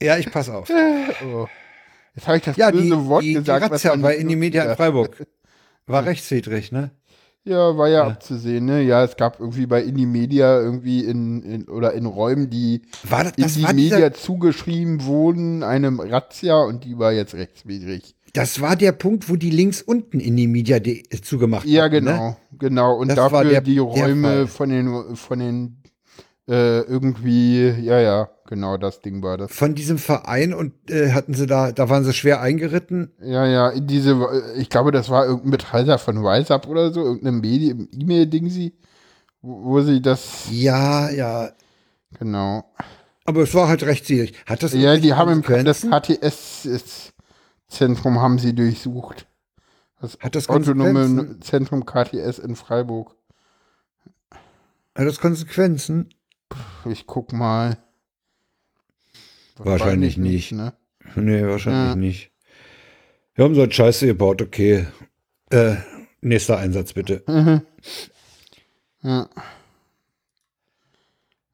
Ja, 0.01 0.17
ich 0.17 0.31
pass 0.31 0.49
auf. 0.49 0.69
Oh. 1.25 1.47
Jetzt 2.15 2.27
habe 2.27 2.37
ich 2.37 2.43
das 2.43 2.55
Ja, 2.57 2.71
böse 2.71 2.83
die, 2.83 3.05
Wort 3.07 3.23
die, 3.23 3.27
die 3.29 3.33
gesagt. 3.35 3.63
was 3.63 3.71
Razzia 3.71 3.95
bei 3.95 4.11
nicht 4.13 4.21
Indie-Media 4.21 4.63
in. 4.63 4.75
Freiburg 4.77 5.27
war 5.87 6.05
rechtswidrig, 6.05 6.71
ne? 6.71 6.91
Ja, 7.47 7.77
war 7.77 7.87
ja, 7.89 8.07
abzusehen, 8.07 8.65
ne? 8.65 8.81
Ja, 8.81 9.03
es 9.03 9.17
gab 9.17 9.39
irgendwie 9.39 9.67
bei 9.67 9.83
Indie 9.83 10.07
Media 10.07 10.59
irgendwie 10.59 11.01
in, 11.05 11.43
in 11.43 11.67
oder 11.69 11.93
in 11.93 12.07
Räumen, 12.07 12.49
die 12.49 12.81
War 13.07 13.23
das, 13.25 13.33
das, 13.35 13.51
Indie 13.55 13.63
war 13.63 13.73
Media 13.73 13.97
dieser, 13.97 14.13
zugeschrieben 14.13 15.03
wurden, 15.05 15.61
einem 15.61 15.99
Razzia 15.99 16.57
und 16.63 16.83
die 16.85 16.97
war 16.97 17.13
jetzt 17.13 17.35
rechtswidrig. 17.35 18.15
das 18.33 18.61
war 18.61 18.75
der 18.75 18.93
Punkt, 18.93 19.29
wo 19.29 19.35
die 19.35 19.51
links 19.51 19.83
unten 19.83 20.19
Indie-Media 20.19 20.79
zugemacht 21.21 21.67
Ja, 21.67 21.83
hatten, 21.83 21.93
Ne? 21.93 21.99
genau, 21.99 22.37
genau. 22.57 22.95
Und 22.97 23.09
Das 23.09 23.15
dafür 23.17 23.43
der- 23.43 23.61
die 23.61 23.77
Räume 23.77 24.47
von 24.47 24.69
den, 24.69 25.15
von 25.15 25.37
den 25.39 25.77
äh, 26.49 26.79
irgendwie, 26.81 27.69
ja, 27.79 27.99
ja, 27.99 28.29
genau, 28.47 28.77
das 28.77 29.01
Ding 29.01 29.21
war 29.23 29.37
das. 29.37 29.51
Von 29.53 29.75
diesem 29.75 29.97
Verein 29.97 30.53
und 30.53 30.73
äh, 30.89 31.11
hatten 31.11 31.33
sie 31.33 31.45
da, 31.47 31.71
da 31.71 31.89
waren 31.89 32.03
sie 32.03 32.13
schwer 32.13 32.41
eingeritten. 32.41 33.11
Ja, 33.21 33.45
ja, 33.45 33.69
in 33.69 33.87
diese, 33.87 34.11
äh, 34.11 34.53
ich 34.59 34.69
glaube, 34.69 34.91
das 34.91 35.09
war 35.09 35.25
irgendein 35.25 35.51
Betreiber 35.51 35.97
von 35.97 36.25
RiseUp 36.25 36.67
oder 36.67 36.91
so, 36.93 37.03
irgendein 37.03 37.41
Medi- 37.41 37.87
E-Mail-Ding 37.91 38.49
sie, 38.49 38.73
wo, 39.41 39.63
wo 39.65 39.81
sie 39.81 40.01
das, 40.01 40.45
Ja, 40.51 41.09
ja. 41.09 41.49
genau. 42.19 42.65
Aber 43.25 43.41
es 43.41 43.53
war 43.55 43.67
halt 43.67 43.83
rechtswidrig. 43.83 44.33
Hat 44.45 44.61
das 44.61 44.73
Ja, 44.73 44.97
die 44.97 45.13
haben 45.15 45.43
im, 45.43 45.65
das? 45.65 45.81
KTS-Zentrum 45.81 48.19
haben 48.21 48.37
sie 48.39 48.53
durchsucht. 48.53 49.25
Das 49.99 50.17
Hat 50.21 50.35
das 50.35 50.47
autonome? 50.49 51.39
Zentrum 51.39 51.85
KTS 51.85 52.37
in 52.39 52.55
Freiburg. 52.55 53.15
Hat 54.31 55.07
das 55.07 55.19
Konsequenzen? 55.19 56.09
Ich 56.87 57.07
guck 57.07 57.33
mal. 57.33 57.77
Wahrscheinlich 59.57 60.17
nicht. 60.17 60.51
Ne? 60.51 60.73
Nee, 61.15 61.43
wahrscheinlich 61.45 61.89
Ja. 61.89 61.95
nicht. 61.95 62.31
Wir 63.35 63.45
haben 63.45 63.55
so 63.55 63.61
eine 63.63 63.71
Scheiße 63.71 64.05
gebaut, 64.07 64.41
okay. 64.41 64.87
Äh, 65.49 65.75
nächster 66.21 66.57
Einsatz 66.57 66.93
bitte. 66.93 67.23
Ja. 69.03 69.29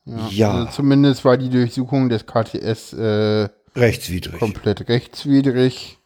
Ja. 0.05 0.27
Ja. 0.29 0.51
Also 0.53 0.71
zumindest 0.71 1.25
war 1.25 1.37
die 1.37 1.49
Durchsuchung 1.49 2.09
des 2.09 2.25
KTS 2.25 2.93
äh, 2.93 3.49
Rechtswidrig. 3.75 4.39
komplett 4.39 4.87
rechtswidrig. 4.89 5.97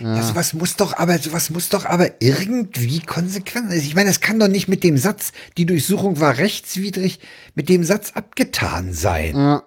Ja, 0.00 0.20
sowas 0.22 0.54
muss 0.54 0.74
doch 0.74 0.96
aber, 0.96 1.18
sowas 1.18 1.50
muss 1.50 1.68
doch 1.68 1.84
aber 1.86 2.20
irgendwie 2.20 2.98
konsequent 3.00 3.70
sein. 3.70 3.78
Ich 3.78 3.94
meine, 3.94 4.10
es 4.10 4.20
kann 4.20 4.40
doch 4.40 4.48
nicht 4.48 4.66
mit 4.66 4.82
dem 4.82 4.96
Satz, 4.96 5.32
die 5.56 5.66
Durchsuchung 5.66 6.18
war 6.18 6.36
rechtswidrig, 6.38 7.20
mit 7.54 7.68
dem 7.68 7.84
Satz 7.84 8.10
abgetan 8.12 8.92
sein. 8.92 9.36
Ja. 9.36 9.62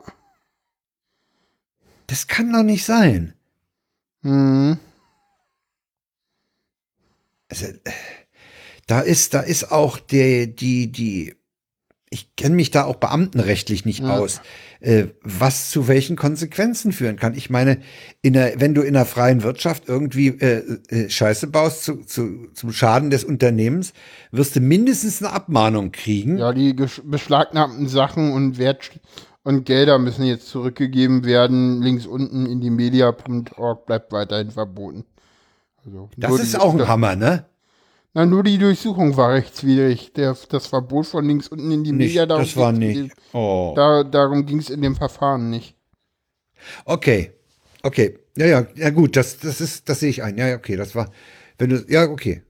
Das 2.07 2.27
kann 2.27 2.51
doch 2.51 2.63
nicht 2.63 2.85
sein. 2.85 3.33
Mhm. 4.21 4.79
Also, 7.49 7.65
äh, 7.67 7.75
da 8.87 9.01
ist, 9.01 9.33
da 9.33 9.41
ist 9.41 9.71
auch 9.71 9.99
der, 9.99 10.47
die, 10.47 10.91
die, 10.91 11.35
ich 12.09 12.35
kenne 12.37 12.55
mich 12.55 12.71
da 12.71 12.85
auch 12.85 12.95
beamtenrechtlich 12.95 13.83
nicht 13.85 13.99
Ja. 13.99 14.17
aus, 14.17 14.41
äh, 14.79 15.07
was 15.21 15.69
zu 15.69 15.89
welchen 15.89 16.15
Konsequenzen 16.15 16.93
führen 16.93 17.17
kann. 17.17 17.35
Ich 17.35 17.49
meine, 17.49 17.79
in 18.21 18.33
der, 18.33 18.59
wenn 18.61 18.73
du 18.73 18.81
in 18.81 18.93
der 18.93 19.05
freien 19.05 19.43
Wirtschaft 19.43 19.89
irgendwie 19.89 20.27
äh, 20.27 20.77
äh, 20.87 21.09
Scheiße 21.09 21.47
baust 21.47 21.83
zu, 21.83 21.97
zu, 22.05 22.49
zum 22.53 22.71
Schaden 22.71 23.09
des 23.09 23.25
Unternehmens, 23.25 23.91
wirst 24.31 24.55
du 24.55 24.61
mindestens 24.61 25.21
eine 25.21 25.33
Abmahnung 25.33 25.91
kriegen. 25.91 26.37
Ja, 26.37 26.53
die 26.53 26.73
beschlagnahmten 26.73 27.87
Sachen 27.89 28.31
und 28.31 28.57
Wert 28.57 28.91
und 29.47 29.63
Gelder 29.65 29.97
müssen 29.97 30.25
jetzt 30.25 30.49
zurückgegeben 30.49 31.23
werden. 31.23 31.81
Links 31.81 32.05
unten 32.05 32.45
in 32.45 32.59
die 32.59 32.69
media.org 32.69 33.85
bleibt 33.85 34.11
weiterhin 34.11 34.51
verboten. 34.51 35.05
Also, 35.85 36.09
das 36.17 36.39
ist 36.41 36.53
die- 36.53 36.57
auch 36.57 36.73
ein 36.73 36.85
Hammer, 36.85 37.15
ne? 37.15 37.45
Na, 38.13 38.25
nur 38.25 38.43
die 38.43 38.57
Durchsuchung 38.57 39.15
war 39.15 39.31
rechtswidrig. 39.31 40.11
Der, 40.13 40.35
das 40.49 40.67
Verbot 40.67 41.05
von 41.05 41.25
links 41.25 41.47
unten 41.47 41.71
in 41.71 41.85
die 41.85 41.93
Nicht, 41.93 42.07
Media, 42.09 42.25
darum 42.25 42.43
das 42.43 42.57
war 42.57 42.73
nicht. 42.73 43.13
Oh. 43.31 43.71
Da, 43.75 44.03
darum 44.03 44.45
ging 44.45 44.57
es 44.57 44.69
in 44.69 44.81
dem 44.81 44.97
Verfahren 44.97 45.49
nicht. 45.49 45.75
Okay. 46.83 47.31
Okay. 47.83 48.19
Ja, 48.35 48.47
ja, 48.47 48.67
ja 48.75 48.89
gut, 48.89 49.15
das, 49.15 49.39
das 49.39 49.61
ist, 49.61 49.87
das 49.87 50.01
sehe 50.01 50.09
ich 50.09 50.23
ein. 50.23 50.37
Ja, 50.37 50.47
ja, 50.47 50.55
okay, 50.57 50.75
das 50.75 50.93
war, 50.93 51.09
wenn 51.57 51.69
du, 51.69 51.85
ja, 51.87 52.03
okay. 52.03 52.41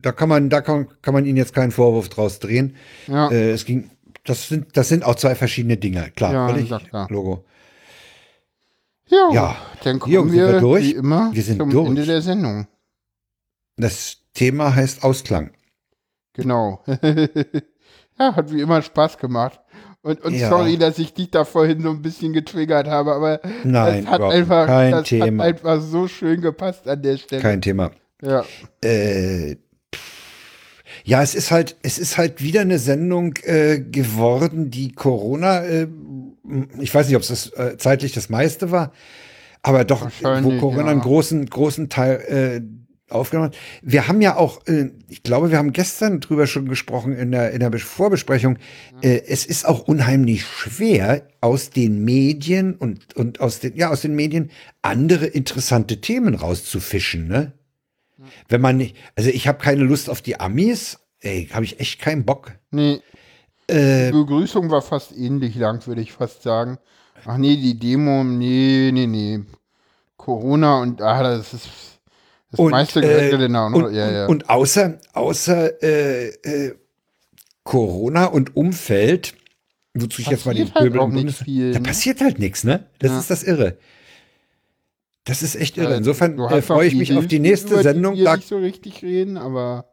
Da 0.00 0.12
kann 0.12 0.28
man, 0.30 0.48
da 0.48 0.62
kann, 0.62 0.88
kann 1.02 1.12
man 1.12 1.26
ihnen 1.26 1.36
jetzt 1.36 1.54
keinen 1.54 1.70
Vorwurf 1.72 2.08
draus 2.08 2.38
drehen. 2.38 2.76
Ja. 3.08 3.30
Äh, 3.30 3.50
es 3.50 3.64
ging 3.66 3.90
das 4.24 4.48
sind, 4.48 4.76
das 4.76 4.88
sind 4.88 5.04
auch 5.04 5.14
zwei 5.16 5.34
verschiedene 5.34 5.76
Dinge. 5.76 6.10
Klar, 6.16 6.32
Ja, 6.32 6.48
völlig 6.48 6.88
klar. 6.88 7.06
Logo. 7.10 7.44
Ja, 9.08 9.28
Ja. 9.32 9.56
dann 9.82 9.98
kommen 10.00 10.14
Jo, 10.14 10.32
wir, 10.32 10.52
wir 10.54 10.60
durch? 10.60 10.84
wie 10.84 10.92
immer 10.94 11.30
Wir 11.32 11.42
sind 11.42 11.58
zum 11.58 11.70
durch. 11.70 11.88
Ende 11.88 12.06
der 12.06 12.22
Sendung. 12.22 12.66
Das 13.76 14.18
Thema 14.34 14.74
heißt 14.74 15.04
Ausklang. 15.04 15.50
Genau. 16.32 16.82
ja, 18.18 18.34
hat 18.34 18.52
wie 18.52 18.60
immer 18.60 18.82
Spaß 18.82 19.18
gemacht. 19.18 19.60
Und, 20.02 20.20
und 20.22 20.34
Ja. 20.34 20.48
sorry, 20.50 20.76
dass 20.76 20.98
ich 20.98 21.14
dich 21.14 21.30
da 21.30 21.44
vorhin 21.44 21.80
so 21.82 21.90
ein 21.90 22.02
bisschen 22.02 22.32
getriggert 22.32 22.88
habe, 22.88 23.14
aber 23.14 23.40
Nein, 23.64 24.04
das 24.04 24.12
hat 24.12 24.20
einfach, 24.22 24.66
das 24.66 25.10
hat 25.10 25.40
einfach 25.40 25.80
so 25.80 26.08
schön 26.08 26.40
gepasst 26.40 26.86
an 26.88 27.02
der 27.02 27.16
Stelle. 27.16 27.40
Kein 27.42 27.62
Thema. 27.62 27.90
ja. 28.22 28.44
Äh, 28.82 29.56
ja, 31.04 31.22
es 31.22 31.34
ist 31.34 31.50
halt, 31.50 31.76
es 31.82 31.98
ist 31.98 32.16
halt 32.16 32.42
wieder 32.42 32.62
eine 32.62 32.78
Sendung 32.78 33.34
äh, 33.42 33.78
geworden, 33.78 34.70
die 34.70 34.92
Corona, 34.92 35.62
äh, 35.62 35.86
ich 36.80 36.94
weiß 36.94 37.06
nicht, 37.06 37.16
ob 37.16 37.22
es 37.22 37.28
das, 37.28 37.52
äh, 37.52 37.76
zeitlich 37.76 38.12
das 38.12 38.30
meiste 38.30 38.70
war, 38.70 38.92
aber 39.62 39.84
doch, 39.84 40.10
wo 40.22 40.58
Corona 40.58 40.84
ja. 40.84 40.90
einen 40.90 41.00
großen, 41.00 41.44
großen 41.46 41.90
Teil 41.90 42.20
äh, 42.26 42.60
aufgenommen 43.10 43.50
hat. 43.50 43.56
Wir 43.82 44.08
haben 44.08 44.22
ja 44.22 44.36
auch, 44.36 44.66
äh, 44.66 44.90
ich 45.08 45.22
glaube, 45.22 45.50
wir 45.50 45.58
haben 45.58 45.72
gestern 45.72 46.20
drüber 46.20 46.46
schon 46.46 46.68
gesprochen 46.68 47.14
in 47.14 47.30
der, 47.32 47.52
in 47.52 47.60
der 47.60 47.70
Bes- 47.70 47.84
Vorbesprechung. 47.84 48.58
Äh, 49.02 49.22
es 49.28 49.44
ist 49.44 49.66
auch 49.66 49.86
unheimlich 49.86 50.44
schwer, 50.46 51.28
aus 51.42 51.68
den 51.68 52.02
Medien 52.04 52.74
und, 52.74 53.14
und 53.14 53.40
aus 53.40 53.60
den, 53.60 53.76
ja, 53.76 53.90
aus 53.90 54.00
den 54.00 54.14
Medien 54.14 54.50
andere 54.80 55.26
interessante 55.26 56.00
Themen 56.00 56.34
rauszufischen, 56.34 57.28
ne? 57.28 57.52
Wenn 58.48 58.60
man 58.60 58.76
nicht, 58.76 58.96
also 59.16 59.30
ich 59.30 59.48
habe 59.48 59.58
keine 59.58 59.82
Lust 59.84 60.08
auf 60.08 60.22
die 60.22 60.38
Amis, 60.40 60.98
ey, 61.20 61.48
habe 61.52 61.64
ich 61.64 61.80
echt 61.80 62.00
keinen 62.00 62.24
Bock. 62.24 62.52
Nee, 62.70 63.00
Äh, 63.66 64.06
die 64.06 64.12
Begrüßung 64.12 64.70
war 64.70 64.82
fast 64.82 65.16
ähnlich 65.16 65.54
lang, 65.54 65.86
würde 65.86 66.02
ich 66.02 66.12
fast 66.12 66.42
sagen. 66.42 66.78
Ach 67.24 67.38
nee, 67.38 67.56
die 67.56 67.78
Demo, 67.78 68.22
nee, 68.22 68.90
nee, 68.92 69.06
nee. 69.06 69.40
Corona 70.18 70.80
und, 70.82 71.00
ah, 71.00 71.22
das 71.22 71.54
ist, 71.54 71.68
das 72.50 72.60
und, 72.60 72.70
meiste 72.70 73.00
äh, 73.00 73.30
genau. 73.36 73.66
und, 73.66 73.94
ja, 73.94 74.10
ja. 74.10 74.26
und 74.26 74.48
außer, 74.50 74.98
außer 75.14 75.82
äh, 75.82 76.28
äh, 76.28 76.74
Corona 77.62 78.26
und 78.26 78.54
Umfeld, 78.56 79.34
wozu 79.94 80.20
ich 80.20 80.28
jetzt 80.28 80.44
mal 80.44 80.54
den 80.54 80.68
Passiert 80.68 80.94
halt 80.94 81.10
Pöbel 81.10 81.32
viel, 81.32 81.72
da 81.72 81.78
ne? 81.78 81.82
passiert 81.84 82.20
halt 82.20 82.38
nichts, 82.38 82.64
ne? 82.64 82.86
Das 82.98 83.12
Ja. 83.12 83.18
ist 83.20 83.30
das 83.30 83.42
Irre. 83.42 83.78
Das 85.24 85.42
ist 85.42 85.56
echt 85.56 85.76
irre. 85.78 85.96
Insofern 85.96 86.38
äh, 86.38 86.60
freue 86.62 86.86
ich 86.86 86.94
mich 86.94 87.16
auf 87.16 87.26
die 87.26 87.38
nächste 87.40 87.82
Sendung. 87.82 88.14
Die 88.14 88.20
wir 88.20 88.24
Da, 88.26 88.36
nicht 88.36 88.48
so 88.48 88.58
richtig 88.58 89.02
reden, 89.02 89.38
aber 89.38 89.86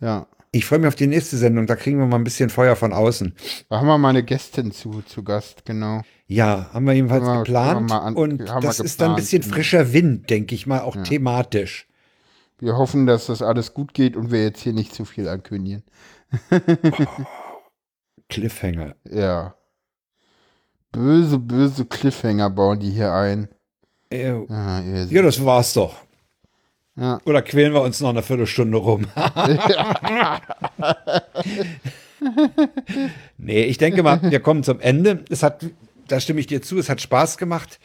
ja. 0.00 0.28
ich 0.52 0.64
freue 0.66 0.78
mich 0.78 0.88
auf 0.88 0.94
die 0.94 1.08
nächste 1.08 1.36
Sendung. 1.36 1.66
Da 1.66 1.74
kriegen 1.74 1.98
wir 1.98 2.06
mal 2.06 2.16
ein 2.16 2.24
bisschen 2.24 2.48
Feuer 2.48 2.76
von 2.76 2.92
außen. 2.92 3.34
Da 3.68 3.78
haben 3.80 3.88
wir 3.88 3.98
mal 3.98 4.10
eine 4.10 4.22
Gästin 4.22 4.70
zu, 4.70 5.02
zu 5.02 5.24
Gast, 5.24 5.64
genau. 5.64 6.02
Ja, 6.28 6.70
haben 6.72 6.86
wir 6.86 6.92
jedenfalls 6.92 7.24
Haben 7.24 7.34
wir- 7.38 7.44
geplant. 7.44 7.90
wir 7.90 8.02
an- 8.02 8.14
und 8.14 8.38
das 8.62 8.78
ist 8.80 9.00
dann 9.00 9.10
ein 9.12 9.16
geplant, 9.16 9.16
bisschen 9.16 9.42
genau. 9.42 9.54
frischer 9.54 9.92
Wind, 9.92 10.30
denke 10.30 10.54
ich 10.54 10.66
mal, 10.66 10.80
auch 10.80 10.96
thematisch. 11.02 11.88
Wir 12.60 12.76
hoffen, 12.76 13.06
dass 13.06 13.26
das 13.26 13.42
alles 13.42 13.74
gut 13.74 13.92
geht 13.94 14.16
und 14.16 14.30
wir 14.30 14.44
jetzt 14.44 14.60
hier 14.62 14.72
nicht 14.72 14.94
zu 14.94 15.04
viel 15.04 15.26
ankündigen. 15.28 15.82
Cliffhanger. 18.28 18.94
Ja. 19.10 19.56
Böse, 20.92 21.38
böse 21.38 21.84
Cliffhanger 21.86 22.50
bauen 22.50 22.78
die 22.78 22.90
hier 22.90 23.12
ein. 23.12 23.48
Ah, 24.48 24.82
Ja, 25.10 25.22
das 25.22 25.44
war's 25.44 25.72
doch. 25.74 25.94
Ja. 26.96 27.20
Oder 27.24 27.40
quälen 27.42 27.72
wir 27.72 27.80
uns 27.82 28.00
noch 28.00 28.10
eine 28.10 28.22
Viertelstunde 28.22 28.76
rum? 28.78 29.06
nee, 33.38 33.64
ich 33.64 33.78
denke 33.78 34.02
mal, 34.02 34.20
wir 34.22 34.40
kommen 34.40 34.62
zum 34.62 34.80
Ende. 34.80 35.24
Es 35.30 35.42
hat, 35.42 35.64
da 36.12 36.20
stimme 36.20 36.40
ich 36.40 36.46
dir 36.46 36.60
zu, 36.60 36.78
es 36.78 36.90
hat 36.90 37.00
Spaß 37.00 37.38
gemacht. 37.38 37.80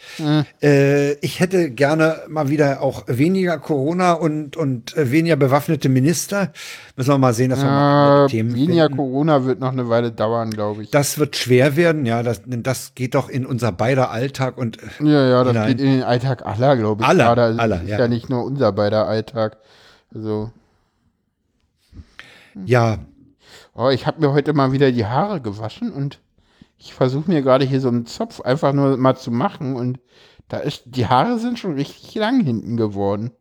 Äh, 0.61 1.13
ich 1.25 1.39
hätte 1.39 1.71
gerne 1.71 2.23
mal 2.27 2.49
wieder 2.49 2.81
auch 2.81 3.05
weniger 3.07 3.57
Corona 3.57 4.11
und, 4.11 4.57
und 4.57 4.97
äh, 4.97 5.11
weniger 5.11 5.37
bewaffnete 5.37 5.87
Minister. 5.87 6.51
Müssen 6.97 7.11
wir 7.11 7.17
mal 7.17 7.33
sehen, 7.33 7.51
dass 7.51 7.61
wir 7.61 7.69
mal 7.69 8.27
Themen 8.27 8.53
weniger 8.53 8.87
finden. 8.87 8.97
Corona 8.97 9.45
wird 9.45 9.61
noch 9.61 9.71
eine 9.71 9.87
Weile 9.87 10.11
dauern, 10.11 10.51
glaube 10.51 10.83
ich. 10.83 10.91
Das 10.91 11.17
wird 11.19 11.37
schwer 11.37 11.77
werden, 11.77 12.05
ja, 12.05 12.21
das, 12.21 12.41
das 12.45 12.95
geht 12.95 13.15
doch 13.15 13.29
in 13.29 13.45
unser 13.45 13.71
beider 13.71 14.11
Alltag 14.11 14.57
und 14.57 14.77
äh, 14.83 15.03
Ja, 15.05 15.29
ja, 15.29 15.43
das 15.45 15.53
hinein. 15.53 15.67
geht 15.69 15.79
in 15.79 15.91
den 15.91 16.03
Alltag 16.03 16.45
aller, 16.45 16.75
glaube 16.75 17.03
ich. 17.03 17.07
Aller. 17.07 17.29
Also, 17.29 17.59
aller, 17.61 17.75
das 17.75 17.83
ist 17.83 17.89
ja. 17.89 17.99
ja. 17.99 18.07
nicht 18.09 18.29
nur 18.29 18.43
unser 18.43 18.73
beider 18.73 19.07
Alltag. 19.07 19.57
Also, 20.13 20.51
ja, 22.65 22.99
oh, 23.73 23.89
ich 23.89 24.05
habe 24.05 24.19
mir 24.19 24.33
heute 24.33 24.51
mal 24.51 24.73
wieder 24.73 24.91
die 24.91 25.05
Haare 25.05 25.39
gewaschen 25.39 25.93
und 25.93 26.19
ich 26.77 26.93
versuche 26.93 27.29
mir 27.29 27.41
gerade 27.41 27.65
hier 27.65 27.81
so 27.81 27.87
einen 27.89 28.05
Zopf 28.05 28.41
einfach 28.41 28.73
nur 28.73 28.97
mal 28.97 29.15
zu 29.15 29.31
machen 29.31 29.75
und 29.75 29.99
da 30.49 30.57
ist, 30.57 30.83
die 30.85 31.07
Haare 31.07 31.39
sind 31.39 31.59
schon 31.59 31.73
richtig 31.73 32.15
lang 32.15 32.41
hinten 32.43 32.77
geworden. 32.77 33.31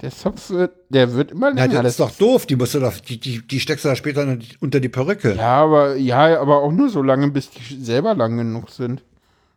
Der 0.00 0.10
Zopf 0.10 0.50
wird, 0.50 0.72
der 0.90 1.14
wird 1.14 1.30
immer 1.30 1.52
na, 1.54 1.64
länger. 1.64 1.82
das 1.82 1.92
ist 1.92 2.00
doch 2.00 2.10
doof, 2.10 2.46
die 2.46 2.56
musst 2.56 2.74
du 2.74 2.80
doch, 2.80 2.98
die, 2.98 3.18
die, 3.18 3.46
die 3.46 3.60
steckst 3.60 3.84
du 3.84 3.88
da 3.88 3.96
später 3.96 4.22
unter 4.22 4.36
die- 4.36 4.56
unter 4.60 4.80
die 4.80 4.88
Perücke. 4.88 5.34
Ja, 5.36 5.62
aber 5.62 5.96
ja, 5.96 6.38
aber 6.40 6.62
auch 6.62 6.72
nur 6.72 6.90
so 6.90 7.00
lange, 7.02 7.30
bis 7.30 7.48
die 7.50 7.82
selber 7.82 8.14
lang 8.14 8.36
genug 8.36 8.70
sind. 8.70 9.02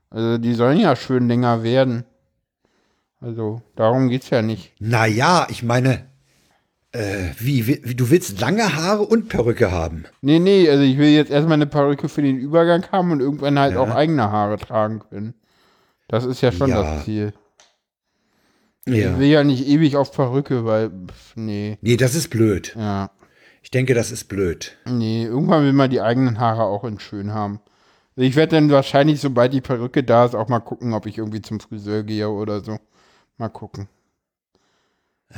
Also 0.10 0.38
die 0.38 0.54
sollen 0.54 0.80
ja 0.80 0.96
schön 0.96 1.28
länger 1.28 1.64
werden. 1.64 2.06
Also 3.20 3.62
darum 3.76 4.10
geht's 4.10 4.30
ja 4.30 4.42
nicht. 4.42 4.74
Naja, 4.80 5.48
ich 5.50 5.64
meine, 5.64 6.06
äh, 6.94 7.32
wie, 7.38 7.68
wie, 7.68 7.96
du 7.96 8.10
willst 8.10 8.40
lange 8.40 8.76
Haare 8.76 9.04
und 9.04 9.30
Perücke 9.30 9.72
haben. 9.72 10.06
Nee, 10.22 10.40
nee, 10.40 10.70
also 10.70 10.84
ich 10.84 10.98
will 10.98 11.10
jetzt 11.10 11.32
erstmal 11.32 11.56
eine 11.56 11.68
Perücke 11.68 12.10
für 12.10 12.22
den 12.22 12.38
Übergang 12.38 12.86
haben 12.92 13.12
und 13.12 13.20
irgendwann 13.20 13.60
halt 13.60 13.74
Ja. 13.74 13.80
auch 13.82 13.90
eigene 13.90 14.32
Haare 14.32 14.58
tragen 14.58 15.00
können. 15.10 15.34
Das 16.08 16.26
ist 16.26 16.42
ja 16.42 16.52
schon 16.52 16.70
Ja. 16.70 16.82
das 16.96 17.06
Ziel. 17.06 17.34
Ja. 18.88 19.12
Ich 19.12 19.20
will 19.20 19.28
ja 19.28 19.44
nicht 19.44 19.68
ewig 19.68 19.98
auf 19.98 20.14
Perücke, 20.14 20.64
weil, 20.66 20.90
pff, 20.90 21.36
nee, 21.36 21.78
Nee, 21.82 21.98
das 21.98 22.16
ist 22.16 22.30
blöd. 22.30 22.74
ja. 22.78 23.12
Ich 23.64 23.72
denke, 23.72 23.94
das 23.94 24.12
ist 24.12 24.30
blöd. 24.30 24.78
Nee, 24.86 25.26
irgendwann 25.26 25.64
will 25.66 25.74
man 25.74 25.90
die 25.90 26.00
eigenen 26.00 26.40
Haare 26.40 26.64
auch 26.64 26.86
in 26.86 27.02
schön 27.02 27.34
haben. 27.34 27.60
Ich 28.16 28.38
werde 28.38 28.56
dann 28.56 28.70
wahrscheinlich, 28.72 29.20
sobald 29.20 29.52
die 29.52 29.60
Perücke 29.60 30.04
da 30.06 30.24
ist, 30.24 30.36
auch 30.36 30.48
mal 30.48 30.62
gucken, 30.62 30.94
ob 30.94 31.06
ich 31.06 31.18
irgendwie 31.18 31.42
zum 31.42 31.60
Friseur 31.60 32.04
gehe 32.04 32.30
oder 32.30 32.62
so. 32.62 32.80
Mal 33.38 33.50
gucken. 33.50 33.90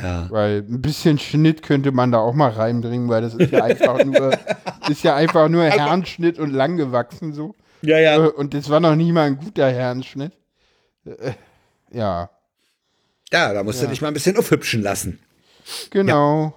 Ja. 0.02 0.28
Weil 0.30 0.60
ein 0.70 0.82
bisschen 0.82 1.18
Schnitt 1.18 1.64
könnte 1.64 1.91
man 1.91 2.11
da 2.11 2.20
auch 2.20 2.34
mal 2.34 2.52
reinbringen, 2.52 3.10
weil 3.10 3.22
das 3.22 3.34
ist 3.34 3.52
ja 3.52 3.64
einfach 3.64 4.03
nur, 4.06 4.32
ist 4.90 5.03
ja 5.03 5.16
einfach 5.16 5.49
nur 5.49 5.64
Herrenschnitt 5.64 6.38
und 6.40 6.52
lang 6.52 6.78
gewachsen 6.78 7.34
so. 7.34 7.56
Ja, 7.82 7.98
Äh, 7.98 8.03
ja. 8.03 8.18
Und 8.26 8.53
das 8.53 8.70
war 8.70 8.80
noch 8.80 8.95
nie 8.95 9.11
mal 9.11 9.24
ein 9.28 9.38
guter 9.38 9.70
Herrenschnitt. 9.72 10.34
Äh, 11.06 11.32
Ja, 11.91 12.30
Ja, 13.32 13.53
da 13.53 13.64
musst 13.64 13.80
du 13.80 13.86
Ja. 13.86 13.90
dich 13.90 14.02
mal 14.02 14.10
ein 14.10 14.14
bisschen 14.14 14.38
aufhübschen 14.38 14.82
lassen. 14.84 15.20
genau. 15.90 16.53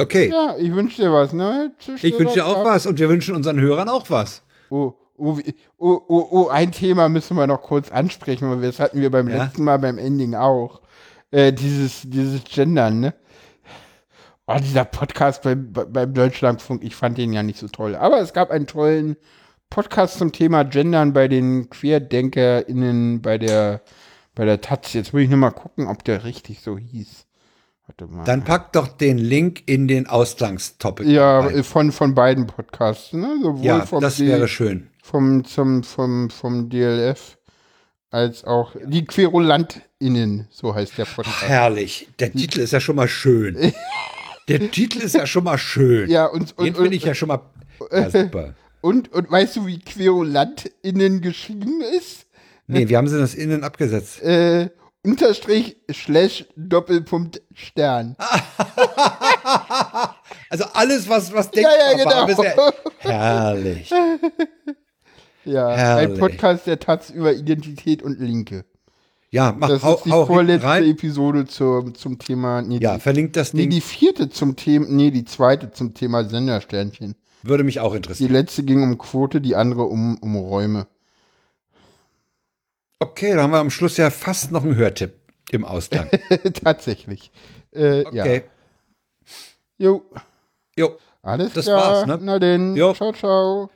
Okay. 0.00 0.30
Ja, 0.30 0.54
ich 0.58 0.72
wünsche 0.72 1.02
dir 1.02 1.12
was, 1.12 1.32
ne? 1.32 1.72
Tschüss, 1.80 2.04
Ich 2.04 2.16
wünsche 2.18 2.34
dir 2.34 2.46
auch 2.46 2.58
Ab. 2.58 2.64
was 2.66 2.86
und 2.86 2.98
wir 3.00 3.08
wünschen 3.08 3.34
unseren 3.34 3.58
Hörern 3.60 3.88
auch 3.88 4.08
was. 4.10 4.42
Oh, 4.70 4.92
oh, 5.16 5.38
oh, 5.78 6.00
oh, 6.06 6.28
oh, 6.30 6.48
ein 6.48 6.70
Thema 6.70 7.08
müssen 7.08 7.36
wir 7.36 7.46
noch 7.48 7.62
kurz 7.62 7.90
ansprechen, 7.90 8.48
weil 8.48 8.60
das 8.60 8.78
hatten 8.78 9.00
wir 9.00 9.10
beim 9.10 9.28
Ja? 9.28 9.44
letzten 9.44 9.64
Mal 9.64 9.78
beim 9.78 9.98
Ending 9.98 10.34
auch. 10.36 10.80
Äh, 11.30 11.52
dieses, 11.52 12.02
dieses 12.04 12.44
Gendern, 12.44 13.00
ne? 13.00 13.14
Oh, 14.46 14.56
dieser 14.58 14.86
Podcast 14.86 15.42
beim, 15.42 15.72
beim 15.72 16.14
Deutschlandfunk, 16.14 16.82
ich 16.82 16.94
fand 16.94 17.18
den 17.18 17.34
ja 17.34 17.42
nicht 17.42 17.58
so 17.58 17.68
toll. 17.68 17.94
Aber 17.94 18.20
es 18.20 18.32
gab 18.32 18.50
einen 18.50 18.66
tollen 18.66 19.16
Podcast 19.68 20.16
zum 20.16 20.32
Thema 20.32 20.64
Gendern 20.64 21.12
bei 21.12 21.28
den 21.28 21.68
QuerdenkerInnen 21.68 23.20
bei 23.20 23.36
der, 23.36 23.82
bei 24.34 24.46
der 24.46 24.62
Taz. 24.62 24.94
Jetzt 24.94 25.12
will 25.12 25.24
ich 25.24 25.28
nur 25.28 25.38
mal 25.38 25.50
gucken, 25.50 25.86
ob 25.86 26.02
der 26.04 26.24
richtig 26.24 26.60
so 26.60 26.78
hieß. 26.78 27.26
Warte 27.86 28.06
mal. 28.06 28.24
Dann 28.24 28.44
pack 28.44 28.72
doch 28.72 28.88
den 28.88 29.18
Link 29.18 29.62
in 29.66 29.88
den 29.88 30.06
Ausgangstopic. 30.06 31.06
ja, 31.06 31.40
rein. 31.40 31.56
äh, 31.56 31.62
von, 31.62 31.92
von 31.92 32.14
beiden 32.14 32.46
Podcasts, 32.46 33.12
ne? 33.12 33.38
Sowohl 33.42 33.64
ja 33.64 33.86
das 34.00 34.20
wäre 34.20 34.48
schön. 34.48 34.88
vom, 35.02 35.44
zum, 35.44 35.82
vom, 35.82 36.30
vom 36.30 36.68
DLF 36.68 37.37
als 38.10 38.44
auch 38.44 38.74
die 38.84 39.04
QuerulantInnen, 39.04 40.48
so 40.50 40.74
heißt 40.74 40.96
der 40.98 41.04
Podcast. 41.04 41.42
Herrlich. 41.42 42.08
Der 42.18 42.32
Titel 42.32 42.60
ist 42.60 42.72
ja 42.72 42.80
schon 42.80 42.96
mal 42.96 43.08
schön. 43.08 43.72
Der 44.48 44.70
Titel 44.70 44.98
ist 45.02 45.14
ja 45.14 45.26
schon 45.26 45.44
mal 45.44 45.58
schön. 45.58 46.08
Ja, 46.08 46.26
und, 46.26 46.50
Den 46.52 46.56
und, 46.58 46.64
finde 46.76 46.80
und, 46.80 46.92
ich 46.92 47.04
ja 47.04 47.14
schon 47.14 47.28
mal 47.28 47.40
ja, 47.92 48.10
super. 48.10 48.54
und, 48.80 49.12
und 49.12 49.30
weißt 49.30 49.56
du, 49.56 49.66
wie 49.66 49.78
QuerulantInnen 49.78 51.20
geschrieben 51.20 51.80
ist? 51.96 52.26
Nee, 52.66 52.88
wie 52.88 52.96
haben 52.96 53.08
sie 53.08 53.18
das 53.18 53.34
innen 53.34 53.62
abgesetzt? 53.64 54.22
Äh, 54.22 54.70
Unterstrich, 55.04 55.76
Slash, 55.92 56.44
Doppelpunkt, 56.56 57.42
Stern. 57.54 58.16
Also 60.50 60.64
alles, 60.72 61.08
was, 61.08 61.32
was 61.32 61.50
Ja, 61.54 61.68
denkbar 61.68 61.74
ja, 61.76 62.04
war, 62.06 62.26
genau. 62.26 62.42
bisher- 62.42 62.74
Herrlich. 63.00 63.90
Ja, 65.48 65.70
Herrlich. 65.74 66.10
ein 66.14 66.18
Podcast 66.18 66.66
der 66.66 66.78
Taz 66.78 67.10
über 67.10 67.32
Identität 67.32 68.02
und 68.02 68.20
Linke. 68.20 68.64
Ja, 69.30 69.54
mach 69.56 69.68
Das 69.68 69.82
hau, 69.82 69.94
ist 69.96 70.04
die 70.04 70.10
hau 70.12 70.24
vorletzte 70.26 70.66
rein. 70.66 70.84
Episode 70.84 71.46
zur, 71.46 71.92
zum 71.94 72.18
Thema. 72.18 72.62
Nee, 72.62 72.78
Ja, 72.78 72.94
die, 72.94 73.00
verlinkt 73.00 73.36
das 73.36 73.52
nee, 73.52 73.62
Ding. 73.62 73.70
die 73.70 73.80
vierte 73.80 74.30
zum 74.30 74.56
Thema, 74.56 74.86
nee, 74.88 75.10
die 75.10 75.24
zweite 75.24 75.70
zum 75.70 75.92
Thema 75.94 76.24
Sendersternchen. 76.24 77.14
Würde 77.42 77.62
mich 77.64 77.80
auch 77.80 77.90
Die 77.92 77.96
interessieren. 77.98 78.32
letzte 78.32 78.62
ging 78.62 78.82
um 78.82 78.96
Quote, 78.98 79.40
die 79.40 79.54
andere 79.54 79.84
um, 79.84 80.16
um 80.20 80.34
Räume. 80.36 80.86
Okay, 83.00 83.34
da 83.34 83.42
haben 83.42 83.52
wir 83.52 83.58
am 83.58 83.70
Schluss 83.70 83.96
ja 83.96 84.10
fast 84.10 84.50
noch 84.50 84.64
einen 84.64 84.76
Hörtipp 84.76 85.14
im 85.50 85.64
Ausland. 85.64 86.10
Tatsächlich. 86.64 87.30
Äh, 87.72 88.04
Okay. 88.06 88.36
Ja. 88.36 88.42
Jo, 89.80 90.02
Jo. 90.76 90.96
alles 91.22 91.52
Das 91.52 91.66
klar. 91.66 91.78
war's, 91.98 92.06
ne? 92.06 92.18
Na 92.22 92.38
denn, 92.40 92.74
Jo. 92.74 92.92
ciao, 92.94 93.12
ciao. 93.12 93.70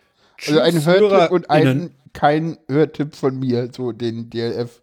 Also 0.46 0.60
ein 0.60 0.84
Hörtipp 0.84 1.30
und 1.30 1.50
ein, 1.50 1.90
kein 2.12 2.58
Hörtipp 2.68 3.14
von 3.14 3.38
mir, 3.38 3.68
so 3.74 3.92
den 3.92 4.30
DLF. 4.30 4.82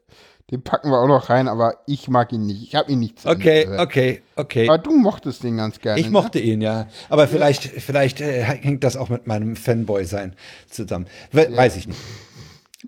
Den 0.52 0.64
packen 0.64 0.90
wir 0.90 0.98
auch 0.98 1.08
noch 1.08 1.30
rein, 1.30 1.48
aber 1.48 1.76
ich 1.86 2.08
mag 2.08 2.34
ihn 2.34 2.48
nicht. 2.48 2.64
Ich 2.64 2.74
habe 2.74 2.92
ihn 2.92 2.98
nicht 2.98 3.20
zu 3.20 3.30
Okay, 3.30 3.68
okay, 3.78 4.22
okay. 4.36 4.68
Aber 4.68 4.80
du 4.80 4.96
mochtest 4.96 5.44
den 5.44 5.58
ganz 5.58 5.80
gerne. 5.80 6.00
Ich 6.00 6.08
ne? 6.08 6.12
mochte 6.12 6.40
ihn, 6.40 6.60
ja. 6.62 6.88
Aber 7.08 7.28
vielleicht, 7.28 7.66
vielleicht 7.66 8.20
äh, 8.20 8.42
hängt 8.42 8.84
das 8.84 8.98
auch 8.98 9.10
mit 9.10 9.28
meinem 9.28 9.56
Fanboy-Sein 9.56 10.34
zusammen. 10.68 11.06
We 11.32 11.56
Weiß 11.56 11.76
ich 11.78 11.88
nicht. 11.88 12.00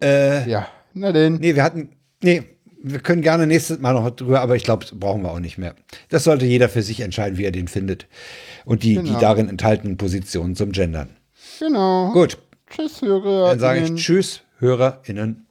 Äh, 0.02 0.50
Ja, 0.50 0.68
na 0.94 1.12
denn. 1.12 1.36
nee, 1.36 1.54
wir 1.54 1.64
hatten. 1.64 1.90
Nee, 2.24 2.44
wir 2.82 3.00
können 3.00 3.22
gerne 3.22 3.46
nächstes 3.46 3.78
Mal 3.80 3.94
noch 3.94 4.10
drüber, 4.10 4.42
aber 4.42 4.56
ich 4.56 4.64
glaube, 4.64 4.88
brauchen 4.96 5.22
wir 5.22 5.32
auch 5.32 5.40
nicht 5.40 5.60
mehr. 5.60 5.76
Das 6.10 6.24
sollte 6.24 6.46
jeder 6.46 6.68
für 6.68 6.82
sich 6.82 7.02
entscheiden, 7.02 7.38
wie 7.38 7.46
er 7.46 7.52
den 7.52 7.68
findet. 7.68 8.08
Und 8.66 8.82
die, 8.82 8.96
die 8.96 9.04
Genau. 9.04 9.20
darin 9.20 9.50
enthaltenen 9.50 9.98
Positionen 9.98 10.56
zum 10.56 10.72
Gendern. 10.72 11.10
Genau. 11.60 12.12
Gut, 12.12 12.40
Tschüss, 12.76 13.02
Hörer. 13.02 13.50
dann 13.50 13.60
sage 13.60 13.82
ich 13.82 13.96
Tschüss, 13.96 14.42
HörerInnen. 14.60 15.46